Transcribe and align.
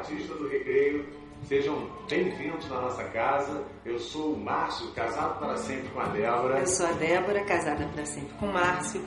Batista 0.00 0.34
do 0.34 0.48
Recreio. 0.48 1.04
Sejam 1.42 1.90
bem-vindos 2.08 2.66
na 2.70 2.80
nossa 2.80 3.04
casa. 3.04 3.62
Eu 3.84 3.98
sou 3.98 4.32
o 4.32 4.40
Márcio, 4.40 4.90
casado 4.92 5.38
para 5.38 5.56
sempre 5.58 5.90
com 5.90 6.00
a 6.00 6.06
Débora. 6.06 6.58
Eu 6.58 6.66
sou 6.66 6.86
a 6.86 6.92
Débora, 6.92 7.44
casada 7.44 7.86
para 7.86 8.06
sempre 8.06 8.34
com 8.38 8.46
o 8.46 8.52
Márcio, 8.52 9.02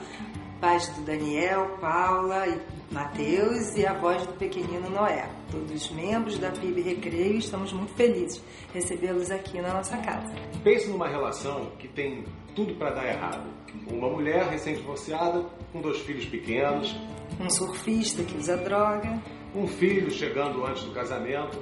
pais 0.60 0.88
do 0.90 1.02
Daniel, 1.02 1.76
Paula 1.80 2.46
e 2.46 2.94
Mateus 2.94 3.76
e 3.76 3.84
a 3.84 3.94
voz 3.94 4.24
do 4.24 4.34
pequenino 4.34 4.88
Noé. 4.88 5.28
Todos 5.50 5.90
membros 5.90 6.38
da 6.38 6.52
PIB 6.52 6.82
Recreio 6.82 7.38
estamos 7.38 7.72
muito 7.72 7.92
felizes 7.94 8.40
recebê-los 8.72 9.32
aqui 9.32 9.60
na 9.60 9.74
nossa 9.74 9.96
casa. 9.96 10.32
Pense 10.62 10.88
numa 10.88 11.08
relação 11.08 11.72
que 11.76 11.88
tem 11.88 12.24
tudo 12.54 12.72
para 12.76 12.90
dar 12.90 13.06
errado. 13.06 13.50
Uma 13.90 14.08
mulher 14.08 14.44
recém-divorciada 14.44 15.44
com 15.72 15.80
dois 15.80 15.98
filhos 16.02 16.26
pequenos, 16.26 16.96
Um 17.40 17.50
surfista 17.50 18.22
que 18.22 18.36
usa 18.36 18.56
droga 18.56 19.20
um 19.54 19.66
filho 19.66 20.10
chegando 20.10 20.64
antes 20.66 20.82
do 20.84 20.92
casamento. 20.92 21.58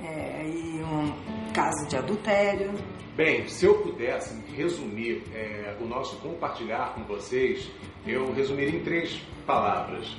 é, 0.00 0.46
e 0.46 0.82
um 0.82 1.52
caso 1.52 1.86
de 1.88 1.96
adultério. 1.96 2.72
Bem, 3.16 3.48
se 3.48 3.64
eu 3.64 3.78
pudesse 3.82 4.34
resumir 4.54 5.22
é, 5.34 5.74
o 5.80 5.86
nosso 5.86 6.16
compartilhar 6.16 6.94
com 6.94 7.02
vocês, 7.04 7.70
eu 8.06 8.32
resumiria 8.32 8.78
em 8.78 8.82
três 8.82 9.18
palavras: 9.46 10.16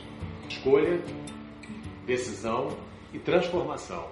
escolha, 0.49 0.99
decisão 2.05 2.70
e 3.13 3.20
transformação. 3.20 4.07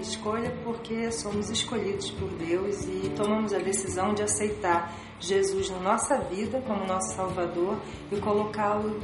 Escolha 0.00 0.50
porque 0.64 1.12
somos 1.12 1.50
escolhidos 1.50 2.10
por 2.10 2.28
Deus 2.30 2.84
e 2.86 3.10
tomamos 3.14 3.52
a 3.52 3.58
decisão 3.58 4.14
de 4.14 4.22
aceitar 4.22 4.92
Jesus 5.20 5.70
na 5.70 5.78
nossa 5.78 6.18
vida 6.20 6.60
como 6.66 6.86
nosso 6.86 7.14
Salvador 7.14 7.78
e 8.10 8.16
colocá-lo 8.16 8.98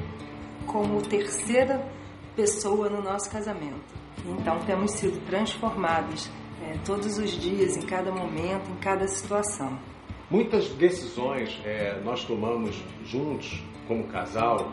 como 0.67 1.03
terceira 1.03 1.87
pessoa 2.35 2.89
no 2.89 3.03
nosso 3.03 3.31
casamento. 3.31 3.95
Então 4.25 4.59
temos 4.61 4.93
sido 4.93 5.25
transformados 5.27 6.31
eh, 6.63 6.77
todos 6.85 7.19
os 7.19 7.31
dias, 7.31 7.77
em 7.77 7.83
cada 7.83 8.11
momento, 8.13 8.71
em 8.71 8.77
cada 8.77 9.07
situação. 9.07 9.79
Muitas 10.31 10.69
decisões 10.71 11.61
é, 11.65 12.01
nós 12.03 12.25
tomamos 12.25 12.83
juntos, 13.05 13.63
como 13.87 14.05
casal, 14.05 14.73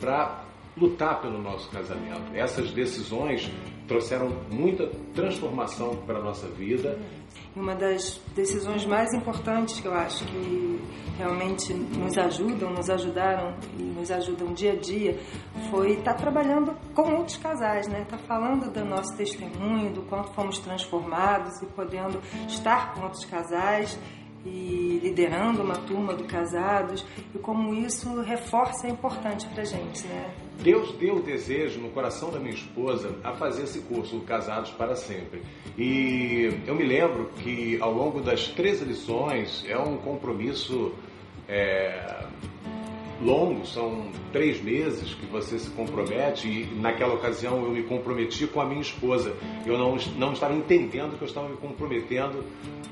para 0.00 0.42
lutar 0.76 1.20
pelo 1.20 1.38
nosso 1.38 1.70
casamento. 1.70 2.34
Essas 2.34 2.70
decisões 2.70 3.50
trouxeram 3.86 4.30
muita 4.50 4.86
transformação 5.14 5.96
para 6.06 6.18
a 6.18 6.22
nossa 6.22 6.48
vida. 6.48 6.98
Uma 7.54 7.74
das 7.74 8.18
decisões 8.34 8.86
mais 8.86 9.12
importantes 9.12 9.78
que 9.78 9.86
eu 9.86 9.92
acho 9.92 10.24
que 10.24 10.80
realmente 11.18 11.74
nos 11.74 12.16
ajudam, 12.16 12.70
nos 12.70 12.88
ajudaram 12.88 13.54
e 13.78 13.82
nos 13.82 14.10
ajudam 14.10 14.54
dia 14.54 14.72
a 14.72 14.76
dia 14.76 15.18
foi 15.70 15.92
estar 15.92 16.14
trabalhando 16.14 16.74
com 16.94 17.14
outros 17.14 17.36
casais, 17.36 17.86
né? 17.88 18.02
Estar 18.02 18.18
falando 18.18 18.72
do 18.72 18.84
nosso 18.86 19.14
testemunho, 19.16 19.92
do 19.92 20.02
quanto 20.02 20.32
fomos 20.32 20.58
transformados 20.60 21.60
e 21.60 21.66
podendo 21.66 22.20
estar 22.48 22.94
com 22.94 23.02
outros 23.02 23.26
casais 23.26 23.98
e 24.46 24.98
liderando 25.02 25.62
uma 25.62 25.76
turma 25.76 26.14
de 26.14 26.24
casados 26.24 27.04
e 27.34 27.38
como 27.38 27.74
isso 27.74 28.20
reforça 28.22 28.86
é 28.86 28.90
importante 28.90 29.46
para 29.48 29.62
gente, 29.62 30.06
né? 30.06 30.34
Deus 30.60 30.92
deu 30.92 31.16
o 31.16 31.22
desejo 31.22 31.80
no 31.80 31.90
coração 31.90 32.30
da 32.30 32.38
minha 32.38 32.54
esposa 32.54 33.16
a 33.24 33.32
fazer 33.32 33.64
esse 33.64 33.80
curso, 33.80 34.20
Casados 34.20 34.70
para 34.70 34.94
Sempre. 34.94 35.42
E 35.76 36.60
eu 36.66 36.74
me 36.74 36.84
lembro 36.84 37.30
que 37.42 37.78
ao 37.80 37.92
longo 37.92 38.20
das 38.20 38.48
três 38.48 38.80
lições 38.80 39.64
é 39.68 39.76
um 39.76 39.96
compromisso 39.96 40.92
é, 41.48 42.26
longo, 43.22 43.64
são 43.66 44.10
três 44.32 44.60
meses 44.62 45.14
que 45.14 45.26
você 45.26 45.58
se 45.58 45.70
compromete 45.70 46.48
e 46.48 46.66
naquela 46.80 47.14
ocasião 47.14 47.62
eu 47.62 47.70
me 47.70 47.82
comprometi 47.82 48.46
com 48.46 48.60
a 48.60 48.64
minha 48.64 48.80
esposa. 48.80 49.34
Eu 49.64 49.78
não, 49.78 49.96
não 50.16 50.32
estava 50.32 50.54
entendendo 50.54 51.16
que 51.16 51.22
eu 51.22 51.28
estava 51.28 51.48
me 51.48 51.56
comprometendo 51.56 52.44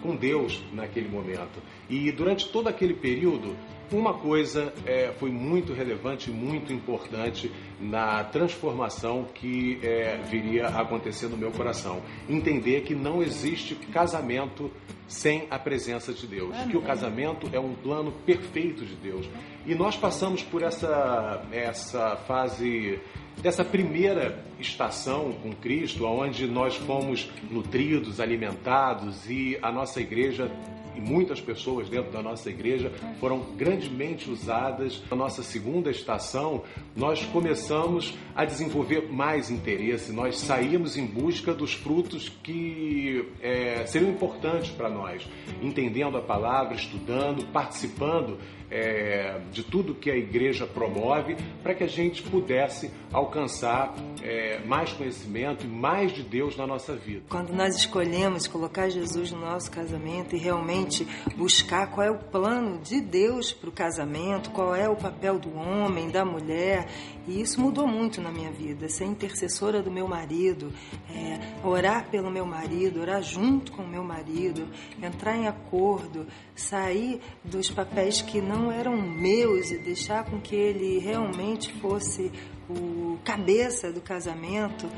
com 0.02 0.16
Deus 0.16 0.62
naquele 0.72 1.08
momento. 1.08 1.60
E 1.88 2.10
durante 2.12 2.48
todo 2.48 2.68
aquele 2.68 2.94
período, 2.94 3.56
uma 3.92 4.14
coisa 4.14 4.72
é, 4.86 5.12
foi 5.18 5.30
muito 5.30 5.72
relevante, 5.72 6.30
muito 6.30 6.72
importante 6.72 7.50
na 7.80 8.22
transformação 8.24 9.26
que 9.34 9.78
é, 9.82 10.18
viria 10.28 10.68
a 10.68 10.82
acontecer 10.82 11.28
no 11.28 11.36
meu 11.36 11.50
coração. 11.50 12.00
Entender 12.28 12.82
que 12.82 12.94
não 12.94 13.22
existe 13.22 13.74
casamento 13.74 14.70
sem 15.08 15.48
a 15.50 15.58
presença 15.58 16.12
de 16.12 16.24
Deus, 16.26 16.56
que 16.70 16.76
o 16.76 16.82
casamento 16.82 17.48
é 17.52 17.58
um 17.58 17.74
plano 17.74 18.12
perfeito 18.24 18.84
de 18.84 18.94
Deus. 18.94 19.28
E 19.66 19.74
nós 19.74 19.96
passamos 19.96 20.42
por 20.42 20.62
essa, 20.62 21.44
essa 21.50 22.14
fase 22.16 23.00
dessa 23.42 23.64
primeira 23.64 24.44
estação 24.60 25.32
com 25.32 25.50
Cristo, 25.52 26.04
onde 26.04 26.46
nós 26.46 26.76
fomos 26.76 27.28
nutridos, 27.50 28.20
alimentados 28.20 29.28
e 29.28 29.58
a 29.60 29.72
nossa 29.72 30.00
igreja 30.00 30.50
e 31.00 31.10
muitas 31.10 31.40
pessoas 31.40 31.88
dentro 31.88 32.10
da 32.10 32.22
nossa 32.22 32.50
igreja 32.50 32.92
foram 33.18 33.40
grandemente 33.56 34.30
usadas. 34.30 35.02
Na 35.10 35.16
nossa 35.16 35.42
segunda 35.42 35.90
estação, 35.90 36.62
nós 36.96 37.24
começamos 37.26 38.14
a 38.34 38.44
desenvolver 38.44 39.10
mais 39.10 39.50
interesse, 39.50 40.12
nós 40.12 40.38
saímos 40.38 40.96
em 40.96 41.06
busca 41.06 41.54
dos 41.54 41.74
frutos 41.74 42.28
que 42.28 43.24
é, 43.40 43.84
seriam 43.86 44.10
importantes 44.10 44.70
para 44.70 44.88
nós, 44.88 45.26
entendendo 45.62 46.16
a 46.16 46.22
palavra, 46.22 46.74
estudando, 46.74 47.44
participando 47.52 48.38
é, 48.70 49.40
de 49.50 49.64
tudo 49.64 49.94
que 49.94 50.10
a 50.10 50.16
igreja 50.16 50.66
promove, 50.66 51.36
para 51.62 51.74
que 51.74 51.82
a 51.82 51.88
gente 51.88 52.22
pudesse 52.22 52.90
alcançar 53.12 53.94
é, 54.22 54.60
mais 54.64 54.92
conhecimento 54.92 55.66
e 55.66 55.68
mais 55.68 56.12
de 56.12 56.22
Deus 56.22 56.56
na 56.56 56.66
nossa 56.66 56.94
vida. 56.94 57.22
Quando 57.28 57.52
nós 57.52 57.74
escolhemos 57.76 58.46
colocar 58.46 58.88
Jesus 58.88 59.32
no 59.32 59.40
nosso 59.40 59.70
casamento 59.70 60.36
e 60.36 60.38
realmente 60.38 60.89
buscar 61.36 61.90
qual 61.90 62.06
é 62.06 62.10
o 62.10 62.18
plano 62.18 62.78
de 62.78 63.00
Deus 63.00 63.52
para 63.52 63.68
o 63.68 63.72
casamento, 63.72 64.50
qual 64.50 64.74
é 64.74 64.88
o 64.88 64.96
papel 64.96 65.38
do 65.38 65.54
homem, 65.56 66.10
da 66.10 66.24
mulher, 66.24 66.86
e 67.26 67.40
isso 67.40 67.60
mudou 67.60 67.86
muito 67.86 68.20
na 68.20 68.30
minha 68.30 68.50
vida. 68.50 68.88
Ser 68.88 69.04
intercessora 69.04 69.82
do 69.82 69.90
meu 69.90 70.08
marido, 70.08 70.72
é, 71.08 71.66
orar 71.66 72.10
pelo 72.10 72.30
meu 72.30 72.44
marido, 72.44 73.00
orar 73.00 73.22
junto 73.22 73.72
com 73.72 73.82
o 73.82 73.88
meu 73.88 74.02
marido, 74.02 74.66
entrar 75.02 75.36
em 75.36 75.46
acordo, 75.46 76.26
sair 76.54 77.20
dos 77.44 77.70
papéis 77.70 78.20
que 78.20 78.40
não 78.40 78.70
eram 78.72 78.96
meus 78.96 79.70
e 79.70 79.78
deixar 79.78 80.24
com 80.24 80.40
que 80.40 80.56
ele 80.56 80.98
realmente 80.98 81.72
fosse 81.80 82.32
o 82.76 83.18
cabeça 83.24 83.92
do 83.92 84.00
casamento 84.00 84.88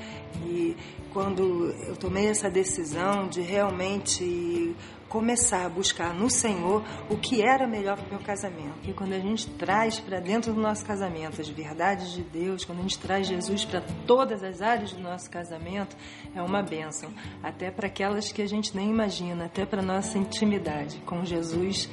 e 0.47 0.77
quando 1.13 1.71
eu 1.87 1.97
tomei 1.97 2.27
essa 2.27 2.49
decisão 2.49 3.29
de 3.29 3.41
realmente 3.41 4.75
começar 5.13 5.67
a 5.67 5.69
buscar 5.69 6.15
no 6.15 6.31
Senhor 6.31 6.83
o 7.11 7.19
que 7.19 7.43
era 7.43 7.67
melhor 7.67 7.99
para 7.99 8.07
o 8.07 8.11
meu 8.11 8.21
casamento. 8.21 8.89
E 8.89 8.95
quando 8.95 9.13
a 9.13 9.19
gente 9.19 9.47
traz 9.51 10.01
para 10.01 10.19
dentro 10.21 10.55
do 10.55 10.61
nosso 10.61 10.87
casamento 10.87 11.39
as 11.39 11.51
verdades 11.51 12.13
de 12.13 12.23
Deus, 12.23 12.65
quando 12.65 12.79
a 12.79 12.83
gente 12.83 12.99
traz 12.99 13.27
Jesus 13.27 13.63
para 13.63 13.83
todas 14.07 14.43
as 14.43 14.63
áreas 14.63 14.93
do 14.93 15.03
nosso 15.03 15.31
casamento, 15.31 15.95
é 16.35 16.41
uma 16.41 16.63
bênção, 16.63 17.13
até 17.43 17.71
para 17.71 17.89
aquelas 17.89 18.33
que 18.33 18.41
a 18.41 18.49
gente 18.49 18.75
nem 18.75 18.89
imagina, 18.89 19.45
até 19.45 19.67
para 19.67 19.83
nossa 19.83 20.17
intimidade 20.17 20.97
com 21.05 21.23
Jesus. 21.27 21.91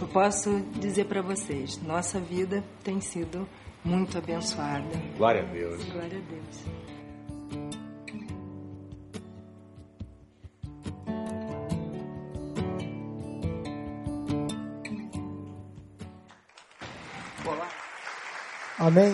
Eu 0.00 0.06
posso 0.06 0.60
dizer 0.78 1.06
para 1.06 1.20
vocês, 1.20 1.82
nossa 1.82 2.20
vida 2.20 2.62
tem 2.84 3.00
sido 3.00 3.48
muito 3.84 4.16
abençoada. 4.18 4.96
Glória 5.16 5.42
a 5.42 5.46
Deus. 5.46 5.84
Glória 5.84 6.18
a 6.18 6.30
Deus. 6.30 6.92
Amém? 18.78 19.12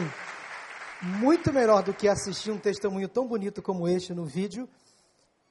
Muito 1.02 1.52
melhor 1.52 1.82
do 1.82 1.92
que 1.92 2.08
assistir 2.08 2.50
um 2.50 2.58
testemunho 2.58 3.06
tão 3.06 3.28
bonito 3.28 3.60
como 3.60 3.86
este 3.86 4.14
no 4.14 4.24
vídeo 4.24 4.66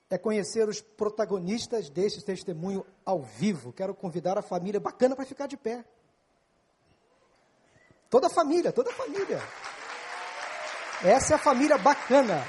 é 0.10 0.18
conhecer 0.18 0.68
os 0.68 0.82
protagonistas 0.82 1.88
deste 1.90 2.26
testemunho 2.26 2.84
ao 3.06 3.22
vivo. 3.22 3.72
Quero 3.72 3.94
convidar 3.94 4.36
a 4.36 4.42
família 4.42 4.80
bacana 4.80 5.16
para 5.16 5.24
ficar 5.24 5.46
de 5.46 5.56
pé. 5.56 5.86
Toda 8.10 8.28
a 8.28 8.30
família, 8.30 8.72
toda 8.72 8.90
a 8.90 8.94
família. 8.94 9.42
Essa 11.04 11.34
é 11.34 11.36
a 11.36 11.40
família 11.40 11.78
bacana. 11.78 12.44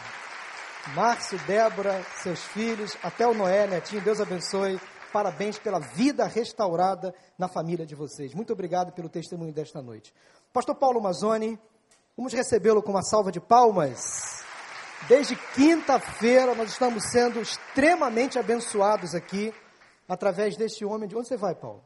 Márcio, 0.95 1.39
Débora, 1.41 2.03
seus 2.23 2.41
filhos, 2.45 2.97
até 3.03 3.27
o 3.27 3.35
Noé, 3.35 3.67
netinho, 3.67 4.01
Deus 4.01 4.21
abençoe. 4.21 4.81
Parabéns 5.13 5.59
pela 5.59 5.81
vida 5.81 6.27
restaurada 6.27 7.15
na 7.37 7.49
família 7.49 7.85
de 7.85 7.95
vocês. 7.95 8.35
Muito 8.35 8.53
obrigado 8.53 8.93
pelo 8.93 9.09
testemunho 9.09 9.53
desta 9.53 9.83
noite. 9.83 10.15
Pastor 10.53 10.75
Paulo 10.75 11.01
Mazzoni, 11.01 11.59
vamos 12.17 12.33
recebê-lo 12.33 12.83
com 12.83 12.91
uma 12.91 13.03
salva 13.03 13.33
de 13.33 13.41
palmas. 13.41 14.45
Desde 15.09 15.37
quinta-feira 15.55 16.55
nós 16.55 16.71
estamos 16.71 17.05
sendo 17.11 17.41
extremamente 17.41 18.39
abençoados 18.39 19.15
aqui 19.15 19.53
através 20.09 20.57
deste 20.57 20.85
homem. 20.85 21.09
De 21.09 21.17
onde 21.17 21.29
você 21.29 21.37
vai, 21.37 21.55
Paulo? 21.55 21.85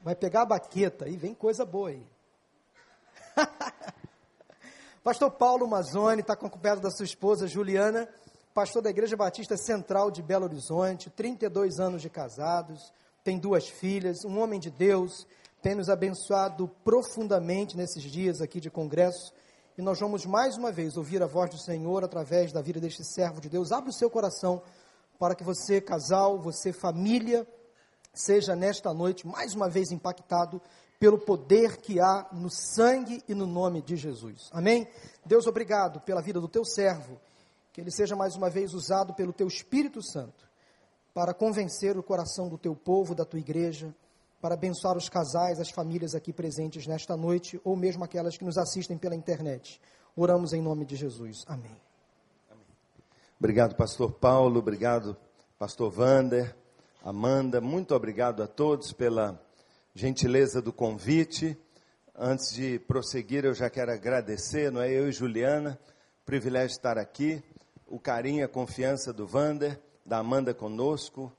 Vai 0.00 0.14
pegar 0.14 0.42
a 0.42 0.46
baqueta 0.46 1.08
e 1.08 1.16
vem 1.16 1.34
coisa 1.34 1.64
boa 1.64 1.88
aí. 1.88 2.06
Pastor 5.02 5.30
Paulo 5.30 5.66
Mazzoni 5.66 6.20
está 6.20 6.32
acompanhado 6.32 6.80
da 6.80 6.90
sua 6.90 7.04
esposa 7.04 7.46
Juliana, 7.46 8.08
pastor 8.52 8.82
da 8.82 8.90
Igreja 8.90 9.16
Batista 9.16 9.56
Central 9.56 10.10
de 10.10 10.22
Belo 10.22 10.44
Horizonte, 10.44 11.10
32 11.10 11.78
anos 11.78 12.02
de 12.02 12.10
casados, 12.10 12.92
tem 13.22 13.38
duas 13.38 13.68
filhas, 13.68 14.24
um 14.24 14.38
homem 14.40 14.58
de 14.58 14.70
Deus, 14.70 15.26
tem 15.62 15.74
nos 15.74 15.88
abençoado 15.88 16.68
profundamente 16.84 17.76
nesses 17.76 18.02
dias 18.02 18.40
aqui 18.40 18.60
de 18.60 18.70
congresso. 18.70 19.32
E 19.76 19.82
nós 19.82 19.98
vamos 20.00 20.26
mais 20.26 20.56
uma 20.56 20.72
vez 20.72 20.96
ouvir 20.96 21.22
a 21.22 21.26
voz 21.26 21.50
do 21.50 21.58
Senhor 21.58 22.02
através 22.04 22.52
da 22.52 22.60
vida 22.60 22.80
deste 22.80 23.04
servo 23.04 23.40
de 23.40 23.48
Deus. 23.48 23.70
Abre 23.70 23.90
o 23.90 23.92
seu 23.92 24.10
coração 24.10 24.62
para 25.18 25.34
que 25.34 25.44
você, 25.44 25.80
casal, 25.80 26.38
você, 26.38 26.72
família, 26.72 27.46
seja 28.12 28.56
nesta 28.56 28.92
noite 28.92 29.26
mais 29.26 29.54
uma 29.54 29.68
vez 29.68 29.90
impactado 29.92 30.60
pelo 30.98 31.18
poder 31.18 31.76
que 31.76 32.00
há 32.00 32.26
no 32.32 32.50
sangue 32.50 33.22
e 33.28 33.34
no 33.34 33.46
nome 33.46 33.80
de 33.80 33.96
Jesus. 33.96 34.48
Amém? 34.52 34.88
Deus, 35.24 35.46
obrigado 35.46 36.00
pela 36.00 36.20
vida 36.20 36.40
do 36.40 36.48
teu 36.48 36.64
servo, 36.64 37.20
que 37.72 37.80
ele 37.80 37.90
seja 37.90 38.16
mais 38.16 38.34
uma 38.34 38.50
vez 38.50 38.74
usado 38.74 39.14
pelo 39.14 39.32
teu 39.32 39.46
Espírito 39.46 40.02
Santo 40.02 40.48
para 41.14 41.34
convencer 41.34 41.96
o 41.96 42.02
coração 42.02 42.48
do 42.48 42.58
teu 42.58 42.74
povo, 42.74 43.14
da 43.14 43.24
tua 43.24 43.40
igreja, 43.40 43.94
para 44.40 44.54
abençoar 44.54 44.96
os 44.96 45.08
casais, 45.08 45.58
as 45.58 45.70
famílias 45.70 46.14
aqui 46.14 46.32
presentes 46.32 46.86
nesta 46.86 47.16
noite, 47.16 47.60
ou 47.64 47.74
mesmo 47.74 48.04
aquelas 48.04 48.36
que 48.36 48.44
nos 48.44 48.56
assistem 48.56 48.96
pela 48.96 49.16
internet. 49.16 49.80
Oramos 50.16 50.52
em 50.52 50.62
nome 50.62 50.84
de 50.84 50.94
Jesus. 50.94 51.44
Amém. 51.46 51.76
Obrigado, 53.38 53.76
pastor 53.76 54.12
Paulo, 54.12 54.58
obrigado, 54.58 55.16
pastor 55.58 55.90
Vander, 55.90 56.56
Amanda, 57.04 57.60
muito 57.60 57.94
obrigado 57.94 58.42
a 58.42 58.48
todos 58.48 58.92
pela 58.92 59.40
gentileza 59.98 60.62
do 60.62 60.72
convite. 60.72 61.58
Antes 62.14 62.54
de 62.54 62.78
prosseguir, 62.78 63.44
eu 63.44 63.52
já 63.52 63.68
quero 63.68 63.90
agradecer, 63.90 64.70
não 64.70 64.80
é? 64.80 64.88
Eu 64.92 65.08
e 65.08 65.12
Juliana, 65.12 65.76
privilégio 66.24 66.68
de 66.68 66.74
estar 66.74 66.96
aqui, 66.96 67.42
o 67.84 67.98
carinho, 67.98 68.44
a 68.44 68.48
confiança 68.48 69.12
do 69.12 69.26
Vander, 69.26 69.76
da 70.06 70.18
Amanda 70.18 70.54
conosco, 70.54 71.32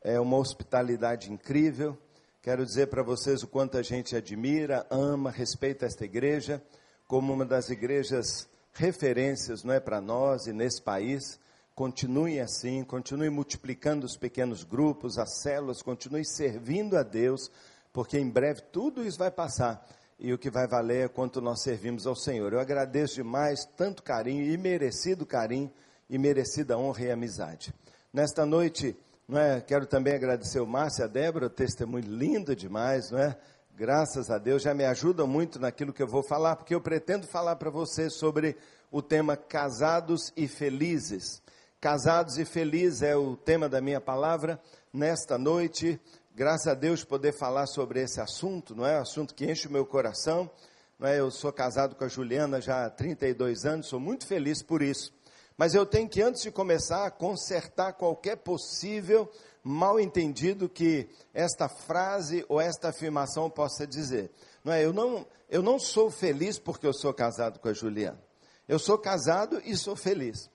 é 0.00 0.20
uma 0.20 0.36
hospitalidade 0.36 1.32
incrível. 1.32 1.98
Quero 2.40 2.64
dizer 2.64 2.86
para 2.86 3.02
vocês 3.02 3.42
o 3.42 3.48
quanto 3.48 3.76
a 3.76 3.82
gente 3.82 4.14
admira, 4.14 4.86
ama, 4.90 5.32
respeita 5.32 5.84
esta 5.84 6.04
igreja 6.04 6.62
como 7.08 7.32
uma 7.32 7.44
das 7.44 7.68
igrejas 7.68 8.48
referências, 8.72 9.64
não 9.64 9.74
é 9.74 9.80
para 9.80 10.00
nós 10.00 10.46
e 10.46 10.52
nesse 10.52 10.80
país. 10.80 11.40
Continue 11.74 12.38
assim, 12.38 12.84
continue 12.84 13.28
multiplicando 13.28 14.06
os 14.06 14.16
pequenos 14.16 14.62
grupos, 14.62 15.18
as 15.18 15.42
células, 15.42 15.82
continue 15.82 16.24
servindo 16.24 16.96
a 16.96 17.02
Deus, 17.02 17.50
porque 17.94 18.18
em 18.18 18.28
breve 18.28 18.60
tudo 18.60 19.02
isso 19.02 19.18
vai 19.18 19.30
passar 19.30 19.88
e 20.18 20.34
o 20.34 20.38
que 20.38 20.50
vai 20.50 20.68
valer 20.68 21.06
é 21.06 21.08
quanto 21.08 21.40
nós 21.40 21.62
servimos 21.62 22.06
ao 22.06 22.14
Senhor. 22.14 22.52
Eu 22.52 22.60
agradeço 22.60 23.14
demais 23.14 23.64
tanto 23.76 24.02
carinho 24.02 24.44
e 24.44 24.58
merecido 24.58 25.24
carinho 25.24 25.72
e 26.10 26.18
merecida 26.18 26.76
honra 26.76 27.04
e 27.04 27.10
amizade. 27.10 27.72
Nesta 28.12 28.44
noite 28.44 28.94
não 29.26 29.40
é? 29.40 29.60
Quero 29.60 29.86
também 29.86 30.14
agradecer 30.14 30.60
o 30.60 30.66
Márcio 30.66 31.02
e 31.02 31.04
a 31.04 31.06
Débora, 31.06 31.48
testemunho 31.48 32.06
lindo 32.06 32.54
demais, 32.54 33.10
não 33.10 33.18
é? 33.18 33.36
Graças 33.76 34.30
a 34.30 34.38
Deus, 34.38 34.62
já 34.62 34.74
me 34.74 34.84
ajudam 34.84 35.26
muito 35.26 35.58
naquilo 35.58 35.92
que 35.92 36.02
eu 36.02 36.06
vou 36.06 36.22
falar, 36.22 36.56
porque 36.56 36.74
eu 36.74 36.80
pretendo 36.80 37.26
falar 37.26 37.56
para 37.56 37.70
você 37.70 38.10
sobre 38.10 38.56
o 38.90 39.00
tema 39.00 39.36
casados 39.36 40.32
e 40.36 40.46
felizes. 40.46 41.42
Casados 41.80 42.38
e 42.38 42.44
felizes 42.44 43.02
é 43.02 43.16
o 43.16 43.36
tema 43.36 43.68
da 43.68 43.80
minha 43.80 44.00
palavra 44.00 44.60
nesta 44.92 45.36
noite. 45.36 46.00
Graças 46.36 46.66
a 46.66 46.74
Deus 46.74 47.04
poder 47.04 47.30
falar 47.30 47.64
sobre 47.68 48.02
esse 48.02 48.20
assunto, 48.20 48.74
não 48.74 48.84
é? 48.84 48.98
Assunto 48.98 49.36
que 49.36 49.48
enche 49.48 49.68
o 49.68 49.70
meu 49.70 49.86
coração. 49.86 50.50
Não 50.98 51.06
é? 51.06 51.20
Eu 51.20 51.30
sou 51.30 51.52
casado 51.52 51.94
com 51.94 52.02
a 52.02 52.08
Juliana 52.08 52.60
já 52.60 52.84
há 52.84 52.90
32 52.90 53.64
anos, 53.64 53.86
sou 53.86 54.00
muito 54.00 54.26
feliz 54.26 54.60
por 54.60 54.82
isso. 54.82 55.14
Mas 55.56 55.76
eu 55.76 55.86
tenho 55.86 56.08
que, 56.08 56.20
antes 56.20 56.42
de 56.42 56.50
começar, 56.50 57.08
consertar 57.12 57.92
qualquer 57.92 58.38
possível 58.38 59.30
mal 59.62 60.00
entendido 60.00 60.68
que 60.68 61.08
esta 61.32 61.68
frase 61.68 62.44
ou 62.48 62.60
esta 62.60 62.88
afirmação 62.88 63.48
possa 63.48 63.86
dizer. 63.86 64.32
Não 64.64 64.72
é? 64.72 64.84
eu, 64.84 64.92
não, 64.92 65.24
eu 65.48 65.62
não 65.62 65.78
sou 65.78 66.10
feliz 66.10 66.58
porque 66.58 66.84
eu 66.84 66.92
sou 66.92 67.14
casado 67.14 67.60
com 67.60 67.68
a 67.68 67.72
Juliana. 67.72 68.20
Eu 68.66 68.80
sou 68.80 68.98
casado 68.98 69.62
e 69.64 69.76
sou 69.76 69.94
feliz. 69.94 70.50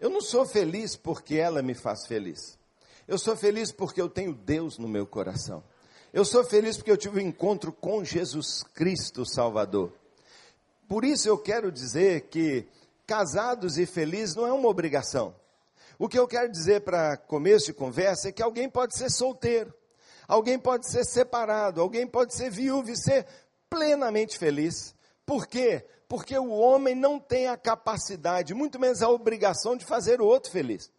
Eu 0.00 0.10
não 0.10 0.20
sou 0.20 0.44
feliz 0.44 0.96
porque 0.96 1.36
ela 1.36 1.62
me 1.62 1.74
faz 1.74 2.08
feliz. 2.08 2.58
Eu 3.06 3.18
sou 3.18 3.36
feliz 3.36 3.72
porque 3.72 4.00
eu 4.00 4.08
tenho 4.08 4.32
Deus 4.32 4.78
no 4.78 4.86
meu 4.86 5.06
coração. 5.06 5.62
Eu 6.12 6.24
sou 6.24 6.44
feliz 6.44 6.76
porque 6.76 6.90
eu 6.90 6.96
tive 6.96 7.18
um 7.18 7.26
encontro 7.26 7.72
com 7.72 8.04
Jesus 8.04 8.62
Cristo 8.74 9.26
Salvador. 9.26 9.92
Por 10.86 11.04
isso 11.04 11.28
eu 11.28 11.36
quero 11.36 11.72
dizer 11.72 12.28
que 12.28 12.66
casados 13.06 13.76
e 13.78 13.86
felizes 13.86 14.36
não 14.36 14.46
é 14.46 14.52
uma 14.52 14.68
obrigação. 14.68 15.34
O 15.98 16.08
que 16.08 16.18
eu 16.18 16.28
quero 16.28 16.50
dizer 16.50 16.82
para 16.82 17.16
começo 17.16 17.66
de 17.66 17.72
conversa 17.72 18.28
é 18.28 18.32
que 18.32 18.42
alguém 18.42 18.68
pode 18.68 18.96
ser 18.96 19.10
solteiro, 19.10 19.72
alguém 20.28 20.58
pode 20.58 20.90
ser 20.90 21.04
separado, 21.04 21.80
alguém 21.80 22.06
pode 22.06 22.34
ser 22.34 22.50
viúvo 22.50 22.90
e 22.90 22.96
ser 22.96 23.26
plenamente 23.68 24.38
feliz. 24.38 24.94
Por 25.24 25.46
quê? 25.46 25.84
Porque 26.08 26.36
o 26.38 26.50
homem 26.50 26.94
não 26.94 27.18
tem 27.18 27.48
a 27.48 27.56
capacidade, 27.56 28.54
muito 28.54 28.78
menos 28.78 29.02
a 29.02 29.08
obrigação 29.08 29.76
de 29.76 29.84
fazer 29.84 30.20
o 30.20 30.26
outro 30.26 30.50
feliz. 30.50 30.90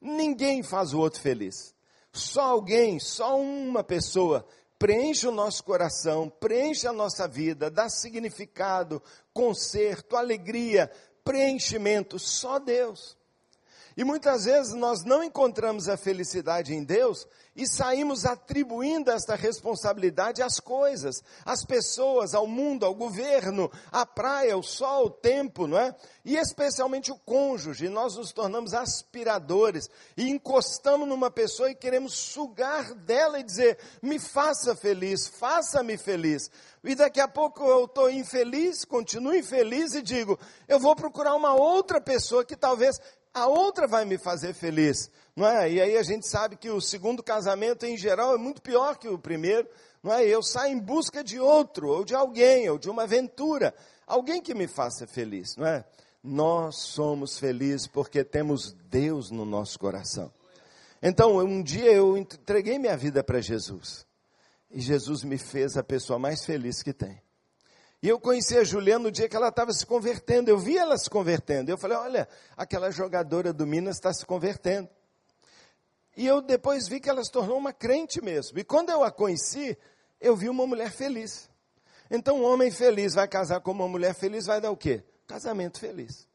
Ninguém 0.00 0.62
faz 0.62 0.94
o 0.94 0.98
outro 0.98 1.20
feliz. 1.20 1.74
Só 2.12 2.42
alguém, 2.42 2.98
só 2.98 3.38
uma 3.38 3.82
pessoa 3.82 4.46
preenche 4.78 5.26
o 5.26 5.32
nosso 5.32 5.64
coração, 5.64 6.30
preenche 6.30 6.86
a 6.86 6.92
nossa 6.92 7.26
vida, 7.26 7.68
dá 7.68 7.88
significado, 7.88 9.02
conserto, 9.32 10.16
alegria, 10.16 10.90
preenchimento, 11.24 12.18
só 12.18 12.60
Deus. 12.60 13.17
E 13.98 14.04
muitas 14.04 14.44
vezes 14.44 14.74
nós 14.74 15.02
não 15.02 15.24
encontramos 15.24 15.88
a 15.88 15.96
felicidade 15.96 16.72
em 16.72 16.84
Deus 16.84 17.26
e 17.56 17.66
saímos 17.66 18.24
atribuindo 18.24 19.10
esta 19.10 19.34
responsabilidade 19.34 20.40
às 20.40 20.60
coisas, 20.60 21.20
às 21.44 21.64
pessoas, 21.64 22.32
ao 22.32 22.46
mundo, 22.46 22.86
ao 22.86 22.94
governo, 22.94 23.68
à 23.90 24.06
praia, 24.06 24.54
ao 24.54 24.62
sol, 24.62 25.06
ao 25.06 25.10
tempo, 25.10 25.66
não 25.66 25.76
é? 25.76 25.92
E 26.24 26.36
especialmente 26.36 27.10
o 27.10 27.18
cônjuge. 27.18 27.88
Nós 27.88 28.14
nos 28.14 28.30
tornamos 28.30 28.72
aspiradores 28.72 29.90
e 30.16 30.28
encostamos 30.28 31.08
numa 31.08 31.28
pessoa 31.28 31.68
e 31.68 31.74
queremos 31.74 32.14
sugar 32.14 32.94
dela 32.94 33.40
e 33.40 33.42
dizer: 33.42 33.78
me 34.00 34.20
faça 34.20 34.76
feliz, 34.76 35.26
faça-me 35.26 35.98
feliz. 35.98 36.48
E 36.84 36.94
daqui 36.94 37.20
a 37.20 37.26
pouco 37.26 37.64
eu 37.64 37.86
estou 37.86 38.08
infeliz, 38.08 38.84
continuo 38.84 39.34
infeliz 39.34 39.94
e 39.94 40.02
digo: 40.02 40.38
eu 40.68 40.78
vou 40.78 40.94
procurar 40.94 41.34
uma 41.34 41.56
outra 41.56 42.00
pessoa 42.00 42.44
que 42.44 42.54
talvez 42.54 43.00
a 43.32 43.46
outra 43.46 43.86
vai 43.86 44.04
me 44.04 44.18
fazer 44.18 44.54
feliz, 44.54 45.10
não 45.36 45.46
é? 45.46 45.70
E 45.70 45.80
aí 45.80 45.96
a 45.96 46.02
gente 46.02 46.26
sabe 46.26 46.56
que 46.56 46.70
o 46.70 46.80
segundo 46.80 47.22
casamento 47.22 47.86
em 47.86 47.96
geral 47.96 48.34
é 48.34 48.38
muito 48.38 48.60
pior 48.60 48.96
que 48.96 49.08
o 49.08 49.18
primeiro, 49.18 49.68
não 50.02 50.12
é? 50.12 50.24
Eu 50.24 50.42
saio 50.42 50.72
em 50.72 50.78
busca 50.78 51.22
de 51.22 51.38
outro, 51.38 51.88
ou 51.88 52.04
de 52.04 52.14
alguém, 52.14 52.68
ou 52.68 52.78
de 52.78 52.88
uma 52.90 53.04
aventura, 53.04 53.74
alguém 54.06 54.40
que 54.40 54.54
me 54.54 54.66
faça 54.66 55.06
feliz, 55.06 55.56
não 55.56 55.66
é? 55.66 55.84
Nós 56.22 56.76
somos 56.76 57.38
felizes 57.38 57.86
porque 57.86 58.24
temos 58.24 58.72
Deus 58.72 59.30
no 59.30 59.44
nosso 59.44 59.78
coração. 59.78 60.32
Então, 61.00 61.36
um 61.38 61.62
dia 61.62 61.92
eu 61.92 62.16
entreguei 62.16 62.78
minha 62.78 62.96
vida 62.96 63.22
para 63.22 63.40
Jesus. 63.40 64.04
E 64.70 64.80
Jesus 64.80 65.22
me 65.22 65.38
fez 65.38 65.76
a 65.76 65.82
pessoa 65.82 66.18
mais 66.18 66.44
feliz 66.44 66.82
que 66.82 66.92
tem. 66.92 67.22
E 68.02 68.08
eu 68.08 68.20
conheci 68.20 68.56
a 68.56 68.62
Juliana 68.62 69.04
no 69.04 69.10
dia 69.10 69.28
que 69.28 69.34
ela 69.34 69.48
estava 69.48 69.72
se 69.72 69.84
convertendo. 69.84 70.50
Eu 70.50 70.58
vi 70.58 70.76
ela 70.76 70.96
se 70.96 71.10
convertendo. 71.10 71.70
Eu 71.70 71.78
falei: 71.78 71.96
olha, 71.96 72.28
aquela 72.56 72.90
jogadora 72.90 73.52
do 73.52 73.66
Minas 73.66 73.96
está 73.96 74.12
se 74.12 74.24
convertendo. 74.24 74.88
E 76.16 76.26
eu 76.26 76.40
depois 76.40 76.88
vi 76.88 77.00
que 77.00 77.08
ela 77.08 77.22
se 77.22 77.30
tornou 77.30 77.56
uma 77.56 77.72
crente 77.72 78.22
mesmo. 78.22 78.58
E 78.58 78.64
quando 78.64 78.90
eu 78.90 79.02
a 79.04 79.10
conheci, 79.10 79.76
eu 80.20 80.36
vi 80.36 80.48
uma 80.48 80.66
mulher 80.66 80.90
feliz. 80.90 81.48
Então, 82.10 82.40
um 82.40 82.44
homem 82.44 82.70
feliz 82.70 83.14
vai 83.14 83.28
casar 83.28 83.60
com 83.60 83.70
uma 83.70 83.86
mulher 83.86 84.14
feliz, 84.14 84.46
vai 84.46 84.60
dar 84.60 84.70
o 84.70 84.76
quê? 84.76 85.04
Casamento 85.26 85.78
feliz. 85.78 86.26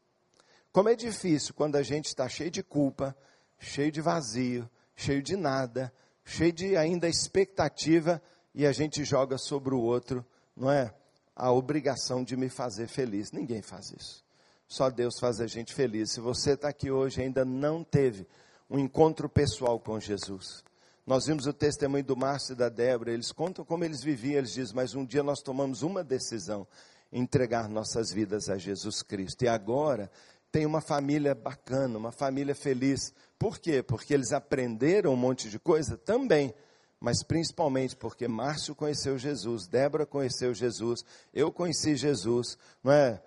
Como 0.72 0.88
é 0.88 0.94
difícil 0.94 1.54
quando 1.54 1.76
a 1.76 1.82
gente 1.82 2.06
está 2.06 2.28
cheio 2.28 2.50
de 2.50 2.62
culpa, 2.62 3.16
cheio 3.58 3.90
de 3.90 4.00
vazio, 4.00 4.68
cheio 4.94 5.22
de 5.22 5.36
nada, 5.36 5.92
cheio 6.24 6.52
de 6.52 6.76
ainda 6.76 7.08
expectativa 7.08 8.22
e 8.54 8.66
a 8.66 8.72
gente 8.72 9.04
joga 9.04 9.36
sobre 9.36 9.74
o 9.74 9.80
outro, 9.80 10.24
não 10.56 10.70
é? 10.70 10.94
A 11.34 11.50
obrigação 11.50 12.22
de 12.22 12.36
me 12.36 12.48
fazer 12.48 12.86
feliz. 12.86 13.32
Ninguém 13.32 13.62
faz 13.62 13.92
isso. 13.92 14.24
Só 14.66 14.90
Deus 14.90 15.18
faz 15.18 15.40
a 15.40 15.46
gente 15.46 15.74
feliz. 15.74 16.12
Se 16.12 16.20
você 16.20 16.52
está 16.52 16.68
aqui 16.68 16.90
hoje 16.90 17.20
e 17.20 17.24
ainda 17.24 17.44
não 17.44 17.84
teve 17.84 18.26
um 18.68 18.78
encontro 18.78 19.28
pessoal 19.28 19.78
com 19.78 20.00
Jesus, 20.00 20.64
nós 21.06 21.26
vimos 21.26 21.46
o 21.46 21.52
testemunho 21.52 22.02
do 22.02 22.16
Márcio 22.16 22.54
e 22.54 22.56
da 22.56 22.68
Débora, 22.70 23.12
eles 23.12 23.30
contam 23.30 23.64
como 23.64 23.84
eles 23.84 24.02
viviam, 24.02 24.38
eles 24.38 24.54
dizem, 24.54 24.74
mas 24.74 24.94
um 24.94 25.04
dia 25.04 25.22
nós 25.22 25.42
tomamos 25.42 25.82
uma 25.82 26.02
decisão, 26.02 26.66
entregar 27.12 27.68
nossas 27.68 28.10
vidas 28.10 28.48
a 28.48 28.56
Jesus 28.56 29.02
Cristo. 29.02 29.44
E 29.44 29.48
agora 29.48 30.10
tem 30.50 30.64
uma 30.64 30.80
família 30.80 31.34
bacana, 31.34 31.98
uma 31.98 32.10
família 32.10 32.54
feliz. 32.54 33.12
Por 33.38 33.58
quê? 33.58 33.82
Porque 33.82 34.14
eles 34.14 34.32
aprenderam 34.32 35.12
um 35.12 35.16
monte 35.16 35.50
de 35.50 35.58
coisa 35.58 35.96
também, 35.98 36.54
mas 37.00 37.22
principalmente 37.22 37.96
porque 37.96 38.26
Márcio 38.26 38.74
conheceu 38.74 39.18
Jesus, 39.18 39.66
Débora 39.66 40.06
conheceu 40.06 40.54
Jesus, 40.54 41.04
eu 41.32 41.52
conheci 41.52 41.96
Jesus, 41.96 42.56
não 42.82 42.92
é? 42.92 43.22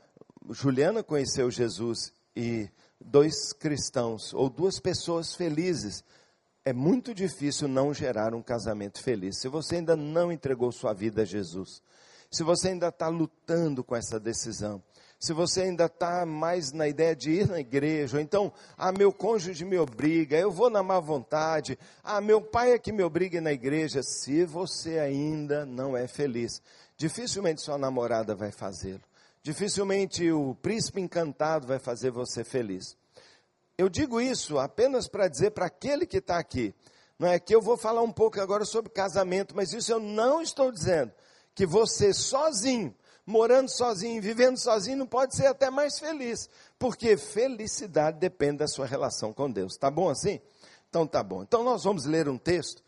Juliana 0.50 1.04
conheceu 1.04 1.52
Jesus 1.52 2.12
e 2.36 2.70
dois 3.00 3.54
cristãos 3.54 4.34
ou 4.34 4.50
duas 4.50 4.80
pessoas 4.80 5.36
felizes, 5.36 6.04
é 6.66 6.74
muito 6.74 7.14
difícil 7.14 7.68
não 7.68 7.94
gerar 7.94 8.34
um 8.34 8.42
casamento 8.42 9.02
feliz. 9.02 9.40
Se 9.40 9.48
você 9.48 9.78
ainda 9.78 9.96
não 9.96 10.32
entregou 10.32 10.72
sua 10.72 10.94
vida 10.94 11.22
a 11.22 11.26
Jesus, 11.26 11.82
se 12.30 12.44
você 12.44 12.70
ainda 12.70 12.90
está 12.90 13.08
lutando 13.08 13.84
com 13.84 13.96
essa 13.96 14.20
decisão, 14.20 14.84
se 15.20 15.34
você 15.34 15.62
ainda 15.62 15.86
está 15.86 16.26
mais 16.26 16.72
na 16.72 16.88
ideia 16.88 17.16
de 17.16 17.32
ir 17.32 17.48
na 17.48 17.60
igreja, 17.60 18.18
ou 18.18 18.22
então, 18.22 18.54
ah, 18.78 18.92
meu 18.92 19.12
cônjuge 19.12 19.66
me 19.66 19.78
obriga, 19.78 20.38
eu 20.38 20.52
vou 20.52 20.70
na 20.70 20.84
má 20.84 21.00
vontade, 21.00 21.78
ah, 22.04 22.22
meu 22.22 22.42
pai 22.42 22.74
é 22.74 22.80
que 22.80 22.92
me 22.92 23.04
obriga 23.04 23.42
na 23.42 23.52
igreja, 23.52 24.04
se 24.04 24.46
você 24.46 25.00
ainda 25.00 25.66
não 25.66 25.98
é 25.98 26.08
feliz, 26.08 26.62
dificilmente 26.96 27.62
sua 27.62 27.78
namorada 27.78 28.36
vai 28.36 28.52
fazê-lo, 28.52 29.02
dificilmente 29.42 30.32
o 30.32 30.56
príncipe 30.62 31.02
encantado 31.02 31.66
vai 31.66 31.80
fazer 31.80 32.12
você 32.12 32.44
feliz. 32.44 32.96
Eu 33.78 33.90
digo 33.90 34.22
isso 34.22 34.58
apenas 34.60 35.08
para 35.08 35.28
dizer 35.28 35.52
para 35.52 35.66
aquele 35.66 36.06
que 36.06 36.18
está 36.18 36.38
aqui, 36.38 36.74
não 37.20 37.28
é 37.28 37.40
que 37.40 37.54
eu 37.54 37.62
vou 37.62 37.76
falar 37.76 38.02
um 38.04 38.12
pouco 38.12 38.40
agora 38.40 38.66
sobre 38.66 38.92
casamento, 38.92 39.56
mas 39.56 39.74
isso 39.74 39.92
eu 39.92 40.00
não 40.00 40.42
estou 40.42 40.72
dizendo. 40.72 41.12
Que 41.56 41.66
você 41.66 42.14
sozinho 42.14 42.94
morando 43.28 43.70
sozinho, 43.70 44.22
vivendo 44.22 44.58
sozinho, 44.58 45.00
não 45.00 45.06
pode 45.06 45.36
ser 45.36 45.48
até 45.48 45.70
mais 45.70 46.00
feliz, 46.00 46.50
porque 46.80 47.18
felicidade 47.18 48.18
depende 48.18 48.60
da 48.60 48.68
sua 48.68 48.86
relação 48.86 49.34
com 49.34 49.52
Deus. 49.52 49.76
Tá 49.76 49.92
bom 49.92 50.10
assim? 50.10 50.40
Então 50.90 51.06
tá 51.06 51.22
bom. 51.22 51.44
Então 51.44 51.62
nós 51.62 51.84
vamos 51.84 52.06
ler 52.06 52.30
um 52.30 52.38
texto, 52.38 52.82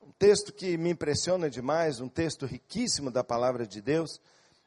um 0.00 0.10
texto 0.18 0.50
que 0.50 0.78
me 0.78 0.90
impressiona 0.90 1.50
demais, 1.50 2.00
um 2.00 2.08
texto 2.08 2.46
riquíssimo 2.46 3.10
da 3.10 3.22
palavra 3.22 3.66
de 3.66 3.82
Deus. 3.82 4.18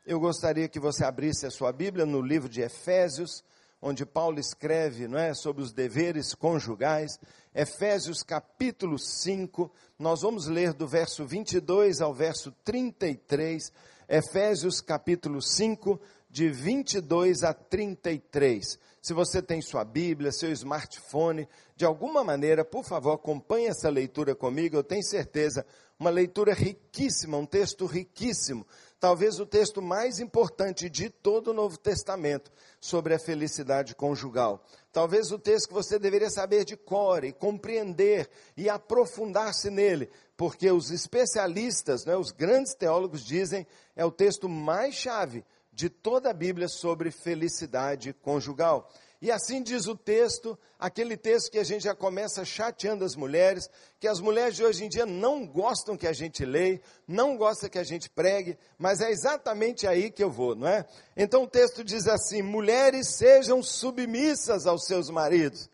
Eu 0.05 0.19
gostaria 0.19 0.69
que 0.69 0.79
você 0.79 1.03
abrisse 1.03 1.47
a 1.47 1.51
sua 1.51 1.73
Bíblia 1.73 2.05
no 2.05 2.21
livro 2.21 2.47
de 2.47 2.61
Efésios, 2.61 3.43
onde 3.81 4.05
Paulo 4.05 4.39
escreve, 4.39 5.07
não 5.07 5.17
é, 5.17 5.33
sobre 5.33 5.63
os 5.63 5.73
deveres 5.73 6.35
conjugais. 6.35 7.19
Efésios 7.53 8.21
capítulo 8.21 8.99
5, 8.99 9.71
nós 9.97 10.21
vamos 10.21 10.45
ler 10.45 10.71
do 10.71 10.87
verso 10.87 11.25
22 11.25 11.99
ao 11.99 12.13
verso 12.13 12.51
33 12.63 13.71
Efésios 14.07 14.81
capítulo 14.81 15.41
5, 15.41 15.99
de 16.29 16.49
22 16.49 17.43
a 17.43 17.53
33. 17.53 18.77
Se 19.01 19.13
você 19.13 19.41
tem 19.41 19.61
sua 19.61 19.83
Bíblia, 19.83 20.31
seu 20.31 20.51
smartphone, 20.51 21.47
de 21.75 21.85
alguma 21.85 22.23
maneira, 22.23 22.65
por 22.65 22.83
favor, 22.83 23.13
acompanhe 23.13 23.67
essa 23.67 23.89
leitura 23.89 24.35
comigo. 24.35 24.75
Eu 24.75 24.83
tenho 24.83 25.03
certeza, 25.03 25.65
uma 25.99 26.09
leitura 26.09 26.53
riquíssima, 26.53 27.37
um 27.37 27.45
texto 27.45 27.85
riquíssimo. 27.85 28.65
Talvez 28.99 29.39
o 29.39 29.45
texto 29.45 29.81
mais 29.81 30.19
importante 30.19 30.89
de 30.89 31.09
todo 31.09 31.49
o 31.49 31.53
Novo 31.53 31.77
Testamento 31.77 32.51
sobre 32.81 33.13
a 33.13 33.19
felicidade 33.19 33.95
conjugal. 33.95 34.63
Talvez 34.91 35.31
o 35.31 35.39
texto 35.39 35.67
que 35.67 35.73
você 35.73 35.99
deveria 35.99 36.29
saber 36.29 36.65
de 36.65 36.75
cor 36.75 37.23
e 37.23 37.31
compreender 37.31 38.29
e 38.57 38.69
aprofundar-se 38.69 39.69
nele, 39.69 40.09
porque 40.37 40.69
os 40.71 40.91
especialistas, 40.91 42.05
né, 42.05 42.15
os 42.15 42.31
grandes 42.31 42.73
teólogos 42.73 43.23
dizem, 43.23 43.65
é 43.95 44.03
o 44.03 44.11
texto 44.11 44.49
mais 44.49 44.95
chave 44.95 45.45
de 45.71 45.89
toda 45.89 46.29
a 46.29 46.33
Bíblia 46.33 46.67
sobre 46.67 47.11
felicidade 47.11 48.13
conjugal. 48.13 48.89
E 49.21 49.31
assim 49.31 49.63
diz 49.63 49.87
o 49.87 49.95
texto, 49.95 50.57
aquele 50.77 51.17
texto 51.17 51.49
que 51.49 51.57
a 51.57 51.63
gente 51.63 51.83
já 51.83 51.95
começa 51.95 52.45
chateando 52.45 53.03
as 53.03 53.15
mulheres, 53.15 53.69
que 53.99 54.07
as 54.07 54.19
mulheres 54.19 54.55
de 54.55 54.63
hoje 54.63 54.85
em 54.85 54.89
dia 54.89 55.05
não 55.05 55.47
gostam 55.47 55.97
que 55.97 56.05
a 56.05 56.13
gente 56.13 56.45
leia, 56.45 56.81
não 57.07 57.37
gostam 57.37 57.69
que 57.69 57.79
a 57.79 57.83
gente 57.83 58.09
pregue, 58.09 58.57
mas 58.77 59.01
é 59.01 59.09
exatamente 59.09 59.87
aí 59.87 60.11
que 60.11 60.23
eu 60.23 60.29
vou, 60.29 60.53
não 60.55 60.67
é? 60.67 60.85
Então 61.15 61.43
o 61.43 61.47
texto 61.47 61.83
diz 61.83 62.07
assim: 62.07 62.41
mulheres 62.41 63.15
sejam 63.15 63.63
submissas 63.63 64.67
aos 64.67 64.85
seus 64.85 65.09
maridos. 65.09 65.69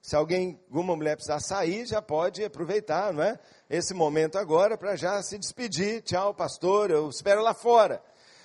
Se 0.00 0.14
alguém, 0.14 0.58
alguma 0.68 0.94
mulher 0.94 1.16
precisar 1.16 1.40
sair, 1.40 1.84
já 1.84 2.00
pode 2.00 2.44
aproveitar, 2.44 3.12
não 3.12 3.24
é? 3.24 3.38
Esse 3.68 3.92
momento 3.92 4.38
agora 4.38 4.78
para 4.78 4.96
já 4.96 5.20
se 5.22 5.36
despedir. 5.38 6.02
Tchau, 6.02 6.32
pastor, 6.32 6.90
eu 6.90 7.08
espero 7.08 7.42
lá 7.42 7.52
fora. 7.52 8.02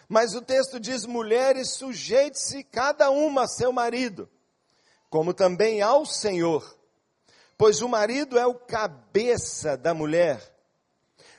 Mas 0.09 0.35
o 0.35 0.41
texto 0.41 0.79
diz: 0.79 1.05
mulheres, 1.05 1.71
sujeite-se 1.75 2.63
cada 2.63 3.09
uma 3.09 3.43
a 3.43 3.47
seu 3.47 3.71
marido, 3.71 4.29
como 5.09 5.33
também 5.33 5.81
ao 5.81 6.05
Senhor, 6.05 6.77
pois 7.57 7.81
o 7.81 7.87
marido 7.87 8.37
é 8.37 8.45
o 8.45 8.55
cabeça 8.55 9.77
da 9.77 9.93
mulher, 9.93 10.41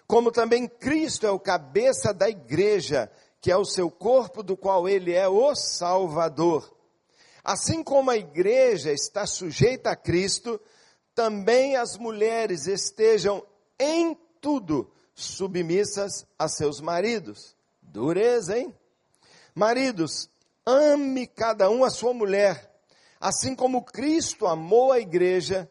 como 0.07 0.31
também 0.31 0.69
Cristo 0.69 1.27
é 1.27 1.31
o 1.31 1.41
cabeça 1.41 2.15
da 2.15 2.31
igreja, 2.31 3.11
que 3.41 3.51
é 3.51 3.57
o 3.57 3.65
seu 3.65 3.91
corpo, 3.91 4.43
do 4.43 4.57
qual 4.57 4.89
ele 4.89 5.13
é 5.13 5.29
o 5.29 5.55
Salvador. 5.55 6.73
Assim 7.45 7.83
como 7.83 8.11
a 8.11 8.17
igreja 8.17 8.93
está 8.93 9.27
sujeita 9.27 9.91
a 9.91 9.97
Cristo, 9.97 10.61
também 11.13 11.77
as 11.77 11.99
mulheres 11.99 12.69
estejam 12.69 13.45
em 13.83 14.17
tudo 14.41 14.91
submissas 15.15 16.25
a 16.39 16.49
seus 16.49 16.81
maridos. 16.81 17.57
Dureza, 17.83 18.57
hein? 18.57 18.75
Maridos, 19.55 20.31
ame 20.65 21.27
cada 21.27 21.69
um 21.69 21.85
a 21.85 21.91
sua 21.91 22.15
mulher, 22.15 22.73
assim 23.21 23.55
como 23.55 23.83
Cristo 23.83 24.47
amou 24.47 24.93
a 24.93 25.01
igreja 25.01 25.71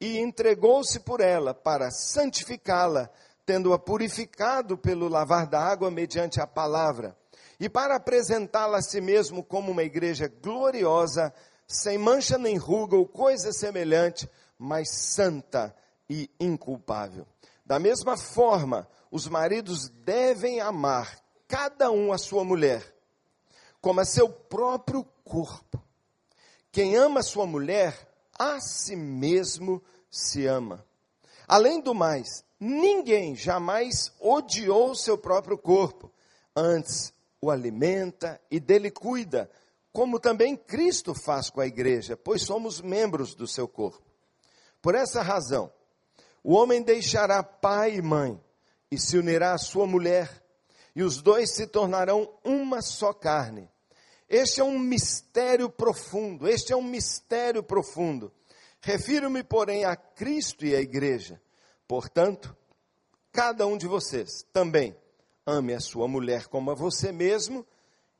e 0.00 0.18
entregou-se 0.18 1.00
por 1.00 1.20
ela 1.20 1.54
para 1.54 1.90
santificá-la, 1.90 3.10
tendo-a 3.44 3.78
purificado 3.78 4.76
pelo 4.76 5.08
lavar 5.08 5.46
da 5.46 5.60
água 5.60 5.90
mediante 5.90 6.40
a 6.40 6.46
palavra, 6.46 7.16
e 7.58 7.68
para 7.68 7.96
apresentá-la 7.96 8.78
a 8.78 8.82
si 8.82 9.00
mesmo 9.00 9.42
como 9.42 9.72
uma 9.72 9.82
igreja 9.82 10.30
gloriosa, 10.42 11.32
sem 11.66 11.96
mancha 11.96 12.36
nem 12.36 12.56
ruga 12.56 12.96
ou 12.96 13.06
coisa 13.06 13.52
semelhante, 13.52 14.28
mas 14.58 14.90
santa 14.90 15.74
e 16.08 16.30
inculpável. 16.38 17.26
Da 17.66 17.80
mesma 17.80 18.16
forma, 18.16 18.88
os 19.10 19.26
maridos 19.26 19.88
devem 19.88 20.60
amar 20.60 21.18
cada 21.48 21.90
um 21.90 22.12
a 22.12 22.18
sua 22.18 22.44
mulher, 22.44 22.94
como 23.80 24.00
a 24.00 24.04
seu 24.04 24.28
próprio 24.28 25.04
corpo. 25.24 25.82
Quem 26.70 26.94
ama 26.94 27.24
sua 27.24 27.44
mulher, 27.44 28.08
a 28.38 28.60
si 28.60 28.94
mesmo 28.94 29.82
se 30.08 30.46
ama. 30.46 30.86
Além 31.48 31.80
do 31.80 31.92
mais, 31.92 32.44
ninguém 32.60 33.34
jamais 33.34 34.12
odiou 34.20 34.94
seu 34.94 35.18
próprio 35.18 35.58
corpo, 35.58 36.12
antes 36.54 37.12
o 37.40 37.50
alimenta 37.50 38.40
e 38.48 38.60
dele 38.60 38.92
cuida, 38.92 39.50
como 39.92 40.20
também 40.20 40.56
Cristo 40.56 41.14
faz 41.14 41.50
com 41.50 41.60
a 41.60 41.66
igreja, 41.66 42.16
pois 42.16 42.42
somos 42.42 42.80
membros 42.80 43.34
do 43.34 43.46
seu 43.46 43.66
corpo. 43.66 44.04
Por 44.80 44.94
essa 44.94 45.20
razão, 45.20 45.72
o 46.46 46.54
homem 46.54 46.80
deixará 46.80 47.42
pai 47.42 47.96
e 47.96 48.00
mãe 48.02 48.40
e 48.88 48.96
se 48.96 49.18
unirá 49.18 49.52
à 49.52 49.58
sua 49.58 49.84
mulher, 49.84 50.40
e 50.94 51.02
os 51.02 51.20
dois 51.20 51.50
se 51.50 51.66
tornarão 51.66 52.32
uma 52.44 52.80
só 52.82 53.12
carne. 53.12 53.68
Este 54.28 54.60
é 54.60 54.64
um 54.64 54.78
mistério 54.78 55.68
profundo, 55.68 56.46
este 56.46 56.72
é 56.72 56.76
um 56.76 56.84
mistério 56.84 57.64
profundo. 57.64 58.32
Refiro-me, 58.80 59.42
porém, 59.42 59.84
a 59.84 59.96
Cristo 59.96 60.64
e 60.64 60.72
à 60.72 60.80
igreja. 60.80 61.42
Portanto, 61.88 62.56
cada 63.32 63.66
um 63.66 63.76
de 63.76 63.88
vocês 63.88 64.46
também 64.52 64.96
ame 65.44 65.74
a 65.74 65.80
sua 65.80 66.06
mulher 66.06 66.46
como 66.46 66.70
a 66.70 66.74
você 66.74 67.10
mesmo 67.10 67.66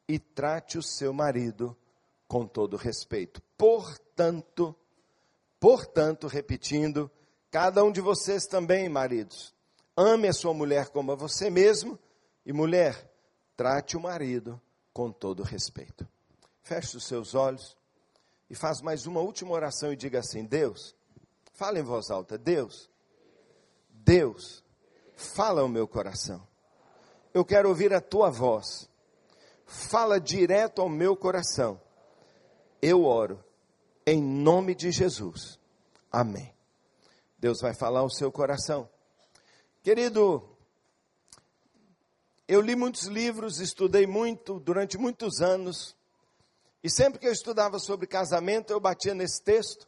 e 0.08 0.18
trate 0.18 0.76
o 0.76 0.82
seu 0.82 1.12
marido 1.12 1.76
com 2.26 2.44
todo 2.44 2.76
respeito. 2.76 3.40
Portanto, 3.56 4.74
portanto, 5.60 6.26
repetindo, 6.26 7.08
Cada 7.56 7.82
um 7.82 7.90
de 7.90 8.02
vocês 8.02 8.44
também, 8.44 8.86
maridos, 8.86 9.54
ame 9.96 10.28
a 10.28 10.32
sua 10.34 10.52
mulher 10.52 10.90
como 10.90 11.12
a 11.12 11.14
você 11.14 11.48
mesmo, 11.48 11.98
e 12.44 12.52
mulher, 12.52 13.10
trate 13.56 13.96
o 13.96 14.00
marido 14.00 14.60
com 14.92 15.10
todo 15.10 15.42
respeito. 15.42 16.06
Feche 16.62 16.98
os 16.98 17.06
seus 17.06 17.34
olhos 17.34 17.74
e 18.50 18.54
faz 18.54 18.82
mais 18.82 19.06
uma 19.06 19.20
última 19.20 19.52
oração 19.52 19.90
e 19.90 19.96
diga 19.96 20.18
assim: 20.18 20.44
Deus, 20.44 20.94
fala 21.54 21.78
em 21.78 21.82
voz 21.82 22.10
alta, 22.10 22.36
Deus, 22.36 22.90
Deus, 23.88 24.62
fala 25.14 25.62
ao 25.62 25.68
meu 25.68 25.88
coração. 25.88 26.46
Eu 27.32 27.42
quero 27.42 27.70
ouvir 27.70 27.94
a 27.94 28.02
tua 28.02 28.28
voz. 28.28 28.86
Fala 29.64 30.20
direto 30.20 30.82
ao 30.82 30.90
meu 30.90 31.16
coração. 31.16 31.80
Eu 32.82 33.06
oro 33.06 33.42
em 34.06 34.20
nome 34.20 34.74
de 34.74 34.90
Jesus. 34.90 35.58
Amém. 36.12 36.54
Deus 37.46 37.60
vai 37.60 37.72
falar 37.72 38.00
ao 38.00 38.10
seu 38.10 38.32
coração. 38.32 38.88
Querido, 39.80 40.42
eu 42.48 42.60
li 42.60 42.74
muitos 42.74 43.04
livros, 43.04 43.60
estudei 43.60 44.04
muito 44.04 44.58
durante 44.58 44.98
muitos 44.98 45.40
anos, 45.40 45.94
e 46.82 46.90
sempre 46.90 47.20
que 47.20 47.28
eu 47.28 47.32
estudava 47.32 47.78
sobre 47.78 48.08
casamento, 48.08 48.72
eu 48.72 48.80
batia 48.80 49.14
nesse 49.14 49.40
texto 49.40 49.86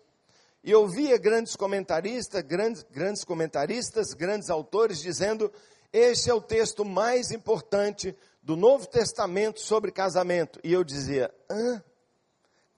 e 0.62 0.72
ouvia 0.72 1.18
grandes 1.18 1.56
comentaristas, 1.56 2.42
grandes, 2.42 2.84
grandes 2.84 3.24
comentaristas, 3.24 4.14
grandes 4.14 4.50
autores 4.50 5.00
dizendo: 5.00 5.52
este 5.92 6.30
é 6.30 6.34
o 6.34 6.40
texto 6.40 6.84
mais 6.84 7.32
importante 7.32 8.16
do 8.40 8.54
Novo 8.54 8.86
Testamento 8.86 9.58
sobre 9.58 9.90
casamento. 9.90 10.60
E 10.62 10.72
eu 10.72 10.84
dizia: 10.84 11.34
hã? 11.50 11.82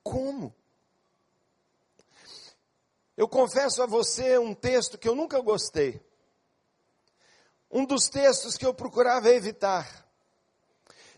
Como? 0.02 0.54
Eu 3.20 3.28
confesso 3.28 3.82
a 3.82 3.86
você 3.86 4.38
um 4.38 4.54
texto 4.54 4.96
que 4.96 5.06
eu 5.06 5.14
nunca 5.14 5.38
gostei. 5.42 6.02
Um 7.70 7.84
dos 7.84 8.08
textos 8.08 8.56
que 8.56 8.64
eu 8.64 8.72
procurava 8.72 9.28
evitar. 9.28 9.86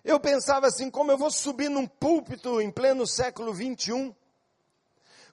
Eu 0.04 0.18
pensava 0.18 0.66
assim: 0.66 0.90
como 0.90 1.12
eu 1.12 1.16
vou 1.16 1.30
subir 1.30 1.68
num 1.68 1.87
púlpito 1.87 2.61
em 2.61 2.73
pleno 2.73 3.06
século 3.06 3.54
21? 3.54 4.12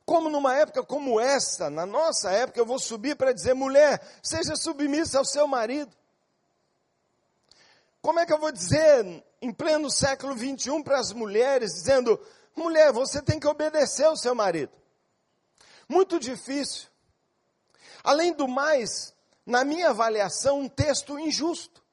Como 0.05 0.29
numa 0.29 0.55
época 0.57 0.83
como 0.83 1.19
essa, 1.19 1.71
na 1.71 1.87
nossa 1.87 2.29
época, 2.29 2.59
eu 2.59 2.67
vou 2.67 2.77
subir 2.77 3.15
para 3.15 3.33
dizer: 3.33 3.55
mulher, 3.55 3.99
seja 4.21 4.55
submissa 4.55 5.17
ao 5.17 5.25
seu 5.25 5.47
marido. 5.47 5.91
Como 7.99 8.19
é 8.19 8.27
que 8.27 8.33
eu 8.33 8.39
vou 8.39 8.51
dizer 8.51 9.25
em 9.41 9.51
pleno 9.51 9.89
século 9.89 10.35
21 10.35 10.83
para 10.83 10.99
as 10.99 11.13
mulheres, 11.13 11.73
dizendo: 11.73 12.19
mulher, 12.55 12.93
você 12.93 13.23
tem 13.23 13.39
que 13.39 13.47
obedecer 13.47 14.05
ao 14.05 14.15
seu 14.15 14.35
marido? 14.35 14.79
Muito 15.89 16.19
difícil. 16.19 16.87
Além 18.03 18.31
do 18.31 18.47
mais, 18.47 19.13
na 19.43 19.65
minha 19.65 19.89
avaliação, 19.89 20.59
um 20.61 20.69
texto 20.69 21.17
injusto. 21.17 21.83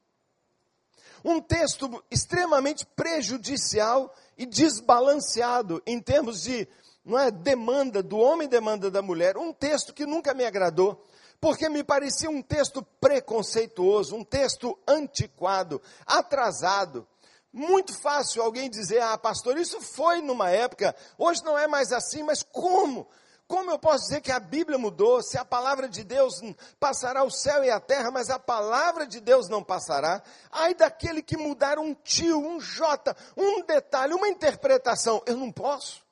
Um 1.25 1.41
texto 1.41 2.05
extremamente 2.11 2.85
prejudicial 2.85 4.15
e 4.37 4.45
desbalanceado 4.45 5.83
em 5.87 5.99
termos 5.99 6.43
de 6.43 6.69
não 7.03 7.19
é, 7.19 7.31
demanda 7.31 8.03
do 8.03 8.19
homem 8.19 8.47
demanda 8.47 8.91
da 8.91 9.01
mulher. 9.01 9.39
Um 9.39 9.53
texto 9.53 9.95
que 9.95 10.05
nunca 10.05 10.35
me 10.35 10.45
agradou, 10.45 11.03
porque 11.41 11.69
me 11.69 11.83
parecia 11.83 12.29
um 12.29 12.43
texto 12.43 12.83
preconceituoso, 13.01 14.15
um 14.15 14.25
texto 14.25 14.79
antiquado, 14.87 15.81
atrasado. 16.05 17.07
Muito 17.53 17.99
fácil 18.03 18.43
alguém 18.43 18.69
dizer, 18.69 19.01
ah, 19.01 19.17
pastor, 19.17 19.57
isso 19.57 19.81
foi 19.81 20.21
numa 20.21 20.51
época, 20.51 20.95
hoje 21.17 21.43
não 21.43 21.57
é 21.57 21.67
mais 21.67 21.93
assim, 21.93 22.23
mas 22.23 22.43
como? 22.43 23.09
Como 23.49 23.71
eu 23.71 23.79
posso 23.79 24.05
dizer 24.05 24.21
que 24.21 24.33
a 24.33 24.41
Bíblia 24.41 24.77
mudou, 24.77 25.23
se 25.23 25.39
a 25.39 25.45
palavra 25.45 25.89
de 25.89 26.03
Deus 26.03 26.41
passará 26.81 27.23
o 27.23 27.31
céu 27.31 27.63
e 27.63 27.71
a 27.71 27.79
terra, 27.79 28.11
mas 28.11 28.29
a 28.29 28.41
palavra 28.41 29.07
de 29.07 29.21
Deus 29.21 29.49
não 29.49 29.63
passará? 29.63 30.21
Ai 30.51 30.75
daquele 30.75 31.23
que 31.23 31.37
mudar 31.37 31.79
um 31.79 31.95
tio, 31.95 32.39
um 32.39 32.61
jota, 32.61 33.17
um 33.37 33.63
detalhe, 33.65 34.15
uma 34.15 34.29
interpretação, 34.29 35.23
eu 35.27 35.37
não 35.37 35.53
posso. 35.53 36.05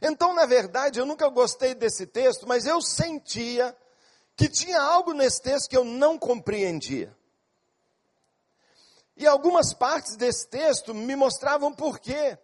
Então, 0.00 0.32
na 0.32 0.46
verdade, 0.46 0.98
eu 0.98 1.04
nunca 1.04 1.28
gostei 1.28 1.74
desse 1.74 2.06
texto, 2.06 2.48
mas 2.48 2.66
eu 2.66 2.80
sentia 2.80 3.76
que 4.34 4.48
tinha 4.48 4.80
algo 4.80 5.12
nesse 5.12 5.42
texto 5.42 5.68
que 5.68 5.76
eu 5.76 5.84
não 5.84 6.18
compreendia. 6.18 7.14
E 9.16 9.26
algumas 9.26 9.74
partes 9.74 10.16
desse 10.16 10.48
texto 10.48 10.94
me 10.94 11.14
mostravam 11.16 11.74
por 11.74 11.98
quê. 11.98 12.38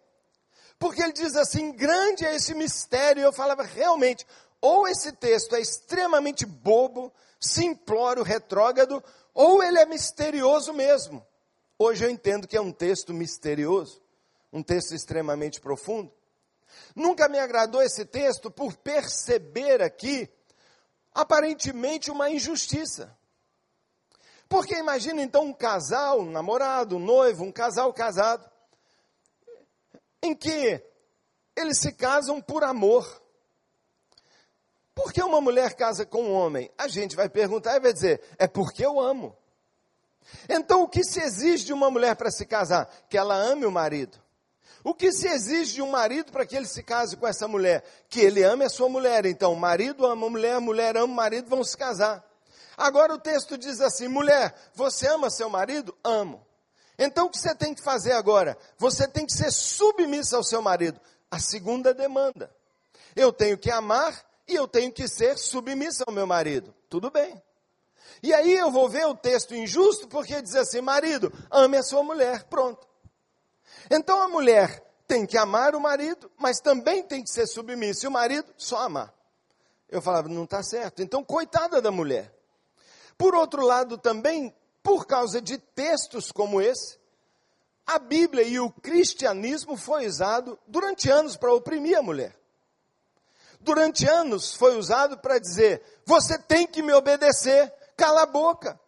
Porque 0.79 1.01
ele 1.01 1.13
diz 1.13 1.35
assim: 1.35 1.71
grande 1.71 2.25
é 2.25 2.35
esse 2.35 2.53
mistério. 2.53 3.21
E 3.21 3.23
eu 3.23 3.33
falava, 3.33 3.63
realmente, 3.63 4.25
ou 4.61 4.87
esse 4.87 5.11
texto 5.11 5.55
é 5.55 5.61
extremamente 5.61 6.45
bobo, 6.45 7.13
simplório, 7.39 8.23
retrógrado, 8.23 9.03
ou 9.33 9.61
ele 9.63 9.79
é 9.79 9.85
misterioso 9.85 10.73
mesmo. 10.73 11.25
Hoje 11.77 12.05
eu 12.05 12.09
entendo 12.09 12.47
que 12.47 12.57
é 12.57 12.61
um 12.61 12.71
texto 12.71 13.13
misterioso, 13.13 14.01
um 14.51 14.63
texto 14.63 14.95
extremamente 14.95 15.59
profundo. 15.59 16.11
Nunca 16.95 17.27
me 17.27 17.37
agradou 17.37 17.81
esse 17.81 18.05
texto 18.05 18.49
por 18.49 18.75
perceber 18.77 19.81
aqui, 19.81 20.29
aparentemente, 21.13 22.09
uma 22.09 22.29
injustiça. 22.29 23.15
Porque 24.47 24.75
imagina 24.75 25.21
então 25.21 25.43
um 25.43 25.53
casal, 25.53 26.21
um 26.21 26.31
namorado, 26.31 26.97
um 26.97 26.99
noivo, 26.99 27.43
um 27.43 27.51
casal 27.51 27.93
casado, 27.93 28.49
em 30.21 30.35
que 30.35 30.81
eles 31.55 31.79
se 31.79 31.91
casam 31.91 32.41
por 32.41 32.63
amor. 32.63 33.21
Por 34.93 35.11
que 35.11 35.21
uma 35.21 35.41
mulher 35.41 35.75
casa 35.75 36.05
com 36.05 36.23
um 36.23 36.33
homem? 36.33 36.71
A 36.77 36.87
gente 36.87 37.15
vai 37.15 37.29
perguntar 37.29 37.75
e 37.75 37.79
vai 37.79 37.93
dizer: 37.93 38.21
é 38.37 38.47
porque 38.47 38.85
eu 38.85 38.99
amo. 38.99 39.35
Então, 40.49 40.83
o 40.83 40.87
que 40.87 41.03
se 41.03 41.21
exige 41.21 41.65
de 41.65 41.73
uma 41.73 41.91
mulher 41.91 42.15
para 42.15 42.31
se 42.31 42.45
casar? 42.45 42.89
Que 43.09 43.17
ela 43.17 43.35
ame 43.35 43.65
o 43.65 43.71
marido. 43.71 44.17
O 44.83 44.93
que 44.93 45.11
se 45.11 45.27
exige 45.27 45.73
de 45.73 45.81
um 45.81 45.89
marido 45.89 46.31
para 46.31 46.45
que 46.45 46.55
ele 46.55 46.67
se 46.67 46.83
case 46.83 47.17
com 47.17 47.27
essa 47.27 47.47
mulher? 47.47 47.83
Que 48.07 48.21
ele 48.21 48.43
ame 48.43 48.63
a 48.63 48.69
sua 48.69 48.87
mulher. 48.87 49.25
Então, 49.25 49.53
o 49.53 49.55
marido 49.55 50.05
ama 50.05 50.27
a 50.27 50.29
mulher, 50.29 50.55
a 50.55 50.61
mulher 50.61 50.97
ama 50.97 51.11
o 51.11 51.15
marido, 51.15 51.49
vão 51.49 51.63
se 51.63 51.75
casar. 51.75 52.23
Agora 52.77 53.13
o 53.13 53.19
texto 53.19 53.57
diz 53.57 53.81
assim: 53.81 54.07
mulher, 54.07 54.53
você 54.73 55.07
ama 55.07 55.29
seu 55.29 55.49
marido? 55.49 55.95
Amo. 56.03 56.45
Então 56.97 57.27
o 57.27 57.29
que 57.29 57.37
você 57.37 57.53
tem 57.53 57.73
que 57.73 57.81
fazer 57.81 58.13
agora? 58.13 58.57
Você 58.77 59.07
tem 59.07 59.25
que 59.25 59.33
ser 59.33 59.51
submissa 59.51 60.37
ao 60.37 60.43
seu 60.43 60.61
marido. 60.61 60.99
A 61.29 61.39
segunda 61.39 61.93
demanda. 61.93 62.53
Eu 63.15 63.31
tenho 63.31 63.57
que 63.57 63.71
amar 63.71 64.23
e 64.47 64.55
eu 64.55 64.67
tenho 64.67 64.91
que 64.91 65.07
ser 65.07 65.37
submissa 65.37 66.03
ao 66.07 66.13
meu 66.13 66.27
marido. 66.27 66.73
Tudo 66.89 67.09
bem. 67.09 67.41
E 68.23 68.33
aí 68.33 68.53
eu 68.53 68.71
vou 68.71 68.87
ver 68.87 69.05
o 69.05 69.15
texto 69.15 69.53
injusto 69.53 70.07
porque 70.07 70.41
diz 70.41 70.55
assim: 70.55 70.81
marido, 70.81 71.31
ame 71.51 71.77
a 71.77 71.83
sua 71.83 72.03
mulher. 72.03 72.43
Pronto. 72.45 72.87
Então 73.89 74.21
a 74.21 74.27
mulher 74.27 74.83
tem 75.07 75.25
que 75.25 75.37
amar 75.37 75.75
o 75.75 75.79
marido, 75.79 76.31
mas 76.37 76.59
também 76.59 77.03
tem 77.03 77.23
que 77.23 77.29
ser 77.29 77.47
submissa. 77.47 78.05
E 78.05 78.07
o 78.07 78.11
marido 78.11 78.53
só 78.57 78.77
amar. 78.79 79.13
Eu 79.89 80.01
falava, 80.01 80.27
não 80.27 80.43
está 80.43 80.63
certo. 80.63 81.01
Então, 81.01 81.23
coitada 81.23 81.81
da 81.81 81.91
mulher. 81.91 82.33
Por 83.17 83.35
outro 83.35 83.65
lado, 83.65 83.97
também 83.97 84.53
por 84.85 85.07
causa 85.07 85.41
de 85.41 85.57
textos 85.57 86.31
como 86.31 86.61
esse, 86.61 86.99
a 87.87 87.97
Bíblia 87.97 88.43
e 88.43 88.59
o 88.59 88.69
cristianismo 88.69 89.75
foi 89.75 90.05
usado 90.05 90.59
durante 90.67 91.09
anos 91.09 91.35
para 91.35 91.51
oprimir 91.51 91.97
a 91.97 92.03
mulher. 92.03 92.37
Durante 93.59 94.07
anos 94.07 94.53
foi 94.53 94.77
usado 94.77 95.17
para 95.17 95.39
dizer: 95.39 95.81
você 96.05 96.37
tem 96.37 96.67
que 96.67 96.83
me 96.83 96.93
obedecer, 96.93 97.73
cala 97.97 98.21
a 98.21 98.25
boca. 98.27 98.79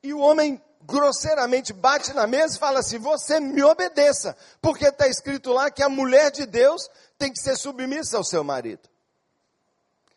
E 0.00 0.14
o 0.14 0.20
homem 0.20 0.62
grosseiramente 0.82 1.72
bate 1.72 2.12
na 2.12 2.28
mesa 2.28 2.54
e 2.54 2.60
fala 2.60 2.78
assim: 2.78 2.98
você 2.98 3.40
me 3.40 3.64
obedeça, 3.64 4.36
porque 4.60 4.86
está 4.86 5.08
escrito 5.08 5.52
lá 5.52 5.72
que 5.72 5.82
a 5.82 5.88
mulher 5.88 6.30
de 6.30 6.46
Deus 6.46 6.88
tem 7.18 7.32
que 7.32 7.40
ser 7.40 7.56
submissa 7.56 8.16
ao 8.16 8.22
seu 8.22 8.44
marido. 8.44 8.88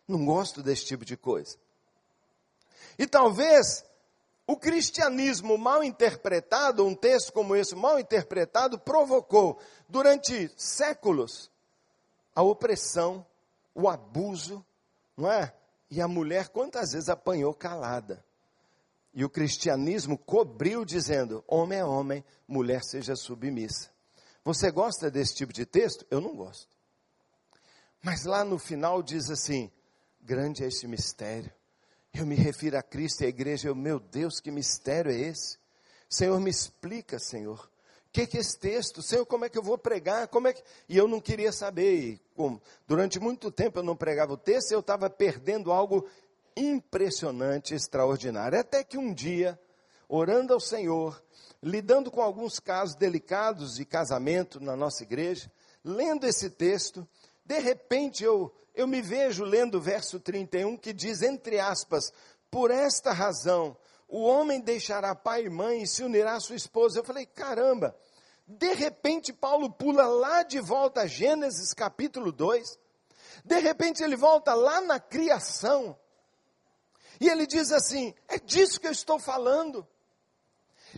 Não 0.07 0.23
gosto 0.23 0.61
desse 0.61 0.85
tipo 0.85 1.03
de 1.03 1.17
coisa. 1.17 1.57
E 2.95 3.07
talvez 3.07 3.83
o 4.47 4.55
cristianismo 4.55 5.57
mal 5.57 5.83
interpretado, 5.83 6.85
um 6.85 6.93
texto 6.93 7.33
como 7.33 7.55
esse 7.55 7.75
mal 7.75 7.99
interpretado, 7.99 8.77
provocou 8.79 9.59
durante 9.89 10.51
séculos 10.55 11.49
a 12.33 12.43
opressão, 12.43 13.25
o 13.73 13.89
abuso, 13.89 14.63
não 15.17 15.31
é? 15.31 15.53
E 15.89 15.99
a 15.99 16.07
mulher 16.07 16.49
quantas 16.49 16.91
vezes 16.91 17.09
apanhou 17.09 17.53
calada. 17.53 18.23
E 19.13 19.23
o 19.23 19.29
cristianismo 19.29 20.17
cobriu 20.17 20.85
dizendo: 20.85 21.43
homem 21.47 21.79
é 21.79 21.85
homem, 21.85 22.23
mulher 22.47 22.83
seja 22.83 23.15
submissa. 23.15 23.89
Você 24.43 24.69
gosta 24.69 25.09
desse 25.09 25.33
tipo 25.35 25.53
de 25.53 25.65
texto? 25.65 26.05
Eu 26.11 26.21
não 26.21 26.35
gosto. 26.35 26.69
Mas 28.03 28.25
lá 28.25 28.43
no 28.43 28.59
final 28.59 29.01
diz 29.01 29.31
assim: 29.31 29.71
grande 30.21 30.63
é 30.63 30.67
esse 30.67 30.87
mistério 30.87 31.51
eu 32.17 32.25
me 32.25 32.35
refiro 32.35 32.77
a 32.77 32.81
Cristo 32.81 33.21
e 33.21 33.25
a 33.25 33.29
igreja, 33.29 33.67
eu, 33.67 33.75
meu 33.75 33.99
Deus, 33.99 34.39
que 34.39 34.49
mistério 34.49 35.11
é 35.11 35.15
esse? 35.15 35.57
Senhor, 36.09 36.39
me 36.39 36.49
explica, 36.49 37.19
Senhor. 37.19 37.59
O 38.07 38.11
que, 38.11 38.25
que 38.25 38.37
é 38.37 38.39
esse 38.39 38.57
texto? 38.57 39.01
Senhor, 39.01 39.25
como 39.25 39.43
é 39.43 39.49
que 39.49 39.57
eu 39.57 39.63
vou 39.63 39.77
pregar? 39.77 40.27
Como 40.29 40.47
é 40.47 40.53
que... 40.53 40.63
E 40.87 40.95
eu 40.95 41.07
não 41.07 41.19
queria 41.19 41.51
saber. 41.51 42.19
Como, 42.33 42.61
durante 42.87 43.19
muito 43.19 43.51
tempo 43.51 43.79
eu 43.79 43.83
não 43.83 43.95
pregava 43.95 44.31
o 44.31 44.37
texto, 44.37 44.71
eu 44.71 44.79
estava 44.79 45.09
perdendo 45.09 45.71
algo 45.71 46.07
impressionante, 46.55 47.75
extraordinário. 47.75 48.57
Até 48.57 48.83
que 48.83 48.97
um 48.97 49.13
dia, 49.13 49.59
orando 50.07 50.53
ao 50.53 50.59
Senhor, 50.59 51.21
lidando 51.61 52.09
com 52.09 52.21
alguns 52.21 52.59
casos 52.59 52.95
delicados 52.95 53.75
de 53.75 53.83
casamento 53.83 54.61
na 54.61 54.75
nossa 54.75 55.03
igreja, 55.03 55.51
lendo 55.83 56.25
esse 56.25 56.49
texto, 56.49 57.05
de 57.43 57.59
repente 57.59 58.23
eu 58.23 58.53
eu 58.75 58.87
me 58.87 59.01
vejo 59.01 59.43
lendo 59.43 59.75
o 59.75 59.81
verso 59.81 60.19
31 60.19 60.77
que 60.77 60.93
diz, 60.93 61.21
entre 61.21 61.59
aspas, 61.59 62.11
por 62.51 62.69
esta 62.69 63.11
razão, 63.11 63.75
o 64.07 64.21
homem 64.21 64.59
deixará 64.59 65.15
pai 65.15 65.45
e 65.45 65.49
mãe 65.49 65.83
e 65.83 65.87
se 65.87 66.03
unirá 66.03 66.35
à 66.35 66.39
sua 66.39 66.55
esposa. 66.55 66.99
Eu 66.99 67.03
falei, 67.03 67.25
caramba, 67.25 67.95
de 68.47 68.73
repente 68.73 69.33
Paulo 69.33 69.71
pula 69.71 70.05
lá 70.05 70.43
de 70.43 70.59
volta 70.59 71.01
a 71.01 71.07
Gênesis 71.07 71.73
capítulo 71.73 72.31
2, 72.31 72.77
de 73.43 73.59
repente 73.59 74.03
ele 74.03 74.15
volta 74.15 74.53
lá 74.53 74.81
na 74.81 74.99
criação, 74.99 75.97
e 77.19 77.29
ele 77.29 77.47
diz 77.47 77.71
assim: 77.71 78.13
é 78.27 78.37
disso 78.37 78.79
que 78.79 78.87
eu 78.87 78.91
estou 78.91 79.19
falando. 79.19 79.87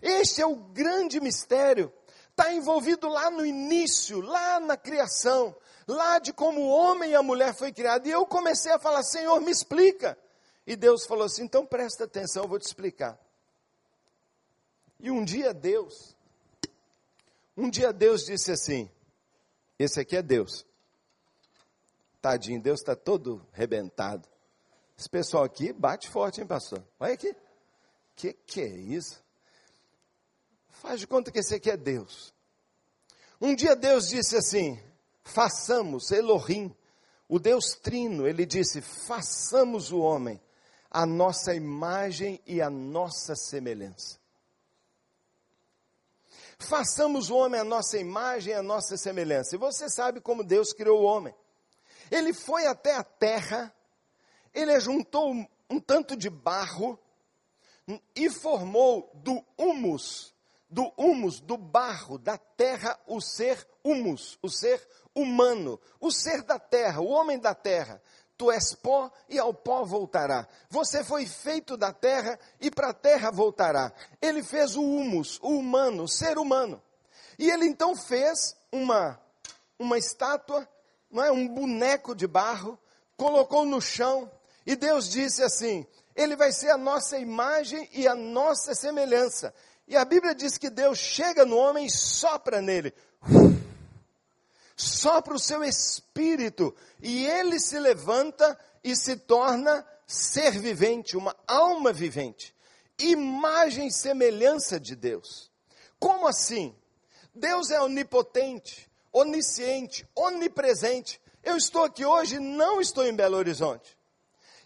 Este 0.01 0.41
é 0.41 0.45
o 0.45 0.55
grande 0.55 1.19
mistério. 1.19 1.93
Está 2.31 2.53
envolvido 2.53 3.07
lá 3.07 3.31
no 3.31 3.45
início, 3.45 4.21
lá 4.21 4.59
na 4.59 4.77
criação 4.77 5.55
lá 5.88 6.19
de 6.19 6.34
como 6.34 6.62
o 6.62 6.69
homem 6.69 7.12
e 7.12 7.15
a 7.15 7.23
mulher 7.23 7.56
foi 7.56 7.71
criado. 7.71 8.08
E 8.08 8.12
eu 8.12 8.26
comecei 8.26 8.71
a 8.71 8.80
falar, 8.80 9.04
Senhor, 9.04 9.39
me 9.39 9.52
explica. 9.52 10.17
E 10.65 10.76
Deus 10.76 11.06
falou 11.06 11.26
assim: 11.26 11.43
então 11.43 11.65
presta 11.65 12.04
atenção, 12.04 12.43
eu 12.43 12.50
vou 12.50 12.60
te 12.60 12.65
explicar. 12.65 13.17
E 15.00 15.10
um 15.10 15.23
dia 15.23 15.54
Deus, 15.54 16.15
Um 17.56 17.69
dia 17.69 17.91
Deus 17.93 18.26
disse 18.26 18.52
assim: 18.52 18.89
Esse 19.80 20.00
aqui 20.00 20.15
é 20.15 20.21
Deus. 20.21 20.65
Tadinho, 22.21 22.62
Deus 22.62 22.82
está 22.82 22.95
todo 22.95 23.45
rebentado. 23.52 24.28
Esse 24.97 25.10
pessoal 25.10 25.43
aqui 25.43 25.71
bate 25.71 26.10
forte, 26.10 26.41
hein, 26.41 26.47
pastor? 26.47 26.84
Olha 27.00 27.13
aqui. 27.13 27.36
Que 28.15 28.34
que 28.34 28.62
é 28.62 28.67
isso? 28.67 29.23
Faz 30.69 31.00
de 31.00 31.08
conta 31.08 31.32
que 31.32 31.39
esse 31.39 31.56
aqui 31.56 31.71
é 31.71 31.78
Deus. 31.78 32.34
Um 33.39 33.56
dia 33.56 33.76
Deus 33.76 34.10
disse 34.10 34.36
assim: 34.36 34.80
façamos, 35.27 36.11
Elohim, 36.11 36.75
o 37.27 37.37
Deus 37.39 37.75
Trino, 37.81 38.27
ele 38.27 38.45
disse: 38.45 38.81
façamos 38.81 39.91
o 39.91 39.99
homem 39.99 40.41
a 40.89 41.05
nossa 41.05 41.53
imagem 41.53 42.41
e 42.45 42.61
a 42.61 42.69
nossa 42.69 43.35
semelhança. 43.35 44.17
Façamos 46.57 47.29
o 47.29 47.35
homem 47.35 47.59
a 47.59 47.63
nossa 47.63 47.99
imagem 47.99 48.53
e 48.53 48.55
a 48.55 48.63
nossa 48.63 48.97
semelhança. 48.97 49.55
E 49.55 49.59
você 49.59 49.89
sabe 49.89 50.19
como 50.19 50.43
Deus 50.43 50.73
criou 50.73 51.01
o 51.01 51.05
homem. 51.05 51.35
Ele 52.09 52.33
foi 52.33 52.65
até 52.65 52.95
a 52.95 53.03
terra, 53.03 53.71
ele 54.53 54.73
ajuntou 54.73 55.31
um, 55.31 55.45
um 55.69 55.79
tanto 55.79 56.15
de 56.15 56.29
barro 56.29 56.97
e 58.15 58.29
formou 58.29 59.11
do 59.13 59.43
humus, 59.57 60.33
do 60.69 60.91
humus, 60.97 61.39
do 61.39 61.58
barro, 61.58 62.17
da 62.17 62.38
terra, 62.38 62.99
o 63.08 63.21
ser 63.21 63.65
humus, 63.84 64.38
o 64.41 64.49
ser 64.49 64.86
humano, 65.15 65.80
o 65.99 66.12
ser 66.12 66.41
da 66.43 66.60
terra, 66.60 67.01
o 67.01 67.08
homem 67.08 67.39
da 67.39 67.56
terra. 67.56 68.01
Tu 68.38 68.51
és 68.51 68.75
pó 68.75 69.12
e 69.27 69.39
ao 69.39 69.53
pó 69.53 69.84
voltará. 69.84 70.47
Você 70.69 71.03
foi 71.03 71.25
feito 71.25 71.75
da 71.75 71.91
terra 71.91 72.39
e 72.62 72.69
para 72.69 72.89
a 72.89 72.93
terra 72.93 73.32
voltará. 73.32 73.91
Ele 74.21 74.43
fez 74.43 74.75
o 74.75 74.84
humus, 74.84 75.39
o 75.41 75.58
humano, 75.58 76.03
o 76.03 76.08
ser 76.08 76.38
humano. 76.38 76.82
E 77.39 77.49
ele 77.49 77.65
então 77.65 77.95
fez 77.95 78.56
uma, 78.71 79.19
uma 79.80 79.97
estátua, 79.97 80.67
não 81.10 81.23
é? 81.23 81.32
um 81.32 81.47
boneco 81.47 82.13
de 82.13 82.27
barro, 82.27 82.77
colocou 83.15 83.65
no 83.65 83.82
chão, 83.82 84.30
e 84.67 84.75
Deus 84.75 85.10
disse 85.10 85.41
assim: 85.41 85.88
Ele 86.13 86.36
vai 86.36 86.51
ser 86.51 86.69
a 86.69 86.77
nossa 86.77 87.17
imagem 87.17 87.89
e 87.93 88.08
a 88.08 88.13
nossa 88.13 88.75
semelhança. 88.75 89.53
E 89.88 89.95
a 89.95 90.04
Bíblia 90.04 90.36
diz 90.36 90.58
que 90.58 90.69
Deus 90.69 90.97
chega 90.97 91.45
no 91.45 91.56
homem 91.56 91.86
e 91.86 91.89
sopra 91.89 92.62
nele. 92.62 92.93
Sopra 94.76 95.34
o 95.34 95.39
seu 95.39 95.63
espírito 95.63 96.76
e 97.02 97.26
ele 97.26 97.60
se 97.60 97.80
levanta 97.80 98.60
e 98.84 98.95
se 98.95 99.15
torna 99.15 99.86
ser 100.06 100.52
vivente, 100.52 101.17
uma 101.17 101.36
alma 101.47 101.91
vivente. 101.91 102.54
Imagem 103.00 103.88
e 103.88 103.91
semelhança 103.91 104.80
de 104.80 104.95
Deus. 104.95 105.52
Como 106.00 106.28
assim? 106.28 106.76
Deus 107.34 107.71
é 107.71 107.82
onipotente, 107.82 108.89
onisciente, 109.12 110.08
onipresente. 110.15 111.21
Eu 111.43 111.56
estou 111.56 111.84
aqui 111.84 112.06
hoje, 112.06 112.39
não 112.39 112.82
estou 112.82 113.06
em 113.06 113.15
Belo 113.15 113.38
Horizonte. 113.38 113.96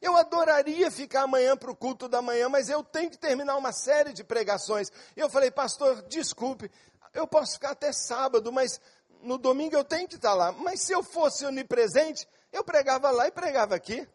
Eu 0.02 0.18
adoraria 0.18 0.90
ficar 0.90 1.24
amanhã 1.24 1.56
para 1.56 1.70
o 1.70 1.76
culto 1.76 2.10
da 2.10 2.22
manhã, 2.22 2.50
mas 2.50 2.70
eu 2.70 2.84
tenho 2.84 3.12
que 3.12 3.18
terminar 3.18 3.56
uma 3.56 3.72
série 3.72 4.14
de 4.14 4.24
pregações. 4.24 4.92
Eu 5.16 5.30
falei, 5.30 5.52
pastor, 5.52 6.02
desculpe, 6.04 6.72
eu 7.14 7.28
posso 7.28 7.54
ficar 7.54 7.72
até 7.72 7.92
sábado, 7.94 8.52
mas 8.52 8.82
no 9.22 9.38
domingo 9.38 9.76
eu 9.76 9.84
tenho 9.84 10.08
que 10.08 10.16
estar 10.16 10.34
lá. 10.34 10.52
Mas 10.52 10.82
se 10.82 10.92
eu 10.92 11.04
fosse 11.04 11.46
onipresente, 11.46 12.28
eu 12.52 12.64
pregava 12.64 13.12
lá 13.12 13.28
e 13.28 13.32
pregava 13.32 13.76
aqui. 13.76 14.08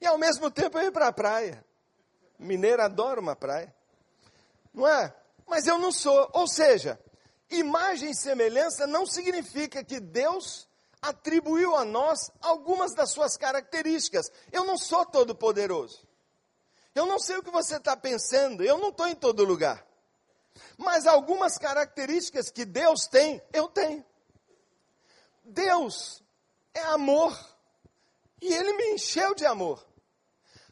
E 0.00 0.06
ao 0.06 0.18
mesmo 0.18 0.50
tempo 0.50 0.76
eu 0.78 0.84
ia 0.84 0.92
para 0.92 1.08
a 1.08 1.12
praia. 1.12 1.64
Mineiro 2.38 2.82
adora 2.82 3.20
uma 3.20 3.36
praia. 3.36 3.72
Não 4.72 4.88
é? 4.88 5.14
Mas 5.46 5.66
eu 5.66 5.78
não 5.78 5.92
sou. 5.92 6.28
Ou 6.32 6.48
seja, 6.48 6.98
imagem 7.48 8.10
e 8.10 8.16
semelhança 8.16 8.86
não 8.86 9.06
significa 9.06 9.84
que 9.84 10.00
Deus 10.00 10.68
atribuiu 11.04 11.76
a 11.76 11.84
nós 11.84 12.30
algumas 12.40 12.94
das 12.94 13.10
suas 13.10 13.36
características. 13.36 14.30
Eu 14.50 14.64
não 14.64 14.78
sou 14.78 15.04
todo 15.04 15.34
poderoso. 15.34 16.06
Eu 16.94 17.06
não 17.06 17.18
sei 17.18 17.36
o 17.36 17.42
que 17.42 17.50
você 17.50 17.76
está 17.76 17.96
pensando, 17.96 18.62
eu 18.62 18.78
não 18.78 18.88
estou 18.88 19.06
em 19.06 19.14
todo 19.14 19.44
lugar. 19.44 19.84
Mas 20.78 21.06
algumas 21.06 21.58
características 21.58 22.50
que 22.50 22.64
Deus 22.64 23.06
tem, 23.06 23.42
eu 23.52 23.68
tenho. 23.68 24.04
Deus 25.44 26.22
é 26.72 26.82
amor. 26.84 27.36
E 28.40 28.52
Ele 28.52 28.72
me 28.74 28.94
encheu 28.94 29.34
de 29.34 29.44
amor. 29.44 29.84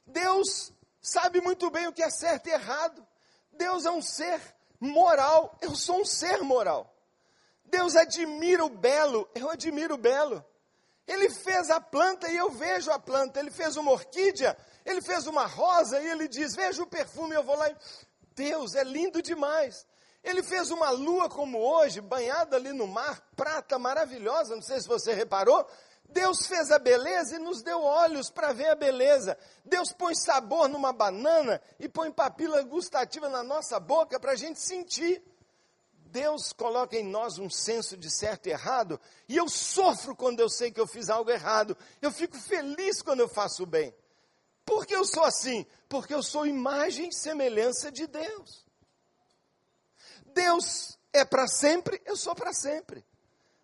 Deus 0.07 0.73
sabe 1.01 1.40
muito 1.40 1.71
bem 1.71 1.88
o 1.88 1.92
que 1.92 2.03
é 2.03 2.11
certo 2.11 2.47
e 2.47 2.53
errado. 2.53 3.07
Deus 3.53 3.85
é 3.85 3.90
um 3.90 4.01
ser 4.01 4.40
moral. 4.81 5.59
Eu 5.61 5.75
sou 5.75 6.01
um 6.01 6.05
ser 6.05 6.42
moral. 6.42 6.92
Deus 7.73 7.97
admira 7.97 8.63
o 8.63 8.69
belo, 8.69 9.27
eu 9.35 9.49
admiro 9.49 9.95
o 9.95 9.99
belo. 9.99 10.45
Ele 11.07 11.31
fez 11.31 11.71
a 11.71 11.81
planta 11.81 12.31
e 12.31 12.37
eu 12.37 12.51
vejo 12.51 12.91
a 12.91 12.99
planta. 12.99 13.41
Ele 13.41 13.51
fez 13.51 13.79
uma 13.79 13.91
orquídea, 13.91 14.55
ele 14.85 15.01
fez 15.01 15.27
uma 15.27 15.47
rosa 15.47 15.99
e 15.99 16.07
ele 16.07 16.29
diz: 16.29 16.55
Veja 16.55 16.83
o 16.83 16.87
perfume, 16.87 17.35
eu 17.35 17.43
vou 17.43 17.57
lá 17.57 17.71
e. 17.71 17.77
Deus 18.35 18.75
é 18.75 18.85
lindo 18.85 19.23
demais. 19.23 19.87
Ele 20.23 20.43
fez 20.43 20.71
uma 20.71 20.91
lua 20.91 21.31
como 21.31 21.59
hoje, 21.59 22.01
banhada 22.01 22.57
ali 22.57 22.73
no 22.73 22.87
mar, 22.87 23.21
prata 23.35 23.79
maravilhosa, 23.79 24.55
não 24.55 24.63
sei 24.63 24.79
se 24.81 24.87
você 24.87 25.15
reparou. 25.15 25.67
Deus 26.11 26.47
fez 26.47 26.71
a 26.71 26.79
beleza 26.79 27.37
e 27.37 27.39
nos 27.39 27.63
deu 27.63 27.83
olhos 27.83 28.31
para 28.31 28.53
ver 28.53 28.69
a 28.69 28.75
beleza. 28.75 29.37
Deus 29.65 29.93
põe 29.93 30.15
sabor 30.15 30.69
numa 30.69 30.93
banana 30.93 31.61
e 31.81 31.89
põe 31.89 32.13
papila 32.13 32.63
gustativa 32.63 33.31
na 33.31 33.43
nossa 33.43 33.81
boca 33.81 34.21
para 34.21 34.33
a 34.33 34.37
gente 34.37 34.61
sentir. 34.61 35.23
Deus 36.12 36.53
coloca 36.53 36.94
em 36.94 37.03
nós 37.03 37.38
um 37.38 37.48
senso 37.48 37.96
de 37.96 38.11
certo 38.11 38.46
e 38.46 38.51
errado, 38.51 39.01
e 39.27 39.37
eu 39.38 39.48
sofro 39.48 40.14
quando 40.14 40.40
eu 40.40 40.48
sei 40.51 40.70
que 40.70 40.79
eu 40.79 40.87
fiz 40.87 41.09
algo 41.09 41.31
errado. 41.31 41.75
Eu 42.03 42.12
fico 42.12 42.37
feliz 42.38 43.01
quando 43.01 43.20
eu 43.20 43.29
faço 43.29 43.64
bem. 43.64 43.94
Por 44.62 44.85
que 44.87 44.94
eu 44.94 45.07
sou 45.07 45.25
assim? 45.25 45.66
Porque 45.88 46.12
eu 46.12 46.22
sou 46.22 46.46
imagem 46.46 47.09
e 47.09 47.14
semelhança 47.14 47.90
de 47.90 48.07
Deus. 48.07 48.62
Deus 50.27 50.98
é 51.14 51.25
para 51.25 51.48
sempre, 51.48 52.01
eu 52.05 52.16
sou 52.16 52.35
para 52.35 52.53
sempre. 52.53 53.03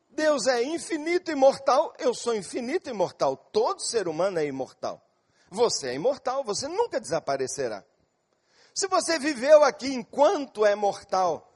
Deus 0.09 0.47
é 0.47 0.63
infinito 0.63 1.31
e 1.31 1.35
imortal, 1.35 1.93
eu 1.99 2.15
sou 2.15 2.35
infinito 2.35 2.89
e 2.89 2.93
imortal. 2.93 3.37
Todo 3.37 3.83
ser 3.83 4.09
humano 4.09 4.39
é 4.39 4.47
imortal. 4.47 5.07
Você 5.51 5.91
é 5.91 5.95
imortal, 5.95 6.43
você 6.43 6.67
nunca 6.67 6.99
desaparecerá. 6.99 7.85
Se 8.75 8.89
você 8.89 9.19
viveu 9.19 9.63
aqui 9.65 9.93
enquanto 9.93 10.65
é 10.65 10.75
mortal, 10.75 11.48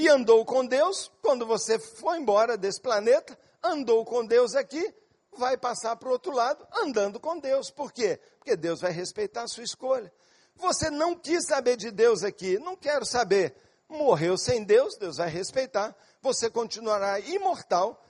e 0.00 0.08
andou 0.08 0.46
com 0.46 0.64
Deus, 0.64 1.12
quando 1.20 1.44
você 1.44 1.78
foi 1.78 2.18
embora 2.18 2.56
desse 2.56 2.80
planeta, 2.80 3.38
andou 3.62 4.02
com 4.02 4.24
Deus 4.24 4.54
aqui, 4.54 4.94
vai 5.36 5.58
passar 5.58 5.94
para 5.96 6.08
o 6.08 6.12
outro 6.12 6.32
lado 6.32 6.66
andando 6.82 7.20
com 7.20 7.38
Deus. 7.38 7.70
Por 7.70 7.92
quê? 7.92 8.18
Porque 8.38 8.56
Deus 8.56 8.80
vai 8.80 8.92
respeitar 8.92 9.42
a 9.42 9.48
sua 9.48 9.62
escolha. 9.62 10.10
Você 10.56 10.88
não 10.88 11.14
quis 11.14 11.44
saber 11.46 11.76
de 11.76 11.90
Deus 11.90 12.24
aqui, 12.24 12.58
não 12.58 12.76
quero 12.76 13.04
saber. 13.04 13.54
Morreu 13.90 14.38
sem 14.38 14.64
Deus, 14.64 14.96
Deus 14.96 15.18
vai 15.18 15.28
respeitar. 15.28 15.94
Você 16.22 16.48
continuará 16.48 17.20
imortal 17.20 18.02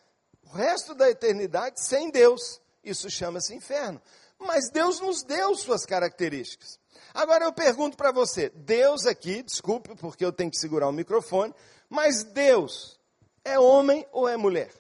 o 0.44 0.50
resto 0.50 0.94
da 0.94 1.10
eternidade 1.10 1.84
sem 1.84 2.08
Deus. 2.08 2.60
Isso 2.84 3.10
chama-se 3.10 3.52
inferno. 3.52 4.00
Mas 4.38 4.70
Deus 4.70 5.00
nos 5.00 5.24
deu 5.24 5.56
suas 5.56 5.84
características. 5.84 6.78
Agora 7.12 7.44
eu 7.44 7.52
pergunto 7.52 7.96
para 7.96 8.12
você: 8.12 8.50
Deus 8.50 9.06
aqui, 9.06 9.42
desculpe 9.42 9.94
porque 9.96 10.24
eu 10.24 10.32
tenho 10.32 10.50
que 10.50 10.58
segurar 10.58 10.88
o 10.88 10.92
microfone, 10.92 11.54
mas 11.90 12.22
Deus 12.22 12.98
é 13.44 13.58
homem 13.58 14.06
ou 14.12 14.28
é 14.28 14.36
mulher? 14.36 14.72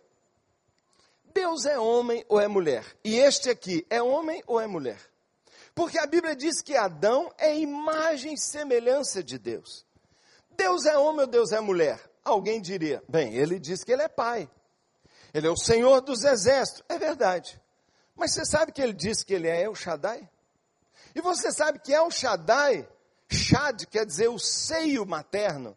Deus 1.34 1.66
é 1.66 1.78
homem 1.78 2.24
ou 2.28 2.40
é 2.40 2.46
mulher? 2.46 2.84
E 3.04 3.18
este 3.18 3.50
aqui 3.50 3.84
é 3.90 4.00
homem 4.00 4.42
ou 4.46 4.60
é 4.60 4.66
mulher? 4.66 5.00
Porque 5.74 5.98
a 5.98 6.06
Bíblia 6.06 6.36
diz 6.36 6.62
que 6.62 6.76
Adão 6.76 7.32
é 7.36 7.56
imagem 7.58 8.34
e 8.34 8.38
semelhança 8.38 9.22
de 9.22 9.38
Deus. 9.38 9.84
Deus 10.50 10.86
é 10.86 10.96
homem 10.96 11.22
ou 11.22 11.26
Deus 11.26 11.52
é 11.52 11.60
mulher? 11.60 12.00
Alguém 12.24 12.60
diria, 12.60 13.02
bem, 13.08 13.34
ele 13.34 13.58
diz 13.58 13.82
que 13.82 13.92
ele 13.92 14.02
é 14.02 14.08
pai. 14.08 14.48
Ele 15.32 15.46
é 15.46 15.50
o 15.50 15.56
Senhor 15.56 16.00
dos 16.00 16.24
exércitos. 16.24 16.84
É 16.88 16.98
verdade. 16.98 17.60
Mas 18.14 18.32
você 18.32 18.44
sabe 18.44 18.72
que 18.72 18.82
ele 18.82 18.92
diz 18.92 19.22
que 19.24 19.34
ele 19.34 19.48
é 19.48 19.62
El 19.62 19.74
Shaddai? 19.74 20.28
E 21.14 21.20
você 21.20 21.50
sabe 21.50 21.78
que 21.78 21.92
El 21.92 22.10
Shaddai, 22.10 22.88
Shad 23.30 23.86
quer 23.86 24.04
dizer 24.04 24.28
o 24.28 24.38
seio 24.38 25.06
materno. 25.06 25.76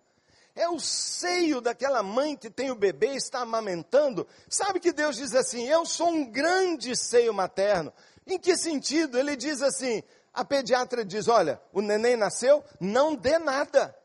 É 0.55 0.69
o 0.69 0.79
seio 0.79 1.59
daquela 1.59 2.03
mãe 2.03 2.35
que 2.35 2.49
tem 2.49 2.69
o 2.69 2.75
bebê 2.75 3.15
está 3.15 3.39
amamentando. 3.39 4.27
Sabe 4.47 4.79
que 4.79 4.91
Deus 4.91 5.15
diz 5.15 5.33
assim: 5.33 5.67
Eu 5.67 5.85
sou 5.85 6.09
um 6.09 6.29
grande 6.29 6.95
seio 6.95 7.33
materno. 7.33 7.91
Em 8.27 8.37
que 8.37 8.55
sentido? 8.55 9.17
Ele 9.17 9.35
diz 9.35 9.63
assim: 9.63 10.03
a 10.31 10.45
pediatra 10.45 11.03
diz: 11.03 11.27
Olha, 11.27 11.59
o 11.71 11.81
neném 11.81 12.15
nasceu, 12.15 12.63
não 12.79 13.15
dê 13.15 13.39
nada. 13.39 13.97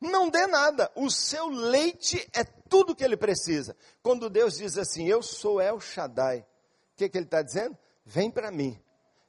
Não 0.00 0.28
dê 0.28 0.46
nada. 0.46 0.88
O 0.94 1.10
seu 1.10 1.48
leite 1.48 2.28
é 2.32 2.44
tudo 2.44 2.94
que 2.94 3.02
ele 3.02 3.16
precisa. 3.16 3.76
Quando 4.00 4.30
Deus 4.30 4.56
diz 4.56 4.78
assim: 4.78 5.08
Eu 5.08 5.20
sou 5.20 5.60
El 5.60 5.80
Shaddai, 5.80 6.40
o 6.40 6.44
que, 6.96 7.08
que 7.08 7.18
ele 7.18 7.24
está 7.24 7.42
dizendo? 7.42 7.76
Vem 8.06 8.30
para 8.30 8.52
mim, 8.52 8.80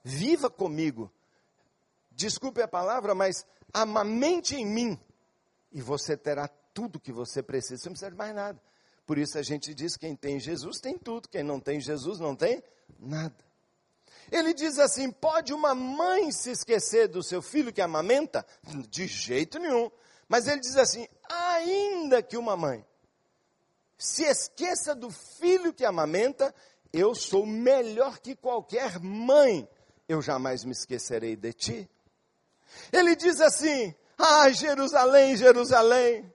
viva 0.03 0.51
comigo. 0.51 1.11
Desculpe 2.11 2.61
a 2.61 2.67
palavra, 2.67 3.15
mas 3.15 3.43
amamente 3.73 4.55
em 4.55 4.65
mim 4.65 4.99
e 5.71 5.81
você 5.81 6.17
terá 6.17 6.49
tudo 6.73 6.99
que 6.99 7.11
você 7.11 7.41
precisa, 7.41 7.77
você 7.77 7.89
não 7.89 7.93
precisa 7.93 8.11
de 8.11 8.17
mais 8.17 8.35
nada. 8.35 8.61
Por 9.05 9.17
isso 9.17 9.37
a 9.37 9.41
gente 9.41 9.73
diz: 9.73 9.97
quem 9.97 10.15
tem 10.15 10.39
Jesus 10.39 10.79
tem 10.79 10.97
tudo, 10.97 11.27
quem 11.27 11.43
não 11.43 11.59
tem 11.59 11.81
Jesus 11.81 12.19
não 12.19 12.35
tem 12.35 12.63
nada. 12.99 13.35
Ele 14.31 14.53
diz 14.53 14.77
assim: 14.77 15.11
pode 15.11 15.53
uma 15.53 15.73
mãe 15.73 16.31
se 16.31 16.51
esquecer 16.51 17.07
do 17.07 17.23
seu 17.23 17.41
filho 17.41 17.73
que 17.73 17.81
amamenta? 17.81 18.45
De 18.89 19.07
jeito 19.07 19.57
nenhum. 19.59 19.89
Mas 20.27 20.47
ele 20.47 20.61
diz 20.61 20.75
assim: 20.75 21.07
ainda 21.27 22.21
que 22.21 22.37
uma 22.37 22.55
mãe 22.55 22.85
se 23.97 24.23
esqueça 24.23 24.95
do 24.95 25.09
filho 25.09 25.73
que 25.73 25.83
amamenta, 25.83 26.53
eu 26.93 27.13
sou 27.13 27.45
melhor 27.45 28.19
que 28.19 28.35
qualquer 28.35 28.99
mãe, 28.99 29.67
eu 30.07 30.21
jamais 30.21 30.63
me 30.63 30.71
esquecerei 30.71 31.35
de 31.35 31.51
ti. 31.51 31.89
Ele 32.91 33.15
diz 33.15 33.41
assim: 33.41 33.93
Ah, 34.17 34.49
Jerusalém, 34.51 35.35
Jerusalém, 35.35 36.31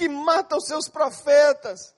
que 0.00 0.08
mata 0.08 0.56
os 0.56 0.64
seus 0.64 0.88
profetas. 0.88 1.94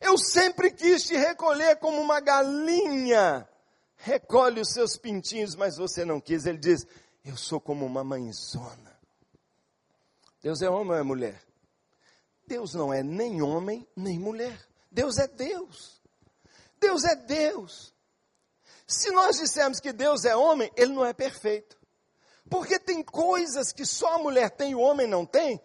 Eu 0.00 0.16
sempre 0.16 0.70
quis 0.70 1.02
te 1.02 1.16
recolher 1.16 1.76
como 1.80 2.00
uma 2.00 2.20
galinha. 2.20 3.48
Recolhe 3.96 4.60
os 4.60 4.72
seus 4.72 4.96
pintinhos, 4.96 5.56
mas 5.56 5.76
você 5.76 6.04
não 6.04 6.20
quis. 6.20 6.46
Ele 6.46 6.58
diz: 6.58 6.86
Eu 7.24 7.36
sou 7.36 7.60
como 7.60 7.84
uma 7.84 8.04
mãezona. 8.04 8.96
Deus 10.40 10.62
é 10.62 10.70
homem 10.70 10.92
ou 10.92 10.98
é 10.98 11.02
mulher? 11.02 11.42
Deus 12.46 12.72
não 12.74 12.94
é 12.94 13.02
nem 13.02 13.42
homem 13.42 13.84
nem 13.96 14.16
mulher. 14.16 14.64
Deus 14.88 15.18
é 15.18 15.26
Deus. 15.26 16.00
Deus 16.78 17.02
é 17.02 17.16
Deus. 17.16 17.92
Se 18.86 19.10
nós 19.10 19.38
dissermos 19.38 19.80
que 19.80 19.92
Deus 19.92 20.24
é 20.24 20.36
homem, 20.36 20.70
ele 20.76 20.92
não 20.92 21.04
é 21.04 21.12
perfeito. 21.12 21.76
Porque 22.48 22.78
tem 22.78 23.02
coisas 23.02 23.72
que 23.72 23.84
só 23.84 24.14
a 24.14 24.18
mulher 24.18 24.50
tem 24.50 24.70
e 24.70 24.74
o 24.76 24.80
homem 24.80 25.08
não 25.08 25.26
tem, 25.26 25.60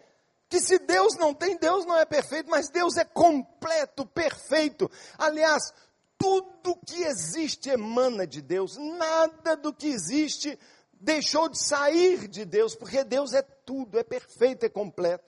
que 0.54 0.60
se 0.60 0.78
Deus 0.78 1.16
não 1.16 1.34
tem, 1.34 1.56
Deus 1.56 1.84
não 1.84 1.98
é 1.98 2.04
perfeito, 2.04 2.48
mas 2.48 2.68
Deus 2.68 2.96
é 2.96 3.04
completo, 3.04 4.06
perfeito. 4.06 4.88
Aliás, 5.18 5.74
tudo 6.16 6.78
que 6.86 7.02
existe 7.02 7.70
emana 7.70 8.24
de 8.24 8.40
Deus, 8.40 8.76
nada 8.76 9.56
do 9.56 9.74
que 9.74 9.88
existe 9.88 10.56
deixou 10.92 11.48
de 11.48 11.58
sair 11.58 12.28
de 12.28 12.44
Deus, 12.44 12.76
porque 12.76 13.02
Deus 13.02 13.34
é 13.34 13.42
tudo, 13.42 13.98
é 13.98 14.04
perfeito, 14.04 14.64
é 14.64 14.68
completo. 14.68 15.24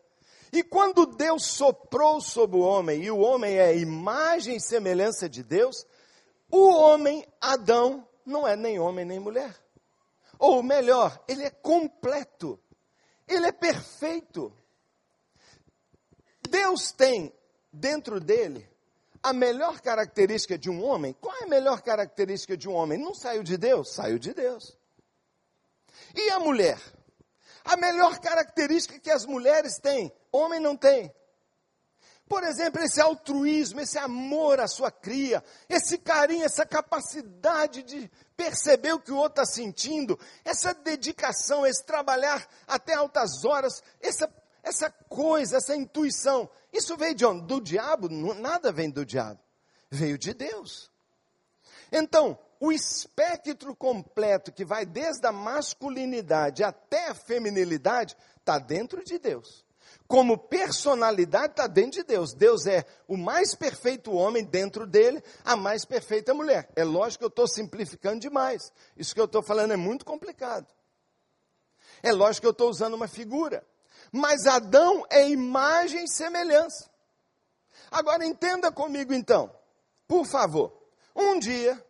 E 0.53 0.63
quando 0.63 1.05
Deus 1.07 1.45
soprou 1.45 2.21
sobre 2.21 2.57
o 2.57 2.61
homem, 2.61 3.03
e 3.03 3.11
o 3.11 3.19
homem 3.19 3.59
é 3.59 3.77
imagem 3.77 4.55
e 4.55 4.61
semelhança 4.61 5.29
de 5.29 5.43
Deus, 5.43 5.85
o 6.49 6.69
homem, 6.69 7.27
Adão, 7.41 8.07
não 8.25 8.47
é 8.47 8.55
nem 8.55 8.79
homem 8.79 9.05
nem 9.05 9.19
mulher. 9.19 9.53
Ou 10.39 10.63
melhor, 10.63 11.21
ele 11.27 11.43
é 11.43 11.51
completo. 11.51 12.61
Ele 13.27 13.49
é 13.49 13.53
perfeito. 13.53 14.53
Deus 16.57 16.91
tem 16.91 17.31
dentro 17.71 18.19
dele 18.19 18.67
a 19.23 19.31
melhor 19.31 19.79
característica 19.83 20.57
de 20.57 20.71
um 20.71 20.83
homem. 20.83 21.13
Qual 21.21 21.37
é 21.37 21.45
a 21.45 21.49
melhor 21.49 21.83
característica 21.83 22.57
de 22.57 22.67
um 22.67 22.73
homem? 22.73 22.99
Não 22.99 23.15
saiu 23.15 23.43
de 23.43 23.59
Deus? 23.59 23.93
Saiu 23.93 24.19
de 24.19 24.33
Deus. 24.33 24.75
E 26.15 26.31
a 26.31 26.41
mulher? 26.41 26.79
A 27.63 27.77
melhor 27.77 28.19
característica 28.21 28.99
que 28.99 29.11
as 29.11 29.27
mulheres 29.27 29.79
têm, 29.79 30.11
homem 30.33 30.59
não 30.59 30.75
tem. 30.75 31.13
Por 32.29 32.43
exemplo, 32.43 32.83
esse 32.83 33.01
altruísmo, 33.01 33.81
esse 33.81 33.99
amor 33.99 34.59
à 34.59 34.67
sua 34.67 34.91
cria, 34.91 35.45
esse 35.69 35.99
carinho, 35.99 36.45
essa 36.45 36.65
capacidade 36.65 37.83
de 37.83 38.11
perceber 38.37 38.95
o 38.95 38.99
que 38.99 39.13
o 39.13 39.17
outro 39.17 39.43
está 39.43 39.45
sentindo, 39.45 40.19
essa 40.45 40.75
dedicação, 40.75 41.67
esse 41.67 41.85
trabalhar 41.85 42.49
até 42.67 42.95
altas 42.95 43.45
horas, 43.45 43.83
essa, 44.01 44.27
essa 44.67 44.91
coisa, 44.91 45.59
essa 45.59 45.77
intuição. 45.77 46.51
Isso 46.73 46.97
veio 46.97 47.15
de 47.15 47.25
onde? 47.25 47.47
Do 47.47 47.61
diabo? 47.61 48.09
Nada 48.09 48.73
vem 48.73 48.91
do 48.91 49.07
diabo. 49.07 49.41
Veio 49.89 50.19
de 50.19 50.35
Deus. 50.35 50.91
Então, 51.93 52.37
o 52.59 52.73
espectro 52.73 53.77
completo 53.77 54.53
que 54.53 54.65
vai 54.65 54.85
desde 54.85 55.25
a 55.25 55.31
masculinidade 55.31 56.65
até 56.65 57.09
a 57.09 57.15
feminilidade 57.15 58.17
está 58.41 58.59
dentro 58.59 59.05
de 59.05 59.19
Deus 59.19 59.65
como 60.09 60.39
personalidade 60.39 61.53
está 61.53 61.67
dentro 61.67 62.01
de 62.01 62.05
Deus. 62.05 62.33
Deus 62.33 62.67
é 62.67 62.85
o 63.09 63.17
mais 63.17 63.55
perfeito 63.55 64.13
homem 64.13 64.45
dentro 64.45 64.87
dele, 64.87 65.23
a 65.45 65.57
mais 65.57 65.85
perfeita 65.85 66.33
mulher. 66.33 66.69
É 66.77 66.85
lógico 66.85 67.21
que 67.21 67.25
eu 67.25 67.29
estou 67.29 67.49
simplificando 67.49 68.21
demais. 68.21 68.73
Isso 68.97 69.15
que 69.15 69.21
eu 69.21 69.25
estou 69.25 69.43
falando 69.43 69.73
é 69.73 69.77
muito 69.77 70.05
complicado. 70.05 70.67
É 72.03 72.13
lógico 72.13 72.43
que 72.43 72.47
eu 72.47 72.53
estou 72.53 72.71
usando 72.71 72.95
uma 72.95 73.09
figura. 73.09 73.67
Mas 74.13 74.47
Adão 74.47 75.05
é 75.11 75.29
imagem 75.29 76.05
e 76.05 76.11
semelhança. 76.11 76.91
Agora 77.91 78.25
entenda 78.25 78.71
comigo 78.73 79.13
então, 79.13 79.51
por 80.07 80.27
favor. 80.27 80.73
Um 81.15 81.39
dia, 81.39 81.83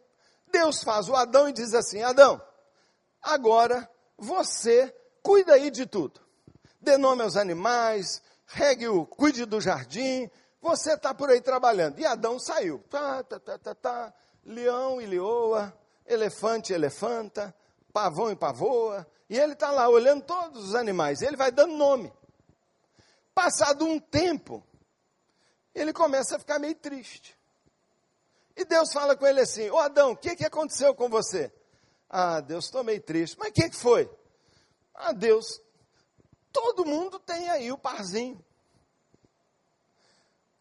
Deus 0.49 0.83
faz 0.83 1.09
o 1.09 1.17
Adão 1.17 1.49
e 1.49 1.53
diz 1.53 1.75
assim: 1.75 2.03
Adão, 2.03 2.41
agora 3.23 3.89
você 4.17 4.95
cuida 5.23 5.55
aí 5.55 5.71
de 5.71 5.87
tudo 5.87 6.27
dê 6.87 6.97
nome 6.97 7.23
aos 7.23 7.37
animais, 7.37 8.23
regue 8.47 8.87
o, 8.87 9.05
cuide 9.05 9.45
do 9.45 9.61
jardim, 9.61 10.31
você 10.63 10.93
está 10.93 11.13
por 11.13 11.29
aí 11.29 11.41
trabalhando. 11.41 11.99
E 11.99 12.07
Adão 12.07 12.39
saiu. 12.39 12.79
Tá, 12.89 13.25
tá, 13.25 13.41
tá, 13.41 13.59
tá, 13.59 13.75
tá. 13.75 14.15
Leão 14.45 15.01
e 15.01 15.07
leoa, 15.07 15.77
elefante 16.07 16.73
e 16.73 16.77
elefanta, 16.77 17.53
pavão 17.97 18.31
e 18.31 18.37
pavoa. 18.37 19.07
E 19.29 19.39
ele 19.39 19.55
está 19.55 19.71
lá 19.71 19.89
olhando 19.89 20.23
todos 20.23 20.69
os 20.69 20.75
animais. 20.75 21.23
Ele 21.23 21.37
vai 21.37 21.51
dando 21.51 21.75
nome. 21.77 22.13
Passado 23.35 23.87
um 23.87 23.99
tempo, 23.99 24.63
ele 25.75 25.93
começa 25.93 26.37
a 26.37 26.39
ficar 26.39 26.59
meio 26.59 26.75
triste. 26.75 27.39
E 28.55 28.65
Deus 28.65 28.93
fala 28.93 29.17
com 29.17 29.27
ele 29.27 29.41
assim: 29.41 29.71
Ô 29.71 29.79
Adão, 29.79 30.13
o 30.13 30.17
que, 30.17 30.37
que 30.37 30.45
aconteceu 30.45 30.95
com 30.95 31.09
você? 31.09 31.51
Ah, 32.09 32.41
Deus, 32.41 32.67
estou 32.67 32.85
meio 32.85 33.01
triste. 33.03 33.37
Mas 33.39 33.49
o 33.49 33.53
que, 33.53 33.71
que 33.71 33.77
foi? 33.77 34.11
Ah, 34.95 35.13
Deus, 35.13 35.61
Todo 36.57 36.87
mundo 36.87 37.19
tem 37.19 37.51
aí 37.51 37.71
o 37.71 37.77
parzinho. 37.77 38.43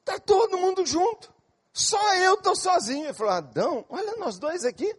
Está 0.02 0.19
todo 0.19 0.58
mundo 0.58 0.86
junto. 0.86 1.34
Só 1.71 2.15
eu 2.15 2.34
estou 2.34 2.54
sozinho. 2.54 3.06
Ele 3.06 3.13
falou: 3.13 3.32
Adão, 3.32 3.86
olha 3.88 4.17
nós 4.17 4.38
dois 4.38 4.65
aqui. 4.65 4.93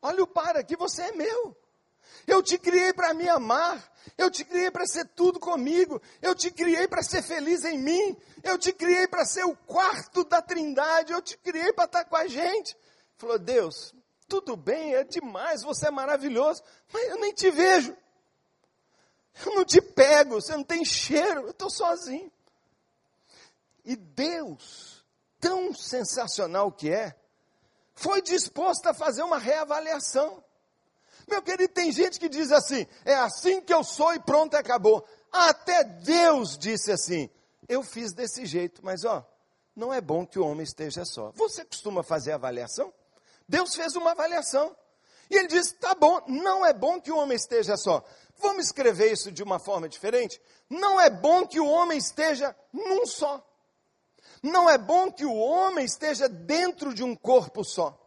Olha 0.00 0.22
o 0.22 0.28
par 0.28 0.56
aqui, 0.56 0.76
você 0.76 1.02
é 1.02 1.12
meu. 1.12 1.56
Eu 2.26 2.42
te 2.42 2.58
criei 2.58 2.92
para 2.92 3.14
me 3.14 3.28
amar. 3.28 3.92
Eu 4.16 4.30
te 4.30 4.44
criei 4.44 4.70
para 4.70 4.86
ser 4.86 5.06
tudo 5.08 5.38
comigo. 5.38 6.00
Eu 6.20 6.34
te 6.34 6.50
criei 6.50 6.88
para 6.88 7.02
ser 7.02 7.22
feliz 7.22 7.64
em 7.64 7.78
mim. 7.78 8.16
Eu 8.42 8.58
te 8.58 8.72
criei 8.72 9.06
para 9.06 9.24
ser 9.24 9.44
o 9.44 9.56
quarto 9.56 10.24
da 10.24 10.42
trindade. 10.42 11.12
Eu 11.12 11.22
te 11.22 11.36
criei 11.36 11.72
para 11.72 11.84
estar 11.84 12.04
tá 12.04 12.08
com 12.08 12.16
a 12.16 12.26
gente. 12.26 12.76
Falou, 13.16 13.38
Deus, 13.38 13.94
tudo 14.28 14.56
bem, 14.56 14.94
é 14.94 15.02
demais, 15.02 15.62
você 15.62 15.88
é 15.88 15.90
maravilhoso, 15.90 16.62
mas 16.92 17.08
eu 17.08 17.18
nem 17.18 17.32
te 17.32 17.50
vejo. 17.50 17.96
Eu 19.44 19.54
não 19.54 19.64
te 19.64 19.80
pego, 19.80 20.34
você 20.34 20.54
não 20.54 20.64
tem 20.64 20.84
cheiro, 20.84 21.42
eu 21.42 21.50
estou 21.50 21.70
sozinho. 21.70 22.30
E 23.84 23.96
Deus, 23.96 25.04
tão 25.40 25.72
sensacional 25.72 26.70
que 26.70 26.90
é, 26.90 27.16
foi 27.94 28.20
disposto 28.20 28.86
a 28.86 28.94
fazer 28.94 29.22
uma 29.22 29.38
reavaliação. 29.38 30.44
Meu 31.28 31.42
querido, 31.42 31.72
tem 31.72 31.92
gente 31.92 32.18
que 32.18 32.28
diz 32.28 32.50
assim: 32.50 32.86
é 33.04 33.14
assim 33.14 33.60
que 33.60 33.72
eu 33.72 33.84
sou 33.84 34.14
e 34.14 34.18
pronto, 34.18 34.56
acabou. 34.56 35.04
Até 35.30 35.84
Deus 35.84 36.56
disse 36.56 36.90
assim: 36.90 37.30
eu 37.68 37.82
fiz 37.82 38.12
desse 38.12 38.46
jeito, 38.46 38.80
mas 38.84 39.04
ó, 39.04 39.24
não 39.76 39.92
é 39.92 40.00
bom 40.00 40.26
que 40.26 40.38
o 40.38 40.46
homem 40.46 40.64
esteja 40.64 41.04
só. 41.04 41.30
Você 41.34 41.64
costuma 41.64 42.02
fazer 42.02 42.32
avaliação? 42.32 42.92
Deus 43.48 43.74
fez 43.74 43.94
uma 43.94 44.12
avaliação. 44.12 44.74
E 45.30 45.36
ele 45.36 45.48
disse: 45.48 45.74
tá 45.74 45.94
bom, 45.94 46.20
não 46.26 46.64
é 46.64 46.72
bom 46.72 47.00
que 47.00 47.12
o 47.12 47.18
homem 47.18 47.36
esteja 47.36 47.76
só. 47.76 48.02
Vamos 48.38 48.66
escrever 48.66 49.12
isso 49.12 49.30
de 49.30 49.42
uma 49.42 49.58
forma 49.58 49.88
diferente? 49.88 50.40
Não 50.70 51.00
é 51.00 51.10
bom 51.10 51.46
que 51.46 51.60
o 51.60 51.66
homem 51.66 51.98
esteja 51.98 52.56
num 52.72 53.06
só. 53.06 53.44
Não 54.42 54.70
é 54.70 54.78
bom 54.78 55.10
que 55.10 55.24
o 55.24 55.34
homem 55.34 55.84
esteja 55.84 56.28
dentro 56.28 56.94
de 56.94 57.02
um 57.02 57.14
corpo 57.14 57.64
só. 57.64 57.98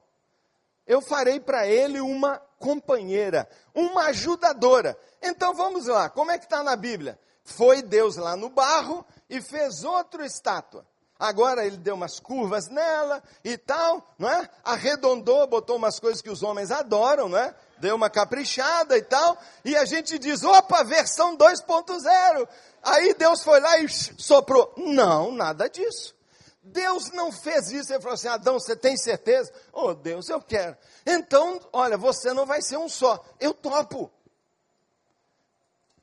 Eu 0.86 1.02
farei 1.02 1.40
para 1.40 1.68
ele 1.68 2.00
uma 2.02 2.38
companheira, 2.60 3.48
uma 3.74 4.06
ajudadora. 4.06 4.98
Então 5.22 5.54
vamos 5.54 5.88
lá, 5.88 6.10
como 6.10 6.32
é 6.32 6.38
que 6.38 6.46
está 6.46 6.64
na 6.64 6.76
Bíblia? 6.76 7.20
Foi 7.44 7.82
Deus 7.82 8.16
lá 8.16 8.36
no 8.36 8.50
barro 8.50 9.06
e 9.30 9.42
fez 9.42 9.84
outra 9.84 10.26
estátua. 10.26 10.86
Agora 11.20 11.66
ele 11.66 11.78
deu 11.78 11.94
umas 11.94 12.20
curvas 12.20 12.68
nela 12.68 13.22
e 13.44 13.56
tal, 13.58 14.16
não 14.18 14.30
é? 14.30 14.50
Arredondou, 14.64 15.46
botou 15.48 15.76
umas 15.76 16.00
coisas 16.00 16.22
que 16.22 16.30
os 16.30 16.42
homens 16.42 16.72
adoram, 16.72 17.30
não 17.30 17.38
é? 17.38 17.54
deu 17.82 17.96
uma 17.96 18.10
caprichada 18.10 18.96
e 18.96 19.02
tal, 19.02 19.38
e 19.66 19.76
a 19.76 19.84
gente 19.84 20.18
diz, 20.20 20.44
opa, 20.44 20.84
versão 20.84 21.36
2.0. 21.36 22.48
Aí 22.84 23.14
Deus 23.16 23.44
foi 23.44 23.60
lá 23.60 23.80
e 23.80 23.90
soprou. 23.90 24.72
Não, 24.78 25.32
nada 25.32 25.68
disso. 25.68 26.16
Deus 26.62 27.10
não 27.12 27.32
fez 27.32 27.72
isso. 27.72 27.92
Ele 27.92 28.02
falou 28.02 28.14
assim: 28.14 28.28
Adão, 28.28 28.60
você 28.60 28.76
tem 28.76 28.96
certeza? 28.96 29.52
Oh, 29.74 29.94
Deus, 29.94 30.30
eu 30.30 30.42
quero. 30.42 30.78
Então, 31.06 31.60
olha, 31.74 31.98
você 31.98 32.34
não 32.34 32.46
vai 32.46 32.62
ser 32.62 32.78
um 32.78 32.88
só. 32.88 33.24
Eu 33.40 33.54
topo. 33.54 34.12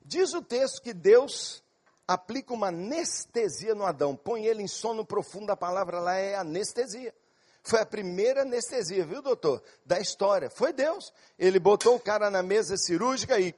Diz 0.04 0.32
o 0.32 0.42
texto 0.42 0.82
que 0.82 0.94
Deus 0.94 1.62
aplica 2.06 2.54
uma 2.54 2.68
anestesia 2.68 3.74
no 3.74 3.84
Adão, 3.84 4.16
põe 4.16 4.46
ele 4.46 4.62
em 4.62 4.68
sono 4.68 5.04
profundo, 5.04 5.52
a 5.52 5.56
palavra 5.56 6.00
lá 6.00 6.14
é 6.14 6.34
anestesia. 6.34 7.14
Foi 7.62 7.80
a 7.80 7.86
primeira 7.86 8.42
anestesia, 8.42 9.04
viu, 9.04 9.20
doutor? 9.20 9.62
Da 9.84 10.00
história. 10.00 10.48
Foi 10.48 10.72
Deus. 10.72 11.12
Ele 11.38 11.58
botou 11.58 11.96
o 11.96 12.00
cara 12.00 12.30
na 12.30 12.42
mesa 12.42 12.78
cirúrgica 12.78 13.38
e 13.38 13.54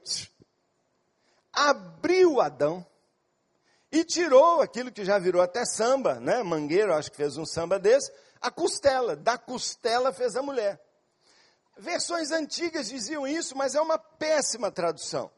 abriu 1.53 2.41
Adão 2.41 2.85
e 3.93 4.05
tirou 4.05 4.61
aquilo 4.61 4.93
que 4.93 5.05
já 5.05 5.19
virou 5.19 5.43
até 5.43 5.65
samba, 5.65 6.21
né? 6.21 6.43
Mangueiro, 6.43 6.95
acho 6.95 7.11
que 7.11 7.17
fez 7.17 7.37
um 7.37 7.45
samba 7.45 7.79
desse, 7.79 8.13
a 8.41 8.51
costela. 8.51 9.17
Da 9.17 9.37
costela 9.37 10.13
fez 10.13 10.37
a 10.37 10.43
mulher. 10.43 10.81
Versões 11.77 12.31
antigas 12.31 12.89
diziam 12.89 13.27
isso, 13.27 13.57
mas 13.57 13.75
é 13.75 13.81
uma 13.81 13.99
péssima 13.99 14.71
tradução. 14.71 15.31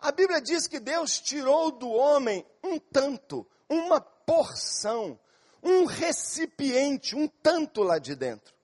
A 0.00 0.10
Bíblia 0.10 0.40
diz 0.40 0.66
que 0.66 0.80
Deus 0.80 1.20
tirou 1.20 1.70
do 1.70 1.88
homem 1.90 2.46
um 2.62 2.78
tanto, 2.78 3.46
uma 3.68 4.00
porção, 4.00 5.18
um 5.62 5.84
recipiente, 5.84 7.14
um 7.14 7.28
tanto 7.28 7.82
lá 7.82 7.98
de 7.98 8.14
dentro. 8.14 8.54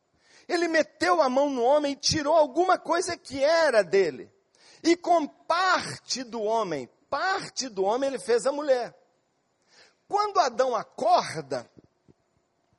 Ele 0.48 0.68
meteu 0.68 1.22
a 1.22 1.28
mão 1.28 1.48
no 1.48 1.62
homem 1.62 1.92
e 1.92 1.96
tirou 1.96 2.34
alguma 2.34 2.78
coisa 2.78 3.16
que 3.16 3.42
era 3.42 3.82
dele. 3.82 4.30
E 4.82 4.96
com 4.96 5.26
parte 5.26 6.24
do 6.24 6.42
homem, 6.42 6.88
parte 7.08 7.68
do 7.68 7.84
homem 7.84 8.08
ele 8.08 8.18
fez 8.18 8.46
a 8.46 8.52
mulher. 8.52 8.94
Quando 10.12 10.40
Adão 10.40 10.76
acorda 10.76 11.66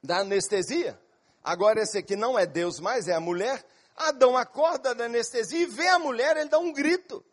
da 0.04 0.20
anestesia, 0.20 1.02
agora 1.44 1.82
esse 1.82 1.98
aqui 1.98 2.16
não 2.16 2.38
é 2.38 2.46
Deus 2.46 2.80
mais, 2.80 3.08
é 3.08 3.16
a 3.16 3.20
mulher, 3.20 3.66
Adão 3.96 4.38
acorda 4.38 4.94
da 4.94 5.06
anestesia 5.06 5.62
e 5.62 5.66
vê 5.66 5.88
a 5.88 5.98
mulher, 5.98 6.38
ele 6.38 6.48
dá 6.48 6.60
um 6.60 6.72
grito. 6.72 7.26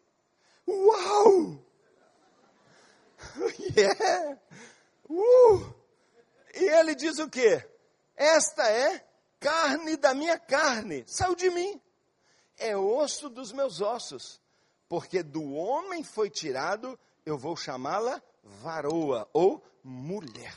Uau! 0.67 1.63
Yeah! 3.77 4.41
Uh! 5.07 5.75
E 6.55 6.65
ele 6.65 6.95
diz 6.95 7.19
o 7.19 7.29
quê? 7.29 7.63
Esta 8.17 8.67
é 8.71 9.07
carne 9.39 9.99
da 9.99 10.15
minha 10.15 10.39
carne, 10.39 11.05
saiu 11.07 11.35
de 11.35 11.51
mim. 11.51 11.79
É 12.57 12.75
osso 12.75 13.29
dos 13.29 13.53
meus 13.53 13.83
ossos. 13.83 14.41
Porque 14.89 15.23
do 15.23 15.53
homem 15.53 16.03
foi 16.03 16.31
tirado, 16.31 16.99
eu 17.27 17.37
vou 17.37 17.55
chamá-la 17.55 18.23
varoa 18.43 19.29
ou 19.33 19.63
mulher. 19.83 20.57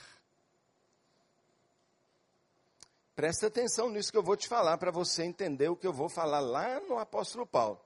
Presta 3.16 3.48
atenção 3.48 3.90
nisso 3.90 4.12
que 4.12 4.18
eu 4.18 4.24
vou 4.24 4.36
te 4.36 4.48
falar 4.48 4.78
para 4.78 4.92
você 4.92 5.24
entender 5.24 5.70
o 5.70 5.76
que 5.76 5.86
eu 5.86 5.94
vou 5.94 6.10
falar 6.10 6.40
lá 6.40 6.80
no 6.82 6.98
apóstolo 6.98 7.46
Paulo. 7.46 7.80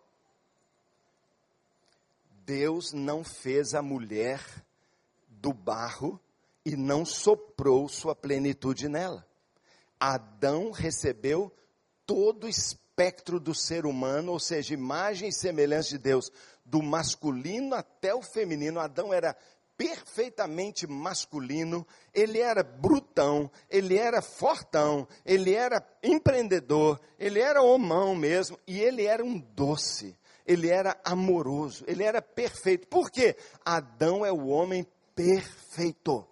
Deus 2.45 2.93
não 2.93 3.25
fez 3.25 3.73
a 3.75 3.81
mulher 3.81 4.41
do 5.27 5.51
barro 5.53 6.19
e 6.65 6.77
não 6.77 7.05
soprou 7.05 7.89
sua 7.89 8.15
plenitude 8.15 8.87
nela. 8.87 9.27
Adão 9.99 10.71
recebeu 10.71 11.51
todo 12.05 12.45
o 12.45 12.49
espectro 12.49 13.37
do 13.37 13.53
ser 13.53 13.85
humano, 13.85 14.31
ou 14.31 14.39
seja, 14.39 14.73
imagem 14.73 15.27
e 15.29 15.33
semelhança 15.33 15.89
de 15.89 15.97
Deus, 15.97 16.31
do 16.63 16.81
masculino 16.81 17.75
até 17.75 18.15
o 18.15 18.21
feminino. 18.21 18.79
Adão 18.79 19.13
era 19.13 19.35
perfeitamente 19.77 20.87
masculino, 20.87 21.85
ele 22.13 22.39
era 22.39 22.63
brutão, 22.63 23.49
ele 23.69 23.95
era 23.95 24.21
fortão, 24.21 25.07
ele 25.23 25.53
era 25.53 25.85
empreendedor, 26.01 26.99
ele 27.19 27.39
era 27.39 27.61
homão 27.61 28.15
mesmo, 28.15 28.59
e 28.65 28.79
ele 28.81 29.05
era 29.05 29.23
um 29.23 29.37
doce, 29.39 30.17
ele 30.45 30.67
era 30.69 30.99
amoroso, 31.05 31.85
ele 31.87 32.03
era 32.03 32.21
perfeito. 32.21 32.87
Por 32.87 33.11
quê? 33.11 33.37
Adão 33.63 34.25
é 34.25 34.31
o 34.31 34.47
homem 34.47 34.85
perfeito. 35.15 36.27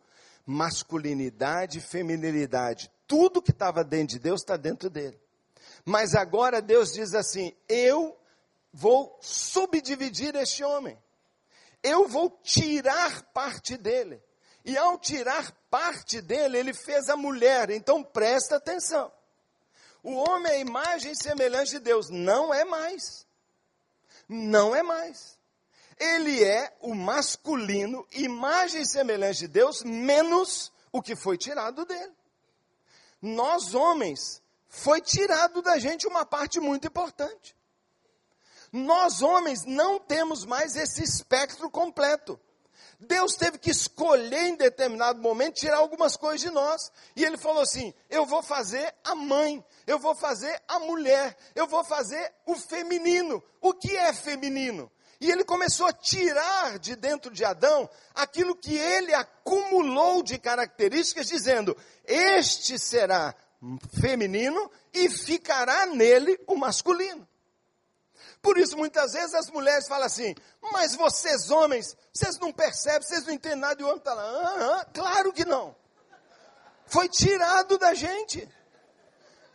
Masculinidade, 0.46 1.80
feminilidade, 1.80 2.92
tudo 3.08 3.42
que 3.42 3.52
estava 3.52 3.84
dentro 3.84 4.18
de 4.18 4.20
Deus 4.20 4.42
está 4.42 4.58
dentro 4.58 4.90
dele. 4.90 5.20
Mas 5.84 6.16
agora 6.16 6.62
Deus 6.62 6.92
diz 6.92 7.14
assim: 7.14 7.52
eu 7.68 8.16
vou 8.72 9.18
subdividir 9.22 10.36
este 10.36 10.64
homem 10.64 10.98
eu 11.86 12.08
vou 12.08 12.32
tirar 12.42 13.22
parte 13.32 13.78
dele. 13.78 14.20
E 14.66 14.76
ao 14.76 14.98
tirar 14.98 15.52
parte 15.70 16.20
dele, 16.20 16.58
ele 16.58 16.74
fez 16.74 17.08
a 17.10 17.16
mulher. 17.16 17.70
Então 17.70 18.04
presta 18.04 18.56
atenção. 18.56 19.12
O 20.02 20.16
homem 20.16 20.52
é 20.52 20.60
imagem 20.60 21.12
e 21.12 21.16
semelhança 21.16 21.74
de 21.74 21.80
Deus. 21.80 22.10
Não 22.10 22.52
é 22.52 22.66
mais. 22.66 23.28
Não 24.28 24.76
é 24.76 24.82
mais. 24.82 25.38
Ele 26.00 26.44
é 26.44 26.76
o 26.82 26.96
masculino, 26.96 28.06
imagem 28.12 28.82
e 28.82 28.88
semelhança 28.88 29.42
de 29.42 29.48
Deus, 29.48 29.84
menos 29.84 30.72
o 30.92 31.02
que 31.02 31.16
foi 31.16 31.38
tirado 31.38 31.86
dele. 31.86 32.14
Nós, 33.22 33.76
homens, 33.76 34.42
foi 34.68 35.00
tirado 35.02 35.62
da 35.62 35.78
gente 35.78 36.08
uma 36.08 36.26
parte 36.26 36.60
muito 36.60 36.88
importante. 36.88 37.55
Nós, 38.76 39.22
homens, 39.22 39.64
não 39.64 39.98
temos 39.98 40.44
mais 40.44 40.76
esse 40.76 41.02
espectro 41.02 41.70
completo. 41.70 42.38
Deus 43.00 43.36
teve 43.36 43.58
que 43.58 43.70
escolher 43.70 44.48
em 44.48 44.56
determinado 44.58 45.22
momento 45.22 45.56
tirar 45.56 45.78
algumas 45.78 46.18
coisas 46.18 46.42
de 46.42 46.50
nós. 46.50 46.92
E 47.16 47.24
ele 47.24 47.38
falou 47.38 47.64
assim: 47.64 47.94
eu 48.10 48.26
vou 48.26 48.44
fazer 48.44 48.94
a 49.02 49.16
mãe, 49.16 49.64
eu 49.88 49.98
vou 49.98 50.14
fazer 50.14 50.62
a 50.68 50.78
mulher, 50.80 51.38
eu 51.56 51.66
vou 51.68 51.86
fazer 51.86 52.34
o 52.46 52.54
feminino. 52.56 53.42
O 53.62 53.74
que 53.74 53.96
é 53.96 54.12
feminino? 54.12 54.92
E 55.22 55.32
ele 55.32 55.46
começou 55.46 55.88
a 55.88 55.94
tirar 55.94 56.78
de 56.78 56.98
dentro 56.98 57.32
de 57.32 57.46
Adão 57.46 57.90
aquilo 58.14 58.58
que 58.58 58.76
ele 58.76 59.14
acumulou 59.14 60.22
de 60.22 60.38
características, 60.38 61.28
dizendo: 61.28 61.78
este 62.04 62.78
será 62.78 63.34
feminino 64.02 64.70
e 64.94 65.10
ficará 65.10 65.86
nele 65.86 66.38
o 66.46 66.58
masculino. 66.58 67.26
Por 68.46 68.60
isso, 68.60 68.78
muitas 68.78 69.14
vezes 69.14 69.34
as 69.34 69.50
mulheres 69.50 69.88
falam 69.88 70.06
assim: 70.06 70.36
Mas 70.72 70.94
vocês, 70.94 71.50
homens, 71.50 71.98
vocês 72.14 72.38
não 72.38 72.54
percebem, 72.54 73.02
vocês 73.02 73.26
não 73.26 73.34
entendem 73.34 73.58
nada. 73.58 73.82
E 73.82 73.84
o 73.84 73.88
homem 73.88 73.98
está 73.98 74.14
lá: 74.14 74.22
ah, 74.22 74.82
ah, 74.82 74.86
Claro 74.94 75.34
que 75.34 75.44
não. 75.44 75.76
Foi 76.86 77.10
tirado 77.10 77.80
da 77.80 77.96
gente. 77.96 78.48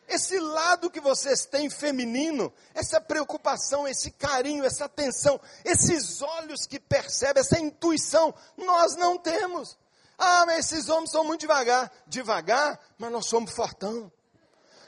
Esse 0.09 0.41
lado 0.41 0.91
que 0.91 0.99
vocês 0.99 1.47
têm 1.47 1.71
feminino, 1.71 2.53
essa 2.75 3.01
preocupação, 3.01 3.87
esse 3.87 4.11
carinho, 4.11 4.65
essa 4.65 4.87
atenção, 4.87 5.41
esses 5.65 6.21
olhos 6.21 6.67
que 6.67 6.81
percebem, 6.81 7.43
essa 7.43 7.61
intuição, 7.61 8.35
nós 8.57 8.97
não 8.97 9.17
temos. 9.17 9.79
Ah, 10.19 10.45
mas 10.47 10.67
esses 10.67 10.89
homens 10.89 11.13
são 11.13 11.23
muito 11.23 11.43
devagar. 11.43 11.93
Devagar, 12.09 12.77
mas 12.99 13.13
nós 13.13 13.27
somos 13.27 13.53
fortão. 13.53 14.11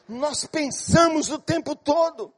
Nós 0.08 0.44
pensamos 0.44 1.30
o 1.30 1.38
tempo 1.38 1.76
todo. 1.76 2.34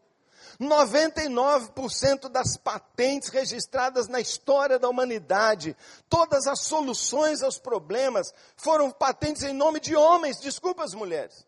99% 0.60 2.28
das 2.28 2.56
patentes 2.56 3.28
registradas 3.28 4.08
na 4.08 4.20
história 4.20 4.78
da 4.78 4.88
humanidade, 4.88 5.76
todas 6.08 6.46
as 6.46 6.60
soluções 6.60 7.42
aos 7.42 7.58
problemas 7.58 8.32
foram 8.56 8.90
patentes 8.90 9.42
em 9.42 9.52
nome 9.52 9.80
de 9.80 9.94
homens, 9.96 10.40
desculpa 10.40 10.84
as 10.84 10.94
mulheres. 10.94 11.46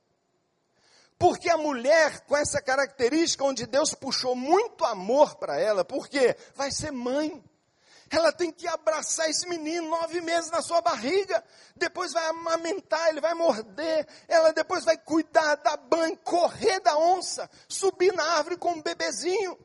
Porque 1.18 1.48
a 1.48 1.56
mulher, 1.56 2.20
com 2.26 2.36
essa 2.36 2.60
característica, 2.60 3.44
onde 3.44 3.66
Deus 3.66 3.94
puxou 3.94 4.34
muito 4.34 4.84
amor 4.84 5.36
para 5.36 5.58
ela, 5.58 5.84
porque 5.84 6.36
vai 6.54 6.70
ser 6.70 6.90
mãe. 6.90 7.42
Ela 8.08 8.32
tem 8.32 8.52
que 8.52 8.68
abraçar 8.68 9.28
esse 9.28 9.48
menino 9.48 9.88
nove 9.88 10.20
meses 10.20 10.50
na 10.50 10.62
sua 10.62 10.80
barriga, 10.80 11.42
depois 11.74 12.12
vai 12.12 12.24
amamentar, 12.28 13.08
ele 13.08 13.20
vai 13.20 13.34
morder, 13.34 14.06
ela 14.28 14.52
depois 14.52 14.84
vai 14.84 14.96
cuidar, 14.96 15.56
dar 15.56 15.76
banho, 15.76 16.16
correr 16.18 16.78
da 16.80 16.96
onça, 16.96 17.50
subir 17.68 18.12
na 18.12 18.22
árvore 18.22 18.56
com 18.56 18.72
um 18.72 18.82
bebezinho. 18.82 19.58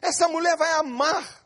Essa 0.00 0.26
mulher 0.26 0.56
vai 0.56 0.72
amar. 0.72 1.44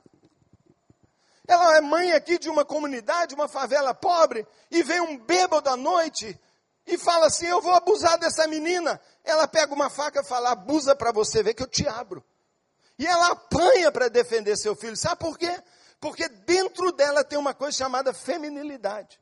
Ela 1.48 1.78
é 1.78 1.80
mãe 1.80 2.12
aqui 2.12 2.38
de 2.38 2.48
uma 2.48 2.64
comunidade, 2.64 3.34
uma 3.34 3.48
favela 3.48 3.92
pobre, 3.92 4.46
e 4.70 4.84
vem 4.84 5.00
um 5.00 5.18
bêbado 5.18 5.68
à 5.68 5.76
noite 5.76 6.38
e 6.86 6.96
fala 6.96 7.26
assim: 7.26 7.46
Eu 7.46 7.60
vou 7.60 7.74
abusar 7.74 8.18
dessa 8.18 8.46
menina. 8.46 9.00
Ela 9.24 9.48
pega 9.48 9.74
uma 9.74 9.90
faca 9.90 10.20
e 10.20 10.24
fala: 10.24 10.52
Abusa 10.52 10.94
para 10.94 11.10
você 11.10 11.42
ver 11.42 11.54
que 11.54 11.62
eu 11.62 11.68
te 11.68 11.88
abro. 11.88 12.24
E 13.00 13.06
ela 13.06 13.28
apanha 13.28 13.90
para 13.90 14.08
defender 14.08 14.58
seu 14.58 14.76
filho. 14.76 14.94
Sabe 14.94 15.20
por 15.20 15.38
quê? 15.38 15.58
Porque 15.98 16.28
dentro 16.28 16.92
dela 16.92 17.24
tem 17.24 17.38
uma 17.38 17.54
coisa 17.54 17.78
chamada 17.78 18.12
feminilidade. 18.12 19.18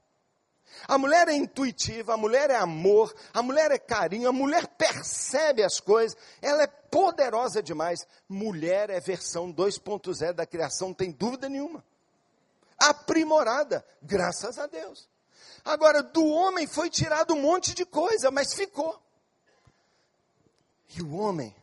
A 0.88 0.98
mulher 0.98 1.28
é 1.28 1.34
intuitiva, 1.34 2.14
a 2.14 2.16
mulher 2.16 2.50
é 2.50 2.56
amor, 2.56 3.14
a 3.32 3.40
mulher 3.40 3.70
é 3.70 3.78
carinho, 3.78 4.28
a 4.28 4.32
mulher 4.32 4.66
percebe 4.66 5.62
as 5.62 5.78
coisas, 5.78 6.18
ela 6.42 6.64
é 6.64 6.66
poderosa 6.66 7.62
demais. 7.62 8.04
Mulher 8.28 8.90
é 8.90 8.98
versão 8.98 9.52
2.0 9.52 10.32
da 10.32 10.44
criação, 10.44 10.88
não 10.88 10.94
tem 10.94 11.12
dúvida 11.12 11.48
nenhuma. 11.48 11.84
Aprimorada, 12.76 13.86
graças 14.02 14.58
a 14.58 14.66
Deus. 14.66 15.08
Agora, 15.64 16.02
do 16.02 16.26
homem 16.26 16.66
foi 16.66 16.90
tirado 16.90 17.32
um 17.32 17.42
monte 17.42 17.74
de 17.74 17.86
coisa, 17.86 18.28
mas 18.28 18.54
ficou. 18.54 19.00
E 20.96 21.00
o 21.00 21.14
homem 21.14 21.54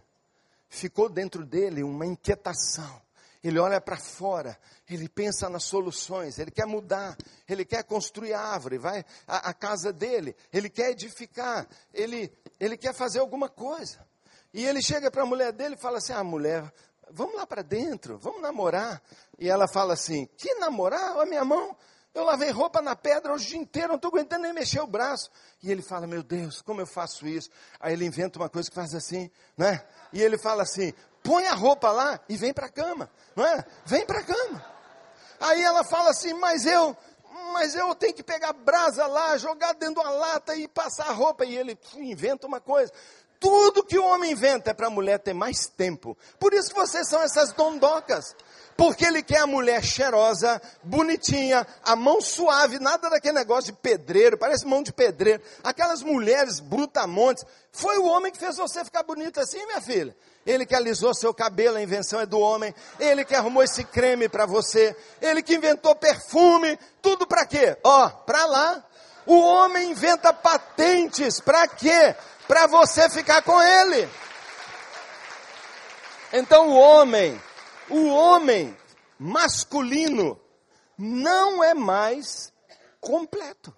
ficou 0.75 1.09
dentro 1.09 1.45
dele 1.45 1.81
uma 1.81 2.05
inquietação. 2.05 3.01
ele 3.43 3.59
olha 3.59 3.79
para 3.79 3.97
fora, 3.97 4.57
ele 4.89 5.07
pensa 5.07 5.47
nas 5.47 5.63
soluções, 5.63 6.39
ele 6.39 6.49
quer 6.49 6.65
mudar, 6.65 7.15
ele 7.47 7.63
quer 7.63 7.83
construir 7.83 8.33
árvore, 8.33 8.77
vai 8.77 9.05
a, 9.27 9.49
a 9.49 9.53
casa 9.53 9.93
dele, 9.93 10.35
ele 10.51 10.69
quer 10.69 10.91
edificar, 10.91 11.67
ele, 11.93 12.31
ele 12.59 12.75
quer 12.75 12.93
fazer 12.93 13.19
alguma 13.19 13.47
coisa. 13.47 14.05
E 14.51 14.65
ele 14.65 14.81
chega 14.81 15.11
para 15.11 15.23
a 15.23 15.25
mulher 15.25 15.51
dele 15.51 15.75
e 15.75 15.77
fala 15.77 15.97
assim: 15.97 16.13
Ah, 16.13 16.23
mulher, 16.23 16.71
vamos 17.11 17.35
lá 17.35 17.45
para 17.45 17.61
dentro, 17.61 18.17
vamos 18.17 18.41
namorar. 18.41 19.01
E 19.37 19.49
ela 19.49 19.67
fala 19.67 19.93
assim: 19.93 20.27
Que 20.37 20.55
namorar? 20.55 21.17
Olha 21.17 21.29
minha 21.29 21.45
mão. 21.45 21.75
Eu 22.15 22.23
lavei 22.23 22.49
roupa 22.49 22.81
na 22.81 22.95
pedra 22.95 23.33
o 23.33 23.37
dia 23.37 23.57
inteiro, 23.57 23.89
não 23.89 23.95
estou 23.97 24.07
aguentando 24.07 24.43
nem 24.43 24.53
mexer 24.53 24.79
o 24.79 24.87
braço. 24.87 25.29
E 25.61 25.69
ele 25.69 25.81
fala, 25.81 26.07
meu 26.07 26.23
Deus, 26.23 26.61
como 26.61 26.79
eu 26.79 26.87
faço 26.87 27.27
isso? 27.27 27.49
Aí 27.77 27.91
ele 27.91 28.05
inventa 28.05 28.39
uma 28.39 28.47
coisa 28.47 28.69
que 28.69 28.75
faz 28.75 28.95
assim, 28.95 29.29
né? 29.57 29.85
E 30.13 30.21
ele 30.21 30.37
fala 30.37 30.63
assim, 30.63 30.93
põe 31.21 31.45
a 31.45 31.53
roupa 31.53 31.91
lá 31.91 32.17
e 32.29 32.37
vem 32.37 32.53
para 32.53 32.67
a 32.67 32.71
cama, 32.71 33.11
não 33.35 33.45
é? 33.45 33.65
Vem 33.85 34.05
para 34.05 34.19
a 34.19 34.23
cama. 34.23 34.65
Aí 35.41 35.61
ela 35.61 35.83
fala 35.83 36.11
assim, 36.11 36.33
mas 36.35 36.65
eu, 36.65 36.95
mas 37.51 37.75
eu 37.75 37.93
tenho 37.93 38.13
que 38.13 38.23
pegar 38.23 38.53
brasa 38.53 39.05
lá, 39.07 39.35
jogar 39.37 39.73
dentro 39.73 40.01
da 40.01 40.09
lata 40.09 40.55
e 40.55 40.69
passar 40.69 41.09
a 41.09 41.11
roupa. 41.11 41.43
E 41.43 41.57
ele 41.57 41.77
inventa 41.97 42.47
uma 42.47 42.61
coisa. 42.61 42.93
Tudo 43.41 43.83
que 43.83 43.99
o 43.99 44.05
homem 44.05 44.31
inventa 44.31 44.71
é 44.71 44.73
para 44.73 44.87
a 44.87 44.89
mulher 44.89 45.19
ter 45.19 45.33
mais 45.33 45.67
tempo. 45.67 46.17
Por 46.39 46.53
isso 46.53 46.69
que 46.69 46.79
vocês 46.79 47.09
são 47.09 47.21
essas 47.21 47.51
dondocas. 47.51 48.33
Porque 48.77 49.05
ele 49.05 49.23
quer 49.23 49.39
a 49.39 49.47
mulher 49.47 49.81
cheirosa, 49.81 50.61
bonitinha, 50.83 51.65
a 51.81 51.95
mão 51.95 52.19
suave, 52.19 52.77
nada 52.77 53.09
daquele 53.09 53.35
negócio 53.35 53.71
de 53.71 53.79
pedreiro, 53.79 54.37
parece 54.37 54.65
mão 54.65 54.83
de 54.83 54.91
pedreiro. 54.91 55.41
Aquelas 55.63 56.01
mulheres 56.01 56.59
brutamontes. 56.59 57.45
Foi 57.71 57.97
o 57.97 58.05
homem 58.05 58.31
que 58.31 58.37
fez 58.37 58.57
você 58.57 58.83
ficar 58.83 59.03
bonita 59.03 59.41
assim, 59.41 59.65
minha 59.65 59.81
filha. 59.81 60.15
Ele 60.45 60.65
que 60.65 60.75
alisou 60.75 61.13
seu 61.13 61.33
cabelo, 61.33 61.77
a 61.77 61.81
invenção 61.81 62.19
é 62.19 62.25
do 62.25 62.39
homem. 62.39 62.75
Ele 62.99 63.23
que 63.23 63.33
arrumou 63.33 63.63
esse 63.63 63.83
creme 63.83 64.27
para 64.27 64.45
você. 64.45 64.95
Ele 65.21 65.41
que 65.41 65.55
inventou 65.55 65.95
perfume. 65.95 66.77
Tudo 67.01 67.25
para 67.25 67.45
quê? 67.45 67.77
Ó, 67.83 68.09
para 68.09 68.45
lá. 68.45 68.83
O 69.25 69.39
homem 69.39 69.91
inventa 69.91 70.31
patentes. 70.33 71.39
Para 71.39 71.67
quê? 71.67 72.15
Para 72.47 72.67
você 72.67 73.09
ficar 73.09 73.41
com 73.41 73.59
ele. 73.59 74.07
Então 76.31 76.69
o 76.69 76.75
homem 76.75 77.41
o 77.89 78.07
homem 78.07 78.75
masculino 79.17 80.39
não 80.97 81.63
é 81.63 81.73
mais 81.73 82.53
completo. 82.99 83.75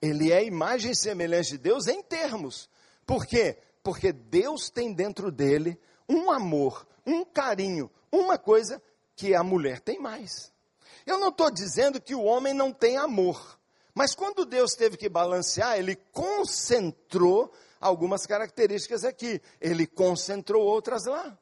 Ele 0.00 0.32
é 0.32 0.44
imagem 0.44 0.92
e 0.92 0.96
semelhança 0.96 1.50
de 1.50 1.58
Deus 1.58 1.86
em 1.88 2.02
termos. 2.02 2.68
Por 3.04 3.26
quê? 3.26 3.58
Porque 3.82 4.12
Deus 4.12 4.70
tem 4.70 4.92
dentro 4.92 5.32
dele 5.32 5.78
um 6.08 6.30
amor, 6.30 6.86
um 7.04 7.24
carinho, 7.24 7.90
uma 8.12 8.38
coisa 8.38 8.80
que 9.16 9.34
a 9.34 9.42
mulher 9.42 9.80
tem 9.80 9.98
mais. 9.98 10.52
Eu 11.04 11.18
não 11.18 11.28
estou 11.28 11.50
dizendo 11.50 12.00
que 12.00 12.14
o 12.14 12.22
homem 12.22 12.54
não 12.54 12.72
tem 12.72 12.96
amor. 12.96 13.58
Mas 13.94 14.14
quando 14.14 14.44
Deus 14.44 14.74
teve 14.74 14.96
que 14.96 15.08
balancear, 15.08 15.78
ele 15.78 15.96
concentrou 16.12 17.52
algumas 17.80 18.26
características 18.26 19.04
aqui. 19.04 19.40
Ele 19.60 19.86
concentrou 19.86 20.62
outras 20.62 21.06
lá. 21.06 21.36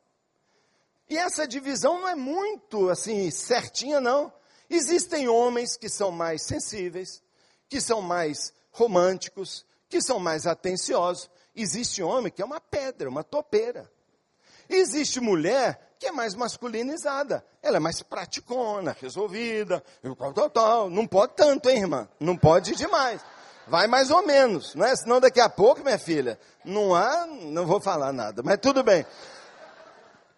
E 1.08 1.16
essa 1.16 1.46
divisão 1.46 2.00
não 2.00 2.08
é 2.08 2.14
muito 2.14 2.90
assim 2.90 3.30
certinha, 3.30 4.00
não. 4.00 4.32
Existem 4.68 5.28
homens 5.28 5.76
que 5.76 5.88
são 5.88 6.10
mais 6.10 6.42
sensíveis, 6.42 7.22
que 7.68 7.80
são 7.80 8.02
mais 8.02 8.52
românticos, 8.72 9.64
que 9.88 10.00
são 10.02 10.18
mais 10.18 10.46
atenciosos. 10.46 11.30
Existe 11.54 12.02
homem 12.02 12.32
que 12.32 12.42
é 12.42 12.44
uma 12.44 12.60
pedra, 12.60 13.08
uma 13.08 13.22
topeira. 13.22 13.90
Existe 14.68 15.20
mulher 15.20 15.94
que 15.98 16.06
é 16.06 16.12
mais 16.12 16.34
masculinizada. 16.34 17.44
Ela 17.62 17.76
é 17.76 17.80
mais 17.80 18.02
praticona, 18.02 18.96
resolvida, 19.00 19.82
tal, 20.34 20.50
tal. 20.50 20.90
Não 20.90 21.06
pode 21.06 21.34
tanto, 21.34 21.70
hein, 21.70 21.82
irmã? 21.82 22.08
Não 22.18 22.36
pode 22.36 22.74
demais. 22.74 23.20
Vai 23.68 23.86
mais 23.86 24.10
ou 24.10 24.24
menos, 24.24 24.74
não 24.74 24.86
é? 24.86 24.94
Senão 24.94 25.20
daqui 25.20 25.40
a 25.40 25.48
pouco, 25.48 25.82
minha 25.82 25.98
filha, 25.98 26.38
não 26.64 26.94
há, 26.94 27.26
não 27.26 27.66
vou 27.66 27.80
falar 27.80 28.12
nada, 28.12 28.42
mas 28.42 28.58
tudo 28.58 28.82
bem. 28.82 29.04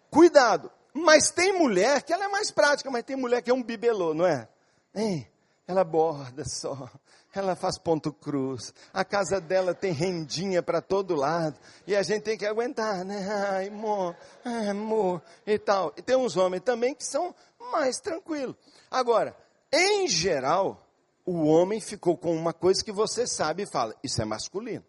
Cuidado. 0.09 0.71
Mas 0.93 1.31
tem 1.31 1.57
mulher 1.57 2.03
que 2.03 2.11
ela 2.11 2.25
é 2.25 2.27
mais 2.27 2.51
prática, 2.51 2.89
mas 2.89 3.03
tem 3.03 3.15
mulher 3.15 3.41
que 3.41 3.51
é 3.51 3.53
um 3.53 3.63
bibelô, 3.63 4.13
não 4.13 4.25
é? 4.25 4.47
Hein? 4.93 5.27
Ela 5.67 5.83
borda 5.83 6.43
só. 6.45 6.89
Ela 7.33 7.55
faz 7.55 7.77
ponto 7.77 8.11
cruz. 8.11 8.73
A 8.91 9.05
casa 9.05 9.39
dela 9.39 9.73
tem 9.75 9.91
rendinha 9.91 10.63
para 10.63 10.81
todo 10.81 11.15
lado. 11.15 11.59
E 11.85 11.95
a 11.95 12.01
gente 12.01 12.23
tem 12.23 12.37
que 12.37 12.45
aguentar, 12.45 13.05
né? 13.05 13.27
Ai, 13.51 13.67
amor, 13.67 14.15
amor, 14.43 15.21
e 15.45 15.59
tal. 15.59 15.93
E 15.95 16.01
tem 16.01 16.15
uns 16.15 16.35
homens 16.35 16.63
também 16.63 16.95
que 16.95 17.05
são 17.05 17.35
mais 17.71 17.99
tranquilos. 17.99 18.55
Agora, 18.89 19.37
em 19.71 20.07
geral, 20.07 20.87
o 21.23 21.45
homem 21.45 21.79
ficou 21.79 22.17
com 22.17 22.35
uma 22.35 22.51
coisa 22.51 22.83
que 22.83 22.91
você 22.91 23.27
sabe 23.27 23.63
e 23.63 23.71
fala, 23.71 23.95
isso 24.03 24.19
é 24.19 24.25
masculino. 24.25 24.83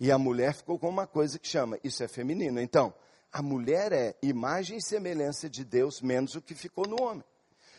E 0.00 0.10
a 0.10 0.16
mulher 0.16 0.54
ficou 0.54 0.78
com 0.78 0.88
uma 0.88 1.06
coisa 1.06 1.38
que 1.38 1.46
chama, 1.46 1.78
isso 1.84 2.02
é 2.02 2.08
feminino. 2.08 2.58
Então, 2.58 2.94
a 3.36 3.42
mulher 3.42 3.92
é 3.92 4.16
imagem 4.22 4.78
e 4.78 4.82
semelhança 4.82 5.46
de 5.46 5.62
Deus 5.62 6.00
menos 6.00 6.34
o 6.34 6.40
que 6.40 6.54
ficou 6.54 6.88
no 6.88 7.02
homem. 7.02 7.22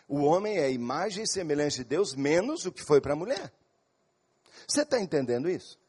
O 0.08 0.20
homem 0.20 0.60
é 0.60 0.70
imagem 0.70 1.24
e 1.24 1.28
semelhança 1.28 1.78
de 1.78 1.84
Deus 1.84 2.14
menos 2.14 2.68
o 2.68 2.72
que 2.72 2.84
foi 2.84 3.02
para 3.02 3.14
a 3.14 3.16
mulher. 3.16 3.52
Você 4.68 4.84
está 4.84 5.02
entendendo 5.02 5.50
isso? 5.50 5.80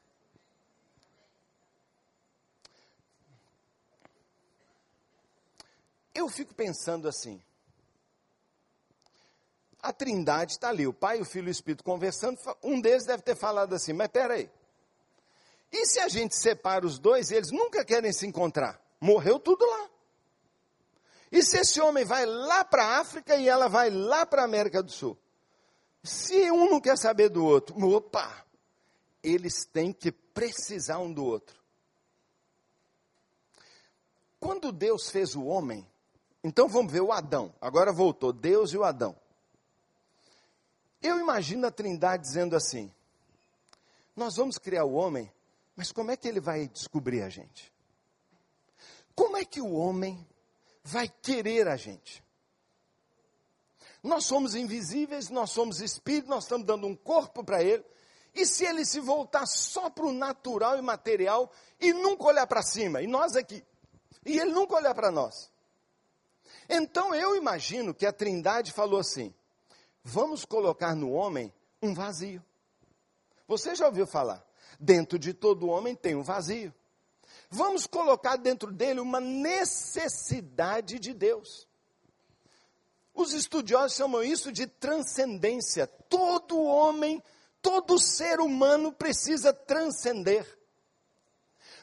Eu 6.15 6.31
fico 6.31 6.55
pensando 6.55 7.07
assim. 7.07 7.39
A 9.83 9.93
trindade 9.93 10.53
está 10.53 10.71
ali, 10.71 10.87
o 10.87 10.95
Pai, 10.95 11.21
o 11.21 11.27
Filho 11.27 11.49
e 11.49 11.51
o 11.51 11.53
Espírito 11.53 11.85
conversando. 11.85 12.39
Um 12.63 12.81
deles 12.81 13.05
deve 13.05 13.23
ter 13.23 13.37
falado 13.37 13.75
assim: 13.75 13.93
Mas 13.93 14.09
peraí. 14.09 14.51
E 15.71 15.85
se 15.85 16.01
a 16.01 16.09
gente 16.09 16.35
separa 16.35 16.87
os 16.87 16.99
dois, 16.99 17.31
eles 17.31 17.51
nunca 17.51 17.85
querem 17.85 18.15
se 18.15 18.27
encontrar? 18.27 18.88
Morreu 19.01 19.39
tudo 19.39 19.65
lá. 19.65 19.91
E 21.31 21.43
se 21.43 21.59
esse 21.59 21.81
homem 21.81 22.05
vai 22.05 22.25
lá 22.25 22.65
para 22.65 22.85
a 22.85 23.01
África 23.01 23.37
e 23.37 23.49
ela 23.49 23.69
vai 23.69 23.91
lá 23.91 24.25
para 24.25 24.43
a 24.43 24.45
América 24.45 24.83
do 24.83 24.91
Sul? 24.91 25.17
Se 26.03 26.51
um 26.51 26.71
não 26.71 26.81
quer 26.81 26.97
saber 26.97 27.29
do 27.29 27.45
outro, 27.45 27.77
opa, 27.85 28.45
eles 29.23 29.65
têm 29.67 29.93
que 29.93 30.11
precisar 30.11 30.99
um 30.99 31.13
do 31.13 31.25
outro. 31.25 31.59
Quando 34.41 34.73
Deus 34.73 35.11
fez 35.11 35.35
o 35.35 35.45
homem, 35.45 35.87
então 36.43 36.69
vamos 36.69 36.93
ver 36.93 37.01
o 37.01 37.13
Adão. 37.13 37.53
Agora 37.61 37.93
voltou 37.93 38.33
Deus 38.33 38.73
e 38.73 38.79
o 38.79 38.85
Adão. 38.85 39.17
Eu 41.03 41.19
imagino 41.19 41.67
a 41.67 41.71
Trindade 41.71 42.23
dizendo 42.23 42.57
assim: 42.57 42.93
Nós 44.17 44.37
vamos 44.37 44.59
criar 44.59 44.85
o 44.85 44.95
homem, 44.95 45.31
mas 45.77 45.93
como 45.93 46.11
é 46.11 46.17
que 46.17 46.27
ele 46.27 46.41
vai 46.41 46.69
descobrir 46.69 47.23
a 47.23 47.29
gente? 47.29 47.73
Como 49.19 49.37
é 49.37 49.45
que 49.45 49.61
o 49.61 49.73
homem 49.73 50.25
vai 50.85 51.09
querer 51.09 51.67
a 51.67 51.75
gente? 51.75 52.23
Nós 54.01 54.25
somos 54.25 54.55
invisíveis, 54.55 55.29
nós 55.29 55.51
somos 55.51 55.81
espírito, 55.81 56.29
nós 56.29 56.45
estamos 56.45 56.65
dando 56.65 56.87
um 56.87 56.95
corpo 56.95 57.43
para 57.43 57.61
ele. 57.61 57.85
E 58.33 58.47
se 58.47 58.65
ele 58.65 58.85
se 58.85 59.01
voltar 59.01 59.45
só 59.45 59.91
para 59.91 60.07
o 60.07 60.13
natural 60.13 60.79
e 60.79 60.83
material 60.83 61.51
e 61.81 61.93
nunca 61.93 62.27
olhar 62.27 62.47
para 62.47 62.63
cima, 62.63 63.03
e 63.03 63.09
nós 63.09 63.35
aqui, 63.35 63.65
e 64.25 64.39
ele 64.39 64.53
nunca 64.53 64.77
olhar 64.77 64.95
para 64.95 65.11
nós? 65.11 65.51
Então 66.69 67.13
eu 67.13 67.35
imagino 67.35 67.93
que 67.93 68.07
a 68.07 68.13
Trindade 68.13 68.71
falou 68.71 69.01
assim: 69.01 69.35
vamos 70.05 70.45
colocar 70.45 70.95
no 70.95 71.11
homem 71.11 71.53
um 71.83 71.93
vazio. 71.93 72.41
Você 73.49 73.75
já 73.75 73.87
ouviu 73.87 74.07
falar? 74.07 74.47
Dentro 74.79 75.19
de 75.19 75.35
todo 75.35 75.67
homem 75.67 75.97
tem 75.97 76.15
um 76.15 76.23
vazio. 76.23 76.73
Vamos 77.51 77.87
colocar 77.87 78.37
dentro 78.37 78.71
dele 78.71 79.01
uma 79.01 79.21
necessidade 79.21 80.99
de 80.99 81.15
Deus. 81.15 81.67
Os 83.15 83.33
estudiosos 83.33 83.97
chamam 83.97 84.23
isso 84.23 84.53
de 84.53 84.67
transcendência. 84.67 85.87
Todo 85.87 86.63
homem, 86.63 87.23
todo 87.63 87.99
ser 87.99 88.39
humano 88.41 88.93
precisa 88.93 89.53
transcender. 89.53 90.47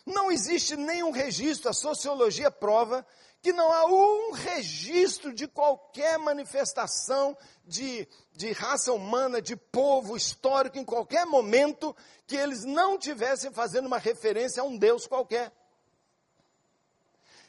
Não 0.06 0.32
existe 0.32 0.76
nenhum 0.76 1.10
registro, 1.10 1.70
a 1.70 1.74
sociologia 1.74 2.52
prova 2.52 3.06
que 3.46 3.54
não 3.54 3.72
há 3.72 3.86
um 3.86 4.32
registro 4.32 5.32
de 5.32 5.48
qualquer 5.48 6.18
manifestação 6.18 7.38
de, 7.64 8.08
de 8.34 8.52
raça 8.52 8.92
humana, 8.92 9.40
de 9.40 9.56
povo 9.56 10.18
histórico, 10.18 10.80
em 10.80 10.84
qualquer 10.84 11.28
momento, 11.28 11.96
que 12.26 12.36
eles 12.36 12.64
não 12.64 12.98
tivessem 12.98 13.52
fazendo 13.52 13.86
uma 13.86 14.00
referência 14.00 14.64
a 14.64 14.66
um 14.66 14.76
Deus 14.76 15.06
qualquer. 15.06 15.52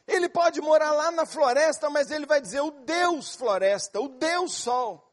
Ele 0.06 0.28
pode 0.28 0.60
morar 0.60 0.92
lá 0.92 1.10
na 1.10 1.24
floresta, 1.24 1.88
mas 1.88 2.10
ele 2.10 2.26
vai 2.26 2.42
dizer 2.42 2.60
o 2.60 2.70
Deus 2.70 3.34
floresta, 3.34 3.98
o 3.98 4.08
Deus 4.08 4.52
sol. 4.52 5.05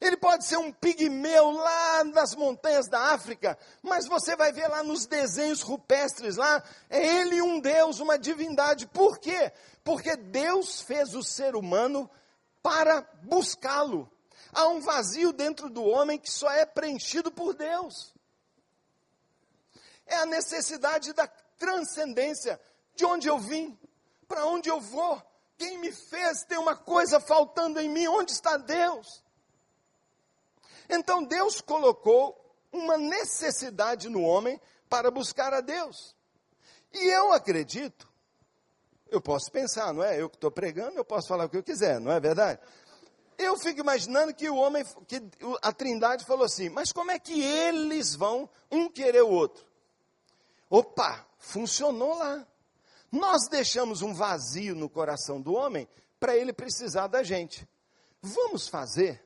Ele 0.00 0.16
pode 0.16 0.46
ser 0.46 0.56
um 0.56 0.72
pigmeu 0.72 1.50
lá 1.50 2.04
nas 2.04 2.34
montanhas 2.34 2.88
da 2.88 3.12
África, 3.12 3.58
mas 3.82 4.06
você 4.06 4.34
vai 4.34 4.50
ver 4.50 4.66
lá 4.66 4.82
nos 4.82 5.04
desenhos 5.04 5.60
rupestres 5.60 6.36
lá, 6.36 6.62
é 6.88 7.06
ele 7.18 7.42
um 7.42 7.60
Deus, 7.60 8.00
uma 8.00 8.18
divindade. 8.18 8.86
Por 8.86 9.18
quê? 9.18 9.52
Porque 9.84 10.16
Deus 10.16 10.80
fez 10.80 11.14
o 11.14 11.22
ser 11.22 11.54
humano 11.54 12.10
para 12.62 13.02
buscá-lo. 13.22 14.10
Há 14.52 14.68
um 14.68 14.80
vazio 14.80 15.34
dentro 15.34 15.68
do 15.68 15.84
homem 15.84 16.18
que 16.18 16.30
só 16.30 16.50
é 16.50 16.64
preenchido 16.64 17.30
por 17.30 17.54
Deus. 17.54 18.14
É 20.06 20.16
a 20.16 20.26
necessidade 20.26 21.12
da 21.12 21.28
transcendência. 21.58 22.58
De 22.96 23.04
onde 23.04 23.28
eu 23.28 23.38
vim? 23.38 23.78
Para 24.26 24.46
onde 24.46 24.68
eu 24.68 24.80
vou? 24.80 25.22
Quem 25.58 25.78
me 25.78 25.92
fez? 25.92 26.42
Tem 26.44 26.58
uma 26.58 26.74
coisa 26.74 27.20
faltando 27.20 27.78
em 27.78 27.88
mim. 27.88 28.08
Onde 28.08 28.32
está 28.32 28.56
Deus? 28.56 29.22
Então 30.90 31.22
Deus 31.22 31.60
colocou 31.60 32.36
uma 32.72 32.96
necessidade 32.96 34.08
no 34.08 34.22
homem 34.22 34.60
para 34.88 35.10
buscar 35.10 35.54
a 35.54 35.60
Deus. 35.60 36.16
E 36.92 37.06
eu 37.08 37.32
acredito, 37.32 38.08
eu 39.08 39.20
posso 39.20 39.50
pensar, 39.50 39.94
não 39.94 40.02
é? 40.02 40.20
Eu 40.20 40.28
que 40.28 40.36
estou 40.36 40.50
pregando, 40.50 40.98
eu 40.98 41.04
posso 41.04 41.28
falar 41.28 41.44
o 41.44 41.48
que 41.48 41.56
eu 41.56 41.62
quiser, 41.62 42.00
não 42.00 42.10
é 42.10 42.18
verdade? 42.18 42.60
Eu 43.38 43.56
fico 43.56 43.80
imaginando 43.80 44.34
que 44.34 44.50
o 44.50 44.56
homem, 44.56 44.84
que 45.06 45.22
a 45.62 45.72
trindade 45.72 46.26
falou 46.26 46.44
assim, 46.44 46.68
mas 46.68 46.92
como 46.92 47.10
é 47.10 47.18
que 47.18 47.40
eles 47.40 48.14
vão 48.14 48.50
um 48.70 48.90
querer 48.90 49.22
o 49.22 49.30
outro? 49.30 49.64
Opa, 50.68 51.26
funcionou 51.38 52.18
lá. 52.18 52.46
Nós 53.10 53.48
deixamos 53.48 54.02
um 54.02 54.12
vazio 54.12 54.74
no 54.74 54.88
coração 54.88 55.40
do 55.40 55.54
homem 55.54 55.88
para 56.18 56.36
ele 56.36 56.52
precisar 56.52 57.06
da 57.06 57.22
gente. 57.22 57.66
Vamos 58.20 58.68
fazer 58.68 59.24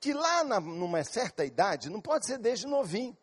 que 0.00 0.12
lá 0.12 0.44
na, 0.44 0.60
numa 0.60 1.02
certa 1.04 1.44
idade, 1.44 1.90
não 1.90 2.00
pode 2.00 2.26
ser 2.26 2.38
desde 2.38 2.66
novinho, 2.66 3.16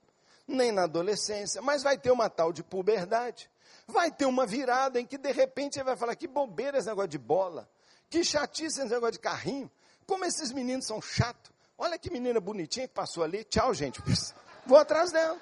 nem 0.47 0.71
na 0.71 0.83
adolescência, 0.83 1.61
mas 1.61 1.83
vai 1.83 1.97
ter 1.97 2.11
uma 2.11 2.29
tal 2.29 2.51
de 2.51 2.63
puberdade. 2.63 3.49
Vai 3.87 4.11
ter 4.11 4.25
uma 4.25 4.45
virada 4.45 4.99
em 4.99 5.05
que 5.05 5.17
de 5.17 5.31
repente 5.31 5.77
ele 5.77 5.85
vai 5.85 5.95
falar: 5.95 6.15
que 6.15 6.27
bobeira 6.27 6.77
esse 6.77 6.87
negócio 6.87 7.09
de 7.09 7.17
bola, 7.17 7.69
que 8.09 8.23
chatice 8.23 8.79
esse 8.79 8.89
negócio 8.89 9.13
de 9.13 9.19
carrinho, 9.19 9.69
como 10.07 10.25
esses 10.25 10.51
meninos 10.51 10.85
são 10.85 11.01
chatos. 11.01 11.51
Olha 11.77 11.97
que 11.97 12.09
menina 12.09 12.39
bonitinha 12.39 12.87
que 12.87 12.93
passou 12.93 13.23
ali, 13.23 13.43
tchau 13.43 13.73
gente, 13.73 14.01
vou 14.65 14.77
atrás 14.77 15.11
dela. 15.11 15.39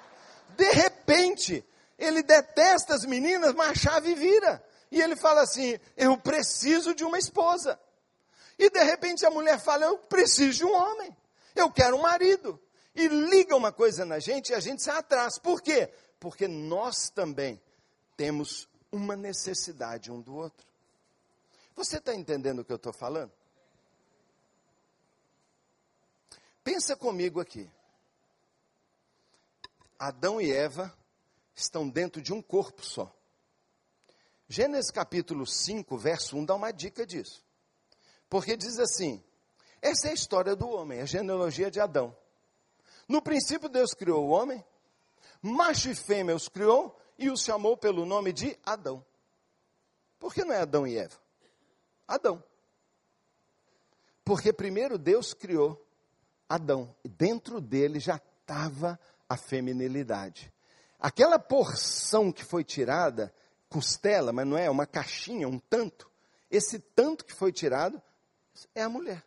De 0.56 0.70
repente, 0.72 1.64
ele 1.98 2.22
detesta 2.22 2.94
as 2.94 3.04
meninas, 3.04 3.54
mas 3.54 3.70
a 3.70 3.74
chave 3.74 4.14
vira. 4.14 4.62
E 4.90 5.00
ele 5.00 5.16
fala 5.16 5.42
assim: 5.42 5.78
eu 5.96 6.16
preciso 6.18 6.94
de 6.94 7.04
uma 7.04 7.18
esposa. 7.18 7.78
E 8.58 8.70
de 8.70 8.82
repente 8.84 9.24
a 9.24 9.30
mulher 9.30 9.58
fala: 9.58 9.86
eu 9.86 9.98
preciso 9.98 10.58
de 10.58 10.64
um 10.64 10.74
homem. 10.74 11.16
Eu 11.54 11.70
quero 11.70 11.96
um 11.96 12.02
marido. 12.02 12.60
E 12.94 13.08
liga 13.08 13.56
uma 13.56 13.72
coisa 13.72 14.04
na 14.04 14.18
gente 14.18 14.50
e 14.50 14.54
a 14.54 14.60
gente 14.60 14.82
sai 14.82 14.98
atrás. 14.98 15.38
Por 15.38 15.60
quê? 15.60 15.92
Porque 16.20 16.46
nós 16.46 17.10
também 17.10 17.60
temos 18.16 18.68
uma 18.90 19.16
necessidade 19.16 20.12
um 20.12 20.20
do 20.20 20.34
outro. 20.34 20.66
Você 21.74 21.98
está 21.98 22.14
entendendo 22.14 22.60
o 22.60 22.64
que 22.64 22.72
eu 22.72 22.76
estou 22.76 22.92
falando? 22.92 23.32
Pensa 26.62 26.96
comigo 26.96 27.40
aqui. 27.40 27.68
Adão 29.98 30.40
e 30.40 30.52
Eva 30.52 30.96
estão 31.54 31.88
dentro 31.88 32.22
de 32.22 32.32
um 32.32 32.40
corpo 32.40 32.84
só. 32.84 33.14
Gênesis 34.48 34.90
capítulo 34.90 35.46
5, 35.46 35.96
verso 35.96 36.36
1 36.36 36.44
dá 36.44 36.54
uma 36.54 36.70
dica 36.70 37.04
disso. 37.04 37.44
Porque 38.28 38.56
diz 38.56 38.78
assim: 38.78 39.22
essa 39.84 40.08
é 40.08 40.12
a 40.12 40.14
história 40.14 40.56
do 40.56 40.66
homem, 40.66 41.02
a 41.02 41.04
genealogia 41.04 41.70
de 41.70 41.78
Adão. 41.78 42.16
No 43.06 43.20
princípio, 43.20 43.68
Deus 43.68 43.92
criou 43.92 44.26
o 44.26 44.30
homem, 44.30 44.64
macho 45.42 45.90
e 45.90 45.94
fêmea 45.94 46.34
os 46.34 46.48
criou 46.48 46.98
e 47.18 47.28
os 47.28 47.42
chamou 47.42 47.76
pelo 47.76 48.06
nome 48.06 48.32
de 48.32 48.58
Adão. 48.64 49.04
Por 50.18 50.32
que 50.32 50.42
não 50.42 50.54
é 50.54 50.62
Adão 50.62 50.86
e 50.86 50.96
Eva? 50.96 51.16
Adão. 52.08 52.42
Porque 54.24 54.54
primeiro 54.54 54.96
Deus 54.96 55.34
criou 55.34 55.86
Adão, 56.48 56.96
e 57.04 57.08
dentro 57.10 57.60
dele 57.60 58.00
já 58.00 58.16
estava 58.16 58.98
a 59.28 59.36
feminilidade. 59.36 60.50
Aquela 60.98 61.38
porção 61.38 62.32
que 62.32 62.42
foi 62.42 62.64
tirada, 62.64 63.34
costela, 63.68 64.32
mas 64.32 64.46
não 64.46 64.56
é, 64.56 64.70
uma 64.70 64.86
caixinha, 64.86 65.46
um 65.46 65.58
tanto, 65.58 66.10
esse 66.50 66.78
tanto 66.78 67.22
que 67.22 67.34
foi 67.34 67.52
tirado 67.52 68.00
é 68.74 68.82
a 68.82 68.88
mulher. 68.88 69.22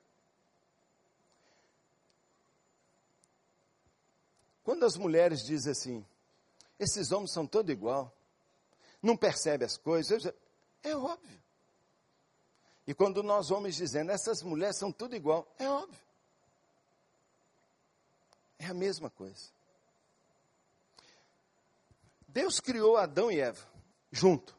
Quando 4.67 4.85
as 4.85 4.97
mulheres 4.97 5.45
dizem 5.45 5.71
assim, 5.71 6.05
esses 6.77 7.13
homens 7.13 7.31
são 7.31 7.47
todos 7.47 7.71
igual, 7.71 8.13
não 9.01 9.15
percebe 9.15 9.63
as 9.63 9.77
coisas, 9.77 10.25
é 10.83 10.93
óbvio. 10.93 11.41
E 12.85 12.93
quando 12.93 13.23
nós 13.23 13.49
homens 13.49 13.77
dizendo, 13.77 14.11
essas 14.11 14.43
mulheres 14.43 14.77
são 14.77 14.91
tudo 14.91 15.15
igual, 15.15 15.47
é 15.57 15.69
óbvio. 15.69 16.01
É 18.59 18.65
a 18.65 18.73
mesma 18.73 19.09
coisa. 19.09 19.45
Deus 22.27 22.59
criou 22.59 22.97
Adão 22.97 23.31
e 23.31 23.39
Eva 23.39 23.65
junto. 24.11 24.53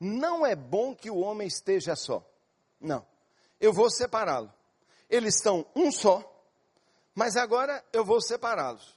Não 0.00 0.44
é 0.44 0.56
bom 0.56 0.96
que 0.96 1.12
o 1.12 1.18
homem 1.18 1.46
esteja 1.46 1.94
só. 1.94 2.28
Não. 2.80 3.06
Eu 3.60 3.72
vou 3.72 3.88
separá-lo. 3.88 4.52
Eles 5.08 5.36
estão 5.36 5.64
um 5.76 5.92
só, 5.92 6.44
mas 7.14 7.36
agora 7.36 7.84
eu 7.92 8.04
vou 8.04 8.20
separá-los. 8.20 8.93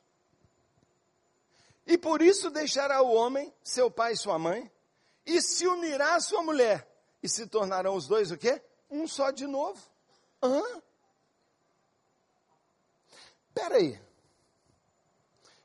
E 1.88 1.98
por 1.98 2.22
isso 2.22 2.50
deixará 2.50 3.02
o 3.02 3.14
homem, 3.14 3.52
seu 3.64 3.90
pai 3.90 4.12
e 4.12 4.18
sua 4.18 4.38
mãe, 4.38 4.70
e 5.26 5.42
se 5.42 5.66
unirá 5.66 6.16
à 6.16 6.20
sua 6.20 6.44
mulher. 6.44 6.86
E 7.24 7.30
se 7.30 7.48
tornarão 7.48 7.96
os 7.96 8.08
dois 8.08 8.30
o 8.30 8.38
quê? 8.38 8.62
Um 8.90 9.08
só 9.08 9.32
de 9.32 9.48
novo. 9.48 9.82
Hã? 10.44 10.62
Peraí. 13.54 14.00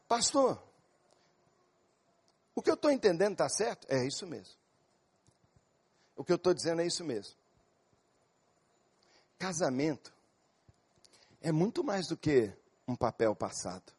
Pastor, 0.06 0.62
o 2.54 2.62
que 2.62 2.70
eu 2.70 2.74
estou 2.74 2.90
entendendo 2.90 3.32
está 3.32 3.48
certo? 3.48 3.86
É 3.90 4.06
isso 4.06 4.26
mesmo. 4.26 4.54
O 6.14 6.24
que 6.24 6.30
eu 6.30 6.36
estou 6.36 6.54
dizendo 6.54 6.82
é 6.82 6.86
isso 6.86 7.04
mesmo. 7.04 7.34
Casamento 9.38 10.14
é 11.40 11.50
muito 11.50 11.82
mais 11.82 12.06
do 12.06 12.16
que 12.16 12.52
um 12.86 12.94
papel 12.94 13.34
passado. 13.34 13.92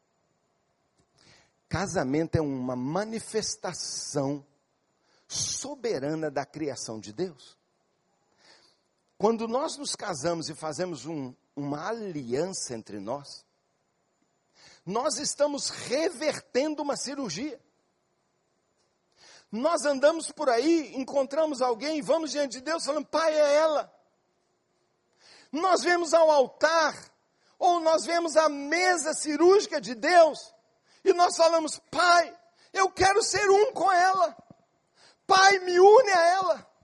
Casamento 1.68 2.36
é 2.36 2.40
uma 2.40 2.76
manifestação 2.76 4.46
soberana 5.26 6.30
da 6.30 6.44
criação 6.44 7.00
de 7.00 7.12
Deus. 7.12 7.56
Quando 9.18 9.48
nós 9.48 9.76
nos 9.76 9.94
casamos 9.94 10.48
e 10.48 10.54
fazemos 10.54 11.06
um, 11.06 11.34
uma 11.56 11.88
aliança 11.88 12.74
entre 12.74 12.98
nós, 12.98 13.44
nós 14.84 15.18
estamos 15.18 15.70
revertendo 15.70 16.82
uma 16.82 16.96
cirurgia. 16.96 17.60
Nós 19.50 19.84
andamos 19.84 20.30
por 20.30 20.48
aí, 20.48 20.94
encontramos 20.96 21.62
alguém, 21.62 22.02
vamos 22.02 22.32
diante 22.32 22.58
de 22.58 22.60
Deus 22.60 22.84
falando, 22.84 23.06
pai, 23.06 23.32
é 23.32 23.54
ela. 23.54 23.92
Nós 25.50 25.82
vemos 25.82 26.12
ao 26.12 26.30
altar, 26.30 26.94
ou 27.58 27.80
nós 27.80 28.04
vemos 28.04 28.36
a 28.36 28.48
mesa 28.48 29.14
cirúrgica 29.14 29.80
de 29.80 29.94
Deus, 29.94 30.53
e 31.04 31.12
nós 31.12 31.36
falamos, 31.36 31.78
Pai, 31.90 32.34
eu 32.72 32.90
quero 32.90 33.22
ser 33.22 33.48
um 33.50 33.72
com 33.72 33.92
ela. 33.92 34.36
Pai, 35.26 35.58
me 35.60 35.78
une 35.78 36.10
a 36.10 36.28
ela. 36.30 36.74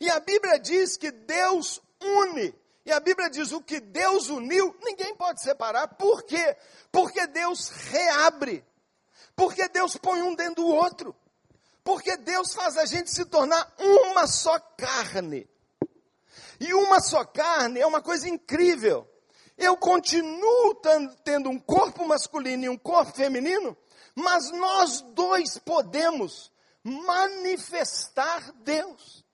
E 0.00 0.08
a 0.08 0.20
Bíblia 0.20 0.58
diz 0.58 0.96
que 0.96 1.10
Deus 1.10 1.82
une. 2.00 2.54
E 2.84 2.92
a 2.92 3.00
Bíblia 3.00 3.28
diz: 3.28 3.52
o 3.52 3.60
que 3.60 3.80
Deus 3.80 4.28
uniu, 4.28 4.76
ninguém 4.82 5.14
pode 5.14 5.42
separar. 5.42 5.88
Por 5.88 6.22
quê? 6.22 6.56
Porque 6.90 7.26
Deus 7.26 7.68
reabre. 7.68 8.64
Porque 9.36 9.68
Deus 9.68 9.96
põe 9.96 10.22
um 10.22 10.34
dentro 10.34 10.62
do 10.62 10.68
outro. 10.68 11.14
Porque 11.84 12.16
Deus 12.16 12.54
faz 12.54 12.76
a 12.76 12.84
gente 12.84 13.10
se 13.10 13.24
tornar 13.24 13.72
uma 13.78 14.26
só 14.26 14.58
carne. 14.76 15.48
E 16.60 16.72
uma 16.74 17.00
só 17.00 17.24
carne 17.24 17.80
é 17.80 17.86
uma 17.86 18.00
coisa 18.00 18.28
incrível 18.28 19.11
eu 19.56 19.76
continuo 19.76 20.74
tendo 21.24 21.50
um 21.50 21.58
corpo 21.58 22.06
masculino 22.06 22.64
e 22.64 22.68
um 22.68 22.78
corpo 22.78 23.12
feminino, 23.12 23.76
mas 24.14 24.50
nós 24.50 25.00
dois 25.00 25.58
podemos 25.58 26.50
manifestar 26.82 28.52
Deus. 28.64 29.24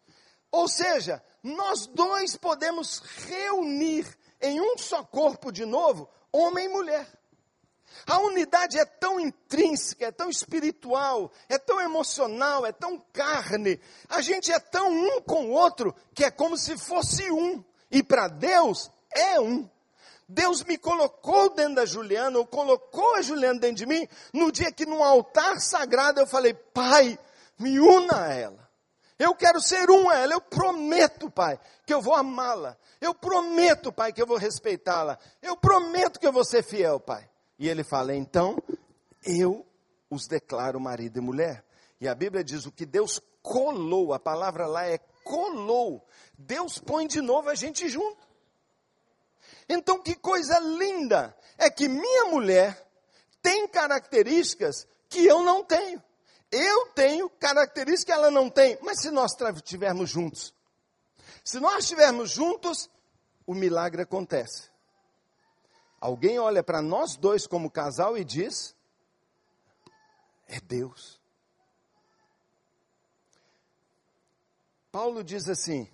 Ou 0.50 0.68
seja, 0.68 1.22
nós 1.42 1.86
dois 1.86 2.36
podemos 2.36 3.00
reunir 3.26 4.06
em 4.40 4.60
um 4.60 4.76
só 4.78 5.02
corpo 5.02 5.50
de 5.50 5.64
novo, 5.64 6.08
homem 6.32 6.66
e 6.66 6.68
mulher. 6.68 7.18
A 8.06 8.18
unidade 8.20 8.78
é 8.78 8.84
tão 8.84 9.18
intrínseca, 9.18 10.06
é 10.06 10.12
tão 10.12 10.30
espiritual, 10.30 11.32
é 11.48 11.58
tão 11.58 11.80
emocional, 11.80 12.64
é 12.64 12.72
tão 12.72 12.98
carne. 13.12 13.80
A 14.08 14.20
gente 14.20 14.52
é 14.52 14.58
tão 14.58 14.90
um 14.90 15.20
com 15.20 15.46
o 15.46 15.50
outro 15.50 15.94
que 16.14 16.24
é 16.24 16.30
como 16.30 16.56
se 16.56 16.76
fosse 16.78 17.30
um. 17.30 17.64
E 17.90 18.02
para 18.02 18.28
Deus 18.28 18.90
é 19.10 19.40
um. 19.40 19.68
Deus 20.28 20.62
me 20.62 20.76
colocou 20.76 21.54
dentro 21.54 21.76
da 21.76 21.86
Juliana, 21.86 22.38
ou 22.38 22.46
colocou 22.46 23.14
a 23.14 23.22
Juliana 23.22 23.58
dentro 23.58 23.76
de 23.76 23.86
mim, 23.86 24.06
no 24.32 24.52
dia 24.52 24.70
que 24.70 24.84
num 24.84 25.02
altar 25.02 25.58
sagrado 25.58 26.20
eu 26.20 26.26
falei, 26.26 26.52
Pai, 26.52 27.18
me 27.58 27.80
una 27.80 28.26
a 28.26 28.34
ela. 28.34 28.68
Eu 29.18 29.34
quero 29.34 29.60
ser 29.60 29.90
um 29.90 30.08
a 30.08 30.16
ela. 30.16 30.34
Eu 30.34 30.40
prometo, 30.40 31.30
Pai, 31.30 31.58
que 31.84 31.92
eu 31.92 32.00
vou 32.00 32.14
amá-la. 32.14 32.76
Eu 33.00 33.14
prometo, 33.14 33.92
Pai, 33.92 34.12
que 34.12 34.22
eu 34.22 34.26
vou 34.26 34.36
respeitá-la. 34.36 35.18
Eu 35.42 35.56
prometo 35.56 36.20
que 36.20 36.26
eu 36.26 36.32
vou 36.32 36.44
ser 36.44 36.62
fiel, 36.62 37.00
Pai. 37.00 37.28
E 37.58 37.68
ele 37.68 37.82
fala: 37.82 38.14
então, 38.14 38.56
eu 39.24 39.66
os 40.08 40.28
declaro 40.28 40.78
marido 40.78 41.18
e 41.18 41.20
mulher. 41.20 41.64
E 42.00 42.06
a 42.06 42.14
Bíblia 42.14 42.44
diz: 42.44 42.64
o 42.64 42.70
que 42.70 42.86
Deus 42.86 43.20
colou, 43.42 44.12
a 44.12 44.20
palavra 44.20 44.66
lá 44.66 44.86
é 44.86 44.98
colou. 45.24 46.06
Deus 46.38 46.78
põe 46.78 47.06
de 47.08 47.20
novo 47.20 47.50
a 47.50 47.54
gente 47.56 47.88
junto. 47.88 48.27
Então, 49.68 50.02
que 50.02 50.14
coisa 50.14 50.58
linda 50.58 51.36
é 51.58 51.68
que 51.68 51.88
minha 51.88 52.26
mulher 52.26 52.86
tem 53.42 53.68
características 53.68 54.86
que 55.08 55.26
eu 55.26 55.42
não 55.42 55.62
tenho. 55.62 56.02
Eu 56.50 56.86
tenho 56.88 57.28
características 57.28 58.04
que 58.04 58.12
ela 58.12 58.30
não 58.30 58.48
tem. 58.48 58.78
Mas 58.80 59.00
se 59.02 59.10
nós 59.10 59.36
estivermos 59.56 60.08
juntos, 60.08 60.54
se 61.44 61.60
nós 61.60 61.84
estivermos 61.84 62.30
juntos, 62.30 62.90
o 63.46 63.54
milagre 63.54 64.02
acontece. 64.02 64.70
Alguém 66.00 66.38
olha 66.38 66.62
para 66.62 66.80
nós 66.80 67.16
dois 67.16 67.46
como 67.46 67.70
casal 67.70 68.16
e 68.16 68.24
diz: 68.24 68.74
é 70.46 70.60
Deus. 70.60 71.20
Paulo 74.90 75.22
diz 75.22 75.48
assim: 75.48 75.90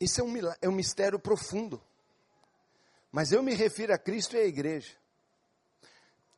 isso 0.00 0.20
é 0.20 0.24
um, 0.24 0.32
é 0.62 0.68
um 0.68 0.72
mistério 0.72 1.18
profundo, 1.18 1.82
mas 3.10 3.32
eu 3.32 3.42
me 3.42 3.54
refiro 3.54 3.92
a 3.92 3.98
Cristo 3.98 4.36
e 4.36 4.40
à 4.40 4.44
igreja. 4.44 4.92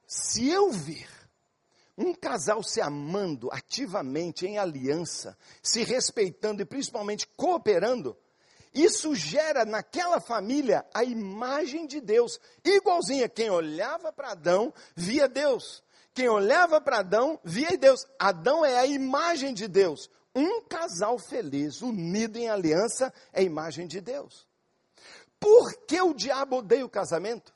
Se 0.07 0.49
eu 0.49 0.71
vir 0.71 1.09
um 1.97 2.15
casal 2.15 2.63
se 2.63 2.81
amando 2.81 3.49
ativamente, 3.53 4.47
em 4.47 4.59
aliança, 4.59 5.37
se 5.63 5.85
respeitando 5.85 6.63
e 6.63 6.65
principalmente 6.65 7.27
cooperando, 7.37 8.17
isso 8.73 9.15
gera 9.15 9.65
naquela 9.65 10.21
família 10.21 10.87
a 10.95 11.05
imagem 11.05 11.87
de 11.87 12.01
Deus, 12.01 12.41
igualzinha. 12.65 13.29
Quem 13.29 13.51
olhava 13.51 14.13
para 14.13 14.31
Adão, 14.31 14.73
via 14.95 15.29
Deus. 15.29 15.83
Quem 16.15 16.29
olhava 16.29 16.81
para 16.81 17.01
Adão, 17.01 17.39
via 17.45 17.77
Deus. 17.77 18.07
Adão 18.19 18.65
é 18.65 18.79
a 18.79 18.87
imagem 18.87 19.53
de 19.53 19.69
Deus. 19.69 20.09
Um 20.35 20.63
casal 20.63 21.19
feliz, 21.19 21.83
unido 21.83 22.37
em 22.37 22.49
aliança, 22.49 23.13
é 23.33 23.41
a 23.41 23.45
imagem 23.45 23.87
de 23.87 24.01
Deus. 24.01 24.47
Por 25.39 25.73
que 25.87 26.01
o 26.01 26.15
diabo 26.15 26.59
odeia 26.59 26.85
o 26.85 26.91
casamento? 26.91 27.53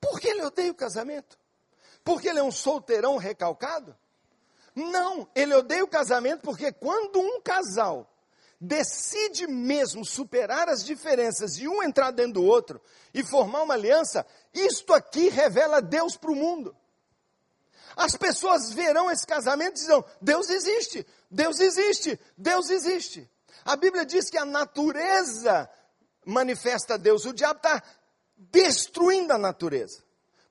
Por 0.00 0.18
que 0.18 0.28
ele 0.28 0.42
odeia 0.42 0.72
o 0.72 0.74
casamento? 0.74 1.38
Porque 2.02 2.28
ele 2.28 2.40
é 2.40 2.42
um 2.42 2.50
solteirão 2.50 3.16
recalcado? 3.16 3.96
Não, 4.74 5.28
ele 5.34 5.54
odeia 5.54 5.84
o 5.84 5.88
casamento 5.88 6.40
porque 6.40 6.72
quando 6.72 7.20
um 7.20 7.40
casal 7.40 8.08
decide 8.60 9.46
mesmo 9.46 10.04
superar 10.04 10.68
as 10.68 10.84
diferenças 10.84 11.58
e 11.58 11.68
um 11.68 11.82
entrar 11.82 12.10
dentro 12.10 12.34
do 12.34 12.44
outro 12.44 12.80
e 13.12 13.22
formar 13.24 13.62
uma 13.62 13.74
aliança, 13.74 14.24
isto 14.54 14.94
aqui 14.94 15.28
revela 15.28 15.82
Deus 15.82 16.16
para 16.16 16.30
o 16.30 16.36
mundo. 16.36 16.74
As 17.96 18.16
pessoas 18.16 18.72
verão 18.72 19.10
esse 19.10 19.26
casamento 19.26 19.78
e 19.78 19.82
dirão: 19.82 20.04
Deus 20.20 20.48
existe, 20.50 21.06
Deus 21.30 21.60
existe, 21.60 22.18
Deus 22.36 22.70
existe. 22.70 23.30
A 23.64 23.76
Bíblia 23.76 24.04
diz 24.04 24.28
que 24.28 24.38
a 24.38 24.44
natureza 24.44 25.68
manifesta 26.24 26.98
Deus, 26.98 27.24
o 27.24 27.32
diabo 27.32 27.58
está 27.58 27.82
destruindo 28.36 29.32
a 29.32 29.38
natureza, 29.38 30.02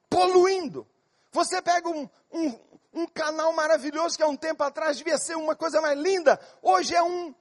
poluindo. 0.10 0.88
Você 1.32 1.62
pega 1.62 1.90
um, 1.90 2.10
um, 2.32 2.60
um 2.94 3.08
canal 3.08 3.54
maravilhoso 3.54 4.18
que 4.18 4.24
há 4.24 4.28
um 4.28 4.36
tempo 4.36 4.64
atrás 4.64 4.98
devia 4.98 5.18
ser 5.18 5.36
uma 5.36 5.56
coisa 5.56 5.82
mais 5.82 5.98
linda, 5.98 6.40
hoje 6.62 6.96
é 6.96 7.04
um, 7.04 7.34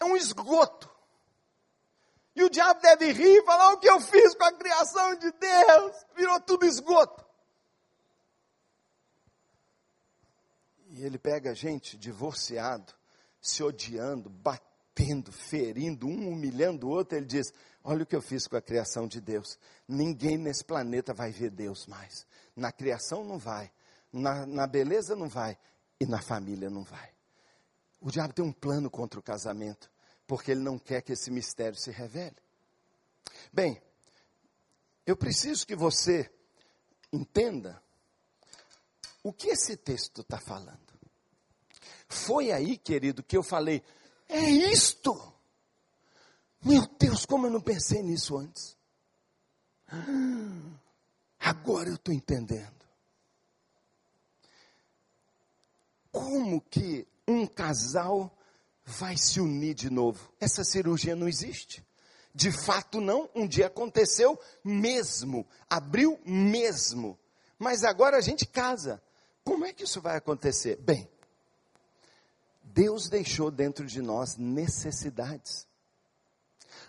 é 0.00 0.04
um 0.04 0.16
esgoto. 0.16 0.90
E 2.36 2.42
o 2.42 2.50
diabo 2.50 2.80
deve 2.80 3.12
rir 3.12 3.38
e 3.38 3.44
falar: 3.44 3.72
o 3.72 3.78
que 3.78 3.88
eu 3.88 4.00
fiz 4.00 4.34
com 4.34 4.44
a 4.44 4.52
criação 4.52 5.14
de 5.16 5.30
Deus? 5.32 5.96
Virou 6.16 6.40
tudo 6.40 6.66
esgoto. 6.66 7.23
E 10.94 11.04
ele 11.04 11.18
pega 11.18 11.54
gente 11.54 11.96
divorciado, 11.96 12.94
se 13.40 13.62
odiando, 13.62 14.30
batendo, 14.30 15.32
ferindo, 15.32 16.06
um 16.06 16.28
humilhando 16.28 16.86
o 16.86 16.90
outro. 16.90 17.16
Ele 17.16 17.26
diz: 17.26 17.52
Olha 17.82 18.04
o 18.04 18.06
que 18.06 18.14
eu 18.14 18.22
fiz 18.22 18.46
com 18.46 18.56
a 18.56 18.62
criação 18.62 19.08
de 19.08 19.20
Deus. 19.20 19.58
Ninguém 19.88 20.38
nesse 20.38 20.64
planeta 20.64 21.12
vai 21.12 21.30
ver 21.30 21.50
Deus 21.50 21.86
mais. 21.86 22.26
Na 22.54 22.70
criação 22.70 23.24
não 23.24 23.38
vai, 23.38 23.70
na, 24.12 24.46
na 24.46 24.66
beleza 24.66 25.16
não 25.16 25.28
vai, 25.28 25.58
e 26.00 26.06
na 26.06 26.22
família 26.22 26.70
não 26.70 26.84
vai. 26.84 27.10
O 28.00 28.10
diabo 28.10 28.32
tem 28.32 28.44
um 28.44 28.52
plano 28.52 28.88
contra 28.88 29.18
o 29.18 29.22
casamento 29.22 29.90
porque 30.26 30.50
ele 30.50 30.60
não 30.60 30.78
quer 30.78 31.02
que 31.02 31.12
esse 31.12 31.30
mistério 31.30 31.78
se 31.78 31.90
revele. 31.90 32.36
Bem, 33.52 33.80
eu 35.06 35.16
preciso 35.16 35.66
que 35.66 35.76
você 35.76 36.30
entenda 37.12 37.82
o 39.22 39.32
que 39.32 39.48
esse 39.48 39.76
texto 39.76 40.22
está 40.22 40.38
falando. 40.38 40.83
Foi 42.14 42.52
aí, 42.52 42.78
querido, 42.78 43.22
que 43.24 43.36
eu 43.36 43.42
falei: 43.42 43.82
é 44.28 44.48
isto! 44.48 45.32
Meu 46.64 46.86
Deus, 46.98 47.26
como 47.26 47.46
eu 47.46 47.50
não 47.50 47.60
pensei 47.60 48.02
nisso 48.02 48.38
antes. 48.38 48.76
Agora 51.40 51.88
eu 51.88 51.96
estou 51.96 52.14
entendendo. 52.14 52.72
Como 56.10 56.60
que 56.60 57.06
um 57.26 57.46
casal 57.46 58.32
vai 58.84 59.16
se 59.16 59.40
unir 59.40 59.74
de 59.74 59.90
novo. 59.90 60.32
Essa 60.40 60.62
cirurgia 60.64 61.16
não 61.16 61.28
existe. 61.28 61.84
De 62.32 62.50
fato, 62.50 63.00
não. 63.00 63.28
Um 63.34 63.46
dia 63.46 63.66
aconteceu 63.66 64.40
mesmo. 64.62 65.46
Abriu 65.68 66.18
mesmo. 66.24 67.18
Mas 67.58 67.84
agora 67.84 68.16
a 68.16 68.20
gente 68.20 68.46
casa. 68.46 69.02
Como 69.44 69.66
é 69.66 69.72
que 69.72 69.84
isso 69.84 70.00
vai 70.00 70.16
acontecer? 70.16 70.76
Bem, 70.76 71.06
Deus 72.74 73.08
deixou 73.08 73.52
dentro 73.52 73.86
de 73.86 74.02
nós 74.02 74.36
necessidades. 74.36 75.68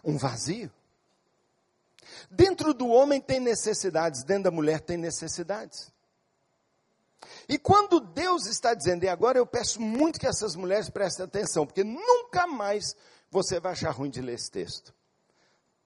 Um 0.03 0.17
vazio. 0.17 0.71
Dentro 2.29 2.73
do 2.73 2.87
homem 2.87 3.21
tem 3.21 3.39
necessidades, 3.39 4.23
dentro 4.23 4.45
da 4.45 4.51
mulher 4.51 4.81
tem 4.81 4.97
necessidades. 4.97 5.93
E 7.47 7.59
quando 7.59 7.99
Deus 7.99 8.47
está 8.47 8.73
dizendo, 8.73 9.03
e 9.03 9.07
agora 9.07 9.37
eu 9.37 9.45
peço 9.45 9.79
muito 9.79 10.19
que 10.19 10.27
essas 10.27 10.55
mulheres 10.55 10.89
prestem 10.89 11.25
atenção, 11.25 11.67
porque 11.67 11.83
nunca 11.83 12.47
mais 12.47 12.95
você 13.29 13.59
vai 13.59 13.73
achar 13.73 13.91
ruim 13.91 14.09
de 14.09 14.21
ler 14.21 14.33
esse 14.33 14.49
texto. 14.49 14.93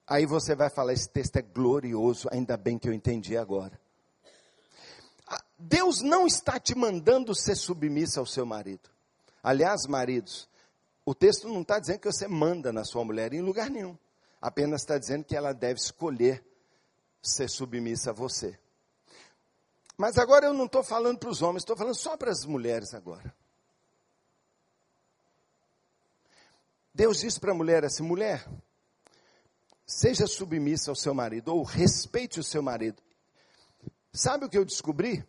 Aí 0.06 0.24
você 0.24 0.54
vai 0.54 0.70
falar: 0.70 0.94
esse 0.94 1.08
texto 1.10 1.36
é 1.36 1.42
glorioso, 1.42 2.26
ainda 2.32 2.56
bem 2.56 2.78
que 2.78 2.88
eu 2.88 2.92
entendi 2.94 3.36
agora. 3.36 3.78
Ah, 5.26 5.42
Deus 5.58 6.00
não 6.00 6.26
está 6.26 6.58
te 6.58 6.74
mandando 6.74 7.34
ser 7.34 7.54
submissa 7.54 8.18
ao 8.18 8.26
seu 8.26 8.46
marido. 8.46 8.88
Aliás, 9.42 9.86
maridos, 9.86 10.48
o 11.04 11.14
texto 11.14 11.48
não 11.48 11.62
está 11.62 11.78
dizendo 11.78 12.00
que 12.00 12.12
você 12.12 12.28
manda 12.28 12.72
na 12.72 12.84
sua 12.84 13.04
mulher 13.04 13.32
em 13.32 13.40
lugar 13.40 13.70
nenhum. 13.70 13.96
Apenas 14.40 14.82
está 14.82 14.98
dizendo 14.98 15.24
que 15.24 15.36
ela 15.36 15.52
deve 15.52 15.80
escolher 15.80 16.44
ser 17.22 17.48
submissa 17.48 18.10
a 18.10 18.14
você. 18.14 18.58
Mas 19.96 20.16
agora 20.16 20.46
eu 20.46 20.54
não 20.54 20.64
estou 20.64 20.82
falando 20.82 21.18
para 21.18 21.28
os 21.28 21.42
homens, 21.42 21.62
estou 21.62 21.76
falando 21.76 21.94
só 21.94 22.16
para 22.16 22.30
as 22.30 22.44
mulheres 22.44 22.94
agora. 22.94 23.34
Deus 26.94 27.20
disse 27.20 27.38
para 27.38 27.52
a 27.52 27.54
mulher 27.54 27.84
assim: 27.84 28.02
mulher, 28.02 28.46
seja 29.86 30.26
submissa 30.26 30.90
ao 30.90 30.96
seu 30.96 31.12
marido, 31.12 31.54
ou 31.54 31.62
respeite 31.62 32.40
o 32.40 32.44
seu 32.44 32.62
marido. 32.62 33.02
Sabe 34.12 34.44
o 34.44 34.48
que 34.48 34.58
eu 34.58 34.64
descobri? 34.64 35.24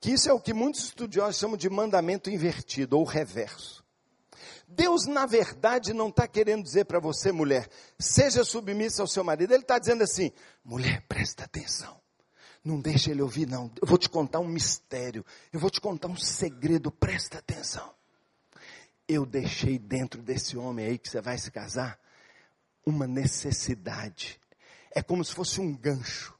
Que 0.00 0.12
isso 0.12 0.30
é 0.30 0.32
o 0.32 0.40
que 0.40 0.54
muitos 0.54 0.84
estudiosos 0.84 1.38
chamam 1.38 1.56
de 1.56 1.68
mandamento 1.68 2.30
invertido, 2.30 2.98
ou 2.98 3.04
reverso. 3.04 3.84
Deus, 4.66 5.06
na 5.06 5.26
verdade, 5.26 5.92
não 5.92 6.08
está 6.08 6.26
querendo 6.26 6.62
dizer 6.62 6.84
para 6.84 7.00
você, 7.00 7.32
mulher, 7.32 7.68
seja 7.98 8.44
submissa 8.44 9.02
ao 9.02 9.08
seu 9.08 9.22
marido. 9.24 9.52
Ele 9.52 9.62
está 9.62 9.78
dizendo 9.78 10.02
assim: 10.02 10.32
mulher, 10.64 11.04
presta 11.08 11.44
atenção. 11.44 12.00
Não 12.64 12.80
deixa 12.80 13.10
ele 13.10 13.22
ouvir, 13.22 13.46
não. 13.46 13.70
Eu 13.80 13.88
vou 13.88 13.98
te 13.98 14.08
contar 14.08 14.38
um 14.38 14.46
mistério. 14.46 15.24
Eu 15.52 15.58
vou 15.58 15.70
te 15.70 15.80
contar 15.80 16.08
um 16.08 16.16
segredo. 16.16 16.90
Presta 16.90 17.38
atenção. 17.38 17.92
Eu 19.08 19.26
deixei 19.26 19.78
dentro 19.78 20.22
desse 20.22 20.56
homem 20.56 20.86
aí 20.86 20.98
que 20.98 21.08
você 21.08 21.20
vai 21.20 21.36
se 21.36 21.50
casar 21.50 21.98
uma 22.86 23.06
necessidade. 23.06 24.38
É 24.94 25.02
como 25.02 25.24
se 25.24 25.34
fosse 25.34 25.60
um 25.60 25.74
gancho. 25.74 26.38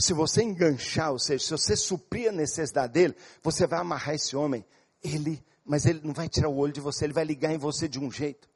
Se 0.00 0.14
você 0.14 0.42
enganchar, 0.42 1.12
ou 1.12 1.18
seja, 1.18 1.44
se 1.44 1.50
você 1.50 1.76
suprir 1.76 2.30
a 2.30 2.32
necessidade 2.32 2.94
dele, 2.94 3.14
você 3.42 3.66
vai 3.66 3.80
amarrar 3.80 4.14
esse 4.14 4.34
homem. 4.34 4.64
Ele, 5.04 5.44
mas 5.64 5.84
ele 5.84 6.00
não 6.02 6.14
vai 6.14 6.26
tirar 6.26 6.48
o 6.48 6.56
olho 6.56 6.72
de 6.72 6.80
você, 6.80 7.04
ele 7.04 7.12
vai 7.12 7.24
ligar 7.24 7.52
em 7.52 7.58
você 7.58 7.86
de 7.86 8.00
um 8.00 8.10
jeito. 8.10 8.48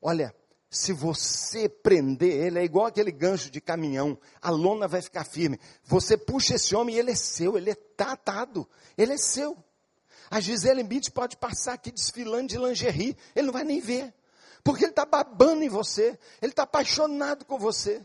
Olha, 0.00 0.34
se 0.70 0.92
você 0.92 1.68
prender 1.68 2.46
ele, 2.46 2.58
é 2.58 2.64
igual 2.64 2.86
aquele 2.86 3.12
gancho 3.12 3.50
de 3.50 3.60
caminhão, 3.60 4.18
a 4.40 4.50
lona 4.50 4.88
vai 4.88 5.02
ficar 5.02 5.24
firme. 5.24 5.60
Você 5.84 6.16
puxa 6.16 6.54
esse 6.54 6.74
homem 6.74 6.96
e 6.96 6.98
ele 6.98 7.10
é 7.10 7.14
seu, 7.14 7.58
ele 7.58 7.70
é 7.70 7.74
tatado, 7.74 8.66
ele 8.96 9.12
é 9.12 9.18
seu. 9.18 9.56
A 10.30 10.40
Gisele 10.40 10.82
Bündchen 10.82 11.12
pode 11.12 11.36
passar 11.36 11.74
aqui 11.74 11.92
desfilando 11.92 12.48
de 12.48 12.56
lingerie, 12.58 13.16
ele 13.36 13.46
não 13.46 13.52
vai 13.52 13.64
nem 13.64 13.80
ver. 13.80 14.12
Porque 14.64 14.84
ele 14.84 14.92
está 14.92 15.04
babando 15.04 15.62
em 15.62 15.68
você, 15.68 16.18
ele 16.40 16.52
está 16.52 16.62
apaixonado 16.62 17.44
com 17.44 17.58
você. 17.58 18.04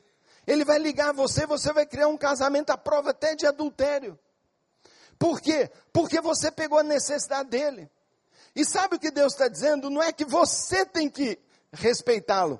Ele 0.50 0.66
vai 0.66 0.80
ligar 0.80 1.14
você, 1.14 1.45
você 1.45 1.72
vai 1.72 1.86
criar 1.86 2.08
um 2.08 2.18
casamento 2.18 2.72
à 2.72 2.78
prova 2.78 3.12
até 3.12 3.36
de 3.36 3.45
adultério. 3.45 4.18
Por 5.20 5.39
quê? 5.39 5.70
Porque 5.93 6.20
você 6.20 6.50
pegou 6.50 6.80
a 6.80 6.84
necessidade 6.84 7.50
dele. 7.50 7.88
E 8.56 8.66
sabe 8.66 8.95
o 8.95 9.00
que 9.00 9.12
Deus 9.12 9.34
está 9.34 9.47
dizendo? 9.47 9.91
Não 9.91 10.02
é 10.02 10.12
que 10.12 10.26
você 10.26 10.84
tem 10.88 11.08
que 11.08 11.38
respeitá-lo. 11.72 12.60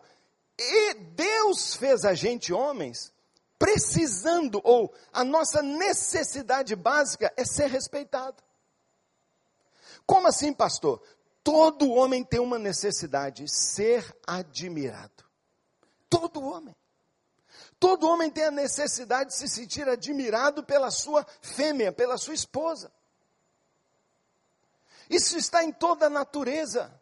E 0.56 0.94
Deus 0.94 1.74
fez 1.74 2.06
a 2.06 2.14
gente 2.14 2.54
homens 2.54 3.12
precisando, 3.58 4.62
ou 4.64 4.94
a 5.12 5.24
nossa 5.24 5.64
necessidade 5.64 6.76
básica 6.76 7.34
é 7.36 7.44
ser 7.44 7.72
respeitado. 7.72 8.38
Como 10.06 10.28
assim, 10.28 10.54
pastor? 10.54 11.02
Todo 11.44 11.90
homem 11.90 12.24
tem 12.24 12.40
uma 12.40 12.60
necessidade, 12.60 13.48
ser 13.48 14.16
admirado. 14.28 15.26
Todo 16.08 16.44
homem. 16.44 16.76
Todo 17.80 18.09
homem 18.09 18.30
tem 18.30 18.43
a 18.43 18.51
necessidade 18.51 19.30
de 19.30 19.38
se 19.38 19.47
sentir 19.47 19.88
admirado 19.88 20.63
pela 20.63 20.91
sua 20.91 21.25
fêmea, 21.41 21.91
pela 21.91 22.17
sua 22.17 22.34
esposa. 22.34 22.91
Isso 25.09 25.38
está 25.38 25.63
em 25.63 25.71
toda 25.71 26.07
a 26.07 26.09
natureza. 26.09 26.93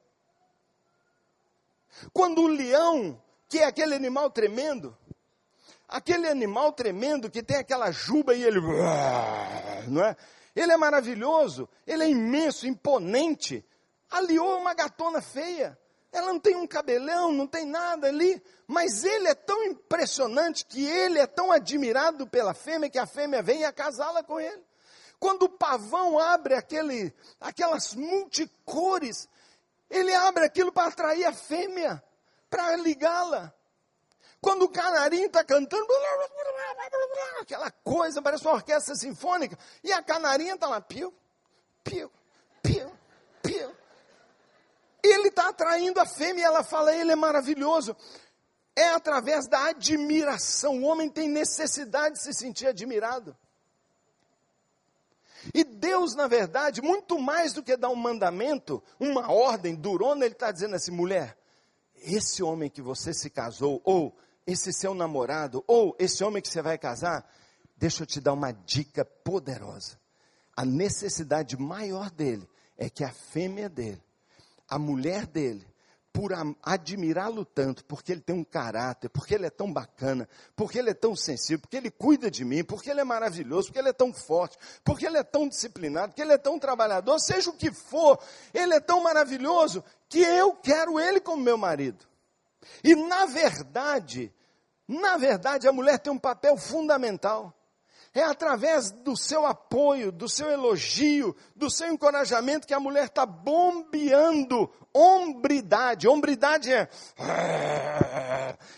Quando 2.13 2.43
o 2.43 2.47
leão, 2.47 3.21
que 3.49 3.57
é 3.59 3.65
aquele 3.65 3.95
animal 3.95 4.30
tremendo, 4.30 4.95
aquele 5.88 6.28
animal 6.28 6.71
tremendo 6.71 7.30
que 7.30 7.41
tem 7.41 7.57
aquela 7.57 7.91
juba 7.91 8.36
e 8.36 8.43
ele, 8.43 8.59
não 9.89 10.05
é? 10.05 10.15
Ele 10.55 10.71
é 10.71 10.78
maravilhoso, 10.78 11.67
ele 11.86 12.03
é 12.03 12.09
imenso, 12.09 12.67
imponente. 12.67 13.65
Aliou 14.09 14.59
uma 14.59 14.73
gatona 14.73 15.21
feia. 15.21 15.78
Ela 16.18 16.34
não 16.34 16.39
tem 16.39 16.55
um 16.55 16.65
cabelão, 16.65 17.32
não 17.32 17.45
tem 17.45 17.63
nada 17.63 18.07
ali, 18.07 18.41
mas 18.65 19.03
ele 19.03 19.28
é 19.28 19.36
tão 19.36 19.63
impressionante 19.65 20.65
que 20.65 20.84
ele 20.84 21.20
é 21.20 21.28
tão 21.28 21.51
admirado 21.51 22.26
pela 22.26 22.55
fêmea 22.55 22.89
que 22.89 22.97
a 22.97 23.05
fêmea 23.05 23.43
vem 23.43 23.63
acasá-la 23.65 24.24
com 24.24 24.39
ele. 24.39 24.65
Quando 25.20 25.43
o 25.43 25.49
pavão 25.49 26.18
abre 26.18 26.55
aquele, 26.55 27.13
aquelas 27.39 27.93
multicores, 27.93 29.30
ele 29.91 30.11
abre 30.11 30.45
aquilo 30.45 30.72
para 30.72 30.88
atrair 30.88 31.24
a 31.24 31.34
fêmea, 31.34 32.03
para 32.49 32.76
ligá-la. 32.78 33.53
Quando 34.41 34.63
o 34.63 34.70
canarinho 34.70 35.28
está 35.28 35.43
cantando, 35.43 35.86
aquela 37.39 37.70
coisa, 37.70 38.24
parece 38.24 38.43
uma 38.43 38.55
orquestra 38.55 38.95
sinfônica, 38.95 39.55
e 39.84 39.93
a 39.93 40.01
canarinha 40.01 40.55
está 40.55 40.68
lá, 40.68 40.82
pio, 40.82 41.13
pio, 41.84 42.11
pio 42.63 42.97
ele 45.04 45.30
está 45.30 45.50
atraindo 45.50 46.00
a 46.00 46.06
fêmea 46.06 46.45
ela 46.45 46.64
fala, 46.64 46.95
ele 46.95 47.12
é 47.12 47.16
maravilhoso. 47.16 47.95
É 48.76 48.89
através 48.89 49.48
da 49.48 49.70
admiração. 49.70 50.80
O 50.80 50.86
homem 50.86 51.10
tem 51.10 51.28
necessidade 51.28 52.16
de 52.16 52.22
se 52.22 52.34
sentir 52.34 52.68
admirado. 52.68 53.36
E 55.54 55.64
Deus, 55.64 56.16
na 56.16 56.28
verdade, 56.28 56.82
muito 56.82 57.20
mais 57.20 57.54
do 57.54 57.64
que 57.64 57.78
dar 57.78 57.89
um 57.89 57.95
mandamento, 57.95 58.84
uma 59.00 59.32
ordem 59.32 59.76
durona, 59.76 60.26
Ele 60.26 60.34
está 60.34 60.52
dizendo 60.52 60.76
assim: 60.76 60.91
mulher, 60.91 61.38
esse 61.95 62.43
homem 62.43 62.70
que 62.70 62.82
você 62.82 63.14
se 63.14 63.30
casou, 63.30 63.82
ou 63.84 64.16
esse 64.45 64.72
seu 64.74 64.93
namorado, 64.93 65.64
ou 65.68 65.95
esse 66.00 66.24
homem 66.24 66.41
que 66.41 66.50
você 66.50 66.62
vai 66.62 66.78
casar, 66.78 67.28
deixa 67.76 68.04
eu 68.04 68.08
te 68.08 68.20
dar 68.20 68.34
uma 68.34 68.52
dica 68.52 69.06
poderosa. 69.06 70.00
A 70.56 70.66
necessidade 70.66 71.58
maior 71.58 72.10
dele 72.10 72.48
é 72.78 72.89
que 72.89 73.04
a 73.04 73.12
fêmea 73.12 73.70
dele 73.70 74.02
a 74.68 74.78
mulher 74.78 75.26
dele, 75.26 75.65
por 76.11 76.32
admirá-lo 76.63 77.45
tanto, 77.45 77.86
porque 77.86 78.11
ele 78.11 78.22
tem 78.22 78.36
um 78.36 78.43
caráter, 78.43 79.07
porque 79.09 79.36
ele 79.36 79.45
é 79.45 79.51
tão 79.51 79.72
bacana, 79.72 80.28
porque 80.55 80.80
ele 80.80 80.89
é 80.89 80.93
tão 80.93 81.15
sensível, 81.15 81.59
porque 81.59 81.78
ele 81.78 81.91
cuida 81.91 82.32
de 82.32 82.43
mim, 82.43 82.63
porque 82.63 82.89
ele 82.89 83.01
é 83.01 83.03
maravilhoso, 83.03 83.68
porque 83.68 83.78
ele 83.78 83.89
é 83.89 83.93
tão 83.93 84.11
forte, 84.11 84.57
porque 84.84 85.05
ele 85.05 85.18
é 85.18 85.24
tão 85.24 85.47
disciplinado, 85.47 86.09
porque 86.09 86.22
ele 86.24 86.34
é 86.34 86.38
tão 86.38 86.57
trabalhador, 86.57 87.20
seja 87.20 87.51
o 87.51 87.53
que 87.53 87.72
for, 87.72 88.20
ele 88.51 88.74
é 88.74 88.80
tão 88.80 89.03
maravilhoso 89.03 89.84
que 90.09 90.20
eu 90.20 90.53
quero 90.53 90.99
ele 90.99 91.20
como 91.20 91.43
meu 91.43 91.57
marido. 91.57 92.03
E 92.84 92.95
na 92.95 93.28
verdade, 93.28 94.34
na 94.88 95.18
verdade, 95.18 95.68
a 95.68 95.72
mulher 95.72 95.99
tem 95.99 96.11
um 96.11 96.18
papel 96.18 96.57
fundamental. 96.57 97.53
É 98.18 98.24
através 98.24 98.89
do 98.89 99.15
seu 99.15 99.45
apoio, 99.45 100.11
do 100.11 100.28
seu 100.28 100.49
elogio, 100.49 101.36
do 101.55 101.70
seu 101.70 101.88
encorajamento 101.93 102.65
que 102.65 102.74
a 102.74 102.80
mulher 102.80 103.05
está 103.05 103.28
bombeando 103.28 104.74
hombridade. 104.91 106.07
Hombridade 106.07 106.74
é 106.74 106.89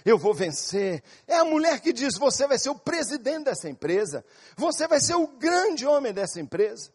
eu 0.03 0.17
vou 0.17 0.33
vencer. 0.33 1.01
É 1.25 1.37
a 1.37 1.45
mulher 1.45 1.79
que 1.79 1.93
diz: 1.93 2.17
você 2.17 2.45
vai 2.45 2.59
ser 2.59 2.69
o 2.69 2.77
presidente 2.77 3.45
dessa 3.45 3.69
empresa, 3.69 4.25
você 4.57 4.85
vai 4.89 4.99
ser 4.99 5.15
o 5.15 5.25
grande 5.25 5.85
homem 5.85 6.11
dessa 6.11 6.41
empresa. 6.41 6.91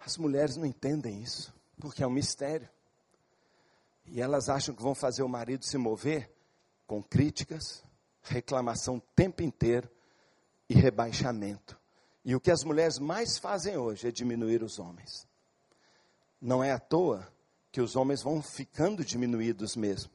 As 0.00 0.16
mulheres 0.16 0.56
não 0.56 0.66
entendem 0.66 1.22
isso, 1.22 1.54
porque 1.78 2.02
é 2.02 2.06
um 2.08 2.10
mistério. 2.10 2.68
E 4.06 4.20
elas 4.20 4.48
acham 4.48 4.74
que 4.74 4.82
vão 4.82 4.94
fazer 4.94 5.22
o 5.22 5.28
marido 5.28 5.64
se 5.64 5.78
mover 5.78 6.30
com 6.86 7.02
críticas, 7.02 7.82
reclamação 8.22 8.96
o 8.96 9.00
tempo 9.00 9.42
inteiro 9.42 9.88
e 10.68 10.74
rebaixamento. 10.74 11.78
E 12.24 12.34
o 12.34 12.40
que 12.40 12.50
as 12.50 12.64
mulheres 12.64 12.98
mais 12.98 13.38
fazem 13.38 13.76
hoje 13.76 14.08
é 14.08 14.10
diminuir 14.10 14.62
os 14.62 14.78
homens. 14.78 15.26
Não 16.40 16.62
é 16.62 16.72
à 16.72 16.78
toa 16.78 17.26
que 17.70 17.80
os 17.80 17.96
homens 17.96 18.22
vão 18.22 18.40
ficando 18.40 19.04
diminuídos 19.04 19.76
mesmo. 19.76 20.10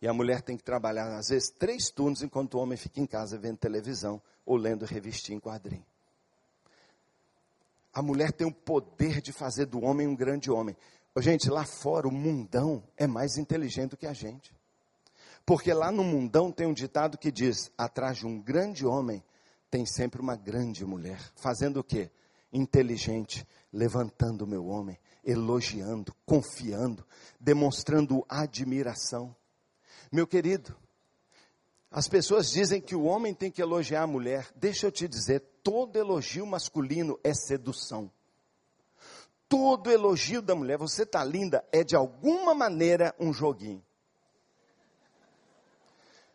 E 0.00 0.08
a 0.08 0.12
mulher 0.12 0.42
tem 0.42 0.56
que 0.56 0.62
trabalhar, 0.62 1.16
às 1.16 1.28
vezes, 1.28 1.50
três 1.50 1.90
turnos, 1.90 2.22
enquanto 2.22 2.54
o 2.54 2.60
homem 2.60 2.76
fica 2.76 3.00
em 3.00 3.06
casa 3.06 3.38
vendo 3.38 3.56
televisão 3.56 4.20
ou 4.44 4.56
lendo 4.56 4.84
revistinha 4.84 5.36
em 5.36 5.40
quadrinho. 5.40 5.84
A 7.92 8.02
mulher 8.02 8.30
tem 8.32 8.46
o 8.46 8.52
poder 8.52 9.22
de 9.22 9.32
fazer 9.32 9.64
do 9.64 9.82
homem 9.82 10.06
um 10.06 10.14
grande 10.14 10.50
homem. 10.50 10.76
Gente, 11.18 11.48
lá 11.48 11.64
fora 11.64 12.06
o 12.06 12.12
mundão 12.12 12.84
é 12.96 13.06
mais 13.06 13.38
inteligente 13.38 13.90
do 13.90 13.96
que 13.96 14.06
a 14.06 14.12
gente. 14.12 14.54
Porque 15.46 15.72
lá 15.72 15.90
no 15.90 16.04
mundão 16.04 16.52
tem 16.52 16.66
um 16.66 16.74
ditado 16.74 17.16
que 17.16 17.32
diz: 17.32 17.70
atrás 17.78 18.18
de 18.18 18.26
um 18.26 18.38
grande 18.40 18.84
homem 18.84 19.24
tem 19.70 19.86
sempre 19.86 20.20
uma 20.20 20.36
grande 20.36 20.84
mulher. 20.84 21.18
Fazendo 21.34 21.80
o 21.80 21.84
quê? 21.84 22.10
Inteligente, 22.52 23.46
levantando 23.72 24.42
o 24.42 24.46
meu 24.46 24.66
homem, 24.66 24.98
elogiando, 25.24 26.14
confiando, 26.26 27.06
demonstrando 27.40 28.24
admiração. 28.28 29.34
Meu 30.12 30.26
querido, 30.26 30.76
as 31.90 32.08
pessoas 32.08 32.50
dizem 32.50 32.80
que 32.80 32.94
o 32.94 33.04
homem 33.04 33.32
tem 33.32 33.50
que 33.50 33.62
elogiar 33.62 34.02
a 34.02 34.06
mulher. 34.06 34.48
Deixa 34.54 34.86
eu 34.86 34.92
te 34.92 35.08
dizer, 35.08 35.40
todo 35.62 35.96
elogio 35.96 36.44
masculino 36.46 37.18
é 37.24 37.32
sedução 37.32 38.10
todo 39.48 39.90
elogio 39.90 40.42
da 40.42 40.54
mulher, 40.54 40.76
você 40.76 41.02
está 41.02 41.24
linda, 41.24 41.64
é 41.72 41.84
de 41.84 41.96
alguma 41.96 42.54
maneira 42.54 43.14
um 43.18 43.32
joguinho. 43.32 43.84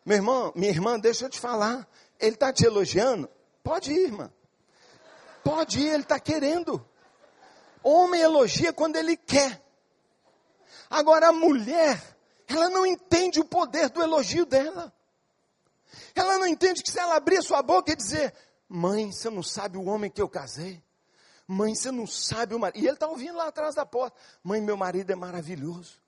Meu 0.04 0.16
irmão, 0.16 0.52
minha 0.56 0.70
irmã, 0.70 0.98
deixa 0.98 1.26
eu 1.26 1.30
te 1.30 1.38
falar. 1.38 1.88
Ele 2.18 2.34
está 2.34 2.52
te 2.52 2.64
elogiando? 2.64 3.30
Pode 3.62 3.92
ir, 3.92 4.06
irmã. 4.06 4.32
Pode 5.44 5.80
ir, 5.80 5.88
ele 5.88 6.02
está 6.02 6.18
querendo. 6.18 6.84
Homem 7.82 8.20
elogia 8.20 8.72
quando 8.72 8.96
ele 8.96 9.16
quer. 9.16 9.62
Agora 10.90 11.28
a 11.28 11.32
mulher, 11.32 12.00
ela 12.46 12.68
não 12.68 12.84
entende 12.84 13.40
o 13.40 13.44
poder 13.44 13.90
do 13.90 14.02
elogio 14.02 14.44
dela. 14.44 14.92
Ela 16.14 16.38
não 16.38 16.46
entende 16.46 16.82
que 16.82 16.90
se 16.90 16.98
ela 16.98 17.16
abrir 17.16 17.42
sua 17.42 17.62
boca 17.62 17.92
e 17.92 17.96
dizer: 17.96 18.34
Mãe, 18.68 19.12
você 19.12 19.30
não 19.30 19.42
sabe 19.42 19.78
o 19.78 19.84
homem 19.84 20.10
que 20.10 20.20
eu 20.20 20.28
casei. 20.28 20.82
Mãe, 21.52 21.74
você 21.74 21.90
não 21.90 22.06
sabe 22.06 22.54
o 22.54 22.58
marido. 22.58 22.82
E 22.82 22.86
ele 22.86 22.94
está 22.94 23.06
ouvindo 23.06 23.36
lá 23.36 23.48
atrás 23.48 23.74
da 23.74 23.84
porta. 23.84 24.16
Mãe, 24.42 24.60
meu 24.60 24.74
marido 24.74 25.12
é 25.12 25.14
maravilhoso. 25.14 26.00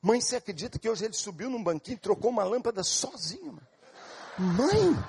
Mãe, 0.00 0.20
você 0.20 0.36
acredita 0.36 0.78
que 0.78 0.88
hoje 0.88 1.04
ele 1.04 1.14
subiu 1.14 1.50
num 1.50 1.62
banquinho 1.62 1.96
e 1.96 1.98
trocou 1.98 2.30
uma 2.30 2.44
lâmpada 2.44 2.84
sozinho? 2.84 3.58
Mãe, 4.38 5.04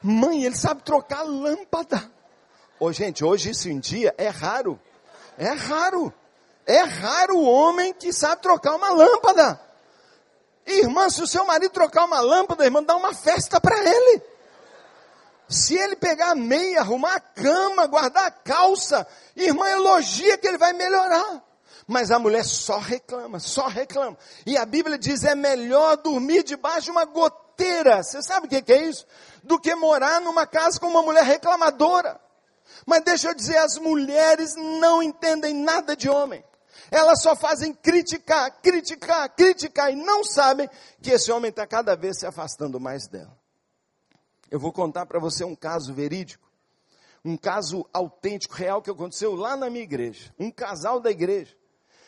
mãe, 0.00 0.44
ele 0.44 0.54
sabe 0.54 0.82
trocar 0.82 1.22
lâmpada. 1.22 2.08
Ô, 2.78 2.92
gente, 2.92 3.24
hoje 3.24 3.50
isso 3.50 3.68
em 3.68 3.80
dia 3.80 4.14
é 4.16 4.28
raro. 4.28 4.78
É 5.36 5.50
raro. 5.50 6.12
É 6.64 6.82
raro 6.82 7.36
o 7.36 7.44
homem 7.44 7.92
que 7.92 8.12
sabe 8.12 8.42
trocar 8.42 8.76
uma 8.76 8.90
lâmpada. 8.90 9.60
Irmã, 10.64 11.10
se 11.10 11.20
o 11.20 11.26
seu 11.26 11.44
marido 11.44 11.72
trocar 11.72 12.04
uma 12.04 12.20
lâmpada, 12.20 12.64
irmã, 12.64 12.80
dá 12.80 12.94
uma 12.94 13.12
festa 13.12 13.60
para 13.60 13.76
ele. 13.76 14.22
Se 15.54 15.78
ele 15.78 15.94
pegar 15.94 16.32
a 16.32 16.34
meia, 16.34 16.80
arrumar 16.80 17.14
a 17.14 17.20
cama, 17.20 17.86
guardar 17.86 18.26
a 18.26 18.30
calça, 18.30 19.06
irmã, 19.36 19.68
elogia 19.68 20.36
que 20.36 20.48
ele 20.48 20.58
vai 20.58 20.72
melhorar. 20.72 21.42
Mas 21.86 22.10
a 22.10 22.18
mulher 22.18 22.44
só 22.44 22.78
reclama, 22.78 23.38
só 23.38 23.68
reclama. 23.68 24.18
E 24.44 24.56
a 24.56 24.66
Bíblia 24.66 24.98
diz: 24.98 25.22
é 25.22 25.34
melhor 25.34 25.96
dormir 25.98 26.42
debaixo 26.42 26.86
de 26.86 26.90
uma 26.90 27.04
goteira 27.04 27.44
você 28.02 28.20
sabe 28.20 28.46
o 28.46 28.48
que 28.48 28.72
é 28.72 28.82
isso? 28.82 29.06
Do 29.44 29.60
que 29.60 29.74
morar 29.76 30.20
numa 30.20 30.46
casa 30.46 30.80
com 30.80 30.88
uma 30.88 31.02
mulher 31.02 31.22
reclamadora. 31.22 32.20
Mas 32.84 33.04
deixa 33.04 33.28
eu 33.28 33.34
dizer, 33.34 33.58
as 33.58 33.78
mulheres 33.78 34.56
não 34.56 35.02
entendem 35.02 35.54
nada 35.54 35.96
de 35.96 36.08
homem. 36.08 36.44
Elas 36.90 37.22
só 37.22 37.36
fazem 37.36 37.72
criticar, 37.72 38.50
criticar, 38.60 39.28
criticar 39.30 39.92
e 39.92 39.96
não 39.96 40.24
sabem 40.24 40.68
que 41.00 41.10
esse 41.10 41.30
homem 41.30 41.50
está 41.50 41.64
cada 41.66 41.94
vez 41.94 42.18
se 42.18 42.26
afastando 42.26 42.80
mais 42.80 43.06
dela. 43.06 43.43
Eu 44.50 44.58
vou 44.58 44.72
contar 44.72 45.06
para 45.06 45.18
você 45.18 45.44
um 45.44 45.54
caso 45.54 45.92
verídico, 45.92 46.48
um 47.24 47.36
caso 47.36 47.86
autêntico, 47.92 48.54
real 48.54 48.82
que 48.82 48.90
aconteceu 48.90 49.34
lá 49.34 49.56
na 49.56 49.70
minha 49.70 49.84
igreja. 49.84 50.34
Um 50.38 50.50
casal 50.50 51.00
da 51.00 51.10
igreja 51.10 51.56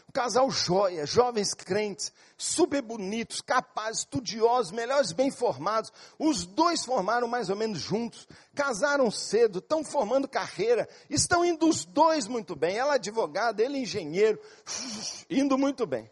um 0.09 0.13
casal 0.13 0.51
joia, 0.51 1.05
jovens 1.05 1.53
crentes, 1.53 2.13
super 2.39 2.81
bonitos, 2.81 3.41
capazes, 3.41 4.01
estudiosos, 4.01 4.73
melhores 4.73 5.13
bem 5.13 5.31
formados. 5.31 5.93
Os 6.19 6.47
dois 6.47 6.85
formaram 6.85 7.27
mais 7.27 7.51
ou 7.51 7.57
menos 7.57 7.81
juntos, 7.81 8.27
casaram 8.55 9.11
cedo, 9.11 9.59
estão 9.59 9.85
formando 9.85 10.29
carreira, 10.29 10.89
estão 11.11 11.45
indo 11.45 11.69
os 11.69 11.85
dois 11.85 12.29
muito 12.29 12.55
bem. 12.55 12.77
Ela 12.77 12.95
advogada, 12.95 13.63
ele 13.63 13.79
engenheiro, 13.79 14.41
indo 15.29 15.59
muito 15.59 15.85
bem. 15.87 16.11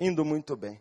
Indo 0.00 0.24
muito 0.24 0.56
bem. 0.56 0.80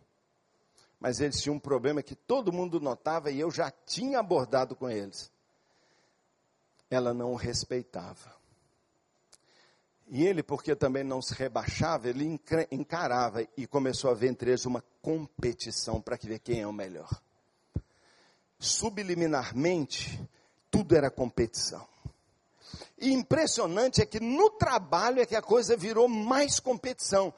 Mas 1.04 1.20
eles 1.20 1.41
tinham 1.41 1.58
um 1.58 1.60
problema 1.60 2.01
que 2.01 2.16
todo 2.16 2.54
mundo 2.54 2.80
notava 2.80 3.30
e 3.30 3.38
eu 3.38 3.51
já 3.51 3.70
tinha 3.70 4.20
abordado 4.20 4.74
com 4.74 4.89
eles. 4.89 5.30
Ela 6.89 7.14
não 7.14 7.34
o 7.34 7.36
respeitava. 7.36 8.34
E 10.08 10.26
ele, 10.26 10.41
porque 10.41 10.74
também 10.78 11.04
não 11.04 11.22
se 11.22 11.34
rebaixava, 11.34 12.08
ele 12.08 12.39
encarava 12.72 13.45
e 13.58 13.68
começou 13.68 14.12
a 14.12 14.14
ver 14.14 14.30
entre 14.30 14.51
eles 14.51 14.66
uma 14.66 14.82
competição 15.01 15.99
para 15.99 16.16
ver 16.16 16.39
quem 16.39 16.62
é 16.62 16.68
o 16.68 16.72
melhor. 16.72 17.10
Subliminarmente, 18.58 20.26
tudo 20.72 20.95
era 20.95 21.12
competição. 21.12 21.86
E 22.97 23.12
impressionante 23.12 24.01
é 24.01 24.06
que 24.06 24.22
no 24.22 24.49
trabalho 24.51 25.20
é 25.20 25.26
que 25.26 25.36
a 25.36 25.41
coisa 25.41 25.76
virou 25.76 26.08
mais 26.08 26.62
competição. 26.62 27.34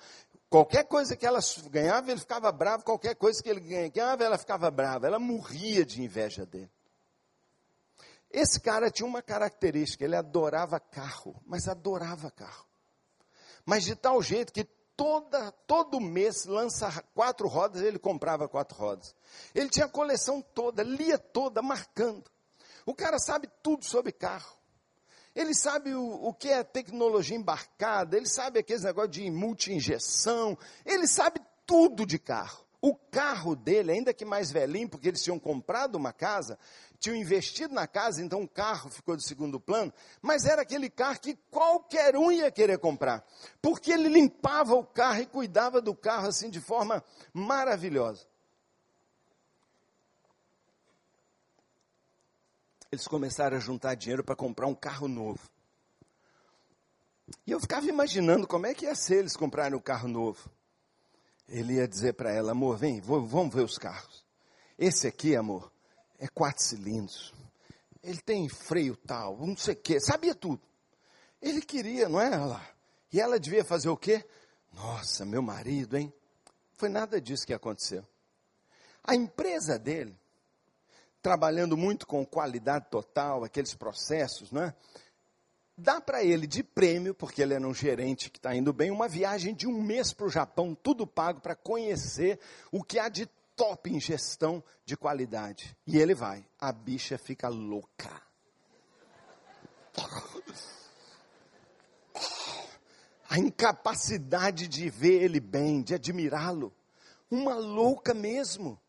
Qualquer 0.55 0.85
coisa 0.85 1.17
que 1.17 1.25
ela 1.25 1.41
ganhava, 1.69 2.09
ele 2.09 2.19
ficava 2.21 2.49
bravo. 2.49 2.85
Qualquer 2.85 3.13
coisa 3.13 3.43
que 3.43 3.49
ele 3.49 3.89
ganhava, 3.89 4.23
ela 4.23 4.37
ficava 4.37 4.71
brava. 4.71 5.05
Ela 5.05 5.19
morria 5.19 5.85
de 5.85 6.01
inveja 6.01 6.45
dele. 6.45 6.71
Esse 8.31 8.61
cara 8.61 8.89
tinha 8.89 9.05
uma 9.05 9.21
característica, 9.21 10.05
ele 10.05 10.15
adorava 10.15 10.79
carro, 10.79 11.35
mas 11.45 11.67
adorava 11.67 12.31
carro. 12.31 12.65
Mas 13.65 13.83
de 13.83 13.97
tal 13.97 14.21
jeito 14.21 14.53
que 14.53 14.63
toda, 14.95 15.51
todo 15.67 15.99
mês 15.99 16.45
lança 16.45 17.03
quatro 17.13 17.49
rodas, 17.49 17.81
ele 17.81 17.99
comprava 17.99 18.47
quatro 18.47 18.77
rodas. 18.77 19.13
Ele 19.53 19.67
tinha 19.67 19.87
a 19.87 19.89
coleção 19.89 20.41
toda, 20.41 20.83
lia 20.83 21.17
toda, 21.17 21.61
marcando. 21.61 22.31
O 22.85 22.95
cara 22.95 23.19
sabe 23.19 23.49
tudo 23.61 23.83
sobre 23.83 24.13
carro. 24.13 24.55
Ele 25.35 25.53
sabe 25.53 25.93
o, 25.93 26.27
o 26.27 26.33
que 26.33 26.49
é 26.49 26.63
tecnologia 26.63 27.35
embarcada, 27.35 28.15
ele 28.15 28.27
sabe 28.27 28.59
aqueles 28.59 28.83
negócios 28.83 29.11
de 29.11 29.29
multi-injeção, 29.29 30.57
ele 30.85 31.07
sabe 31.07 31.41
tudo 31.65 32.05
de 32.05 32.17
carro. 32.17 32.63
O 32.81 32.95
carro 32.95 33.55
dele, 33.55 33.91
ainda 33.91 34.13
que 34.13 34.23
mais 34.23 34.51
velhinho, 34.51 34.87
porque 34.87 35.07
eles 35.07 35.23
tinham 35.23 35.39
comprado 35.39 35.95
uma 35.95 36.13
casa, 36.13 36.57
tinham 36.99 37.15
investido 37.15 37.73
na 37.73 37.87
casa, 37.87 38.21
então 38.21 38.43
o 38.43 38.47
carro 38.47 38.89
ficou 38.89 39.15
de 39.15 39.23
segundo 39.23 39.59
plano, 39.59 39.91
mas 40.21 40.45
era 40.45 40.61
aquele 40.61 40.89
carro 40.89 41.19
que 41.19 41.35
qualquer 41.49 42.15
um 42.15 42.31
ia 42.31 42.51
querer 42.51 42.77
comprar, 42.77 43.25
porque 43.61 43.91
ele 43.91 44.07
limpava 44.07 44.75
o 44.75 44.85
carro 44.85 45.21
e 45.21 45.25
cuidava 45.25 45.81
do 45.81 45.95
carro 45.95 46.27
assim 46.27 46.49
de 46.49 46.61
forma 46.61 47.03
maravilhosa. 47.33 48.27
Eles 52.91 53.07
começaram 53.07 53.57
a 53.57 53.59
juntar 53.59 53.95
dinheiro 53.95 54.23
para 54.23 54.35
comprar 54.35 54.67
um 54.67 54.75
carro 54.75 55.07
novo. 55.07 55.39
E 57.45 57.51
eu 57.51 57.59
ficava 57.59 57.87
imaginando 57.87 58.47
como 58.47 58.65
é 58.65 58.73
que 58.73 58.85
ia 58.85 58.95
ser 58.95 59.19
eles 59.19 59.35
comprarem 59.35 59.77
um 59.77 59.81
carro 59.81 60.07
novo. 60.07 60.49
Ele 61.47 61.73
ia 61.73 61.87
dizer 61.87 62.13
para 62.13 62.31
ela, 62.31 62.51
amor, 62.51 62.77
vem, 62.77 63.01
vamos 63.01 63.53
ver 63.53 63.63
os 63.63 63.77
carros. 63.77 64.25
Esse 64.77 65.07
aqui, 65.07 65.35
amor, 65.35 65.71
é 66.19 66.27
quatro 66.27 66.63
cilindros. 66.63 67.33
Ele 68.03 68.19
tem 68.21 68.47
freio 68.47 68.95
tal, 68.95 69.37
não 69.45 69.57
sei 69.57 69.73
o 69.73 69.77
quê, 69.77 69.99
sabia 69.99 70.35
tudo. 70.35 70.61
Ele 71.41 71.61
queria, 71.61 72.07
não 72.07 72.21
é 72.21 72.31
ela? 72.31 72.61
E 73.11 73.19
ela 73.19 73.39
devia 73.39 73.63
fazer 73.63 73.89
o 73.89 73.97
quê? 73.97 74.25
Nossa, 74.73 75.25
meu 75.25 75.41
marido, 75.41 75.97
hein? 75.97 76.13
Foi 76.73 76.89
nada 76.89 77.21
disso 77.21 77.45
que 77.45 77.53
aconteceu. 77.53 78.05
A 79.03 79.15
empresa 79.15 79.79
dele, 79.79 80.17
trabalhando 81.25 81.75
muito 81.75 82.05
com 82.05 82.23
qualidade 82.23 82.85
total, 82.91 83.43
aqueles 83.43 83.73
processos, 83.73 84.51
não 84.51 84.61
é? 84.61 84.75
Dá 85.75 85.99
para 85.99 86.23
ele 86.23 86.45
de 86.45 86.61
prêmio, 86.61 87.15
porque 87.15 87.41
ele 87.41 87.55
era 87.55 87.67
um 87.67 87.73
gerente 87.73 88.29
que 88.29 88.37
está 88.37 88.55
indo 88.55 88.71
bem, 88.71 88.91
uma 88.91 89.07
viagem 89.07 89.55
de 89.55 89.65
um 89.65 89.81
mês 89.81 90.13
para 90.13 90.27
o 90.27 90.29
Japão, 90.29 90.75
tudo 90.75 91.07
pago 91.07 91.41
para 91.41 91.55
conhecer 91.55 92.39
o 92.71 92.83
que 92.83 92.99
há 92.99 93.09
de 93.09 93.25
top 93.55 93.89
em 93.89 93.99
gestão 93.99 94.63
de 94.85 94.95
qualidade. 94.95 95.75
E 95.87 95.97
ele 95.97 96.13
vai. 96.13 96.45
A 96.59 96.71
bicha 96.71 97.17
fica 97.17 97.47
louca. 97.47 98.21
A 103.27 103.39
incapacidade 103.39 104.67
de 104.67 104.91
ver 104.91 105.23
ele 105.23 105.39
bem, 105.39 105.81
de 105.81 105.95
admirá-lo. 105.95 106.71
Uma 107.31 107.55
louca 107.55 108.13
mesmo. 108.13 108.79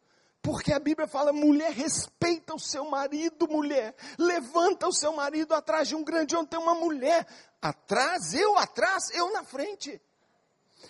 Porque 0.47 0.73
a 0.73 0.79
Bíblia 0.79 1.09
fala: 1.09 1.33
mulher, 1.33 1.73
respeita 1.73 2.55
o 2.55 2.61
seu 2.61 2.89
marido, 2.89 3.49
mulher. 3.49 3.97
Levanta 4.17 4.87
o 4.87 4.93
seu 4.93 5.13
marido 5.13 5.53
atrás 5.53 5.89
de 5.89 5.97
um 5.97 6.05
grande 6.05 6.37
onde 6.37 6.51
tem 6.51 6.61
uma 6.61 6.77
mulher. 6.77 7.27
Atrás, 7.61 8.33
eu 8.33 8.57
atrás, 8.57 9.11
eu 9.11 9.33
na 9.33 9.43
frente. 9.43 10.01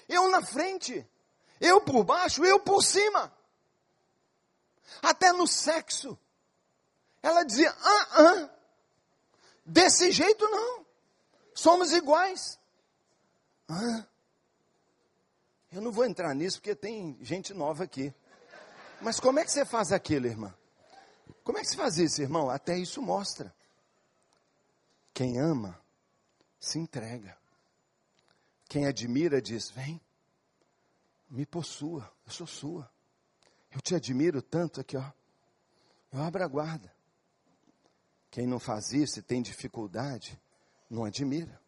Eu 0.07 0.29
na 0.29 0.43
frente. 0.43 1.09
Eu 1.59 1.81
por 1.81 2.05
baixo, 2.05 2.45
eu 2.45 2.61
por 2.61 2.83
cima. 2.83 3.33
Até 5.01 5.33
no 5.33 5.47
sexo. 5.47 6.19
Ela 7.23 7.43
dizia: 7.43 7.75
ah, 7.81 8.09
ah, 8.13 8.51
desse 9.65 10.13
jeito 10.13 10.47
não. 10.51 10.85
Somos 11.55 11.95
iguais. 11.95 12.59
Ah, 13.71 14.05
eu 15.73 15.81
não 15.81 15.91
vou 15.91 16.05
entrar 16.05 16.35
nisso 16.35 16.59
porque 16.59 16.75
tem 16.75 17.17
gente 17.23 17.55
nova 17.55 17.85
aqui. 17.85 18.15
Mas 19.01 19.21
como 19.21 19.39
é 19.39 19.45
que 19.45 19.51
você 19.51 19.65
faz 19.65 19.93
aquilo, 19.93 20.27
irmã? 20.27 20.55
Como 21.45 21.59
é 21.59 21.61
que 21.61 21.69
se 21.69 21.77
faz 21.77 21.99
isso, 21.99 22.21
irmão? 22.23 22.51
Até 22.51 22.79
isso 22.79 23.01
mostra. 23.01 23.55
Quem 25.15 25.39
ama, 25.39 25.81
se 26.59 26.79
entrega. 26.79 27.37
Quem 28.69 28.87
admira, 28.87 29.41
diz: 29.41 29.71
Vem, 29.71 30.01
me 31.31 31.47
possua, 31.47 32.11
eu 32.27 32.33
sou 32.33 32.47
sua. 32.47 32.91
Eu 33.71 33.81
te 33.81 33.95
admiro 33.95 34.43
tanto 34.43 34.81
aqui, 34.81 34.97
ó. 34.97 35.13
Eu 36.13 36.23
abro 36.23 36.43
a 36.43 36.49
guarda. 36.49 36.93
Quem 38.31 38.47
não 38.47 38.59
faz 38.59 38.93
isso 38.93 39.19
e 39.19 39.23
tem 39.23 39.41
dificuldade, 39.41 40.41
não 40.91 41.05
admira. 41.05 41.61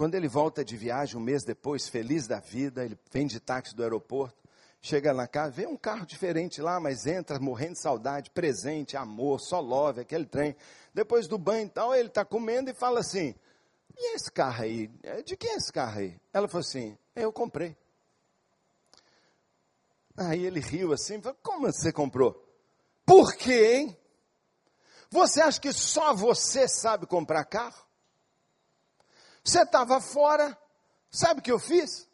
Quando 0.00 0.14
ele 0.14 0.28
volta 0.28 0.64
de 0.64 0.78
viagem 0.78 1.18
um 1.18 1.20
mês 1.20 1.44
depois, 1.44 1.86
feliz 1.86 2.26
da 2.26 2.40
vida, 2.40 2.82
ele 2.82 2.98
vem 3.12 3.26
de 3.26 3.38
táxi 3.38 3.76
do 3.76 3.82
aeroporto, 3.82 4.48
chega 4.80 5.12
na 5.12 5.28
casa, 5.28 5.50
vê 5.50 5.66
um 5.66 5.76
carro 5.76 6.06
diferente 6.06 6.62
lá, 6.62 6.80
mas 6.80 7.04
entra 7.04 7.38
morrendo 7.38 7.74
de 7.74 7.82
saudade, 7.82 8.30
presente, 8.30 8.96
amor, 8.96 9.38
só 9.40 9.60
love, 9.60 10.00
aquele 10.00 10.24
trem. 10.24 10.56
Depois 10.94 11.28
do 11.28 11.36
banho 11.36 11.66
e 11.66 11.68
tal, 11.68 11.94
ele 11.94 12.08
está 12.08 12.24
comendo 12.24 12.70
e 12.70 12.72
fala 12.72 13.00
assim: 13.00 13.34
E 13.94 14.14
esse 14.14 14.32
carro 14.32 14.62
aí? 14.62 14.90
É, 15.02 15.20
de 15.20 15.36
quem 15.36 15.50
é 15.50 15.56
esse 15.56 15.70
carro 15.70 15.98
aí? 15.98 16.18
Ela 16.32 16.48
falou 16.48 16.66
assim: 16.66 16.96
Eu 17.14 17.30
comprei. 17.30 17.76
Aí 20.16 20.46
ele 20.46 20.60
riu 20.60 20.94
assim, 20.94 21.20
falou, 21.20 21.36
como 21.42 21.70
você 21.70 21.92
comprou? 21.92 22.42
Por 23.04 23.34
quê, 23.34 23.74
hein? 23.74 23.96
Você 25.10 25.42
acha 25.42 25.60
que 25.60 25.74
só 25.74 26.14
você 26.14 26.66
sabe 26.66 27.04
comprar 27.06 27.44
carro? 27.44 27.89
Você 29.42 29.62
estava 29.62 30.00
fora, 30.00 30.56
sabe 31.10 31.40
o 31.40 31.42
que 31.42 31.52
eu 31.52 31.58
fiz? 31.58 32.08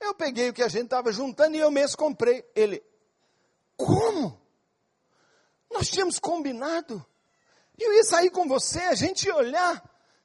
Eu 0.00 0.14
peguei 0.14 0.50
o 0.50 0.52
que 0.52 0.62
a 0.62 0.68
gente 0.68 0.84
estava 0.84 1.10
juntando 1.12 1.56
e 1.56 1.60
eu 1.60 1.70
mesmo 1.70 1.96
comprei. 1.96 2.44
Ele, 2.54 2.82
como? 3.76 4.40
Nós 5.70 5.88
tínhamos 5.88 6.18
combinado. 6.18 7.04
Eu 7.78 7.92
ia 7.94 8.04
sair 8.04 8.30
com 8.30 8.46
você, 8.46 8.80
a 8.80 8.94
gente 8.94 9.26
ia 9.26 9.34
olhar. 9.34 9.82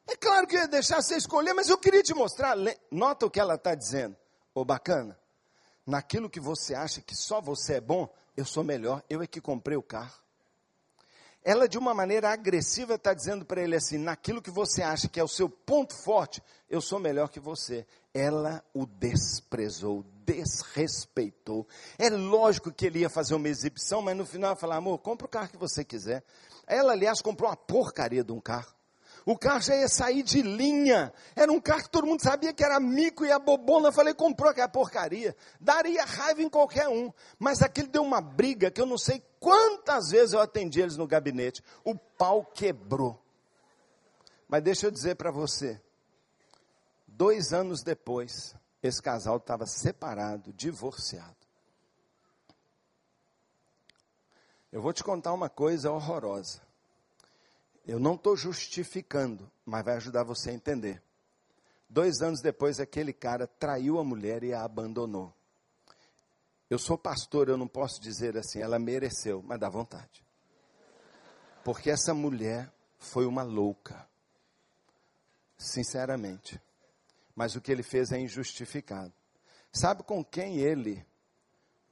É 0.07 0.15
claro 0.15 0.47
que 0.47 0.55
eu 0.55 0.61
ia 0.61 0.67
deixar 0.67 1.01
você 1.01 1.15
escolher, 1.15 1.53
mas 1.53 1.69
eu 1.69 1.77
queria 1.77 2.03
te 2.03 2.13
mostrar. 2.13 2.55
Nota 2.89 3.25
o 3.25 3.31
que 3.31 3.39
ela 3.39 3.55
está 3.55 3.75
dizendo. 3.75 4.15
Ô, 4.53 4.65
bacana 4.65 5.21
naquilo 5.85 6.29
que 6.29 6.39
você 6.39 6.73
acha 6.73 7.01
que 7.01 7.15
só 7.15 7.41
você 7.41 7.75
é 7.75 7.81
bom, 7.81 8.11
eu 8.35 8.45
sou 8.45 8.63
melhor, 8.63 9.03
eu 9.09 9.21
é 9.21 9.27
que 9.27 9.41
comprei 9.41 9.77
o 9.77 9.83
carro. 9.83 10.20
Ela 11.43 11.67
de 11.67 11.77
uma 11.77 11.93
maneira 11.93 12.29
agressiva 12.29 12.95
está 12.95 13.13
dizendo 13.13 13.43
para 13.43 13.61
ele 13.61 13.75
assim: 13.75 13.97
naquilo 13.97 14.41
que 14.41 14.51
você 14.51 14.83
acha 14.83 15.07
que 15.07 15.19
é 15.19 15.23
o 15.23 15.27
seu 15.27 15.49
ponto 15.49 15.95
forte, 15.95 16.41
eu 16.69 16.81
sou 16.81 16.99
melhor 16.99 17.29
que 17.29 17.39
você. 17.39 17.85
Ela 18.13 18.63
o 18.73 18.85
desprezou, 18.85 20.05
desrespeitou. 20.25 21.67
É 21.97 22.09
lógico 22.09 22.71
que 22.71 22.85
ele 22.85 22.99
ia 22.99 23.09
fazer 23.09 23.33
uma 23.33 23.49
exibição, 23.49 24.01
mas 24.01 24.15
no 24.15 24.25
final 24.25 24.51
ia 24.51 24.55
falar: 24.55 24.75
amor, 24.75 24.99
compra 24.99 25.25
o 25.25 25.29
carro 25.29 25.49
que 25.49 25.57
você 25.57 25.83
quiser. 25.83 26.23
Ela, 26.67 26.93
aliás, 26.93 27.21
comprou 27.21 27.49
uma 27.49 27.57
porcaria 27.57 28.23
de 28.23 28.31
um 28.31 28.39
carro. 28.39 28.73
O 29.25 29.37
carro 29.37 29.61
já 29.61 29.75
ia 29.75 29.87
sair 29.87 30.23
de 30.23 30.41
linha. 30.41 31.13
Era 31.35 31.51
um 31.51 31.61
carro 31.61 31.83
que 31.83 31.89
todo 31.89 32.07
mundo 32.07 32.21
sabia 32.21 32.53
que 32.53 32.63
era 32.63 32.79
mico 32.79 33.23
e 33.23 33.31
a 33.31 33.37
bobona. 33.37 33.91
Falei, 33.91 34.13
comprou 34.13 34.49
aquela 34.49 34.67
porcaria. 34.67 35.35
Daria 35.59 36.03
raiva 36.03 36.41
em 36.41 36.49
qualquer 36.49 36.87
um. 36.87 37.11
Mas 37.37 37.61
aquele 37.61 37.87
deu 37.87 38.01
uma 38.01 38.19
briga 38.19 38.71
que 38.71 38.81
eu 38.81 38.85
não 38.85 38.97
sei 38.97 39.23
quantas 39.39 40.09
vezes 40.09 40.33
eu 40.33 40.39
atendi 40.39 40.81
eles 40.81 40.97
no 40.97 41.05
gabinete. 41.05 41.63
O 41.83 41.95
pau 41.95 42.43
quebrou. 42.43 43.21
Mas 44.47 44.63
deixa 44.63 44.87
eu 44.87 44.91
dizer 44.91 45.15
para 45.15 45.31
você. 45.31 45.79
Dois 47.07 47.53
anos 47.53 47.83
depois, 47.83 48.55
esse 48.81 49.01
casal 49.01 49.37
estava 49.37 49.67
separado, 49.67 50.51
divorciado. 50.53 51.35
Eu 54.71 54.81
vou 54.81 54.93
te 54.93 55.03
contar 55.03 55.33
uma 55.33 55.49
coisa 55.49 55.91
horrorosa. 55.91 56.61
Eu 57.85 57.99
não 57.99 58.15
estou 58.15 58.37
justificando, 58.37 59.51
mas 59.65 59.83
vai 59.83 59.95
ajudar 59.95 60.23
você 60.23 60.51
a 60.51 60.53
entender. 60.53 61.01
Dois 61.89 62.21
anos 62.21 62.41
depois, 62.41 62.79
aquele 62.79 63.11
cara 63.11 63.47
traiu 63.47 63.99
a 63.99 64.03
mulher 64.03 64.43
e 64.43 64.53
a 64.53 64.63
abandonou. 64.63 65.33
Eu 66.69 66.79
sou 66.79 66.97
pastor, 66.97 67.49
eu 67.49 67.57
não 67.57 67.67
posso 67.67 67.99
dizer 67.99 68.37
assim, 68.37 68.61
ela 68.61 68.79
mereceu, 68.79 69.41
mas 69.41 69.59
dá 69.59 69.67
vontade. 69.67 70.23
Porque 71.65 71.89
essa 71.89 72.13
mulher 72.13 72.71
foi 72.97 73.25
uma 73.25 73.43
louca. 73.43 74.07
Sinceramente. 75.57 76.61
Mas 77.35 77.55
o 77.55 77.61
que 77.61 77.71
ele 77.71 77.83
fez 77.83 78.11
é 78.11 78.19
injustificado. 78.19 79.13
Sabe 79.71 80.03
com 80.03 80.23
quem 80.23 80.59
ele 80.59 81.05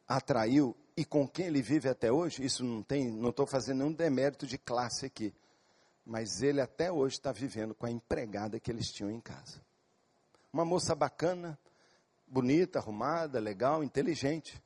atraiu 0.07 0.75
e 0.95 1.03
com 1.03 1.27
quem 1.27 1.47
ele 1.47 1.61
vive 1.61 1.89
até 1.89 2.11
hoje? 2.11 2.43
Isso 2.45 2.63
não 2.63 2.81
tem, 2.81 3.11
não 3.11 3.31
estou 3.31 3.45
fazendo 3.45 3.79
nenhum 3.79 3.93
demérito 3.93 4.47
de 4.47 4.57
classe 4.57 5.05
aqui 5.05 5.33
mas 6.09 6.41
ele 6.41 6.59
até 6.59 6.91
hoje 6.91 7.17
está 7.17 7.31
vivendo 7.31 7.75
com 7.75 7.85
a 7.85 7.91
empregada 7.91 8.59
que 8.59 8.71
eles 8.71 8.91
tinham 8.91 9.11
em 9.11 9.21
casa. 9.21 9.61
Uma 10.51 10.65
moça 10.65 10.95
bacana, 10.95 11.55
bonita, 12.25 12.79
arrumada, 12.79 13.39
legal, 13.39 13.83
inteligente. 13.83 14.59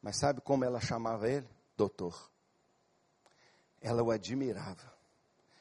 Mas 0.00 0.18
sabe 0.18 0.40
como 0.40 0.64
ela 0.64 0.80
chamava 0.80 1.28
ele? 1.28 1.46
Doutor. 1.76 2.30
Ela 3.82 4.02
o 4.02 4.10
admirava. 4.10 4.90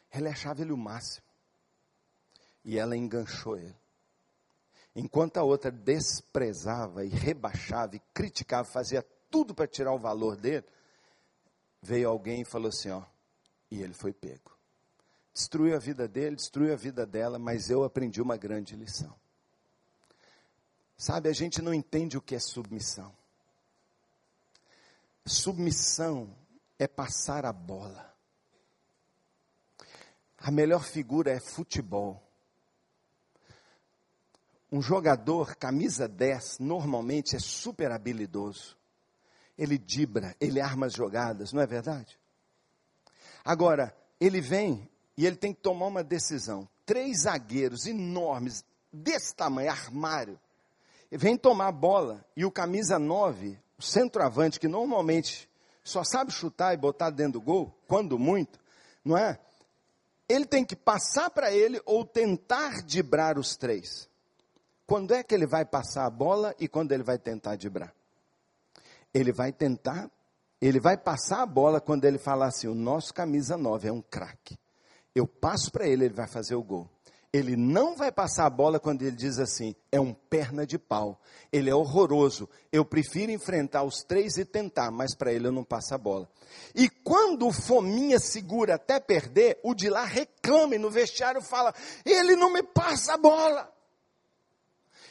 Ela 0.09 0.29
achava 0.29 0.61
ele 0.61 0.71
o 0.71 0.77
máximo. 0.77 1.25
E 2.63 2.79
ela 2.79 2.95
enganchou 2.95 3.57
ele. 3.57 3.75
Enquanto 4.95 5.35
a 5.35 5.43
outra 5.43 5.71
desprezava 5.71 7.03
e 7.03 7.09
rebaixava 7.09 7.97
e 7.97 8.01
criticava, 8.13 8.63
fazia 8.63 9.05
tudo 9.29 9.53
para 9.53 9.67
tirar 9.67 9.91
o 9.91 9.99
valor 9.99 10.37
dele, 10.37 10.65
veio 11.81 12.07
alguém 12.07 12.43
e 12.43 12.45
falou 12.45 12.69
assim: 12.69 12.91
ó, 12.91 13.03
e 13.69 13.83
ele 13.83 13.93
foi 13.93 14.13
pego 14.13 14.54
destruiu 15.35 15.75
a 15.75 15.79
vida 15.79 16.07
dele, 16.07 16.37
destruiu 16.37 16.71
a 16.71 16.77
vida 16.77 17.05
dela, 17.05 17.37
mas 17.37 17.69
eu 17.69 17.83
aprendi 17.83 18.21
uma 18.21 18.37
grande 18.37 18.73
lição. 18.73 19.13
Sabe, 20.97 21.27
a 21.27 21.33
gente 21.33 21.61
não 21.61 21.73
entende 21.73 22.17
o 22.17 22.21
que 22.21 22.35
é 22.35 22.39
submissão. 22.39 23.13
Submissão 25.25 26.33
é 26.79 26.87
passar 26.87 27.45
a 27.45 27.51
bola. 27.51 28.15
A 30.37 30.49
melhor 30.49 30.85
figura 30.85 31.31
é 31.31 31.39
futebol. 31.39 32.23
Um 34.71 34.81
jogador, 34.81 35.57
camisa 35.57 36.07
10, 36.07 36.59
normalmente 36.59 37.35
é 37.35 37.39
super 37.39 37.91
habilidoso. 37.91 38.77
Ele 39.57 39.77
dibra, 39.77 40.33
ele 40.39 40.61
arma 40.61 40.85
as 40.85 40.93
jogadas, 40.93 41.51
não 41.51 41.61
é 41.61 41.67
verdade? 41.67 42.17
Agora, 43.43 43.93
ele 44.19 44.39
vem 44.39 44.89
e 45.17 45.25
ele 45.25 45.35
tem 45.35 45.53
que 45.53 45.61
tomar 45.61 45.87
uma 45.87 46.03
decisão. 46.03 46.67
Três 46.85 47.21
zagueiros 47.21 47.85
enormes, 47.85 48.63
desse 48.91 49.35
tamanho, 49.35 49.71
armário, 49.71 50.39
vem 51.11 51.37
tomar 51.37 51.67
a 51.67 51.71
bola 51.71 52.25
e 52.35 52.45
o 52.45 52.51
camisa 52.51 52.99
9, 52.99 53.57
o 53.77 53.81
centroavante, 53.81 54.59
que 54.59 54.67
normalmente 54.67 55.49
só 55.83 56.03
sabe 56.03 56.31
chutar 56.31 56.73
e 56.73 56.77
botar 56.77 57.09
dentro 57.09 57.33
do 57.33 57.41
gol, 57.41 57.73
quando 57.87 58.17
muito, 58.17 58.59
não 59.03 59.17
é? 59.17 59.39
Ele 60.27 60.45
tem 60.45 60.65
que 60.65 60.75
passar 60.75 61.29
para 61.29 61.51
ele 61.51 61.79
ou 61.85 62.03
tentar 62.03 62.81
dibrar 62.83 63.37
os 63.37 63.55
três. 63.55 64.09
Quando 64.87 65.13
é 65.13 65.23
que 65.23 65.33
ele 65.33 65.45
vai 65.45 65.63
passar 65.63 66.05
a 66.05 66.09
bola 66.09 66.55
e 66.59 66.67
quando 66.67 66.91
ele 66.91 67.03
vai 67.03 67.17
tentar 67.17 67.55
dibrar? 67.55 67.93
Ele 69.13 69.31
vai 69.31 69.51
tentar, 69.51 70.09
ele 70.59 70.79
vai 70.79 70.97
passar 70.97 71.43
a 71.43 71.45
bola 71.45 71.79
quando 71.79 72.05
ele 72.05 72.17
falar 72.17 72.47
assim: 72.47 72.67
o 72.67 72.75
nosso 72.75 73.13
camisa 73.13 73.55
9 73.55 73.87
é 73.87 73.91
um 73.91 74.01
craque. 74.01 74.57
Eu 75.15 75.25
passo 75.25 75.71
para 75.71 75.87
ele, 75.87 76.05
ele 76.05 76.13
vai 76.13 76.27
fazer 76.27 76.55
o 76.55 76.61
gol. 76.61 76.89
Ele 77.31 77.57
não 77.57 77.97
vai 77.97 78.13
passar 78.13 78.45
a 78.45 78.49
bola 78.49 78.79
quando 78.79 79.01
ele 79.01 79.15
diz 79.15 79.39
assim: 79.39 79.75
é 79.91 79.99
um 79.99 80.13
perna 80.13 80.65
de 80.65 80.77
pau. 80.77 81.19
Ele 81.51 81.69
é 81.69 81.75
horroroso. 81.75 82.49
Eu 82.71 82.85
prefiro 82.85 83.31
enfrentar 83.31 83.83
os 83.83 84.03
três 84.03 84.37
e 84.37 84.45
tentar, 84.45 84.89
mas 84.89 85.13
para 85.13 85.33
ele 85.33 85.47
eu 85.47 85.51
não 85.51 85.63
passo 85.63 85.93
a 85.93 85.97
bola. 85.97 86.29
E 86.73 86.89
quando 86.89 87.45
o 87.45 87.51
Fominha 87.51 88.19
segura 88.19 88.75
até 88.75 89.01
perder, 89.01 89.59
o 89.63 89.73
de 89.73 89.89
lá 89.89 90.05
reclama 90.05 90.75
e 90.75 90.79
no 90.79 90.89
vestiário 90.89 91.41
fala: 91.41 91.73
ele 92.05 92.37
não 92.37 92.53
me 92.53 92.63
passa 92.63 93.15
a 93.15 93.17
bola. 93.17 93.69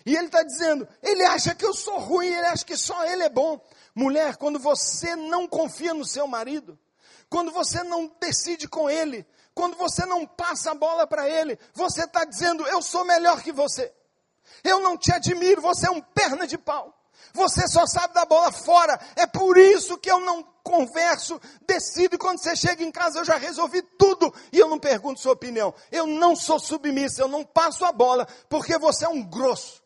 E 0.07 0.17
ele 0.17 0.27
está 0.27 0.43
dizendo: 0.43 0.89
ele 1.03 1.25
acha 1.25 1.55
que 1.55 1.67
eu 1.67 1.75
sou 1.75 1.99
ruim, 1.99 2.29
ele 2.29 2.47
acha 2.47 2.65
que 2.65 2.77
só 2.77 3.05
ele 3.05 3.25
é 3.25 3.31
bom. 3.31 3.61
Mulher, 3.95 4.37
quando 4.37 4.59
você 4.59 5.15
não 5.15 5.47
confia 5.47 5.93
no 5.93 6.07
seu 6.07 6.27
marido, 6.27 6.79
quando 7.29 7.51
você 7.51 7.83
não 7.83 8.11
decide 8.21 8.67
com 8.67 8.89
ele, 8.89 9.27
quando 9.55 9.77
você 9.77 10.05
não 10.05 10.27
passa 10.27 10.73
a 10.73 10.75
bola 10.75 11.07
para 11.07 11.29
ele, 11.29 11.59
você 11.73 12.05
está 12.05 12.25
dizendo: 12.25 12.67
Eu 12.67 12.83
sou 12.83 13.05
melhor 13.05 13.41
que 13.43 13.53
você. 13.53 13.93
Eu 14.63 14.81
não 14.81 14.97
te 14.97 15.13
admiro, 15.13 15.63
você 15.63 15.87
é 15.87 15.91
um 15.91 16.01
perna 16.01 16.47
de 16.47 16.59
pau. 16.59 16.93
Você 17.33 17.67
só 17.67 17.87
sabe 17.87 18.15
dar 18.15 18.27
bola 18.27 18.53
fora. 18.53 18.99
É 19.17 19.27
por 19.27 19.57
isso 19.57 19.99
que 19.99 20.11
eu 20.11 20.21
não 20.21 20.43
converso, 20.63 21.41
decido. 21.67 22.15
E 22.15 22.19
quando 22.19 22.39
você 22.39 22.55
chega 22.55 22.83
em 22.83 22.93
casa, 22.93 23.19
eu 23.19 23.25
já 23.25 23.37
resolvi 23.37 23.83
tudo. 23.83 24.33
E 24.53 24.59
eu 24.59 24.69
não 24.69 24.79
pergunto 24.79 25.21
sua 25.21 25.33
opinião. 25.33 25.75
Eu 25.91 26.07
não 26.07 26.37
sou 26.37 26.59
submissa, 26.59 27.23
eu 27.23 27.29
não 27.29 27.45
passo 27.45 27.85
a 27.85 27.93
bola, 27.93 28.27
porque 28.49 28.79
você 28.79 29.05
é 29.05 29.09
um 29.09 29.23
grosso. 29.23 29.83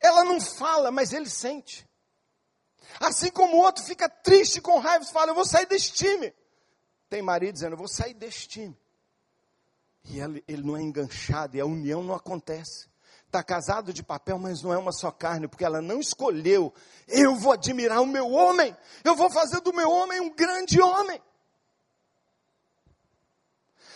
Ela 0.00 0.24
não 0.24 0.40
fala, 0.40 0.90
mas 0.90 1.12
ele 1.12 1.28
sente. 1.28 1.88
Assim 2.98 3.30
como 3.30 3.56
o 3.56 3.60
outro 3.60 3.84
fica 3.84 4.08
triste 4.08 4.60
com 4.60 4.78
raiva 4.78 5.04
e 5.04 5.12
fala: 5.12 5.30
Eu 5.30 5.34
vou 5.34 5.44
sair 5.44 5.66
desse 5.66 5.92
time. 5.92 6.34
Tem 7.10 7.20
marido 7.20 7.54
dizendo, 7.54 7.72
eu 7.72 7.78
vou 7.78 7.88
sair 7.88 8.14
deste 8.14 8.48
time. 8.48 8.78
E 10.04 10.20
ele, 10.20 10.44
ele 10.46 10.62
não 10.62 10.76
é 10.76 10.80
enganchado 10.80 11.56
e 11.56 11.60
a 11.60 11.66
união 11.66 12.04
não 12.04 12.14
acontece. 12.14 12.88
Está 13.26 13.42
casado 13.42 13.92
de 13.92 14.02
papel, 14.02 14.38
mas 14.38 14.62
não 14.62 14.72
é 14.72 14.78
uma 14.78 14.92
só 14.92 15.10
carne, 15.10 15.48
porque 15.48 15.64
ela 15.64 15.82
não 15.82 16.00
escolheu. 16.00 16.72
Eu 17.08 17.34
vou 17.34 17.52
admirar 17.52 18.00
o 18.00 18.06
meu 18.06 18.30
homem. 18.30 18.76
Eu 19.04 19.16
vou 19.16 19.28
fazer 19.28 19.60
do 19.60 19.72
meu 19.72 19.90
homem 19.90 20.20
um 20.20 20.34
grande 20.34 20.80
homem. 20.80 21.20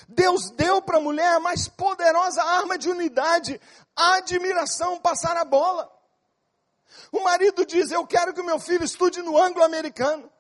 Deus 0.09 0.51
deu 0.51 0.83
para 0.83 0.99
a 0.99 1.01
mulher 1.01 1.35
a 1.35 1.41
mais 1.41 1.69
poderosa 1.69 2.43
arma 2.43 2.77
de 2.77 2.91
unidade, 2.91 3.61
a 3.97 4.17
admiração, 4.17 5.01
passar 5.01 5.37
a 5.37 5.45
bola. 5.45 5.91
O 7.11 7.21
marido 7.23 7.65
diz: 7.65 7.91
Eu 7.91 8.07
quero 8.07 8.35
que 8.35 8.41
o 8.41 8.45
meu 8.45 8.59
filho 8.59 8.85
estude 8.85 9.23
no 9.23 9.41
anglo-americano. 9.41 10.31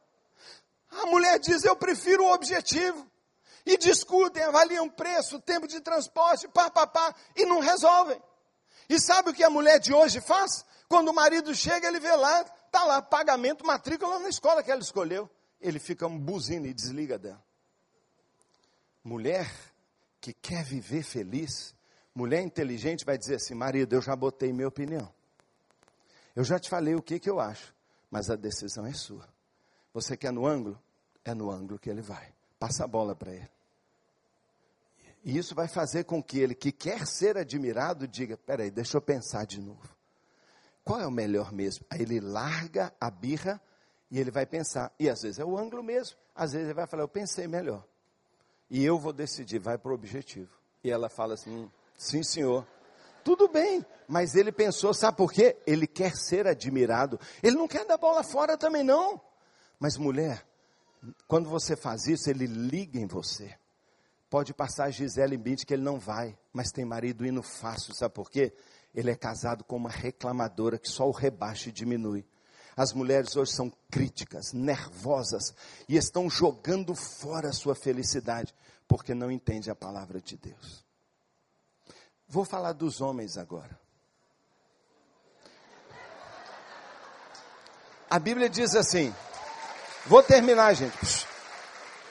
A 1.03 1.07
mulher 1.07 1.39
diz: 1.39 1.65
Eu 1.65 1.77
prefiro 1.77 2.25
o 2.25 2.33
objetivo. 2.33 3.11
E 3.67 3.79
discutem, 3.79 4.43
avaliam 4.43 4.91
preço, 4.91 5.41
tempo 5.41 5.67
de 5.67 5.81
transporte, 5.81 6.47
pá, 6.49 6.71
pá, 6.71 6.87
pá, 6.87 7.15
e 7.35 7.47
não 7.47 7.61
resolvem. 7.61 8.21
E 8.91 9.01
sabe 9.01 9.31
o 9.31 9.35
que 9.35 9.43
a 9.43 9.49
mulher 9.49 9.81
de 9.81 9.95
hoje 9.95 10.21
faz? 10.21 10.65
Quando 10.87 11.09
o 11.09 11.15
marido 11.15 11.55
chega, 11.55 11.89
ele 11.89 11.99
vê 11.99 12.15
lá, 12.15 12.43
está 12.43 12.85
lá, 12.85 13.01
pagamento, 13.01 13.65
matrícula 13.65 14.19
na 14.19 14.29
escola 14.29 14.63
que 14.63 14.71
ela 14.71 14.83
escolheu. 14.83 15.31
Ele 15.61 15.79
fica 15.79 16.07
um 16.07 16.19
buzina 16.19 16.67
e 16.67 16.75
desliga 16.75 17.19
dela. 17.19 17.43
Mulher 19.03 19.51
que 20.21 20.35
quer 20.35 20.63
viver 20.63 21.03
feliz, 21.03 21.75
mulher 22.15 22.43
inteligente 22.43 23.05
vai 23.05 23.17
dizer 23.17 23.37
assim: 23.37 23.55
marido, 23.55 23.95
eu 23.95 24.03
já 24.03 24.15
botei 24.15 24.53
minha 24.53 24.69
opinião. 24.69 25.11
Eu 26.37 26.45
já 26.45 26.59
te 26.59 26.69
falei 26.69 26.95
o 26.95 27.03
que, 27.03 27.19
que 27.19 27.31
eu 27.31 27.41
acho, 27.41 27.75
mas 28.11 28.29
a 28.29 28.37
decisão 28.37 28.85
é 28.85 28.93
sua. 28.93 29.34
Você 29.95 30.17
quer 30.17 30.33
no 30.33 30.45
ângulo? 30.45 30.79
É 31.25 31.33
no 31.33 31.51
ângulo 31.51 31.79
que 31.79 31.89
ele 31.89 32.03
vai. 32.03 32.35
Passa 32.59 32.85
a 32.85 32.87
bola 32.87 33.15
para 33.15 33.33
ele. 33.33 33.51
E 35.25 35.39
isso 35.39 35.55
vai 35.55 35.69
fazer 35.69 36.05
com 36.05 36.23
que 36.23 36.39
ele, 36.39 36.55
que 36.55 36.71
quer 36.71 37.07
ser 37.07 37.39
admirado, 37.39 38.07
diga: 38.07 38.37
peraí, 38.37 38.71
deixa 38.71 38.99
eu 38.99 39.01
pensar 39.01 39.47
de 39.47 39.61
novo. 39.61 39.89
Qual 40.85 41.01
é 41.01 41.07
o 41.07 41.11
melhor 41.11 41.51
mesmo? 41.51 41.87
Aí 41.89 42.03
ele 42.03 42.21
larga 42.21 42.93
a 43.01 43.11
birra 43.11 43.59
E 44.11 44.21
ele 44.21 44.31
vai 44.31 44.45
pensar, 44.45 44.93
e 44.99 45.09
às 45.09 45.23
vezes 45.23 45.39
é 45.39 45.45
o 45.45 45.57
ângulo 45.57 45.83
mesmo, 45.83 46.17
às 46.35 46.53
vezes 46.53 46.67
ele 46.67 46.75
vai 46.75 46.87
falar, 46.87 47.05
eu 47.05 47.09
pensei 47.09 47.49
melhor. 47.49 47.83
E 48.69 48.85
eu 48.85 48.99
vou 48.99 49.13
decidir, 49.13 49.59
vai 49.59 49.79
para 49.79 49.91
o 49.91 49.95
objetivo. 49.95 50.51
E 50.83 50.91
ela 50.91 51.09
fala 51.09 51.35
assim, 51.35 51.71
sim 51.97 52.23
senhor. 52.23 52.67
Tudo 53.25 53.49
bem, 53.49 53.85
mas 54.07 54.35
ele 54.35 54.53
pensou, 54.53 54.93
sabe 54.93 55.17
por 55.17 55.33
quê? 55.33 55.57
Ele 55.67 55.87
quer 55.87 56.15
ser 56.15 56.47
admirado. 56.47 57.19
Ele 57.43 57.57
não 57.57 57.67
quer 57.67 57.87
dar 57.87 57.97
bola 57.97 58.23
fora 58.23 58.59
também 58.59 58.85
não. 58.85 59.21
Mas 59.85 59.99
mulher, 59.99 60.43
quando 61.29 61.51
você 61.51 61.77
faz 61.77 62.07
isso, 62.07 62.31
ele 62.31 62.47
liga 62.47 62.99
em 62.99 63.07
você. 63.07 63.55
Pode 64.31 64.55
passar 64.55 64.91
Gisele 64.91 65.37
Bint 65.37 65.67
que 65.67 65.75
ele 65.75 65.83
não 65.83 65.99
vai, 65.99 66.39
mas 66.55 66.73
tem 66.73 66.87
marido 66.87 67.27
indo 67.27 67.43
fácil, 67.43 67.95
sabe 67.95 68.15
por 68.15 68.31
quê? 68.31 68.55
Ele 68.95 69.11
é 69.11 69.15
casado 69.15 69.63
com 69.63 69.77
uma 69.77 69.91
reclamadora 69.91 70.79
que 70.79 70.89
só 70.89 71.07
o 71.07 71.13
rebaixo 71.13 71.71
diminui. 71.71 72.27
As 72.75 72.95
mulheres 72.95 73.37
hoje 73.37 73.53
são 73.53 73.71
críticas, 73.91 74.55
nervosas 74.55 75.55
e 75.87 75.99
estão 75.99 76.31
jogando 76.31 76.95
fora 76.95 77.51
a 77.51 77.53
sua 77.53 77.75
felicidade 77.75 78.55
porque 78.89 79.13
não 79.13 79.31
entende 79.31 79.71
a 79.71 79.75
palavra 79.75 80.19
de 80.19 80.39
Deus. 80.39 80.83
Vou 82.27 82.47
falar 82.47 82.73
dos 82.73 83.03
homens 83.03 83.37
agora. 83.37 83.79
A 88.09 88.19
Bíblia 88.19 88.49
diz 88.49 88.75
assim: 88.75 89.13
Vou 90.07 90.23
terminar, 90.23 90.75
gente. 90.75 91.27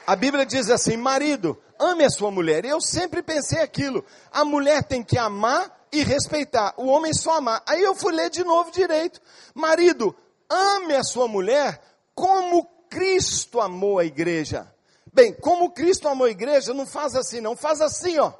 A 0.06 0.16
Bíblia 0.16 0.46
diz 0.46 0.70
assim: 0.70 0.98
marido, 0.98 1.58
ame 1.80 2.04
a 2.04 2.10
sua 2.10 2.32
mulher. 2.32 2.66
Eu 2.66 2.82
sempre 2.82 3.22
pensei 3.22 3.62
aquilo. 3.62 4.04
A 4.32 4.44
mulher 4.44 4.84
tem 4.84 5.04
que 5.04 5.18
amar 5.18 5.86
e 5.91 6.04
respeitar. 6.04 6.74
O 6.78 6.88
homem 6.88 7.14
só 7.14 7.38
amar. 7.38 7.62
Aí 7.68 7.82
eu 7.82 7.94
fui 7.94 8.14
ler 8.14 8.30
de 8.30 8.44
novo 8.44 8.72
direito. 8.72 9.22
Marido, 9.54 10.16
ame 10.50 10.96
a 10.96 11.04
sua 11.04 11.28
mulher 11.28 11.80
como 12.16 12.66
Cristo 12.89 13.62
amou 13.62 14.00
a 14.00 14.06
igreja. 14.06 14.72
Bem, 15.14 15.32
como 15.34 15.72
Cristo 15.72 16.08
amou 16.08 16.26
a 16.26 16.32
igreja, 16.32 16.74
não 16.74 16.88
faz 16.88 17.16
assim, 17.16 17.39
não. 17.39 17.56
Faz 17.56 17.80
assim, 17.80 18.18
ó. 18.18 18.34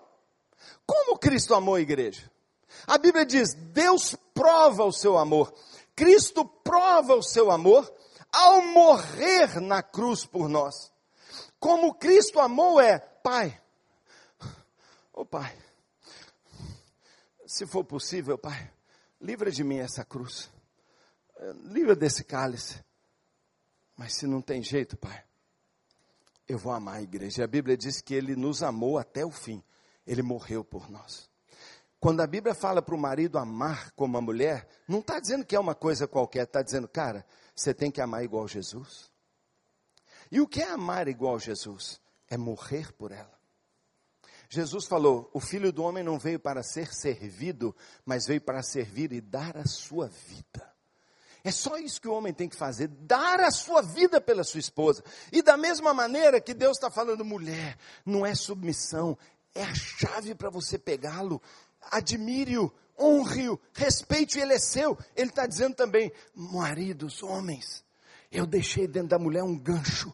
Como 0.86 1.18
Cristo 1.18 1.54
amou 1.54 1.76
a 1.76 1.82
igreja? 1.82 2.30
A 2.88 2.98
Bíblia 2.98 3.26
diz: 3.26 3.54
Deus 3.54 4.16
prova 4.34 4.84
o 4.84 4.92
seu 4.92 5.18
amor. 5.18 5.54
Cristo 5.96 6.44
prova 6.44 7.14
o 7.14 7.22
seu 7.22 7.52
amor 7.52 7.92
ao 8.34 8.62
morrer 8.64 9.62
na 9.62 9.84
cruz 9.84 10.26
por 10.26 10.50
nós. 10.50 10.92
Como 11.60 11.94
Cristo 11.94 12.40
amou 12.40 12.82
é, 12.82 13.00
Pai, 13.00 13.62
ô 15.14 15.22
oh, 15.22 15.26
Pai, 15.26 15.56
se 17.46 17.66
for 17.68 17.86
possível, 17.86 18.38
Pai, 18.38 18.70
livra 19.22 19.52
de 19.52 19.64
mim 19.64 19.78
essa 19.78 20.04
cruz, 20.04 20.50
livra 21.64 21.96
desse 21.96 22.24
cálice. 22.24 22.84
Mas 23.96 24.16
se 24.16 24.26
não 24.26 24.42
tem 24.42 24.62
jeito, 24.64 24.98
Pai, 24.98 25.24
eu 26.48 26.58
vou 26.58 26.74
amar 26.74 26.96
a 26.96 27.02
igreja. 27.02 27.44
A 27.44 27.48
Bíblia 27.48 27.78
diz 27.78 28.02
que 28.02 28.16
Ele 28.16 28.36
nos 28.36 28.64
amou 28.64 28.98
até 28.98 29.24
o 29.24 29.32
fim, 29.32 29.64
Ele 30.06 30.24
morreu 30.24 30.64
por 30.64 30.90
nós. 30.90 31.30
Quando 32.00 32.22
a 32.22 32.28
Bíblia 32.28 32.54
fala 32.54 32.82
para 32.82 32.96
o 32.96 33.00
marido 33.00 33.38
amar 33.38 33.92
como 33.92 34.18
a 34.18 34.22
mulher, 34.22 34.68
não 34.88 35.00
está 35.00 35.20
dizendo 35.20 35.46
que 35.46 35.56
é 35.56 35.60
uma 35.60 35.74
coisa 35.74 36.06
qualquer, 36.06 36.44
está 36.44 36.62
dizendo, 36.62 36.88
cara, 36.88 37.26
você 37.56 37.74
tem 37.74 37.92
que 37.92 38.02
amar 38.02 38.24
igual 38.24 38.48
Jesus. 38.48 39.12
E 40.32 40.42
o 40.42 40.48
que 40.48 40.62
é 40.62 40.70
amar 40.70 41.08
igual 41.08 41.40
Jesus? 41.40 42.02
É 42.28 42.38
morrer 42.38 42.92
por 42.94 43.12
ela. 43.12 43.38
Jesus 44.50 44.86
falou: 44.86 45.30
O 45.34 45.40
filho 45.40 45.72
do 45.72 45.84
homem 45.84 46.04
não 46.04 46.20
veio 46.20 46.40
para 46.40 46.64
ser 46.64 46.94
servido, 46.94 47.76
mas 48.06 48.26
veio 48.28 48.42
para 48.42 48.62
servir 48.62 49.12
e 49.12 49.22
dar 49.22 49.58
a 49.58 49.66
sua 49.66 50.08
vida. 50.08 50.74
É 51.44 51.52
só 51.52 51.78
isso 51.78 52.00
que 52.00 52.08
o 52.08 52.14
homem 52.14 52.34
tem 52.34 52.48
que 52.48 52.56
fazer: 52.56 52.88
dar 52.88 53.40
a 53.42 53.52
sua 53.52 53.82
vida 53.82 54.22
pela 54.22 54.44
sua 54.44 54.60
esposa. 54.60 55.04
E 55.32 55.42
da 55.42 55.58
mesma 55.58 55.94
maneira 55.94 56.40
que 56.40 56.54
Deus 56.54 56.78
está 56.78 56.90
falando, 56.90 57.26
mulher, 57.26 57.78
não 58.06 58.26
é 58.26 58.34
submissão, 58.34 59.18
é 59.54 59.64
a 59.64 59.74
chave 59.76 60.34
para 60.34 60.50
você 60.50 60.78
pegá-lo. 60.78 61.42
Admire-o, 61.92 62.72
honre-o, 63.00 63.60
respeite-o, 63.74 64.42
ele 64.42 64.54
é 64.54 64.60
seu. 64.60 64.98
Ele 65.16 65.30
está 65.30 65.46
dizendo 65.46 65.76
também, 65.76 66.12
maridos, 66.34 67.22
homens, 67.24 67.84
eu 68.32 68.46
deixei 68.46 68.88
dentro 68.88 69.10
da 69.10 69.20
mulher 69.20 69.44
um 69.44 69.58
gancho. 69.58 70.14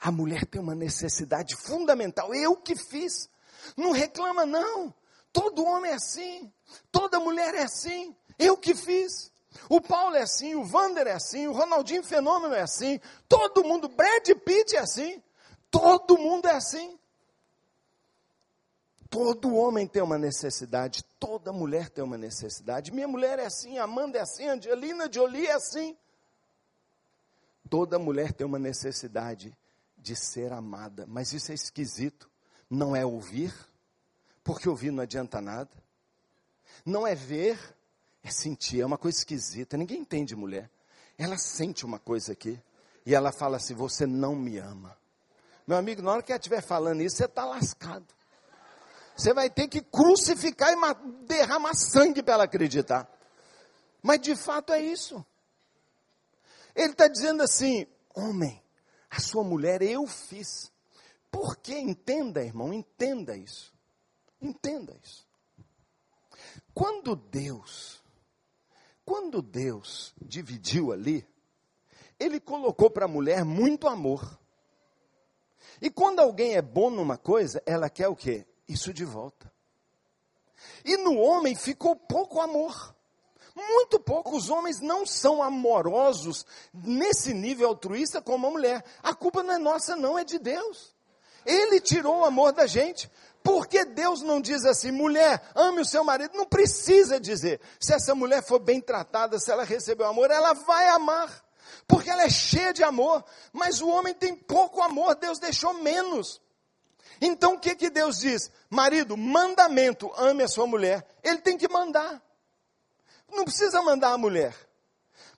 A 0.00 0.12
mulher 0.12 0.46
tem 0.46 0.60
uma 0.60 0.74
necessidade 0.74 1.56
fundamental, 1.56 2.34
eu 2.34 2.56
que 2.56 2.76
fiz. 2.76 3.28
Não 3.76 3.92
reclama, 3.92 4.46
não. 4.46 4.94
Todo 5.32 5.64
homem 5.64 5.90
é 5.90 5.94
assim, 5.94 6.52
toda 6.90 7.20
mulher 7.20 7.54
é 7.54 7.62
assim, 7.62 8.16
eu 8.38 8.56
que 8.56 8.74
fiz. 8.74 9.30
O 9.68 9.80
Paulo 9.80 10.16
é 10.16 10.22
assim, 10.22 10.54
o 10.54 10.64
Vander 10.64 11.06
é 11.06 11.12
assim, 11.12 11.46
o 11.46 11.52
Ronaldinho 11.52 12.02
Fenômeno 12.02 12.54
é 12.54 12.62
assim, 12.62 13.00
todo 13.28 13.64
mundo, 13.64 13.88
Brad 13.88 14.28
Pitt 14.44 14.76
é 14.76 14.80
assim, 14.80 15.22
todo 15.70 16.16
mundo 16.16 16.48
é 16.48 16.54
assim. 16.54 16.98
Todo 19.10 19.54
homem 19.54 19.86
tem 19.86 20.02
uma 20.02 20.18
necessidade, 20.18 21.02
toda 21.18 21.52
mulher 21.52 21.88
tem 21.88 22.04
uma 22.04 22.18
necessidade. 22.18 22.92
Minha 22.92 23.08
mulher 23.08 23.38
é 23.38 23.46
assim, 23.46 23.78
Amanda 23.78 24.18
é 24.18 24.20
assim, 24.20 24.46
Angelina 24.46 25.10
Jolie 25.10 25.46
é 25.46 25.54
assim. 25.54 25.96
Toda 27.70 27.98
mulher 27.98 28.32
tem 28.32 28.46
uma 28.46 28.58
necessidade 28.58 29.56
de 29.96 30.14
ser 30.14 30.52
amada, 30.52 31.06
mas 31.06 31.32
isso 31.32 31.50
é 31.50 31.54
esquisito. 31.54 32.30
Não 32.68 32.94
é 32.94 33.04
ouvir, 33.04 33.54
porque 34.44 34.68
ouvir 34.68 34.90
não 34.90 35.02
adianta 35.02 35.40
nada. 35.40 35.70
Não 36.84 37.06
é 37.06 37.14
ver, 37.14 37.58
é 38.22 38.30
sentir, 38.30 38.80
é 38.80 38.86
uma 38.86 38.98
coisa 38.98 39.18
esquisita. 39.18 39.76
Ninguém 39.76 40.00
entende 40.00 40.36
mulher. 40.36 40.70
Ela 41.16 41.38
sente 41.38 41.84
uma 41.84 41.98
coisa 41.98 42.32
aqui 42.32 42.60
e 43.06 43.14
ela 43.14 43.32
fala 43.32 43.56
assim: 43.56 43.74
Você 43.74 44.06
não 44.06 44.36
me 44.36 44.58
ama. 44.58 44.96
Meu 45.66 45.76
amigo, 45.76 46.02
na 46.02 46.12
hora 46.12 46.22
que 46.22 46.30
ela 46.30 46.38
estiver 46.38 46.62
falando 46.62 47.02
isso, 47.02 47.16
você 47.16 47.24
está 47.24 47.44
lascado. 47.44 48.17
Você 49.18 49.34
vai 49.34 49.50
ter 49.50 49.66
que 49.66 49.80
crucificar 49.82 50.72
e 50.72 51.26
derramar 51.26 51.74
sangue 51.74 52.22
para 52.22 52.34
ela 52.34 52.44
acreditar. 52.44 53.10
Mas 54.00 54.20
de 54.20 54.36
fato 54.36 54.72
é 54.72 54.80
isso. 54.80 55.26
Ele 56.72 56.92
está 56.92 57.08
dizendo 57.08 57.42
assim: 57.42 57.84
homem, 58.14 58.62
a 59.10 59.18
sua 59.18 59.42
mulher 59.42 59.82
eu 59.82 60.06
fiz. 60.06 60.70
Por 61.32 61.56
que? 61.56 61.76
Entenda, 61.76 62.44
irmão, 62.44 62.72
entenda 62.72 63.36
isso. 63.36 63.74
Entenda 64.40 64.96
isso. 65.02 65.26
Quando 66.72 67.16
Deus, 67.16 68.00
quando 69.04 69.42
Deus 69.42 70.14
dividiu 70.22 70.92
ali, 70.92 71.26
Ele 72.20 72.38
colocou 72.38 72.88
para 72.88 73.06
a 73.06 73.08
mulher 73.08 73.44
muito 73.44 73.88
amor. 73.88 74.38
E 75.82 75.90
quando 75.90 76.20
alguém 76.20 76.54
é 76.54 76.62
bom 76.62 76.88
numa 76.88 77.18
coisa, 77.18 77.60
ela 77.66 77.90
quer 77.90 78.06
o 78.06 78.14
quê? 78.14 78.46
Isso 78.68 78.92
de 78.92 79.04
volta. 79.04 79.50
E 80.84 80.96
no 80.96 81.16
homem 81.18 81.54
ficou 81.54 81.96
pouco 81.96 82.40
amor. 82.40 82.94
Muito 83.54 83.98
pouco. 83.98 84.36
Os 84.36 84.50
homens 84.50 84.80
não 84.80 85.04
são 85.04 85.42
amorosos 85.42 86.46
nesse 86.72 87.34
nível 87.34 87.68
altruísta 87.68 88.20
como 88.20 88.46
a 88.46 88.50
mulher. 88.50 88.84
A 89.02 89.14
culpa 89.14 89.42
não 89.42 89.54
é 89.54 89.58
nossa, 89.58 89.96
não, 89.96 90.18
é 90.18 90.24
de 90.24 90.38
Deus. 90.38 90.94
Ele 91.44 91.80
tirou 91.80 92.18
o 92.18 92.24
amor 92.24 92.52
da 92.52 92.66
gente. 92.66 93.10
Porque 93.42 93.84
Deus 93.84 94.20
não 94.20 94.40
diz 94.40 94.64
assim, 94.64 94.90
mulher, 94.90 95.42
ame 95.54 95.80
o 95.80 95.84
seu 95.84 96.04
marido? 96.04 96.36
Não 96.36 96.44
precisa 96.44 97.18
dizer. 97.18 97.60
Se 97.80 97.94
essa 97.94 98.14
mulher 98.14 98.42
for 98.42 98.58
bem 98.58 98.80
tratada, 98.80 99.38
se 99.38 99.50
ela 99.50 99.64
recebeu 99.64 100.06
amor, 100.06 100.30
ela 100.30 100.52
vai 100.52 100.88
amar. 100.88 101.44
Porque 101.86 102.10
ela 102.10 102.22
é 102.22 102.30
cheia 102.30 102.72
de 102.72 102.84
amor. 102.84 103.24
Mas 103.52 103.80
o 103.80 103.88
homem 103.88 104.14
tem 104.14 104.36
pouco 104.36 104.82
amor, 104.82 105.14
Deus 105.14 105.38
deixou 105.38 105.74
menos. 105.74 106.40
Então 107.20 107.54
o 107.54 107.60
que, 107.60 107.74
que 107.74 107.90
Deus 107.90 108.18
diz? 108.18 108.50
Marido, 108.70 109.16
mandamento, 109.16 110.12
ame 110.16 110.42
a 110.42 110.48
sua 110.48 110.66
mulher. 110.66 111.06
Ele 111.22 111.38
tem 111.38 111.56
que 111.56 111.68
mandar. 111.68 112.22
Não 113.30 113.44
precisa 113.44 113.82
mandar 113.82 114.12
a 114.12 114.18
mulher. 114.18 114.54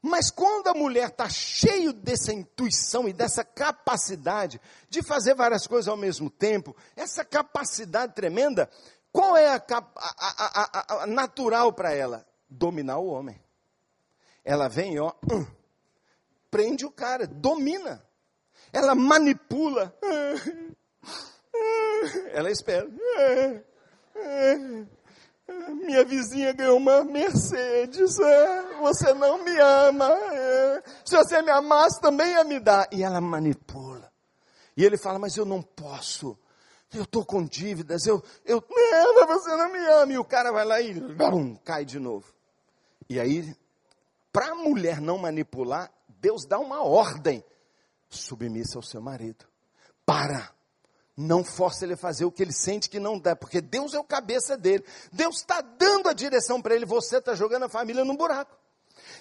Mas 0.02 0.31
quando 0.31 0.69
a 0.69 0.74
mulher 0.74 1.09
está 1.09 1.28
cheio 1.28 1.93
dessa 1.93 2.32
intuição 2.32 3.09
e 3.09 3.12
dessa 3.12 3.44
capacidade 3.44 4.61
de 4.89 5.02
fazer 5.02 5.35
várias 5.35 5.66
coisas 5.66 5.89
ao 5.89 5.97
mesmo 5.97 6.31
tempo, 6.31 6.74
essa 6.97 7.24
capacidade 7.24 8.15
tremenda, 8.15 8.70
qual 9.12 9.36
é 9.36 9.48
a, 9.48 9.62
a, 9.69 9.82
a, 9.98 11.02
a 11.02 11.07
natural 11.07 11.73
para 11.73 11.93
ela? 11.93 12.27
Dominar 12.48 12.98
o 12.98 13.09
homem. 13.09 13.40
Ela 14.43 14.69
vem, 14.69 14.98
ó, 14.98 15.12
hum, 15.31 15.47
prende 16.51 16.86
o 16.86 16.90
cara, 16.90 17.27
domina. 17.27 18.02
Ela 18.73 18.94
manipula. 18.94 19.94
Ela 22.32 22.51
espera. 22.51 22.89
Minha 25.85 26.05
vizinha 26.05 26.52
ganhou 26.52 26.77
uma 26.77 27.05
Mercedes. 27.05 28.16
Você 28.81 29.12
não 29.14 29.44
me 29.44 29.59
ama. 29.59 30.10
Se 31.05 31.16
você 31.16 31.43
me 31.43 31.51
amasse, 31.51 32.01
também 32.01 32.32
ia 32.32 32.44
me 32.44 32.60
dar. 32.60 32.89
E 32.93 33.02
ela 33.02 33.20
manipula. 33.20 34.10
E 34.77 34.85
ele 34.85 34.97
fala, 34.97 35.18
mas 35.18 35.36
eu 35.36 35.44
não 35.44 35.60
posso. 35.60 36.39
Eu 36.93 37.02
estou 37.02 37.24
com 37.24 37.44
dívidas. 37.44 38.06
Eu, 38.06 38.22
eu, 38.44 38.62
não, 38.70 39.27
você 39.27 39.56
não 39.56 39.72
me 39.72 39.78
ama. 39.78 40.12
E 40.12 40.18
o 40.18 40.24
cara 40.24 40.52
vai 40.52 40.64
lá 40.64 40.81
e 40.81 40.94
bum, 40.94 41.56
cai 41.56 41.85
de 41.85 41.98
novo. 41.98 42.32
E 43.09 43.18
aí, 43.18 43.55
para 44.32 44.52
a 44.52 44.55
mulher 44.55 45.01
não 45.01 45.18
manipular, 45.18 45.93
Deus 46.09 46.47
dá 46.47 46.59
uma 46.59 46.82
ordem 46.82 47.44
submissa 48.09 48.78
ao 48.78 48.82
seu 48.82 49.01
marido. 49.01 49.44
Para. 50.06 50.51
Não 51.22 51.44
force 51.44 51.84
ele 51.84 51.92
a 51.92 51.98
fazer 51.98 52.24
o 52.24 52.32
que 52.32 52.42
ele 52.42 52.52
sente 52.52 52.88
que 52.88 52.98
não 52.98 53.18
dá, 53.18 53.36
porque 53.36 53.60
Deus 53.60 53.92
é 53.92 53.98
o 53.98 54.05
cabeça 54.05 54.56
dele. 54.56 54.82
Deus 55.12 55.36
está 55.36 55.60
dando 55.60 56.09
a 56.09 56.14
direção 56.14 56.62
para 56.62 56.74
ele, 56.74 56.86
você 56.86 57.18
está 57.18 57.34
jogando 57.34 57.64
a 57.64 57.68
família 57.68 58.02
num 58.06 58.16
buraco. 58.16 58.56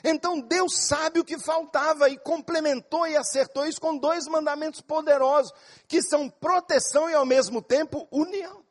Então 0.01 0.39
Deus 0.39 0.87
sabe 0.87 1.19
o 1.19 1.25
que 1.25 1.37
faltava 1.37 2.07
e 2.07 2.17
complementou 2.17 3.05
e 3.05 3.17
acertou 3.17 3.65
isso 3.65 3.81
com 3.81 3.97
dois 3.97 4.27
mandamentos 4.27 4.79
poderosos, 4.79 5.51
que 5.89 6.01
são 6.01 6.29
proteção 6.29 7.09
e 7.09 7.13
ao 7.13 7.25
mesmo 7.25 7.61
tempo 7.61 8.07
união. 8.09 8.63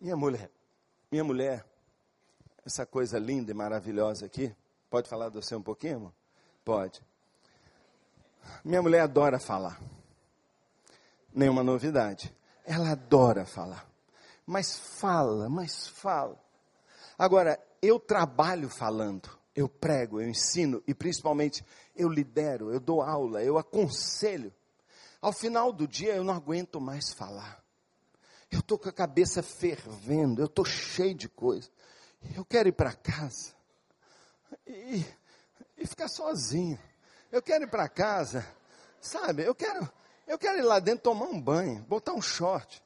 Minha 0.00 0.16
mulher, 0.16 0.50
minha 1.12 1.24
mulher, 1.24 1.66
essa 2.64 2.86
coisa 2.86 3.18
linda 3.18 3.50
e 3.50 3.54
maravilhosa 3.54 4.24
aqui, 4.24 4.56
pode 4.88 5.06
falar 5.06 5.28
de 5.28 5.34
você 5.34 5.54
um 5.54 5.62
pouquinho? 5.62 5.94
Irmão? 5.94 6.14
Pode. 6.64 7.07
Minha 8.64 8.82
mulher 8.82 9.00
adora 9.00 9.38
falar. 9.38 9.80
Nenhuma 11.34 11.62
novidade. 11.62 12.34
Ela 12.64 12.90
adora 12.90 13.44
falar. 13.44 13.88
Mas 14.46 14.78
fala, 14.78 15.48
mas 15.48 15.86
fala. 15.86 16.38
Agora, 17.18 17.58
eu 17.82 17.98
trabalho 17.98 18.68
falando. 18.68 19.30
Eu 19.54 19.68
prego, 19.68 20.20
eu 20.20 20.28
ensino 20.28 20.82
e 20.86 20.94
principalmente 20.94 21.64
eu 21.96 22.08
lidero, 22.08 22.72
eu 22.72 22.78
dou 22.78 23.02
aula, 23.02 23.42
eu 23.42 23.58
aconselho. 23.58 24.54
Ao 25.20 25.32
final 25.32 25.72
do 25.72 25.88
dia 25.88 26.14
eu 26.14 26.22
não 26.22 26.32
aguento 26.32 26.80
mais 26.80 27.12
falar. 27.12 27.60
Eu 28.50 28.60
estou 28.60 28.78
com 28.78 28.88
a 28.88 28.92
cabeça 28.92 29.42
fervendo, 29.42 30.40
eu 30.40 30.46
estou 30.46 30.64
cheio 30.64 31.14
de 31.14 31.28
coisa. 31.28 31.68
Eu 32.36 32.44
quero 32.44 32.68
ir 32.68 32.72
para 32.72 32.94
casa 32.94 33.52
e, 34.66 35.04
e 35.76 35.86
ficar 35.86 36.08
sozinho. 36.08 36.78
Eu 37.30 37.42
quero 37.42 37.64
ir 37.64 37.68
para 37.68 37.88
casa, 37.88 38.46
sabe? 39.00 39.44
Eu 39.44 39.54
quero, 39.54 39.88
eu 40.26 40.38
quero 40.38 40.58
ir 40.58 40.62
lá 40.62 40.78
dentro 40.78 41.02
tomar 41.02 41.26
um 41.26 41.40
banho, 41.40 41.80
botar 41.88 42.12
um 42.12 42.22
short. 42.22 42.82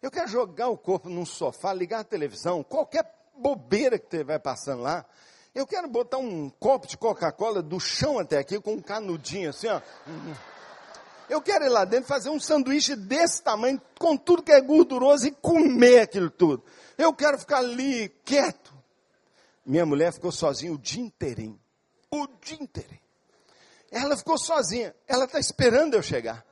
Eu 0.00 0.10
quero 0.10 0.28
jogar 0.28 0.68
o 0.68 0.78
corpo 0.78 1.08
num 1.08 1.26
sofá, 1.26 1.72
ligar 1.72 2.00
a 2.00 2.04
televisão, 2.04 2.62
qualquer 2.62 3.04
bobeira 3.36 3.98
que 3.98 4.04
estiver 4.04 4.38
passando 4.38 4.82
lá. 4.82 5.04
Eu 5.54 5.66
quero 5.66 5.88
botar 5.88 6.18
um 6.18 6.48
copo 6.48 6.86
de 6.86 6.96
Coca-Cola 6.96 7.60
do 7.60 7.80
chão 7.80 8.18
até 8.18 8.38
aqui 8.38 8.60
com 8.60 8.74
um 8.74 8.80
canudinho 8.80 9.50
assim, 9.50 9.66
ó. 9.66 9.80
Eu 11.28 11.42
quero 11.42 11.64
ir 11.64 11.68
lá 11.68 11.84
dentro 11.84 12.08
fazer 12.08 12.30
um 12.30 12.40
sanduíche 12.40 12.94
desse 12.94 13.42
tamanho, 13.42 13.80
com 13.98 14.16
tudo 14.16 14.42
que 14.42 14.52
é 14.52 14.60
gorduroso 14.60 15.26
e 15.26 15.32
comer 15.32 16.00
aquilo 16.00 16.30
tudo. 16.30 16.64
Eu 16.96 17.12
quero 17.12 17.38
ficar 17.38 17.58
ali 17.58 18.08
quieto. 18.24 18.72
Minha 19.66 19.84
mulher 19.84 20.12
ficou 20.12 20.32
sozinha 20.32 20.72
o 20.72 20.78
dia 20.78 21.02
inteirinho. 21.02 21.60
O 22.10 22.26
dia 22.40 22.58
inteirinho. 22.60 23.09
Ela 23.90 24.16
ficou 24.16 24.38
sozinha. 24.38 24.94
Ela 25.06 25.24
está 25.24 25.38
esperando 25.38 25.94
eu 25.94 26.02
chegar. 26.02 26.44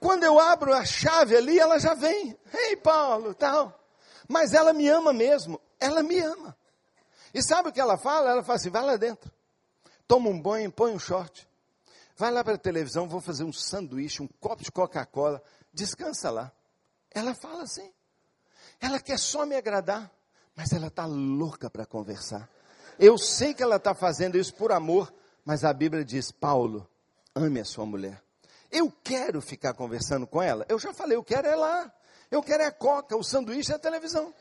Quando 0.00 0.24
eu 0.24 0.38
abro 0.38 0.72
a 0.72 0.84
chave 0.84 1.36
ali, 1.36 1.58
ela 1.58 1.78
já 1.78 1.94
vem. 1.94 2.38
Ei, 2.52 2.76
Paulo, 2.76 3.34
tal. 3.34 3.78
Mas 4.28 4.54
ela 4.54 4.72
me 4.72 4.88
ama 4.88 5.12
mesmo. 5.12 5.60
Ela 5.80 6.02
me 6.02 6.18
ama. 6.18 6.56
E 7.34 7.42
sabe 7.42 7.68
o 7.68 7.72
que 7.72 7.80
ela 7.80 7.98
fala? 7.98 8.30
Ela 8.30 8.42
fala 8.42 8.56
assim: 8.56 8.70
vai 8.70 8.82
lá 8.82 8.96
dentro. 8.96 9.30
Toma 10.06 10.30
um 10.30 10.40
banho, 10.40 10.72
põe 10.72 10.92
um 10.92 10.98
short. 10.98 11.46
Vai 12.16 12.30
lá 12.30 12.42
para 12.42 12.54
a 12.54 12.58
televisão, 12.58 13.08
vou 13.08 13.20
fazer 13.20 13.44
um 13.44 13.52
sanduíche, 13.52 14.22
um 14.22 14.28
copo 14.40 14.62
de 14.62 14.72
Coca-Cola. 14.72 15.42
Descansa 15.72 16.30
lá. 16.30 16.50
Ela 17.10 17.34
fala 17.34 17.62
assim. 17.62 17.92
Ela 18.80 19.00
quer 19.00 19.18
só 19.18 19.44
me 19.44 19.56
agradar, 19.56 20.10
mas 20.54 20.72
ela 20.72 20.88
está 20.88 21.04
louca 21.04 21.68
para 21.68 21.84
conversar. 21.84 22.48
Eu 22.98 23.16
sei 23.16 23.54
que 23.54 23.62
ela 23.62 23.76
está 23.76 23.94
fazendo 23.94 24.36
isso 24.36 24.54
por 24.54 24.72
amor, 24.72 25.12
mas 25.44 25.64
a 25.64 25.72
Bíblia 25.72 26.04
diz: 26.04 26.32
Paulo, 26.32 26.88
ame 27.34 27.60
a 27.60 27.64
sua 27.64 27.86
mulher. 27.86 28.22
Eu 28.70 28.92
quero 29.02 29.40
ficar 29.40 29.72
conversando 29.74 30.26
com 30.26 30.42
ela. 30.42 30.66
Eu 30.68 30.78
já 30.78 30.92
falei, 30.92 31.16
eu 31.16 31.24
quero 31.24 31.46
é 31.46 31.56
lá. 31.56 31.92
Eu 32.30 32.42
quero 32.42 32.62
é 32.62 32.66
a 32.66 32.72
coca, 32.72 33.16
o 33.16 33.24
sanduíche 33.24 33.72
e 33.72 33.74
a 33.74 33.78
televisão. 33.78 34.34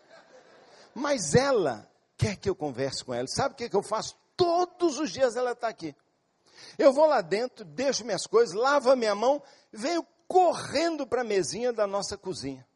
Mas 0.93 1.33
ela 1.35 1.89
quer 2.17 2.35
que 2.35 2.49
eu 2.49 2.55
converse 2.55 3.05
com 3.05 3.13
ela. 3.13 3.27
Sabe 3.27 3.53
o 3.53 3.57
que, 3.57 3.69
que 3.69 3.75
eu 3.75 3.83
faço? 3.83 4.17
Todos 4.35 4.99
os 4.99 5.11
dias 5.11 5.35
ela 5.35 5.51
está 5.51 5.67
aqui. 5.67 5.95
Eu 6.77 6.91
vou 6.91 7.05
lá 7.05 7.21
dentro, 7.21 7.63
deixo 7.63 8.03
minhas 8.03 8.25
coisas, 8.27 8.53
lavo 8.53 8.89
a 8.91 8.95
minha 8.95 9.15
mão, 9.15 9.41
venho 9.71 10.05
correndo 10.27 11.07
para 11.07 11.21
a 11.21 11.23
mesinha 11.23 11.71
da 11.71 11.87
nossa 11.87 12.17
cozinha. 12.17 12.67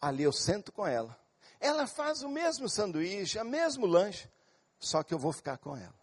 Ali 0.00 0.24
eu 0.24 0.32
sento 0.32 0.72
com 0.72 0.86
ela. 0.86 1.16
Ela 1.62 1.86
faz 1.86 2.24
o 2.24 2.28
mesmo 2.28 2.68
sanduíche, 2.68 3.38
o 3.38 3.44
mesmo 3.44 3.86
lanche, 3.86 4.28
só 4.80 5.04
que 5.04 5.14
eu 5.14 5.18
vou 5.18 5.32
ficar 5.32 5.58
com 5.58 5.76
ela. 5.76 5.94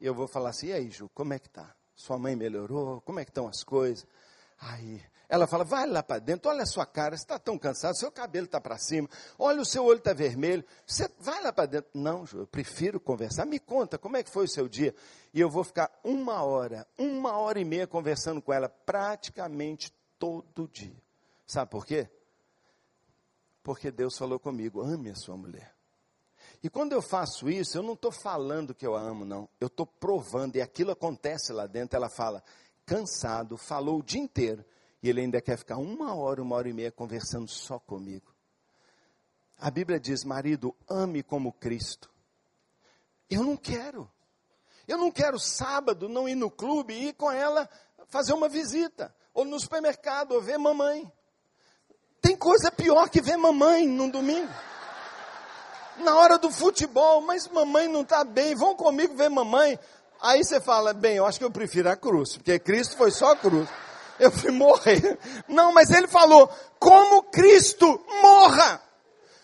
E 0.00 0.06
eu 0.06 0.14
vou 0.14 0.26
falar 0.26 0.48
assim: 0.48 0.68
e 0.68 0.72
aí, 0.72 0.90
Ju, 0.90 1.10
como 1.14 1.34
é 1.34 1.38
que 1.38 1.50
tá? 1.50 1.76
Sua 1.94 2.18
mãe 2.18 2.34
melhorou? 2.34 3.02
Como 3.02 3.20
é 3.20 3.24
que 3.24 3.30
estão 3.30 3.46
as 3.46 3.62
coisas? 3.62 4.06
Aí, 4.58 5.04
ela 5.28 5.46
fala, 5.46 5.62
vai 5.62 5.86
lá 5.86 6.02
para 6.02 6.18
dentro, 6.20 6.50
olha 6.50 6.62
a 6.62 6.66
sua 6.66 6.86
cara, 6.86 7.14
você 7.14 7.22
está 7.22 7.38
tão 7.38 7.58
cansado, 7.58 7.98
seu 7.98 8.10
cabelo 8.10 8.46
está 8.46 8.60
para 8.62 8.78
cima, 8.78 9.08
olha 9.38 9.60
o 9.60 9.64
seu 9.64 9.84
olho 9.84 9.98
está 9.98 10.14
vermelho, 10.14 10.64
você 10.86 11.06
vai 11.18 11.42
lá 11.42 11.52
para 11.52 11.66
dentro. 11.66 11.90
Não, 11.92 12.24
Ju, 12.24 12.38
eu 12.38 12.46
prefiro 12.46 12.98
conversar, 12.98 13.44
me 13.44 13.58
conta, 13.58 13.98
como 13.98 14.16
é 14.16 14.22
que 14.22 14.30
foi 14.30 14.46
o 14.46 14.48
seu 14.48 14.68
dia? 14.68 14.94
E 15.34 15.40
eu 15.40 15.50
vou 15.50 15.64
ficar 15.64 15.90
uma 16.02 16.42
hora, 16.42 16.86
uma 16.96 17.36
hora 17.36 17.60
e 17.60 17.64
meia 17.64 17.86
conversando 17.86 18.40
com 18.40 18.54
ela, 18.54 18.70
praticamente 18.70 19.92
todo 20.18 20.66
dia. 20.68 20.96
Sabe 21.46 21.70
por 21.70 21.84
quê? 21.84 22.08
Porque 23.62 23.90
Deus 23.90 24.16
falou 24.16 24.38
comigo, 24.38 24.80
ame 24.80 25.10
a 25.10 25.14
sua 25.14 25.36
mulher. 25.36 25.74
E 26.62 26.70
quando 26.70 26.92
eu 26.92 27.02
faço 27.02 27.50
isso, 27.50 27.76
eu 27.76 27.82
não 27.82 27.94
estou 27.94 28.12
falando 28.12 28.74
que 28.74 28.86
eu 28.86 28.94
a 28.94 29.00
amo, 29.00 29.24
não. 29.24 29.48
Eu 29.60 29.66
estou 29.66 29.86
provando, 29.86 30.56
e 30.56 30.60
aquilo 30.60 30.92
acontece 30.92 31.52
lá 31.52 31.66
dentro. 31.66 31.96
Ela 31.96 32.08
fala, 32.08 32.42
cansado, 32.86 33.56
falou 33.56 33.98
o 33.98 34.02
dia 34.02 34.20
inteiro, 34.20 34.64
e 35.02 35.08
ele 35.08 35.20
ainda 35.20 35.40
quer 35.40 35.56
ficar 35.56 35.78
uma 35.78 36.14
hora, 36.14 36.40
uma 36.42 36.54
hora 36.54 36.68
e 36.68 36.72
meia 36.72 36.92
conversando 36.92 37.48
só 37.48 37.78
comigo. 37.78 38.32
A 39.58 39.70
Bíblia 39.70 39.98
diz: 39.98 40.24
marido, 40.24 40.74
ame 40.88 41.22
como 41.22 41.52
Cristo. 41.52 42.10
Eu 43.28 43.42
não 43.42 43.56
quero. 43.56 44.10
Eu 44.86 44.98
não 44.98 45.10
quero 45.10 45.38
sábado 45.38 46.08
não 46.08 46.28
ir 46.28 46.34
no 46.34 46.50
clube 46.50 46.92
e 46.92 47.08
ir 47.08 47.12
com 47.14 47.30
ela 47.30 47.68
fazer 48.08 48.32
uma 48.32 48.48
visita, 48.48 49.14
ou 49.32 49.44
no 49.44 49.58
supermercado, 49.58 50.32
ou 50.32 50.42
ver 50.42 50.58
mamãe. 50.58 51.10
Coisa 52.42 52.72
pior 52.72 53.08
que 53.08 53.20
ver 53.20 53.36
mamãe 53.36 53.86
num 53.86 54.10
domingo 54.10 54.52
na 55.98 56.16
hora 56.16 56.36
do 56.38 56.50
futebol, 56.50 57.20
mas 57.20 57.46
mamãe 57.46 57.86
não 57.86 58.00
está 58.00 58.24
bem, 58.24 58.52
vão 58.56 58.74
comigo 58.74 59.14
ver 59.14 59.30
mamãe. 59.30 59.78
Aí 60.20 60.42
você 60.42 60.60
fala, 60.60 60.92
bem, 60.92 61.14
eu 61.14 61.24
acho 61.24 61.38
que 61.38 61.44
eu 61.44 61.52
prefiro 61.52 61.88
a 61.88 61.94
cruz, 61.94 62.36
porque 62.36 62.58
Cristo 62.58 62.96
foi 62.96 63.12
só 63.12 63.30
a 63.30 63.36
cruz. 63.36 63.68
Eu 64.18 64.32
fui 64.32 64.50
morrer. 64.50 65.16
Não, 65.46 65.72
mas 65.72 65.90
ele 65.90 66.08
falou, 66.08 66.50
como 66.80 67.22
Cristo, 67.22 68.04
morra, 68.20 68.82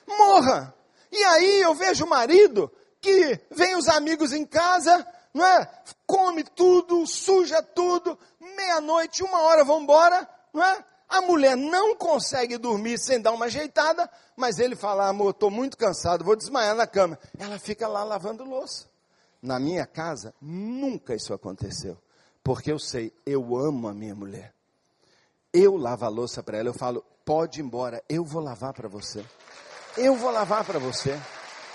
morra. 0.04 0.74
E 1.12 1.22
aí 1.22 1.60
eu 1.60 1.76
vejo 1.76 2.04
o 2.04 2.10
marido 2.10 2.68
que 3.00 3.38
vem 3.52 3.76
os 3.76 3.88
amigos 3.88 4.32
em 4.32 4.44
casa, 4.44 5.06
não 5.32 5.46
é? 5.46 5.70
Come 6.04 6.42
tudo, 6.42 7.06
suja 7.06 7.62
tudo, 7.62 8.18
meia-noite, 8.56 9.22
uma 9.22 9.42
hora 9.42 9.62
vão 9.62 9.82
embora, 9.82 10.28
não 10.52 10.64
é? 10.64 10.84
A 11.08 11.22
mulher 11.22 11.56
não 11.56 11.96
consegue 11.96 12.58
dormir 12.58 12.98
sem 12.98 13.20
dar 13.20 13.32
uma 13.32 13.46
ajeitada, 13.46 14.10
mas 14.36 14.58
ele 14.58 14.76
fala: 14.76 15.08
amor, 15.08 15.30
estou 15.30 15.50
muito 15.50 15.76
cansado, 15.76 16.24
vou 16.24 16.36
desmaiar 16.36 16.74
na 16.74 16.86
cama. 16.86 17.18
Ela 17.38 17.58
fica 17.58 17.88
lá 17.88 18.04
lavando 18.04 18.44
louça. 18.44 18.86
Na 19.40 19.58
minha 19.58 19.86
casa, 19.86 20.34
nunca 20.40 21.14
isso 21.14 21.32
aconteceu. 21.32 21.96
Porque 22.42 22.70
eu 22.70 22.78
sei, 22.78 23.12
eu 23.24 23.56
amo 23.56 23.88
a 23.88 23.94
minha 23.94 24.14
mulher. 24.14 24.52
Eu 25.52 25.76
lavo 25.76 26.04
a 26.04 26.08
louça 26.08 26.42
para 26.42 26.58
ela, 26.58 26.68
eu 26.68 26.74
falo: 26.74 27.02
pode 27.24 27.60
ir 27.60 27.64
embora, 27.64 28.02
eu 28.08 28.24
vou 28.24 28.42
lavar 28.42 28.74
para 28.74 28.88
você. 28.88 29.24
Eu 29.96 30.14
vou 30.14 30.30
lavar 30.30 30.64
para 30.64 30.78
você. 30.78 31.18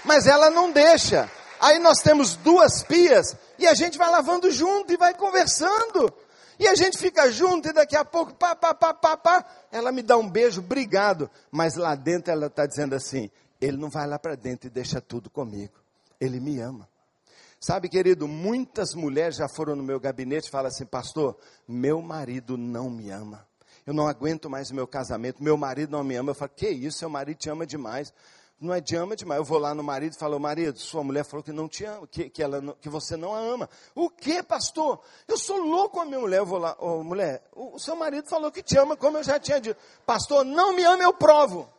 Mas 0.05 0.27
ela 0.27 0.49
não 0.49 0.72
deixa. 0.72 1.30
Aí 1.60 1.80
nós 1.80 1.99
temos 2.01 2.35
duas 2.35 2.84
pias 2.84 3.35
e 3.57 3.65
a 3.65 3.73
gente 3.73 3.97
vai 3.97 4.10
lavando 4.10 4.51
junto 4.51 4.91
e 4.91 4.97
vai 4.97 5.14
conversando. 5.14 6.14
E 6.59 6.67
a 6.67 6.75
gente 6.75 6.97
fica 6.97 7.31
junto 7.31 7.69
e 7.69 7.73
daqui 7.73 7.95
a 7.95 8.05
pouco, 8.05 8.34
pá, 8.35 8.55
pá, 8.55 8.73
pá, 8.73 8.93
pá, 8.93 9.17
pá, 9.17 9.45
ela 9.71 9.91
me 9.91 10.01
dá 10.01 10.17
um 10.17 10.30
beijo, 10.30 10.61
obrigado. 10.61 11.30
Mas 11.51 11.75
lá 11.75 11.95
dentro 11.95 12.31
ela 12.31 12.47
está 12.47 12.65
dizendo 12.65 12.95
assim: 12.95 13.30
ele 13.59 13.77
não 13.77 13.89
vai 13.89 14.07
lá 14.07 14.19
para 14.19 14.35
dentro 14.35 14.67
e 14.67 14.69
deixa 14.69 15.01
tudo 15.01 15.30
comigo. 15.30 15.73
Ele 16.19 16.39
me 16.39 16.59
ama. 16.59 16.88
Sabe, 17.59 17.88
querido, 17.88 18.27
muitas 18.27 18.93
mulheres 18.93 19.38
já 19.38 19.47
foram 19.55 19.75
no 19.75 19.84
meu 19.84 19.99
gabinete 19.99 20.47
e 20.47 20.51
falam 20.51 20.67
assim, 20.67 20.85
pastor, 20.85 21.38
meu 21.65 22.01
marido 22.01 22.57
não 22.57 22.89
me 22.89 23.09
ama. 23.09 23.47
Eu 23.85 23.93
não 23.93 24.05
aguento 24.05 24.49
mais 24.49 24.69
o 24.69 24.75
meu 24.75 24.85
casamento, 24.85 25.41
meu 25.41 25.55
marido 25.55 25.91
não 25.91 26.03
me 26.03 26.15
ama. 26.15 26.31
Eu 26.31 26.35
falo, 26.35 26.51
que 26.53 26.67
isso, 26.67 26.99
seu 26.99 27.09
marido 27.09 27.38
te 27.38 27.49
ama 27.49 27.65
demais 27.65 28.13
não 28.64 28.73
é 28.73 28.80
de 28.80 28.95
ama 28.95 29.15
demais. 29.15 29.40
Eu 29.40 29.45
vou 29.45 29.60
lá 29.60 29.73
no 29.76 29.84
marido 29.84 30.14
e 30.14 30.18
falo, 30.18 30.40
marido, 30.40 30.80
sua 30.80 31.03
mulher 31.03 31.26
falou 31.26 31.44
que 31.44 31.52
não 31.52 31.68
te 31.68 31.84
ama, 31.84 32.07
que, 32.07 32.30
que, 32.30 32.41
ela, 32.41 32.61
que 32.81 32.90
você 32.90 33.18
não 33.18 33.35
a 33.35 33.40
ama. 33.40 33.69
O 33.94 34.10
que, 34.10 34.41
pastor? 34.41 35.02
Eu 35.27 35.38
sou 35.38 35.57
louco 35.57 35.95
com 35.95 36.02
a 36.02 36.06
minha 36.06 36.19
mulher. 36.19 36.40
Eu 36.40 36.45
vou 36.45 36.57
lá, 36.57 36.76
oh, 36.80 37.03
mulher, 37.03 37.44
o, 37.53 37.76
o 37.76 37.80
seu 37.80 37.95
marido 37.95 38.27
falou 38.27 38.52
que 38.52 38.64
te 38.64 38.77
ama, 38.77 38.95
como 38.95 39.18
eu 39.18 39.23
já 39.23 39.40
tinha 39.40 39.60
dito. 39.60 39.80
Pastor, 40.06 40.45
não 40.45 40.73
me 40.73 40.84
ama, 40.84 41.03
eu 41.03 41.14
provo. 41.14 41.69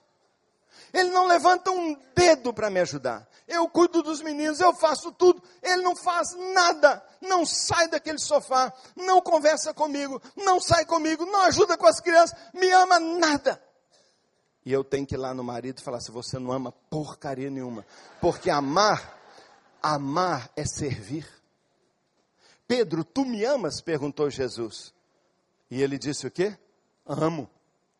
Ele 0.92 1.10
não 1.10 1.26
levanta 1.26 1.70
um 1.70 1.96
dedo 2.14 2.52
para 2.52 2.70
me 2.70 2.80
ajudar. 2.80 3.26
Eu 3.48 3.68
cuido 3.68 4.02
dos 4.02 4.22
meninos, 4.22 4.60
eu 4.60 4.72
faço 4.74 5.10
tudo. 5.10 5.42
Ele 5.62 5.82
não 5.82 5.96
faz 5.96 6.34
nada. 6.54 7.02
Não 7.20 7.44
sai 7.44 7.88
daquele 7.88 8.18
sofá, 8.18 8.72
não 8.94 9.20
conversa 9.20 9.72
comigo, 9.72 10.20
não 10.36 10.60
sai 10.60 10.84
comigo, 10.84 11.24
não 11.24 11.40
ajuda 11.42 11.76
com 11.76 11.86
as 11.86 11.98
crianças, 11.98 12.38
me 12.52 12.70
ama 12.70 13.00
nada. 13.00 13.60
E 14.64 14.72
eu 14.72 14.82
tenho 14.82 15.06
que 15.06 15.14
ir 15.14 15.18
lá 15.18 15.34
no 15.34 15.44
marido 15.44 15.78
e 15.78 15.82
falar: 15.82 16.00
se 16.00 16.10
você 16.10 16.38
não 16.38 16.52
ama 16.52 16.72
porcaria 16.72 17.50
nenhuma. 17.50 17.84
Porque 18.20 18.50
amar, 18.50 19.20
amar 19.82 20.50
é 20.56 20.64
servir. 20.64 21.28
Pedro, 22.66 23.04
tu 23.04 23.24
me 23.24 23.44
amas? 23.44 23.80
perguntou 23.80 24.30
Jesus. 24.30 24.94
E 25.70 25.82
ele 25.82 25.98
disse 25.98 26.26
o 26.26 26.30
quê? 26.30 26.56
Amo. 27.04 27.50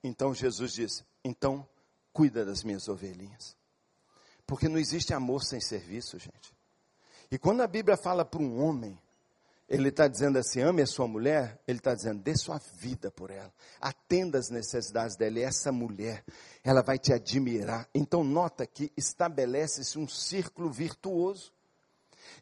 Então 0.02 0.34
Jesus 0.34 0.72
disse: 0.72 1.04
então 1.22 1.66
cuida 2.12 2.44
das 2.44 2.62
minhas 2.62 2.88
ovelhinhas. 2.88 3.56
Porque 4.46 4.68
não 4.68 4.78
existe 4.78 5.12
amor 5.12 5.42
sem 5.42 5.60
serviço, 5.60 6.18
gente. 6.18 6.54
E 7.30 7.38
quando 7.38 7.62
a 7.62 7.66
Bíblia 7.66 7.96
fala 7.96 8.24
para 8.24 8.40
um 8.40 8.62
homem, 8.62 8.98
ele 9.68 9.88
está 9.88 10.06
dizendo 10.06 10.38
assim: 10.38 10.60
ame 10.60 10.82
a 10.82 10.86
sua 10.86 11.06
mulher, 11.06 11.60
ele 11.66 11.78
está 11.78 11.94
dizendo, 11.94 12.22
dê 12.22 12.36
sua 12.36 12.60
vida 12.76 13.10
por 13.10 13.30
ela, 13.30 13.52
atenda 13.80 14.38
as 14.38 14.50
necessidades 14.50 15.16
dela, 15.16 15.38
e 15.38 15.42
essa 15.42 15.72
mulher, 15.72 16.24
ela 16.62 16.82
vai 16.82 16.98
te 16.98 17.12
admirar. 17.12 17.88
Então, 17.94 18.22
nota 18.22 18.66
que 18.66 18.92
estabelece-se 18.96 19.98
um 19.98 20.06
círculo 20.06 20.70
virtuoso, 20.70 21.52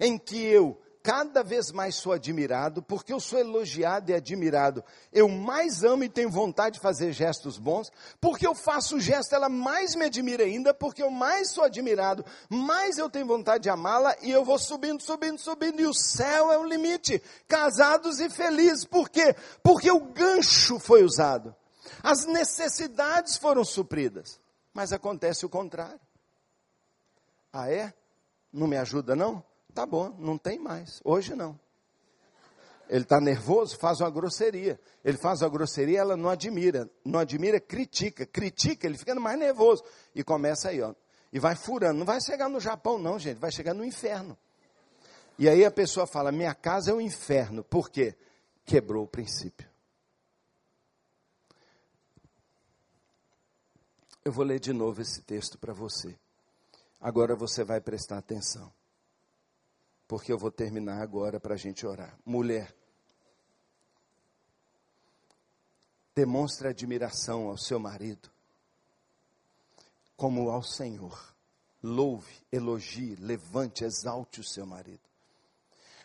em 0.00 0.18
que 0.18 0.42
eu 0.44 0.80
cada 1.02 1.42
vez 1.42 1.72
mais 1.72 1.96
sou 1.96 2.12
admirado, 2.12 2.82
porque 2.82 3.12
eu 3.12 3.18
sou 3.18 3.38
elogiado 3.38 4.10
e 4.10 4.14
admirado. 4.14 4.84
Eu 5.12 5.28
mais 5.28 5.82
amo 5.82 6.04
e 6.04 6.08
tenho 6.08 6.30
vontade 6.30 6.76
de 6.76 6.80
fazer 6.80 7.12
gestos 7.12 7.58
bons, 7.58 7.90
porque 8.20 8.46
eu 8.46 8.54
faço 8.54 8.96
o 8.96 9.00
gesto, 9.00 9.34
ela 9.34 9.48
mais 9.48 9.94
me 9.94 10.04
admira 10.04 10.44
ainda, 10.44 10.72
porque 10.72 11.02
eu 11.02 11.10
mais 11.10 11.50
sou 11.50 11.64
admirado, 11.64 12.24
mais 12.48 12.98
eu 12.98 13.10
tenho 13.10 13.26
vontade 13.26 13.64
de 13.64 13.70
amá-la 13.70 14.16
e 14.22 14.30
eu 14.30 14.44
vou 14.44 14.58
subindo, 14.58 15.02
subindo, 15.02 15.38
subindo, 15.38 15.80
e 15.80 15.86
o 15.86 15.94
céu 15.94 16.52
é 16.52 16.58
o 16.58 16.64
limite. 16.64 17.20
Casados 17.48 18.20
e 18.20 18.30
felizes. 18.30 18.84
Por 18.84 19.08
quê? 19.08 19.34
Porque 19.62 19.90
o 19.90 20.00
gancho 20.00 20.78
foi 20.78 21.02
usado. 21.02 21.54
As 22.02 22.24
necessidades 22.24 23.36
foram 23.36 23.64
supridas. 23.64 24.40
Mas 24.72 24.92
acontece 24.92 25.44
o 25.44 25.48
contrário. 25.48 26.00
Ah, 27.52 27.70
é? 27.70 27.92
Não 28.52 28.66
me 28.66 28.76
ajuda, 28.76 29.14
não? 29.14 29.44
Tá 29.74 29.86
bom, 29.86 30.14
não 30.18 30.36
tem 30.36 30.58
mais. 30.58 31.00
Hoje 31.04 31.34
não. 31.34 31.58
Ele 32.88 33.04
está 33.04 33.20
nervoso, 33.20 33.78
faz 33.78 34.00
uma 34.00 34.10
grosseria. 34.10 34.78
Ele 35.02 35.16
faz 35.16 35.40
uma 35.40 35.48
grosseria, 35.48 36.00
ela 36.00 36.16
não 36.16 36.28
admira. 36.28 36.90
Não 37.04 37.18
admira, 37.18 37.58
critica. 37.58 38.26
Critica, 38.26 38.86
ele 38.86 38.98
fica 38.98 39.14
mais 39.14 39.38
nervoso. 39.38 39.82
E 40.14 40.22
começa 40.22 40.68
aí, 40.68 40.82
ó. 40.82 40.94
E 41.32 41.38
vai 41.38 41.56
furando. 41.56 41.98
Não 41.98 42.04
vai 42.04 42.20
chegar 42.20 42.50
no 42.50 42.60
Japão, 42.60 42.98
não, 42.98 43.18
gente. 43.18 43.38
Vai 43.38 43.50
chegar 43.50 43.72
no 43.72 43.84
inferno. 43.84 44.36
E 45.38 45.48
aí 45.48 45.64
a 45.64 45.70
pessoa 45.70 46.06
fala: 46.06 46.30
minha 46.30 46.54
casa 46.54 46.90
é 46.90 46.94
um 46.94 47.00
inferno. 47.00 47.64
Por 47.64 47.88
quê? 47.88 48.14
Quebrou 48.66 49.04
o 49.04 49.08
princípio. 49.08 49.70
Eu 54.22 54.32
vou 54.32 54.44
ler 54.44 54.60
de 54.60 54.72
novo 54.72 55.00
esse 55.00 55.22
texto 55.22 55.58
para 55.58 55.72
você. 55.72 56.14
Agora 57.00 57.34
você 57.34 57.64
vai 57.64 57.80
prestar 57.80 58.18
atenção 58.18 58.70
porque 60.12 60.30
eu 60.30 60.36
vou 60.36 60.50
terminar 60.50 61.00
agora 61.00 61.40
para 61.40 61.54
a 61.54 61.56
gente 61.56 61.86
orar. 61.86 62.14
Mulher, 62.22 62.76
demonstre 66.14 66.68
admiração 66.68 67.48
ao 67.48 67.56
seu 67.56 67.78
marido, 67.78 68.28
como 70.14 70.50
ao 70.50 70.62
Senhor. 70.62 71.34
Louve, 71.82 72.30
elogie, 72.52 73.16
levante, 73.16 73.84
exalte 73.84 74.38
o 74.38 74.44
seu 74.44 74.66
marido. 74.66 75.00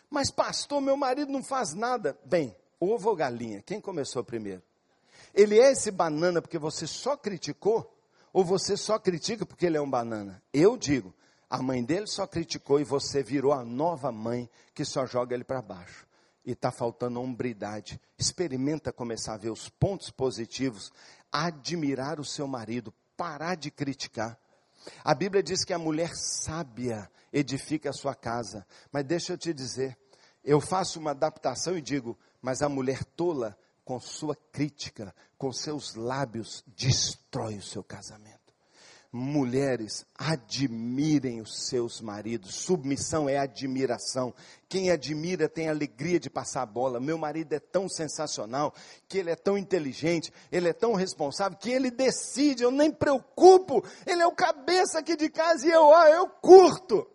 Mas, 0.09 0.31
pastor, 0.31 0.79
meu 0.79 0.95
marido 0.95 1.29
não 1.29 1.43
faz 1.43 1.73
nada. 1.73 2.17
Bem, 2.23 2.55
ovo 2.79 3.09
ou 3.09 3.15
galinha? 3.15 3.61
Quem 3.61 3.81
começou 3.81 4.23
primeiro? 4.23 4.63
Ele 5.33 5.59
é 5.59 5.73
esse 5.73 5.91
banana 5.91 6.41
porque 6.41 6.57
você 6.57 6.87
só 6.87 7.17
criticou? 7.17 7.93
Ou 8.31 8.45
você 8.45 8.77
só 8.77 8.97
critica 8.97 9.45
porque 9.45 9.65
ele 9.65 9.75
é 9.75 9.81
um 9.81 9.89
banana? 9.89 10.41
Eu 10.53 10.77
digo, 10.77 11.13
a 11.49 11.61
mãe 11.61 11.83
dele 11.83 12.07
só 12.07 12.27
criticou 12.27 12.79
e 12.79 12.83
você 12.83 13.23
virou 13.23 13.53
a 13.53 13.63
nova 13.63 14.11
mãe 14.11 14.49
que 14.73 14.83
só 14.83 15.05
joga 15.05 15.33
ele 15.33 15.43
para 15.43 15.61
baixo. 15.61 16.05
E 16.45 16.51
está 16.51 16.71
faltando 16.71 17.21
hombridade. 17.21 17.99
Experimenta 18.17 18.91
começar 18.91 19.33
a 19.33 19.37
ver 19.37 19.49
os 19.49 19.69
pontos 19.69 20.09
positivos, 20.09 20.91
admirar 21.31 22.19
o 22.19 22.25
seu 22.25 22.47
marido, 22.47 22.93
parar 23.15 23.55
de 23.55 23.71
criticar. 23.71 24.37
A 25.03 25.13
Bíblia 25.13 25.41
diz 25.41 25.63
que 25.63 25.73
a 25.73 25.79
mulher 25.79 26.11
sábia 26.15 27.09
edifica 27.31 27.89
a 27.89 27.93
sua 27.93 28.15
casa. 28.15 28.65
Mas 28.91 29.05
deixa 29.05 29.33
eu 29.33 29.37
te 29.37 29.53
dizer, 29.53 29.97
eu 30.43 30.59
faço 30.59 30.99
uma 30.99 31.11
adaptação 31.11 31.77
e 31.77 31.81
digo, 31.81 32.17
mas 32.41 32.61
a 32.61 32.69
mulher 32.69 33.03
tola, 33.03 33.57
com 33.83 33.99
sua 33.99 34.35
crítica, 34.51 35.15
com 35.37 35.51
seus 35.51 35.95
lábios, 35.95 36.63
destrói 36.67 37.57
o 37.57 37.63
seu 37.63 37.83
casamento. 37.83 38.36
Mulheres, 39.11 40.05
admirem 40.17 41.39
os 41.41 41.67
seus 41.67 42.01
maridos. 42.01 42.55
Submissão 42.55 43.29
é 43.29 43.37
admiração. 43.37 44.33
Quem 44.67 44.91
admira 44.91 45.47
tem 45.47 45.69
alegria 45.69 46.19
de 46.19 46.29
passar 46.29 46.63
a 46.63 46.65
bola. 46.65 46.99
Meu 46.99 47.17
marido 47.17 47.53
é 47.53 47.59
tão 47.59 47.87
sensacional, 47.87 48.73
que 49.07 49.17
ele 49.17 49.31
é 49.31 49.35
tão 49.35 49.57
inteligente, 49.57 50.31
ele 50.51 50.67
é 50.67 50.73
tão 50.73 50.93
responsável, 50.93 51.57
que 51.57 51.69
ele 51.69 51.89
decide, 51.89 52.63
eu 52.63 52.71
nem 52.71 52.91
preocupo. 52.91 53.83
Ele 54.05 54.21
é 54.21 54.27
o 54.27 54.35
cabeça 54.35 54.99
aqui 54.99 55.15
de 55.15 55.29
casa 55.29 55.65
e 55.65 55.71
eu, 55.71 55.93
ah, 55.93 56.09
eu 56.09 56.27
curto. 56.27 57.07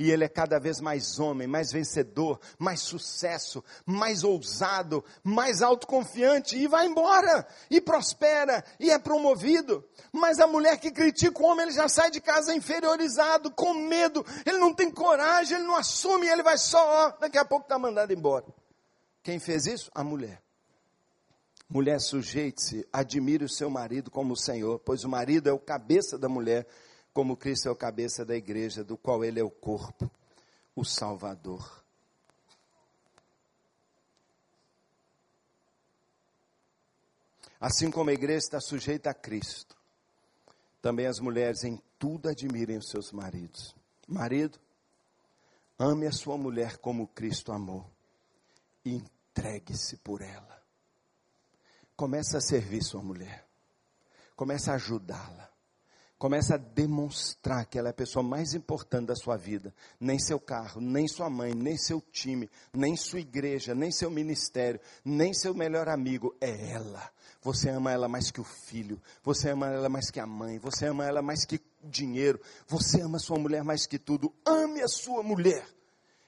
E 0.00 0.10
ele 0.10 0.24
é 0.24 0.28
cada 0.30 0.58
vez 0.58 0.80
mais 0.80 1.18
homem, 1.18 1.46
mais 1.46 1.70
vencedor, 1.70 2.40
mais 2.58 2.80
sucesso, 2.80 3.62
mais 3.84 4.24
ousado, 4.24 5.04
mais 5.22 5.60
autoconfiante 5.60 6.56
e 6.56 6.66
vai 6.66 6.86
embora, 6.86 7.46
e 7.70 7.82
prospera, 7.82 8.64
e 8.80 8.90
é 8.90 8.98
promovido. 8.98 9.86
Mas 10.10 10.40
a 10.40 10.46
mulher 10.46 10.80
que 10.80 10.90
critica 10.90 11.42
o 11.42 11.44
homem, 11.44 11.66
ele 11.66 11.74
já 11.74 11.86
sai 11.86 12.10
de 12.10 12.18
casa 12.18 12.54
inferiorizado, 12.54 13.50
com 13.50 13.74
medo, 13.74 14.24
ele 14.46 14.56
não 14.56 14.72
tem 14.72 14.90
coragem, 14.90 15.58
ele 15.58 15.66
não 15.66 15.76
assume, 15.76 16.28
ele 16.28 16.42
vai 16.42 16.56
só, 16.56 16.82
ó, 16.82 17.18
daqui 17.20 17.36
a 17.36 17.44
pouco 17.44 17.66
está 17.66 17.78
mandado 17.78 18.10
embora. 18.10 18.46
Quem 19.22 19.38
fez 19.38 19.66
isso? 19.66 19.90
A 19.94 20.02
mulher. 20.02 20.42
Mulher, 21.68 22.00
sujeite-se, 22.00 22.88
admire 22.90 23.44
o 23.44 23.50
seu 23.50 23.68
marido 23.68 24.10
como 24.10 24.32
o 24.32 24.36
Senhor, 24.36 24.78
pois 24.78 25.04
o 25.04 25.10
marido 25.10 25.50
é 25.50 25.52
o 25.52 25.58
cabeça 25.58 26.16
da 26.18 26.26
mulher 26.26 26.66
como 27.12 27.36
Cristo 27.36 27.68
é 27.68 27.70
o 27.70 27.76
cabeça 27.76 28.24
da 28.24 28.36
igreja, 28.36 28.84
do 28.84 28.96
qual 28.96 29.24
ele 29.24 29.40
é 29.40 29.44
o 29.44 29.50
corpo, 29.50 30.10
o 30.74 30.84
Salvador. 30.84 31.84
Assim 37.60 37.90
como 37.90 38.08
a 38.08 38.14
igreja 38.14 38.38
está 38.38 38.60
sujeita 38.60 39.10
a 39.10 39.14
Cristo, 39.14 39.76
também 40.80 41.06
as 41.06 41.20
mulheres 41.20 41.62
em 41.62 41.78
tudo 41.98 42.28
admirem 42.28 42.78
os 42.78 42.88
seus 42.88 43.12
maridos. 43.12 43.74
Marido, 44.08 44.58
ame 45.78 46.06
a 46.06 46.12
sua 46.12 46.38
mulher 46.38 46.78
como 46.78 47.06
Cristo 47.08 47.52
amou 47.52 47.86
e 48.82 48.94
entregue-se 48.94 49.98
por 49.98 50.22
ela. 50.22 50.62
Comece 51.94 52.34
a 52.36 52.40
servir 52.40 52.82
sua 52.82 53.02
mulher. 53.02 53.46
Comece 54.34 54.70
a 54.70 54.74
ajudá-la. 54.74 55.49
Começa 56.20 56.56
a 56.56 56.58
demonstrar 56.58 57.64
que 57.64 57.78
ela 57.78 57.88
é 57.88 57.92
a 57.92 57.94
pessoa 57.94 58.22
mais 58.22 58.52
importante 58.52 59.06
da 59.06 59.16
sua 59.16 59.38
vida. 59.38 59.74
Nem 59.98 60.18
seu 60.18 60.38
carro, 60.38 60.78
nem 60.78 61.08
sua 61.08 61.30
mãe, 61.30 61.54
nem 61.54 61.78
seu 61.78 61.98
time, 61.98 62.46
nem 62.74 62.94
sua 62.94 63.20
igreja, 63.20 63.74
nem 63.74 63.90
seu 63.90 64.10
ministério, 64.10 64.78
nem 65.02 65.32
seu 65.32 65.54
melhor 65.54 65.88
amigo. 65.88 66.36
É 66.38 66.72
ela. 66.72 67.10
Você 67.40 67.70
ama 67.70 67.90
ela 67.90 68.06
mais 68.06 68.30
que 68.30 68.38
o 68.38 68.44
filho. 68.44 69.00
Você 69.22 69.48
ama 69.48 69.68
ela 69.68 69.88
mais 69.88 70.10
que 70.10 70.20
a 70.20 70.26
mãe. 70.26 70.58
Você 70.58 70.88
ama 70.88 71.06
ela 71.06 71.22
mais 71.22 71.46
que 71.46 71.58
dinheiro. 71.82 72.38
Você 72.68 73.00
ama 73.00 73.18
sua 73.18 73.38
mulher 73.38 73.64
mais 73.64 73.86
que 73.86 73.98
tudo. 73.98 74.30
Ame 74.44 74.82
a 74.82 74.88
sua 74.88 75.22
mulher. 75.22 75.66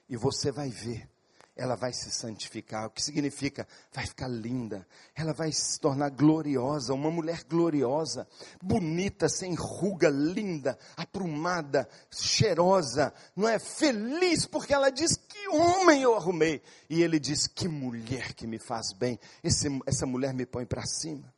E 0.09 0.17
você 0.17 0.51
vai 0.51 0.71
ver 0.71 1.07
ela 1.55 1.75
vai 1.75 1.93
se 1.93 2.09
santificar. 2.09 2.87
O 2.87 2.89
que 2.89 3.01
significa? 3.01 3.67
Vai 3.91 4.07
ficar 4.07 4.27
linda. 4.27 4.87
Ela 5.15 5.33
vai 5.33 5.51
se 5.51 5.79
tornar 5.79 6.09
gloriosa, 6.09 6.93
uma 6.93 7.11
mulher 7.11 7.43
gloriosa, 7.43 8.27
bonita, 8.61 9.29
sem 9.29 9.53
ruga, 9.53 10.09
linda, 10.09 10.77
aprumada, 10.97 11.87
cheirosa, 12.09 13.13
não 13.35 13.47
é? 13.47 13.59
Feliz, 13.59 14.47
porque 14.47 14.73
ela 14.73 14.89
diz: 14.89 15.15
Que 15.15 15.47
homem 15.49 16.01
eu 16.01 16.15
arrumei. 16.15 16.61
E 16.89 17.03
ele 17.03 17.19
diz: 17.19 17.45
Que 17.45 17.67
mulher 17.67 18.33
que 18.33 18.47
me 18.47 18.57
faz 18.57 18.91
bem. 18.91 19.19
Esse, 19.43 19.67
essa 19.85 20.07
mulher 20.07 20.33
me 20.33 20.45
põe 20.45 20.65
para 20.65 20.85
cima. 20.85 21.31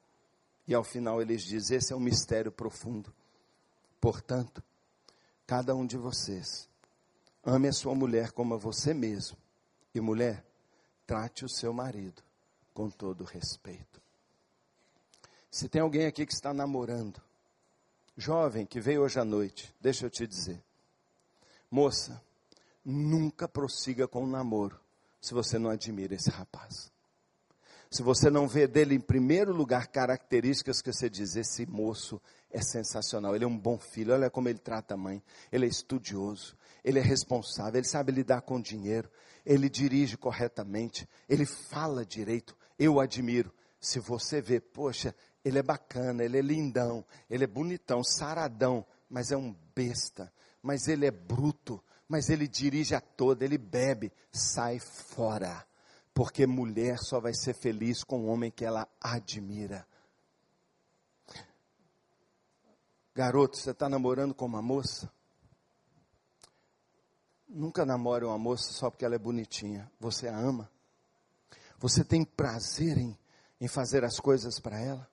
E 0.65 0.73
ao 0.73 0.83
final 0.83 1.21
eles 1.21 1.43
dizem: 1.43 1.77
Esse 1.77 1.91
é 1.91 1.95
um 1.95 1.99
mistério 1.99 2.53
profundo. 2.53 3.13
Portanto, 3.99 4.63
cada 5.45 5.75
um 5.75 5.85
de 5.85 5.97
vocês, 5.97 6.69
ame 7.43 7.67
a 7.67 7.73
sua 7.73 7.93
mulher 7.93 8.31
como 8.31 8.53
a 8.53 8.57
você 8.57 8.93
mesmo 8.93 9.44
e 9.97 10.01
mulher, 10.01 10.45
trate 11.05 11.45
o 11.45 11.49
seu 11.49 11.73
marido 11.73 12.21
com 12.73 12.89
todo 12.89 13.23
respeito. 13.23 14.01
Se 15.49 15.69
tem 15.69 15.81
alguém 15.81 16.05
aqui 16.05 16.25
que 16.25 16.33
está 16.33 16.53
namorando, 16.53 17.21
Jovem 18.17 18.65
que 18.65 18.79
veio 18.79 19.01
hoje 19.01 19.19
à 19.19 19.25
noite, 19.25 19.73
deixa 19.81 20.05
eu 20.05 20.09
te 20.09 20.25
dizer. 20.25 20.63
Moça, 21.69 22.21
nunca 22.83 23.47
prossiga 23.47 24.07
com 24.07 24.23
o 24.23 24.27
namoro 24.27 24.79
se 25.19 25.33
você 25.33 25.59
não 25.59 25.69
admira 25.69 26.15
esse 26.15 26.29
rapaz. 26.29 26.91
Se 27.91 28.01
você 28.01 28.29
não 28.29 28.47
vê 28.47 28.67
dele, 28.67 28.95
em 28.95 28.99
primeiro 28.99 29.53
lugar, 29.53 29.87
características 29.87 30.81
que 30.81 30.91
você 30.93 31.09
diz: 31.09 31.35
esse 31.35 31.65
moço 31.65 32.21
é 32.49 32.61
sensacional, 32.61 33.35
ele 33.35 33.43
é 33.43 33.47
um 33.47 33.57
bom 33.57 33.77
filho, 33.77 34.13
olha 34.13 34.29
como 34.29 34.47
ele 34.47 34.59
trata 34.59 34.93
a 34.93 34.97
mãe, 34.97 35.21
ele 35.51 35.65
é 35.65 35.69
estudioso, 35.69 36.57
ele 36.83 36.99
é 36.99 37.01
responsável, 37.01 37.79
ele 37.79 37.87
sabe 37.87 38.13
lidar 38.13 38.41
com 38.41 38.61
dinheiro, 38.61 39.09
ele 39.45 39.69
dirige 39.69 40.17
corretamente, 40.17 41.07
ele 41.29 41.45
fala 41.45 42.05
direito, 42.05 42.57
eu 42.79 42.99
admiro. 42.99 43.53
Se 43.79 43.99
você 43.99 44.41
vê, 44.41 44.59
poxa, 44.59 45.15
ele 45.43 45.59
é 45.59 45.63
bacana, 45.63 46.23
ele 46.23 46.39
é 46.39 46.41
lindão, 46.41 47.05
ele 47.29 47.43
é 47.43 47.47
bonitão, 47.47 48.03
saradão, 48.03 48.85
mas 49.09 49.31
é 49.31 49.37
um 49.37 49.55
besta, 49.75 50.33
mas 50.61 50.87
ele 50.87 51.05
é 51.05 51.11
bruto, 51.11 51.83
mas 52.07 52.29
ele 52.29 52.47
dirige 52.47 52.95
a 52.95 53.01
toda, 53.01 53.45
ele 53.45 53.57
bebe, 53.57 54.11
sai 54.31 54.79
fora. 54.79 55.65
Porque 56.13 56.47
mulher 56.47 56.97
só 56.97 57.19
vai 57.19 57.33
ser 57.33 57.53
feliz 57.53 58.03
com 58.03 58.21
o 58.21 58.27
homem 58.27 58.49
que 58.49 58.65
ela 58.65 58.87
admira. 58.99 59.85
Garoto, 63.13 63.57
você 63.57 63.71
está 63.71 63.87
namorando 63.87 64.33
com 64.33 64.45
uma 64.45 64.61
moça? 64.61 65.11
Nunca 67.47 67.85
namore 67.85 68.25
uma 68.25 68.37
moça 68.37 68.71
só 68.71 68.89
porque 68.89 69.05
ela 69.05 69.15
é 69.15 69.19
bonitinha. 69.19 69.89
Você 69.99 70.27
a 70.27 70.37
ama. 70.37 70.69
Você 71.77 72.03
tem 72.03 72.23
prazer 72.23 72.97
em, 72.97 73.17
em 73.59 73.67
fazer 73.67 74.03
as 74.03 74.19
coisas 74.19 74.59
para 74.59 74.79
ela. 74.79 75.07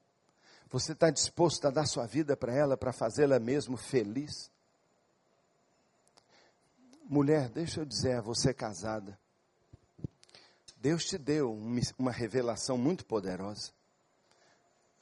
Você 0.70 0.92
está 0.92 1.10
disposto 1.10 1.66
a 1.66 1.70
dar 1.70 1.86
sua 1.86 2.06
vida 2.06 2.36
para 2.36 2.54
ela, 2.54 2.76
para 2.76 2.92
fazê-la 2.92 3.38
mesmo 3.38 3.76
feliz? 3.76 4.50
Mulher, 7.04 7.50
deixa 7.50 7.80
eu 7.80 7.84
dizer 7.84 8.16
a 8.16 8.20
você 8.22 8.54
casada. 8.54 9.18
Deus 10.78 11.04
te 11.04 11.18
deu 11.18 11.52
uma 11.98 12.10
revelação 12.10 12.78
muito 12.78 13.04
poderosa. 13.04 13.70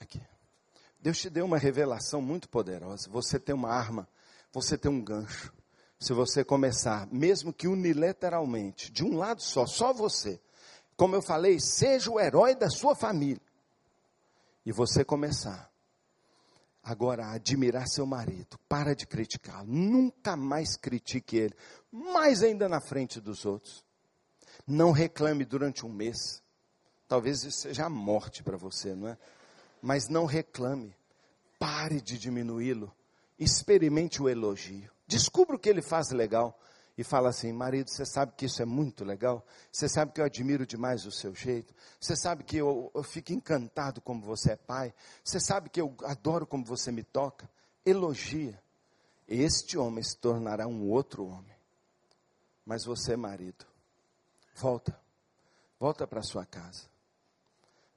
Aqui. 0.00 0.20
Deus 1.00 1.18
te 1.18 1.30
deu 1.30 1.46
uma 1.46 1.56
revelação 1.56 2.20
muito 2.20 2.48
poderosa. 2.48 3.08
Você 3.08 3.38
tem 3.38 3.54
uma 3.54 3.70
arma, 3.70 4.08
você 4.52 4.76
tem 4.76 4.90
um 4.90 5.02
gancho. 5.02 5.52
Se 6.00 6.14
você 6.14 6.42
começar, 6.42 7.06
mesmo 7.12 7.52
que 7.52 7.68
unilateralmente, 7.68 8.90
de 8.90 9.04
um 9.04 9.18
lado 9.18 9.42
só, 9.42 9.66
só 9.66 9.92
você, 9.92 10.40
como 10.96 11.14
eu 11.14 11.20
falei, 11.20 11.60
seja 11.60 12.10
o 12.10 12.18
herói 12.18 12.54
da 12.54 12.70
sua 12.70 12.96
família, 12.96 13.42
e 14.64 14.72
você 14.72 15.04
começar 15.04 15.70
agora 16.82 17.26
a 17.26 17.32
admirar 17.32 17.86
seu 17.86 18.06
marido, 18.06 18.58
para 18.66 18.94
de 18.94 19.06
criticá-lo, 19.06 19.66
nunca 19.66 20.36
mais 20.36 20.74
critique 20.74 21.36
ele, 21.36 21.54
mais 21.92 22.42
ainda 22.42 22.66
na 22.66 22.80
frente 22.80 23.20
dos 23.20 23.44
outros. 23.44 23.84
Não 24.66 24.92
reclame 24.92 25.44
durante 25.44 25.84
um 25.84 25.92
mês. 25.92 26.42
Talvez 27.06 27.44
isso 27.44 27.60
seja 27.60 27.86
a 27.86 27.90
morte 27.90 28.42
para 28.42 28.56
você, 28.56 28.94
não 28.94 29.08
é? 29.08 29.18
Mas 29.82 30.08
não 30.08 30.24
reclame. 30.24 30.94
Pare 31.58 32.00
de 32.00 32.18
diminuí-lo. 32.18 32.90
Experimente 33.38 34.22
o 34.22 34.28
elogio. 34.28 34.90
Descubra 35.10 35.56
o 35.56 35.58
que 35.58 35.68
ele 35.68 35.82
faz 35.82 36.12
legal 36.12 36.56
e 36.96 37.02
fala 37.02 37.30
assim: 37.30 37.52
marido, 37.52 37.90
você 37.90 38.06
sabe 38.06 38.32
que 38.36 38.46
isso 38.46 38.62
é 38.62 38.64
muito 38.64 39.04
legal? 39.04 39.44
Você 39.72 39.88
sabe 39.88 40.12
que 40.12 40.20
eu 40.20 40.24
admiro 40.24 40.64
demais 40.64 41.04
o 41.04 41.10
seu 41.10 41.34
jeito? 41.34 41.74
Você 41.98 42.14
sabe 42.14 42.44
que 42.44 42.56
eu, 42.56 42.92
eu 42.94 43.02
fico 43.02 43.32
encantado 43.32 44.00
como 44.00 44.22
você 44.22 44.52
é 44.52 44.56
pai? 44.56 44.94
Você 45.24 45.40
sabe 45.40 45.68
que 45.68 45.80
eu 45.80 45.96
adoro 46.04 46.46
como 46.46 46.64
você 46.64 46.92
me 46.92 47.02
toca? 47.02 47.50
Elogia. 47.84 48.62
Este 49.26 49.76
homem 49.76 50.00
se 50.00 50.16
tornará 50.16 50.68
um 50.68 50.88
outro 50.88 51.26
homem. 51.26 51.56
Mas 52.64 52.84
você, 52.84 53.16
marido, 53.16 53.66
volta. 54.54 54.96
Volta 55.80 56.06
para 56.06 56.22
sua 56.22 56.46
casa. 56.46 56.88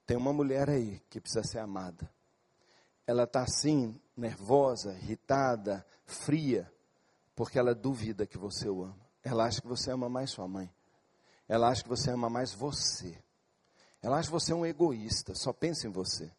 Tem 0.04 0.16
uma 0.16 0.32
mulher 0.32 0.68
aí 0.68 1.00
que 1.08 1.20
precisa 1.20 1.44
ser 1.44 1.60
amada. 1.60 2.10
Ela 3.06 3.22
está 3.22 3.42
assim, 3.42 4.00
nervosa, 4.16 4.94
irritada, 4.94 5.86
fria 6.06 6.73
porque 7.34 7.58
ela 7.58 7.74
duvida 7.74 8.26
que 8.26 8.38
você 8.38 8.68
o 8.68 8.84
ama. 8.84 9.04
Ela 9.22 9.46
acha 9.46 9.60
que 9.60 9.66
você 9.66 9.90
ama 9.90 10.08
mais 10.08 10.30
sua 10.30 10.46
mãe. 10.46 10.70
Ela 11.48 11.68
acha 11.68 11.82
que 11.82 11.88
você 11.88 12.10
ama 12.10 12.30
mais 12.30 12.52
você. 12.52 13.18
Ela 14.02 14.18
acha 14.18 14.28
que 14.28 14.32
você 14.32 14.52
é 14.52 14.54
um 14.54 14.66
egoísta, 14.66 15.34
só 15.34 15.52
pensa 15.52 15.86
em 15.86 15.90
você. 15.90 16.30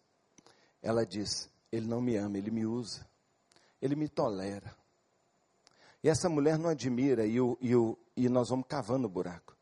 Ela 0.81 1.05
diz: 1.05 1.49
Ele 1.72 1.88
não 1.88 1.99
me 1.99 2.15
ama, 2.15 2.38
ele 2.38 2.51
me 2.51 2.65
usa. 2.65 3.05
Ele 3.81 3.95
me 3.95 4.07
tolera. 4.07 4.76
E 6.03 6.09
essa 6.09 6.30
mulher 6.30 6.59
não 6.59 6.69
admira, 6.69 7.26
e, 7.26 7.41
o, 7.41 7.57
e, 7.59 7.76
o, 7.76 7.97
e 8.15 8.30
nós 8.30 8.49
vamos 8.49 8.67
cavando 8.67 9.07
o 9.07 9.09
buraco. 9.09 9.55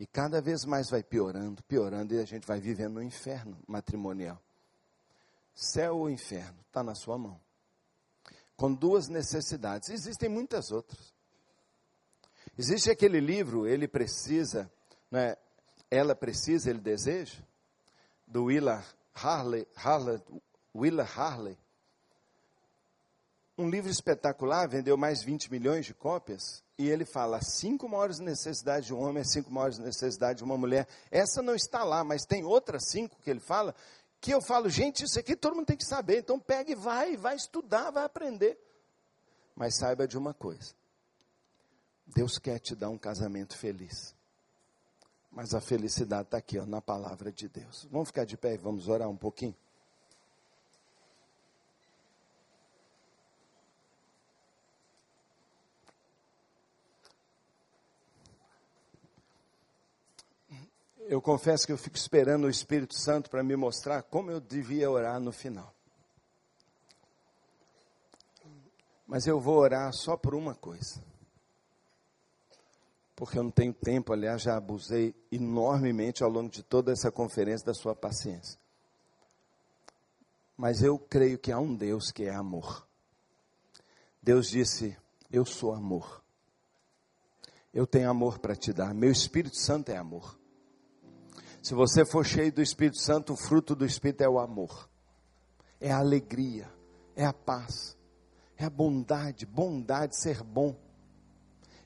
E 0.00 0.06
cada 0.06 0.40
vez 0.40 0.64
mais 0.64 0.88
vai 0.88 1.02
piorando, 1.02 1.62
piorando, 1.64 2.14
e 2.14 2.18
a 2.18 2.24
gente 2.24 2.46
vai 2.46 2.58
vivendo 2.58 2.94
no 2.94 3.02
inferno 3.02 3.58
matrimonial. 3.68 4.40
Céu 5.54 5.98
ou 5.98 6.10
inferno, 6.10 6.58
está 6.66 6.82
na 6.82 6.94
sua 6.94 7.18
mão 7.18 7.38
com 8.62 8.72
duas 8.72 9.08
necessidades. 9.08 9.88
Existem 9.88 10.28
muitas 10.28 10.70
outras. 10.70 11.12
Existe 12.56 12.92
aquele 12.92 13.18
livro, 13.18 13.66
ele 13.66 13.88
precisa, 13.88 14.70
né, 15.10 15.36
ela 15.90 16.14
precisa, 16.14 16.70
ele 16.70 16.78
deseja, 16.78 17.42
do 18.24 18.44
Willa 18.44 18.84
Harley, 19.12 19.66
Harley, 19.74 20.22
Willa 20.72 21.02
Harley. 21.02 21.58
Um 23.58 23.68
livro 23.68 23.90
espetacular, 23.90 24.68
vendeu 24.68 24.96
mais 24.96 25.24
20 25.24 25.50
milhões 25.50 25.84
de 25.84 25.92
cópias, 25.92 26.62
e 26.78 26.88
ele 26.88 27.04
fala 27.04 27.40
cinco 27.42 27.88
maiores 27.88 28.20
necessidades 28.20 28.86
de 28.86 28.94
um 28.94 29.00
homem, 29.02 29.24
cinco 29.24 29.52
maiores 29.52 29.78
necessidades 29.78 30.36
de 30.36 30.44
uma 30.44 30.56
mulher. 30.56 30.86
Essa 31.10 31.42
não 31.42 31.56
está 31.56 31.82
lá, 31.82 32.04
mas 32.04 32.24
tem 32.24 32.44
outras 32.44 32.90
cinco 32.90 33.16
que 33.24 33.30
ele 33.30 33.40
fala, 33.40 33.74
que 34.22 34.30
eu 34.30 34.40
falo, 34.40 34.70
gente, 34.70 35.02
isso 35.04 35.18
aqui 35.18 35.34
todo 35.34 35.56
mundo 35.56 35.66
tem 35.66 35.76
que 35.76 35.84
saber, 35.84 36.20
então 36.20 36.38
pega 36.38 36.70
e 36.70 36.76
vai, 36.76 37.16
vai 37.16 37.34
estudar, 37.34 37.90
vai 37.90 38.04
aprender. 38.04 38.56
Mas 39.54 39.76
saiba 39.76 40.06
de 40.06 40.16
uma 40.16 40.32
coisa: 40.32 40.72
Deus 42.06 42.38
quer 42.38 42.60
te 42.60 42.76
dar 42.76 42.88
um 42.88 42.96
casamento 42.96 43.58
feliz. 43.58 44.14
Mas 45.28 45.54
a 45.54 45.60
felicidade 45.60 46.28
está 46.28 46.38
aqui, 46.38 46.56
ó, 46.56 46.64
na 46.64 46.80
palavra 46.80 47.32
de 47.32 47.48
Deus. 47.48 47.88
Vamos 47.90 48.08
ficar 48.08 48.24
de 48.24 48.36
pé 48.36 48.54
e 48.54 48.58
vamos 48.58 48.86
orar 48.86 49.08
um 49.08 49.16
pouquinho? 49.16 49.56
Eu 61.12 61.20
confesso 61.20 61.66
que 61.66 61.72
eu 61.72 61.76
fico 61.76 61.94
esperando 61.94 62.44
o 62.44 62.48
Espírito 62.48 62.98
Santo 62.98 63.28
para 63.28 63.42
me 63.42 63.54
mostrar 63.54 64.02
como 64.02 64.30
eu 64.30 64.40
devia 64.40 64.90
orar 64.90 65.20
no 65.20 65.30
final. 65.30 65.70
Mas 69.06 69.26
eu 69.26 69.38
vou 69.38 69.58
orar 69.58 69.92
só 69.92 70.16
por 70.16 70.34
uma 70.34 70.54
coisa. 70.54 71.04
Porque 73.14 73.38
eu 73.38 73.42
não 73.42 73.50
tenho 73.50 73.74
tempo, 73.74 74.14
aliás, 74.14 74.40
já 74.40 74.56
abusei 74.56 75.14
enormemente 75.30 76.24
ao 76.24 76.30
longo 76.30 76.48
de 76.48 76.62
toda 76.62 76.92
essa 76.92 77.12
conferência 77.12 77.66
da 77.66 77.74
sua 77.74 77.94
paciência. 77.94 78.58
Mas 80.56 80.82
eu 80.82 80.98
creio 80.98 81.38
que 81.38 81.52
há 81.52 81.58
um 81.58 81.76
Deus 81.76 82.10
que 82.10 82.24
é 82.24 82.34
amor. 82.34 82.88
Deus 84.22 84.48
disse: 84.48 84.96
Eu 85.30 85.44
sou 85.44 85.74
amor. 85.74 86.24
Eu 87.70 87.86
tenho 87.86 88.08
amor 88.08 88.38
para 88.38 88.56
te 88.56 88.72
dar. 88.72 88.94
Meu 88.94 89.12
Espírito 89.12 89.58
Santo 89.58 89.90
é 89.90 89.98
amor. 89.98 90.40
Se 91.62 91.74
você 91.74 92.04
for 92.04 92.26
cheio 92.26 92.52
do 92.52 92.60
Espírito 92.60 92.98
Santo, 92.98 93.34
o 93.34 93.36
fruto 93.36 93.76
do 93.76 93.86
Espírito 93.86 94.22
é 94.22 94.28
o 94.28 94.40
amor, 94.40 94.90
é 95.80 95.92
a 95.92 95.98
alegria, 95.98 96.68
é 97.14 97.24
a 97.24 97.32
paz, 97.32 97.96
é 98.56 98.64
a 98.64 98.70
bondade, 98.70 99.46
bondade, 99.46 100.20
ser 100.20 100.42
bom, 100.42 100.76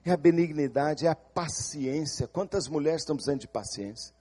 é 0.02 0.10
a 0.10 0.16
benignidade, 0.16 1.06
é 1.06 1.10
a 1.10 1.14
paciência. 1.14 2.26
Quantas 2.26 2.68
mulheres 2.68 3.02
estão 3.02 3.16
precisando 3.16 3.40
de 3.40 3.48
paciência? 3.48 4.14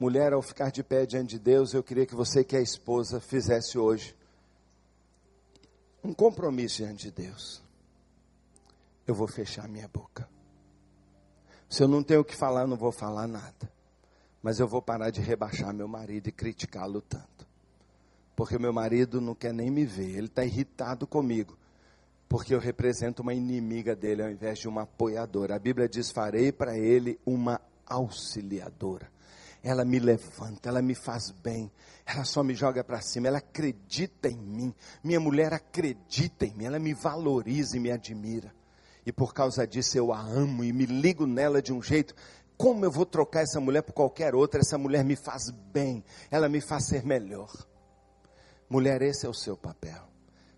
Mulher, 0.00 0.32
ao 0.32 0.42
ficar 0.42 0.72
de 0.72 0.82
pé 0.82 1.06
diante 1.06 1.30
de 1.30 1.38
Deus, 1.38 1.72
eu 1.72 1.82
queria 1.82 2.06
que 2.06 2.14
você, 2.14 2.42
que 2.42 2.56
é 2.56 2.62
esposa, 2.62 3.20
fizesse 3.20 3.78
hoje 3.78 4.16
um 6.02 6.12
compromisso 6.12 6.78
diante 6.78 7.04
de 7.04 7.10
Deus. 7.12 7.62
Eu 9.06 9.14
vou 9.14 9.28
fechar 9.28 9.68
minha 9.68 9.86
boca. 9.86 10.28
Se 11.70 11.84
eu 11.84 11.88
não 11.88 12.02
tenho 12.02 12.20
o 12.20 12.24
que 12.24 12.34
falar, 12.34 12.66
não 12.66 12.76
vou 12.76 12.90
falar 12.90 13.28
nada. 13.28 13.72
Mas 14.42 14.58
eu 14.58 14.66
vou 14.66 14.82
parar 14.82 15.10
de 15.10 15.20
rebaixar 15.20 15.72
meu 15.72 15.86
marido 15.86 16.26
e 16.26 16.32
criticá-lo 16.32 17.00
tanto. 17.00 17.46
Porque 18.34 18.58
meu 18.58 18.72
marido 18.72 19.20
não 19.20 19.36
quer 19.36 19.54
nem 19.54 19.70
me 19.70 19.86
ver, 19.86 20.16
ele 20.16 20.26
está 20.26 20.44
irritado 20.44 21.06
comigo. 21.06 21.56
Porque 22.28 22.52
eu 22.52 22.58
represento 22.58 23.22
uma 23.22 23.32
inimiga 23.32 23.94
dele 23.94 24.20
ao 24.20 24.30
invés 24.30 24.58
de 24.58 24.66
uma 24.66 24.82
apoiadora. 24.82 25.54
A 25.54 25.58
Bíblia 25.60 25.88
diz: 25.88 26.10
farei 26.10 26.50
para 26.50 26.76
ele 26.76 27.20
uma 27.24 27.60
auxiliadora. 27.86 29.08
ela 29.62 29.84
me 29.84 30.00
levanta, 30.00 30.70
ela 30.70 30.82
me 30.82 30.94
faz 30.96 31.30
bem, 31.30 31.70
ela 32.04 32.24
só 32.24 32.42
me 32.42 32.54
joga 32.54 32.82
para 32.82 33.00
cima, 33.00 33.28
ela 33.28 33.38
acredita 33.38 34.28
em 34.28 34.38
mim. 34.38 34.74
Minha 35.04 35.20
mulher 35.20 35.52
acredita 35.52 36.46
em 36.46 36.54
mim, 36.54 36.64
ela 36.64 36.80
me 36.80 36.94
valoriza 36.94 37.76
e 37.76 37.80
me 37.80 37.92
admira. 37.92 38.52
E 39.10 39.12
por 39.12 39.34
causa 39.34 39.66
disso 39.66 39.98
eu 39.98 40.12
a 40.12 40.20
amo 40.20 40.62
e 40.62 40.72
me 40.72 40.86
ligo 40.86 41.26
nela 41.26 41.60
de 41.60 41.72
um 41.72 41.82
jeito. 41.82 42.14
Como 42.56 42.84
eu 42.84 42.92
vou 42.92 43.04
trocar 43.04 43.42
essa 43.42 43.58
mulher 43.58 43.82
por 43.82 43.92
qualquer 43.92 44.36
outra? 44.36 44.60
Essa 44.60 44.78
mulher 44.78 45.04
me 45.04 45.16
faz 45.16 45.50
bem, 45.50 46.04
ela 46.30 46.48
me 46.48 46.60
faz 46.60 46.86
ser 46.86 47.04
melhor. 47.04 47.52
Mulher, 48.68 49.02
esse 49.02 49.26
é 49.26 49.28
o 49.28 49.34
seu 49.34 49.56
papel. 49.56 50.00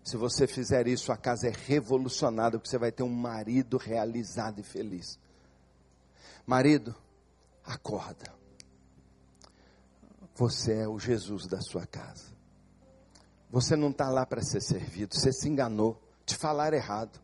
Se 0.03 0.15
você 0.17 0.45
fizer 0.45 0.87
isso, 0.87 1.11
a 1.11 1.17
casa 1.17 1.47
é 1.47 1.51
revolucionada, 1.65 2.59
porque 2.59 2.69
você 2.69 2.77
vai 2.77 2.91
ter 2.91 3.01
um 3.01 3.09
marido 3.09 3.75
realizado 3.75 4.59
e 4.59 4.63
feliz. 4.63 5.17
Marido, 6.45 6.95
acorda. 7.65 8.31
Você 10.35 10.73
é 10.73 10.87
o 10.87 10.99
Jesus 10.99 11.47
da 11.47 11.59
sua 11.59 11.87
casa. 11.87 12.31
Você 13.49 13.75
não 13.75 13.89
está 13.89 14.11
lá 14.11 14.27
para 14.27 14.43
ser 14.43 14.61
servido, 14.61 15.15
você 15.15 15.33
se 15.33 15.49
enganou, 15.49 15.99
te 16.23 16.35
falar 16.35 16.71
errado. 16.71 17.19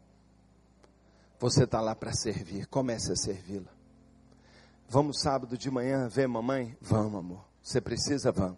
Você 1.39 1.63
está 1.63 1.79
lá 1.79 1.95
para 1.95 2.11
servir, 2.13 2.67
comece 2.67 3.13
a 3.13 3.15
servi-la. 3.15 3.71
Vamos 4.89 5.21
sábado 5.21 5.57
de 5.57 5.71
manhã 5.71 6.07
ver 6.09 6.27
mamãe? 6.27 6.77
Vamos, 6.81 7.17
amor. 7.17 7.45
Você 7.63 7.79
precisa? 7.79 8.31
Vamos. 8.31 8.57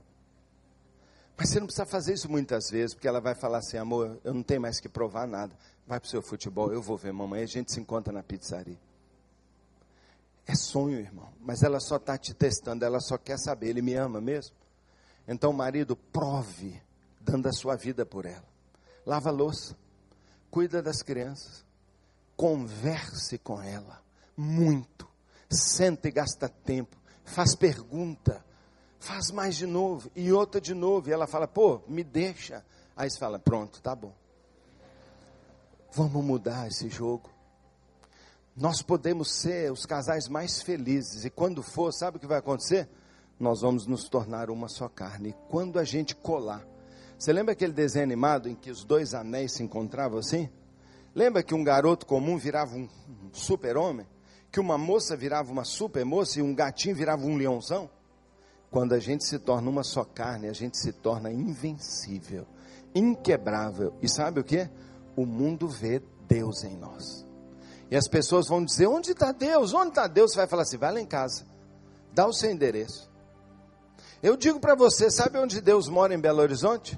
Mas 1.38 1.50
você 1.50 1.60
não 1.60 1.68
precisa 1.68 1.86
fazer 1.86 2.14
isso 2.14 2.30
muitas 2.30 2.70
vezes, 2.72 2.94
porque 2.96 3.08
ela 3.08 3.20
vai 3.20 3.36
falar 3.36 3.60
assim: 3.60 3.78
amor, 3.78 4.20
eu 4.24 4.34
não 4.34 4.42
tenho 4.42 4.62
mais 4.62 4.80
que 4.80 4.90
provar 4.90 5.28
nada. 5.28 5.56
Vai 5.86 6.00
para 6.00 6.08
o 6.08 6.10
seu 6.10 6.22
futebol, 6.22 6.72
eu 6.72 6.82
vou 6.82 6.98
ver 6.98 7.12
mamãe, 7.12 7.44
a 7.44 7.48
gente 7.48 7.72
se 7.72 7.80
encontra 7.80 8.14
na 8.14 8.24
pizzaria. 8.24 8.80
É 10.46 10.56
sonho, 10.56 11.00
irmão, 11.00 11.30
mas 11.40 11.62
ela 11.64 11.80
só 11.80 11.98
está 11.98 12.18
te 12.18 12.34
testando, 12.34 12.84
ela 12.84 13.00
só 13.00 13.18
quer 13.18 13.38
saber, 13.38 13.70
ele 13.70 13.82
me 13.82 13.94
ama 13.94 14.20
mesmo? 14.20 14.56
Então, 15.28 15.54
marido, 15.54 15.96
prove, 15.96 16.82
dando 17.20 17.48
a 17.48 17.52
sua 17.52 17.76
vida 17.76 18.06
por 18.06 18.26
ela. 18.26 18.46
Lava 19.06 19.30
a 19.30 19.32
louça, 19.32 19.76
cuida 20.50 20.82
das 20.82 21.02
crianças, 21.02 21.66
converse 22.42 23.38
com 23.38 23.62
ela, 23.62 24.02
muito. 24.36 25.08
Senta 25.48 26.08
e 26.08 26.12
gasta 26.12 26.50
tempo, 26.50 26.98
faz 27.24 27.54
pergunta, 27.54 28.44
faz 29.00 29.30
mais 29.30 29.56
de 29.56 29.68
novo, 29.68 30.10
e 30.16 30.34
outra 30.34 30.60
de 30.60 30.74
novo, 30.74 31.08
e 31.08 31.14
ela 31.14 31.28
fala, 31.28 31.48
pô, 31.48 31.82
me 31.88 32.04
deixa. 32.04 32.66
Aí 32.98 33.08
você 33.08 33.20
fala, 33.20 33.38
pronto, 33.38 33.80
tá 33.80 33.96
bom. 33.96 34.12
Vamos 35.92 36.26
mudar 36.26 36.68
esse 36.68 36.90
jogo. 36.90 37.30
Nós 38.56 38.82
podemos 38.82 39.32
ser 39.34 39.72
os 39.72 39.86
casais 39.86 40.28
mais 40.28 40.64
felizes, 40.64 41.24
e 41.24 41.30
quando 41.30 41.62
for, 41.62 41.94
sabe 41.94 42.18
o 42.18 42.20
que 42.20 42.26
vai 42.26 42.40
acontecer? 42.40 42.90
Nós 43.40 43.62
vamos 43.62 43.86
nos 43.86 44.10
tornar 44.10 44.50
uma 44.50 44.68
só 44.68 44.90
carne. 44.90 45.30
E 45.30 45.36
quando 45.48 45.78
a 45.78 45.84
gente 45.84 46.16
colar, 46.16 46.66
você 47.20 47.32
lembra 47.32 47.52
aquele 47.52 47.74
desenho 47.74 48.06
animado 48.06 48.50
em 48.50 48.56
que 48.56 48.72
os 48.72 48.84
dois 48.84 49.14
anéis 49.14 49.52
se 49.52 49.62
encontravam 49.62 50.18
assim? 50.18 50.50
Lembra 51.14 51.44
que 51.44 51.54
um 51.54 51.64
garoto 51.64 52.06
comum 52.06 52.38
virava 52.38 52.76
um 52.76 52.88
super-homem? 53.34 54.08
Que 54.52 54.60
uma 54.60 54.78
moça 54.78 55.16
virava 55.16 55.52
uma 55.52 55.64
super-moça 55.64 56.40
e 56.40 56.42
um 56.42 56.56
gatinho 56.56 56.96
virava 56.96 57.26
um 57.26 57.36
leãozão? 57.36 57.90
Quando 58.70 58.94
a 58.94 59.00
gente 59.00 59.26
se 59.26 59.38
torna 59.38 59.70
uma 59.70 59.84
só 59.84 60.06
carne, 60.06 60.48
a 60.48 60.54
gente 60.54 60.78
se 60.78 60.94
torna 60.94 61.30
invencível, 61.30 62.48
inquebrável. 62.96 63.94
E 64.02 64.08
sabe 64.08 64.40
o 64.40 64.44
que? 64.44 64.70
O 65.16 65.26
mundo 65.26 65.68
vê 65.68 66.02
Deus 66.26 66.64
em 66.64 66.78
nós. 66.78 67.26
E 67.90 67.98
as 67.98 68.08
pessoas 68.08 68.48
vão 68.48 68.64
dizer: 68.64 68.88
onde 68.88 69.12
está 69.12 69.34
Deus? 69.34 69.74
Onde 69.74 69.90
está 69.90 70.08
Deus? 70.08 70.32
Você 70.32 70.38
vai 70.38 70.48
falar 70.48 70.62
assim: 70.62 70.78
vai 70.78 70.94
lá 70.94 71.02
em 71.02 71.06
casa, 71.06 71.46
dá 72.14 72.26
o 72.26 72.34
seu 72.34 72.50
endereço. 72.50 73.12
Eu 74.24 74.38
digo 74.38 74.62
para 74.62 74.76
você: 74.76 75.12
sabe 75.12 75.38
onde 75.38 75.60
Deus 75.60 75.90
mora 75.90 76.14
em 76.14 76.20
Belo 76.20 76.40
Horizonte? 76.42 76.98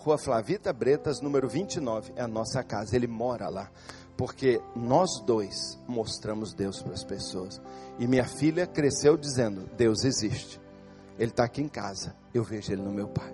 Rua 0.00 0.16
Flavita 0.16 0.72
Bretas, 0.72 1.20
número 1.20 1.46
29, 1.46 2.14
é 2.16 2.22
a 2.22 2.26
nossa 2.26 2.62
casa. 2.62 2.96
Ele 2.96 3.06
mora 3.06 3.50
lá, 3.50 3.70
porque 4.16 4.58
nós 4.74 5.20
dois 5.26 5.78
mostramos 5.86 6.54
Deus 6.54 6.82
para 6.82 6.94
as 6.94 7.04
pessoas. 7.04 7.60
E 7.98 8.06
minha 8.06 8.24
filha 8.24 8.66
cresceu 8.66 9.14
dizendo: 9.14 9.68
Deus 9.76 10.04
existe. 10.04 10.58
Ele 11.18 11.30
está 11.30 11.44
aqui 11.44 11.60
em 11.60 11.68
casa, 11.68 12.16
eu 12.32 12.42
vejo 12.42 12.72
ele 12.72 12.80
no 12.80 12.90
meu 12.90 13.08
pai. 13.08 13.30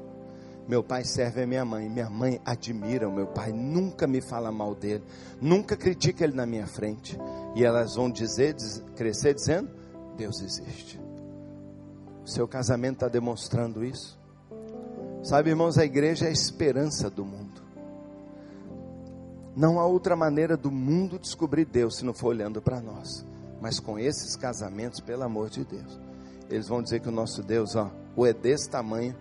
Meu 0.67 0.83
pai 0.83 1.05
serve 1.05 1.45
a 1.45 1.47
minha 1.47 1.65
mãe. 1.65 1.89
Minha 1.89 2.11
mãe 2.11 2.41
admira 2.45 3.09
o 3.09 3.15
meu 3.15 3.29
pai. 3.29 3.53
Nunca 3.53 4.05
me 4.09 4.21
fala 4.21 4.51
mal 4.51 4.75
dele. 4.75 5.05
Nunca 5.41 5.77
critica 5.77 6.25
ele 6.25 6.35
na 6.35 6.45
minha 6.45 6.67
frente. 6.67 7.17
E 7.55 7.65
elas 7.65 7.95
vão 7.95 8.11
dizer, 8.11 8.55
diz, 8.55 8.83
crescer 8.97 9.35
dizendo: 9.35 9.71
Deus 10.17 10.41
existe. 10.41 11.01
O 12.25 12.29
seu 12.29 12.49
casamento 12.49 12.95
está 12.95 13.09
demonstrando 13.09 13.85
isso. 13.85 14.19
Sabe, 15.27 15.51
irmãos, 15.51 15.77
a 15.77 15.85
igreja 15.85 16.27
é 16.27 16.29
a 16.29 16.33
esperança 16.33 17.11
do 17.11 17.25
mundo. 17.25 17.61
Não 19.57 19.81
há 19.81 19.85
outra 19.85 20.15
maneira 20.15 20.57
do 20.57 20.71
mundo 20.71 21.19
descobrir 21.19 21.65
Deus 21.65 21.97
se 21.97 22.05
não 22.05 22.15
for 22.15 22.29
olhando 22.29 22.63
para 22.63 22.81
nós. 22.81 23.27
Mas 23.61 23.81
com 23.81 23.99
esses 23.99 24.37
casamentos, 24.37 25.01
pelo 25.01 25.25
amor 25.25 25.51
de 25.51 25.65
Deus, 25.65 26.01
eles 26.49 26.69
vão 26.69 26.81
dizer 26.81 27.01
que 27.01 27.09
o 27.09 27.13
nosso 27.13 27.43
Deus, 27.43 27.75
ó, 27.75 27.91
ou 28.15 28.25
é 28.25 28.33
desse 28.33 28.71
tamanho 28.71 29.17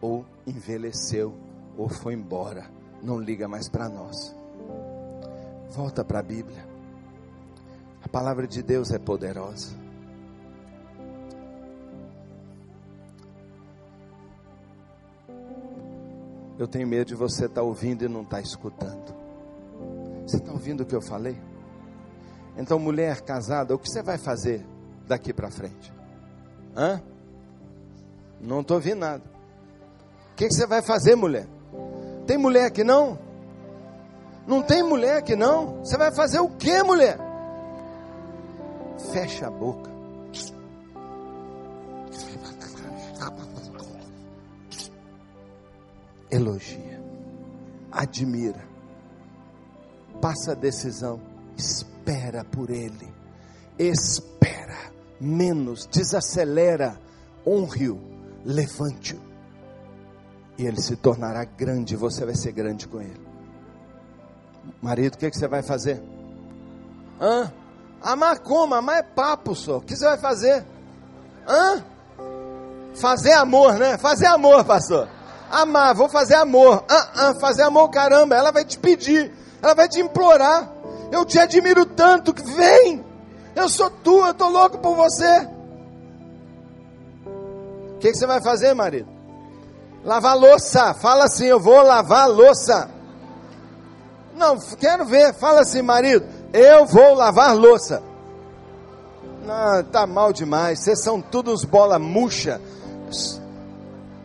ou 0.00 0.24
envelheceu, 0.46 1.34
ou 1.76 1.86
foi 1.86 2.14
embora, 2.14 2.70
não 3.02 3.20
liga 3.20 3.46
mais 3.46 3.68
para 3.68 3.90
nós. 3.90 4.34
Volta 5.68 6.02
para 6.02 6.20
a 6.20 6.22
Bíblia. 6.22 6.66
A 8.02 8.08
palavra 8.08 8.46
de 8.46 8.62
Deus 8.62 8.90
é 8.90 8.98
poderosa. 8.98 9.85
Eu 16.58 16.66
tenho 16.66 16.86
medo 16.86 17.08
de 17.08 17.14
você 17.14 17.46
estar 17.46 17.60
tá 17.60 17.62
ouvindo 17.62 18.04
e 18.04 18.08
não 18.08 18.22
estar 18.22 18.36
tá 18.36 18.42
escutando. 18.42 19.14
Você 20.26 20.38
está 20.38 20.52
ouvindo 20.52 20.82
o 20.82 20.86
que 20.86 20.94
eu 20.94 21.02
falei? 21.02 21.38
Então, 22.56 22.78
mulher 22.78 23.20
casada, 23.20 23.74
o 23.74 23.78
que 23.78 23.88
você 23.88 24.02
vai 24.02 24.16
fazer 24.16 24.64
daqui 25.06 25.32
para 25.32 25.50
frente? 25.50 25.92
Hã? 26.74 27.02
Não 28.40 28.60
estou 28.60 28.76
ouvindo 28.76 29.00
nada. 29.00 29.22
O 30.32 30.36
que, 30.36 30.48
que 30.48 30.54
você 30.54 30.66
vai 30.66 30.82
fazer, 30.82 31.14
mulher? 31.14 31.46
Tem 32.26 32.36
mulher 32.36 32.70
que 32.70 32.82
não? 32.82 33.18
Não 34.46 34.62
tem 34.62 34.82
mulher 34.82 35.22
que 35.22 35.36
não? 35.36 35.84
Você 35.84 35.96
vai 35.96 36.14
fazer 36.14 36.38
o 36.40 36.48
que, 36.48 36.82
mulher? 36.82 37.18
Fecha 39.12 39.46
a 39.46 39.50
boca. 39.50 39.95
Elogia. 46.36 47.02
Admira. 47.90 48.64
Passa 50.20 50.52
a 50.52 50.54
decisão. 50.54 51.20
Espera 51.56 52.44
por 52.44 52.70
ele. 52.70 53.12
Espera. 53.78 54.92
Menos. 55.20 55.86
Desacelera. 55.86 57.00
Honre-o. 57.46 58.00
Levante-o 58.44 59.26
e 60.58 60.66
ele 60.66 60.80
se 60.80 60.96
tornará 60.96 61.44
grande, 61.44 61.96
você 61.96 62.24
vai 62.24 62.34
ser 62.34 62.52
grande 62.52 62.88
com 62.88 63.00
ele. 63.00 63.20
Marido, 64.80 65.14
o 65.14 65.18
que, 65.18 65.30
que 65.30 65.36
você 65.36 65.46
vai 65.46 65.62
fazer? 65.62 66.02
Hã? 67.20 67.52
Amar 68.02 68.40
como? 68.40 68.74
Amar 68.74 68.98
é 68.98 69.02
papo 69.02 69.54
só. 69.54 69.78
O 69.78 69.80
que 69.80 69.94
você 69.94 70.04
vai 70.04 70.18
fazer? 70.18 70.64
Hã? 71.46 71.84
Fazer 72.94 73.32
amor, 73.32 73.74
né? 73.74 73.98
Fazer 73.98 74.26
amor, 74.26 74.64
pastor. 74.64 75.08
Amar, 75.50 75.94
vou 75.94 76.08
fazer 76.08 76.34
amor. 76.34 76.84
Hã, 76.90 77.08
hã, 77.16 77.34
fazer 77.40 77.62
amor, 77.62 77.88
caramba. 77.90 78.34
Ela 78.34 78.50
vai 78.50 78.64
te 78.64 78.78
pedir, 78.78 79.32
ela 79.62 79.74
vai 79.74 79.88
te 79.88 80.00
implorar. 80.00 80.70
Eu 81.10 81.24
te 81.24 81.38
admiro 81.38 81.86
tanto 81.86 82.34
que 82.34 82.42
vem. 82.42 83.04
Eu 83.54 83.68
sou 83.68 83.88
tua, 83.90 84.28
eu 84.28 84.32
estou 84.32 84.50
louco 84.50 84.78
por 84.78 84.94
você. 84.94 85.48
O 87.94 87.98
que, 87.98 88.10
que 88.10 88.18
você 88.18 88.26
vai 88.26 88.42
fazer, 88.42 88.74
marido? 88.74 89.08
Lavar 90.04 90.36
louça. 90.36 90.92
Fala 90.94 91.24
assim, 91.24 91.46
eu 91.46 91.58
vou 91.58 91.82
lavar 91.82 92.28
louça. 92.28 92.90
Não, 94.34 94.58
quero 94.78 95.06
ver. 95.06 95.32
Fala 95.34 95.60
assim, 95.60 95.80
marido, 95.80 96.26
eu 96.52 96.86
vou 96.86 97.14
lavar 97.14 97.56
louça. 97.56 98.02
Não, 99.44 99.82
tá 99.84 100.06
mal 100.06 100.32
demais. 100.32 100.80
Vocês 100.80 101.02
são 101.02 101.20
todos 101.20 101.64
bola 101.64 101.98
murcha. 101.98 102.60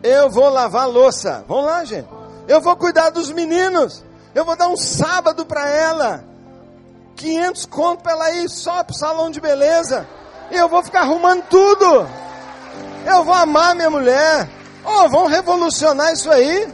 Eu 0.02 0.30
vou 0.30 0.48
lavar 0.48 0.88
louça. 0.88 1.44
Vamos 1.46 1.66
lá, 1.66 1.84
gente. 1.84 2.08
Eu 2.48 2.60
vou 2.60 2.76
cuidar 2.76 3.10
dos 3.10 3.30
meninos. 3.30 4.04
Eu 4.34 4.44
vou 4.44 4.56
dar 4.56 4.68
um 4.68 4.76
sábado 4.76 5.46
para 5.46 5.68
ela. 5.68 6.24
500 7.16 7.66
conto 7.66 8.02
para 8.02 8.12
ela 8.12 8.30
ir 8.32 8.48
só 8.48 8.82
pro 8.82 8.96
salão 8.96 9.30
de 9.30 9.40
beleza. 9.40 10.06
Eu 10.50 10.68
vou 10.68 10.82
ficar 10.82 11.02
arrumando 11.02 11.44
tudo. 11.48 12.08
Eu 13.06 13.24
vou 13.24 13.34
amar 13.34 13.74
minha 13.74 13.90
mulher. 13.90 14.48
Oh, 14.84 15.08
vamos 15.08 15.30
revolucionar 15.30 16.12
isso 16.12 16.30
aí. 16.30 16.68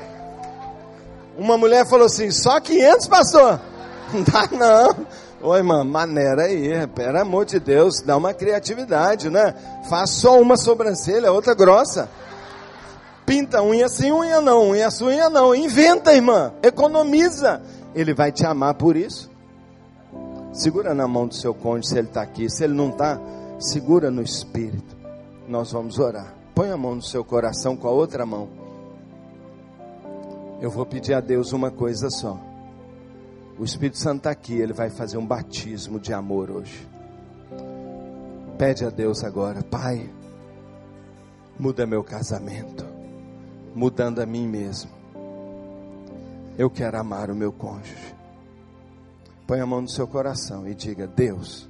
Uma 1.37 1.59
mulher 1.59 1.87
falou 1.87 2.07
assim: 2.07 2.31
só 2.31 2.59
500, 2.59 3.07
pastor? 3.07 3.61
Não 4.13 4.23
dá 4.23 4.49
não. 4.51 5.07
Oi, 5.41 5.59
irmã, 5.59 5.85
maneira 5.85 6.45
aí, 6.45 6.87
pelo 6.89 7.21
amor 7.21 7.45
de 7.45 7.61
Deus, 7.61 8.01
dá 8.01 8.17
uma 8.17 8.35
criatividade, 8.35 9.31
né? 9.31 9.55
Faz 9.89 10.11
só 10.11 10.41
uma 10.41 10.57
sobrancelha, 10.57 11.31
outra 11.31 11.55
grossa. 11.55 12.09
Pinta 13.29 13.63
unha 13.63 13.91
sim, 13.91 14.11
unha 14.11 14.41
não, 14.41 14.71
unha 14.71 14.91
sim, 14.91 15.05
unha 15.05 15.29
não. 15.29 15.55
Inventa, 15.55 16.15
irmã, 16.15 16.55
economiza. 16.63 17.61
Ele 17.95 18.15
vai 18.15 18.33
te 18.33 18.47
amar 18.47 18.73
por 18.73 18.97
isso. 18.97 19.31
Segura 20.51 20.95
na 20.95 21.07
mão 21.07 21.27
do 21.29 21.35
seu 21.35 21.53
cônjuge 21.53 21.89
se 21.89 21.99
ele 21.99 22.09
está 22.09 22.23
aqui. 22.23 22.49
Se 22.49 22.65
ele 22.65 22.73
não 22.73 22.89
está, 22.89 23.21
segura 23.59 24.11
no 24.11 24.23
espírito. 24.23 24.97
Nós 25.47 25.73
vamos 25.73 25.99
orar. 25.99 26.35
Põe 26.55 26.71
a 26.71 26.77
mão 26.79 26.95
no 26.95 27.03
seu 27.03 27.23
coração 27.23 27.77
com 27.77 27.87
a 27.87 27.91
outra 27.91 28.25
mão. 28.25 28.49
Eu 30.59 30.71
vou 30.71 30.87
pedir 30.87 31.13
a 31.13 31.21
Deus 31.21 31.53
uma 31.53 31.71
coisa 31.71 32.09
só. 32.09 32.41
O 33.59 33.65
Espírito 33.65 33.99
Santo 33.99 34.19
está 34.19 34.31
aqui, 34.31 34.55
ele 34.55 34.73
vai 34.73 34.89
fazer 34.89 35.19
um 35.19 35.27
batismo 35.27 36.01
de 36.01 36.15
amor 36.15 36.51
hoje. 36.51 36.89
Pede 38.57 38.87
a 38.87 38.89
Deus 38.91 39.23
agora, 39.23 39.63
Pai, 39.63 40.09
muda 41.59 41.87
meu 41.87 42.03
casamento, 42.03 42.88
mudando 43.75 44.21
a 44.21 44.27
mim 44.27 44.47
mesmo. 44.47 44.91
Eu 46.57 46.69
quero 46.69 46.99
amar 46.99 47.31
o 47.31 47.37
meu 47.37 47.53
cônjuge. 47.53 48.15
Põe 49.47 49.61
a 49.61 49.67
mão 49.67 49.81
no 49.81 49.89
seu 49.89 50.07
coração 50.07 50.69
e 50.69 50.75
diga: 50.75 51.07
Deus, 51.07 51.69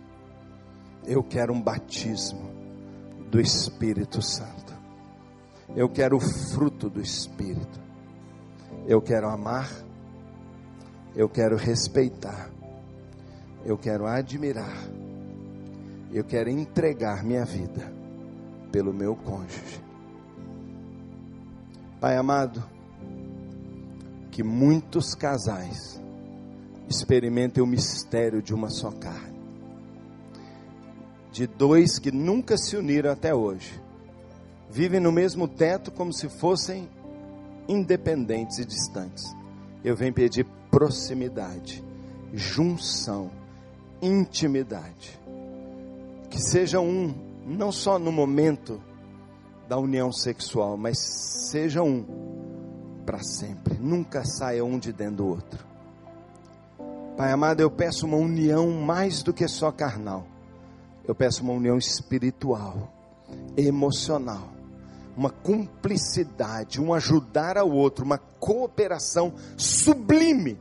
eu 1.07 1.23
quero 1.23 1.53
um 1.53 1.61
batismo 1.61 2.51
do 3.31 3.41
Espírito 3.41 4.23
Santo. 4.23 4.77
Eu 5.77 5.89
quero 5.89 6.17
o 6.17 6.21
fruto 6.21 6.89
do 6.89 7.01
Espírito. 7.01 7.81
Eu 8.87 9.03
quero 9.03 9.29
amar 9.29 9.69
eu 11.19 11.29
quero 11.29 11.57
respeitar, 11.57 12.49
eu 13.65 13.77
quero 13.77 14.07
admirar, 14.07 14.77
eu 16.13 16.23
quero 16.23 16.49
entregar 16.49 17.25
minha 17.25 17.45
vida 17.45 17.93
pelo 18.71 18.93
meu 18.93 19.17
cônjuge. 19.17 19.83
Pai 22.01 22.17
amado, 22.17 22.63
que 24.31 24.45
muitos 24.45 25.17
casais 25.17 26.01
experimentem 26.89 27.61
o 27.61 27.67
mistério 27.67 28.41
de 28.41 28.55
uma 28.55 28.71
só 28.71 28.93
carne, 28.93 29.37
de 31.33 31.49
dois 31.49 31.99
que 31.99 32.13
nunca 32.13 32.57
se 32.57 32.77
uniram 32.77 33.11
até 33.11 33.35
hoje, 33.35 33.83
vivem 34.71 35.01
no 35.01 35.11
mesmo 35.11 35.49
teto 35.49 35.91
como 35.91 36.13
se 36.13 36.29
fossem 36.29 36.89
independentes 37.67 38.59
e 38.59 38.65
distantes. 38.65 39.25
Eu 39.83 39.97
venho 39.97 40.15
pedir 40.15 40.47
proximidade, 40.71 41.83
junção, 42.33 43.29
intimidade. 44.01 45.19
Que 46.31 46.39
seja 46.39 46.79
um, 46.79 47.13
não 47.45 47.73
só 47.73 47.99
no 47.99 48.13
momento 48.13 48.81
da 49.69 49.79
união 49.79 50.11
sexual, 50.13 50.77
mas 50.77 50.99
seja 50.99 51.83
um 51.83 52.05
para 53.05 53.23
sempre. 53.23 53.75
Nunca 53.79 54.25
saia 54.25 54.65
um 54.65 54.79
de 54.79 54.93
dentro 54.93 55.17
do 55.17 55.27
outro. 55.27 55.67
Pai 57.17 57.33
amado, 57.33 57.61
eu 57.61 57.71
peço 57.71 58.07
uma 58.07 58.17
união 58.17 58.71
mais 58.71 59.23
do 59.23 59.33
que 59.33 59.47
só 59.49 59.71
carnal. 59.71 60.27
Eu 61.07 61.15
peço 61.15 61.43
uma 61.43 61.53
união 61.53 61.77
espiritual, 61.77 62.93
emocional 63.57 64.59
uma 65.19 65.31
cumplicidade, 65.31 66.81
um 66.81 66.95
ajudar 66.95 67.59
ao 67.59 67.69
outro, 67.69 68.05
uma 68.05 68.19
cooperação 68.19 69.35
sublime. 69.57 70.57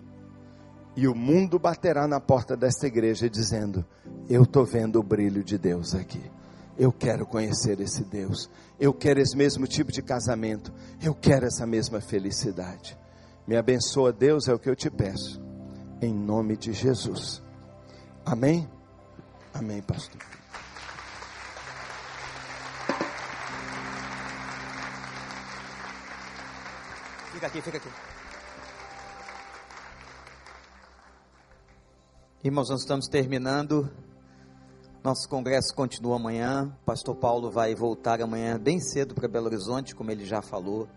E 0.95 1.07
o 1.07 1.13
mundo 1.13 1.59
baterá 1.59 2.07
na 2.07 2.19
porta 2.19 2.57
desta 2.57 2.87
igreja 2.87 3.29
dizendo: 3.29 3.85
Eu 4.27 4.41
estou 4.41 4.65
vendo 4.65 4.99
o 4.99 5.03
brilho 5.03 5.43
de 5.43 5.59
Deus 5.59 5.93
aqui. 5.93 6.23
Eu 6.75 6.91
quero 6.91 7.23
conhecer 7.23 7.79
esse 7.79 8.03
Deus. 8.03 8.49
Eu 8.79 8.93
quero 8.93 9.19
esse 9.19 9.35
mesmo 9.35 9.65
tipo 9.65 9.91
de 9.91 10.01
casamento. 10.01 10.71
Eu 11.01 11.15
quero 11.15 11.45
essa 11.45 11.65
mesma 11.65 11.99
felicidade. 11.99 12.97
Me 13.47 13.55
abençoa, 13.55 14.13
Deus, 14.13 14.47
é 14.47 14.53
o 14.53 14.59
que 14.59 14.69
eu 14.69 14.75
te 14.75 14.89
peço. 14.89 15.41
Em 16.01 16.13
nome 16.13 16.55
de 16.55 16.73
Jesus. 16.73 17.41
Amém? 18.25 18.69
Amém, 19.53 19.81
pastor. 19.81 20.21
Fica 27.33 27.47
aqui, 27.47 27.61
fica 27.61 27.77
aqui. 27.77 27.89
Irmãos, 32.43 32.69
nós 32.69 32.81
estamos 32.81 33.07
terminando. 33.07 33.91
Nosso 35.03 35.29
congresso 35.29 35.73
continua 35.75 36.15
amanhã. 36.15 36.75
Pastor 36.85 37.15
Paulo 37.15 37.51
vai 37.51 37.75
voltar 37.75 38.21
amanhã 38.21 38.59
bem 38.59 38.79
cedo 38.79 39.13
para 39.13 39.27
Belo 39.27 39.45
Horizonte, 39.45 39.95
como 39.95 40.11
ele 40.11 40.25
já 40.25 40.41
falou. 40.41 40.87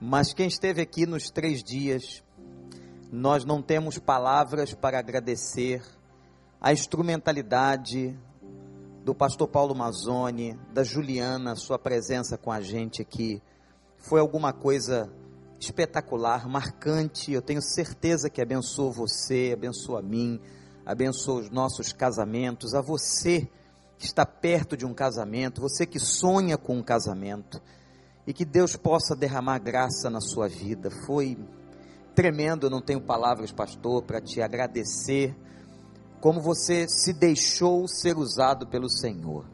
Mas 0.00 0.34
quem 0.34 0.48
esteve 0.48 0.82
aqui 0.82 1.06
nos 1.06 1.30
três 1.30 1.62
dias, 1.62 2.22
nós 3.10 3.44
não 3.44 3.62
temos 3.62 3.98
palavras 3.98 4.74
para 4.74 4.98
agradecer 4.98 5.82
a 6.60 6.72
instrumentalidade 6.72 8.18
do 9.04 9.14
pastor 9.14 9.48
Paulo 9.48 9.74
Mazzoni, 9.74 10.58
da 10.74 10.82
Juliana, 10.82 11.54
sua 11.54 11.78
presença 11.78 12.36
com 12.36 12.50
a 12.50 12.60
gente 12.60 13.00
aqui. 13.00 13.40
Foi 13.96 14.20
alguma 14.20 14.52
coisa 14.52 15.10
espetacular, 15.60 16.48
marcante. 16.48 17.32
Eu 17.32 17.40
tenho 17.40 17.62
certeza 17.62 18.28
que 18.28 18.42
abençoa 18.42 18.90
você, 18.90 19.52
abençoa 19.54 20.00
a 20.00 20.02
mim, 20.02 20.40
abençoa 20.86 21.40
os 21.40 21.50
nossos 21.50 21.92
casamentos, 21.92 22.72
a 22.72 22.80
você 22.80 23.48
que 23.98 24.06
está 24.06 24.24
perto 24.24 24.76
de 24.76 24.86
um 24.86 24.94
casamento, 24.94 25.60
você 25.60 25.84
que 25.84 25.98
sonha 25.98 26.56
com 26.56 26.76
um 26.76 26.82
casamento, 26.82 27.60
e 28.26 28.32
que 28.32 28.44
Deus 28.44 28.76
possa 28.76 29.16
derramar 29.16 29.58
graça 29.58 30.08
na 30.08 30.20
sua 30.20 30.48
vida. 30.48 30.90
Foi 31.06 31.36
tremendo, 32.14 32.66
eu 32.66 32.70
não 32.70 32.80
tenho 32.80 33.00
palavras, 33.00 33.52
pastor, 33.52 34.02
para 34.02 34.20
te 34.20 34.40
agradecer 34.40 35.36
como 36.20 36.40
você 36.40 36.86
se 36.88 37.12
deixou 37.12 37.86
ser 37.86 38.16
usado 38.16 38.66
pelo 38.66 38.88
Senhor. 38.88 39.44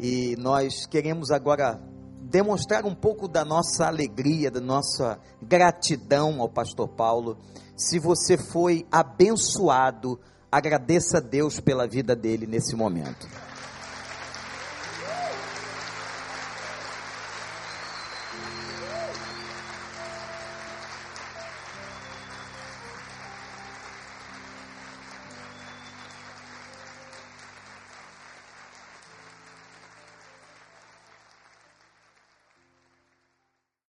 E 0.00 0.34
nós 0.38 0.86
queremos 0.86 1.30
agora 1.30 1.80
demonstrar 2.22 2.86
um 2.86 2.94
pouco 2.94 3.26
da 3.26 3.44
nossa 3.44 3.86
alegria, 3.86 4.50
da 4.50 4.60
nossa 4.60 5.18
gratidão 5.40 6.40
ao 6.40 6.48
pastor 6.48 6.88
Paulo. 6.88 7.36
Se 7.76 7.98
você 7.98 8.38
foi 8.38 8.86
abençoado, 8.90 10.18
agradeça 10.50 11.18
a 11.18 11.20
Deus 11.20 11.58
pela 11.58 11.86
vida 11.86 12.14
dele 12.14 12.46
nesse 12.46 12.76
momento. 12.76 13.26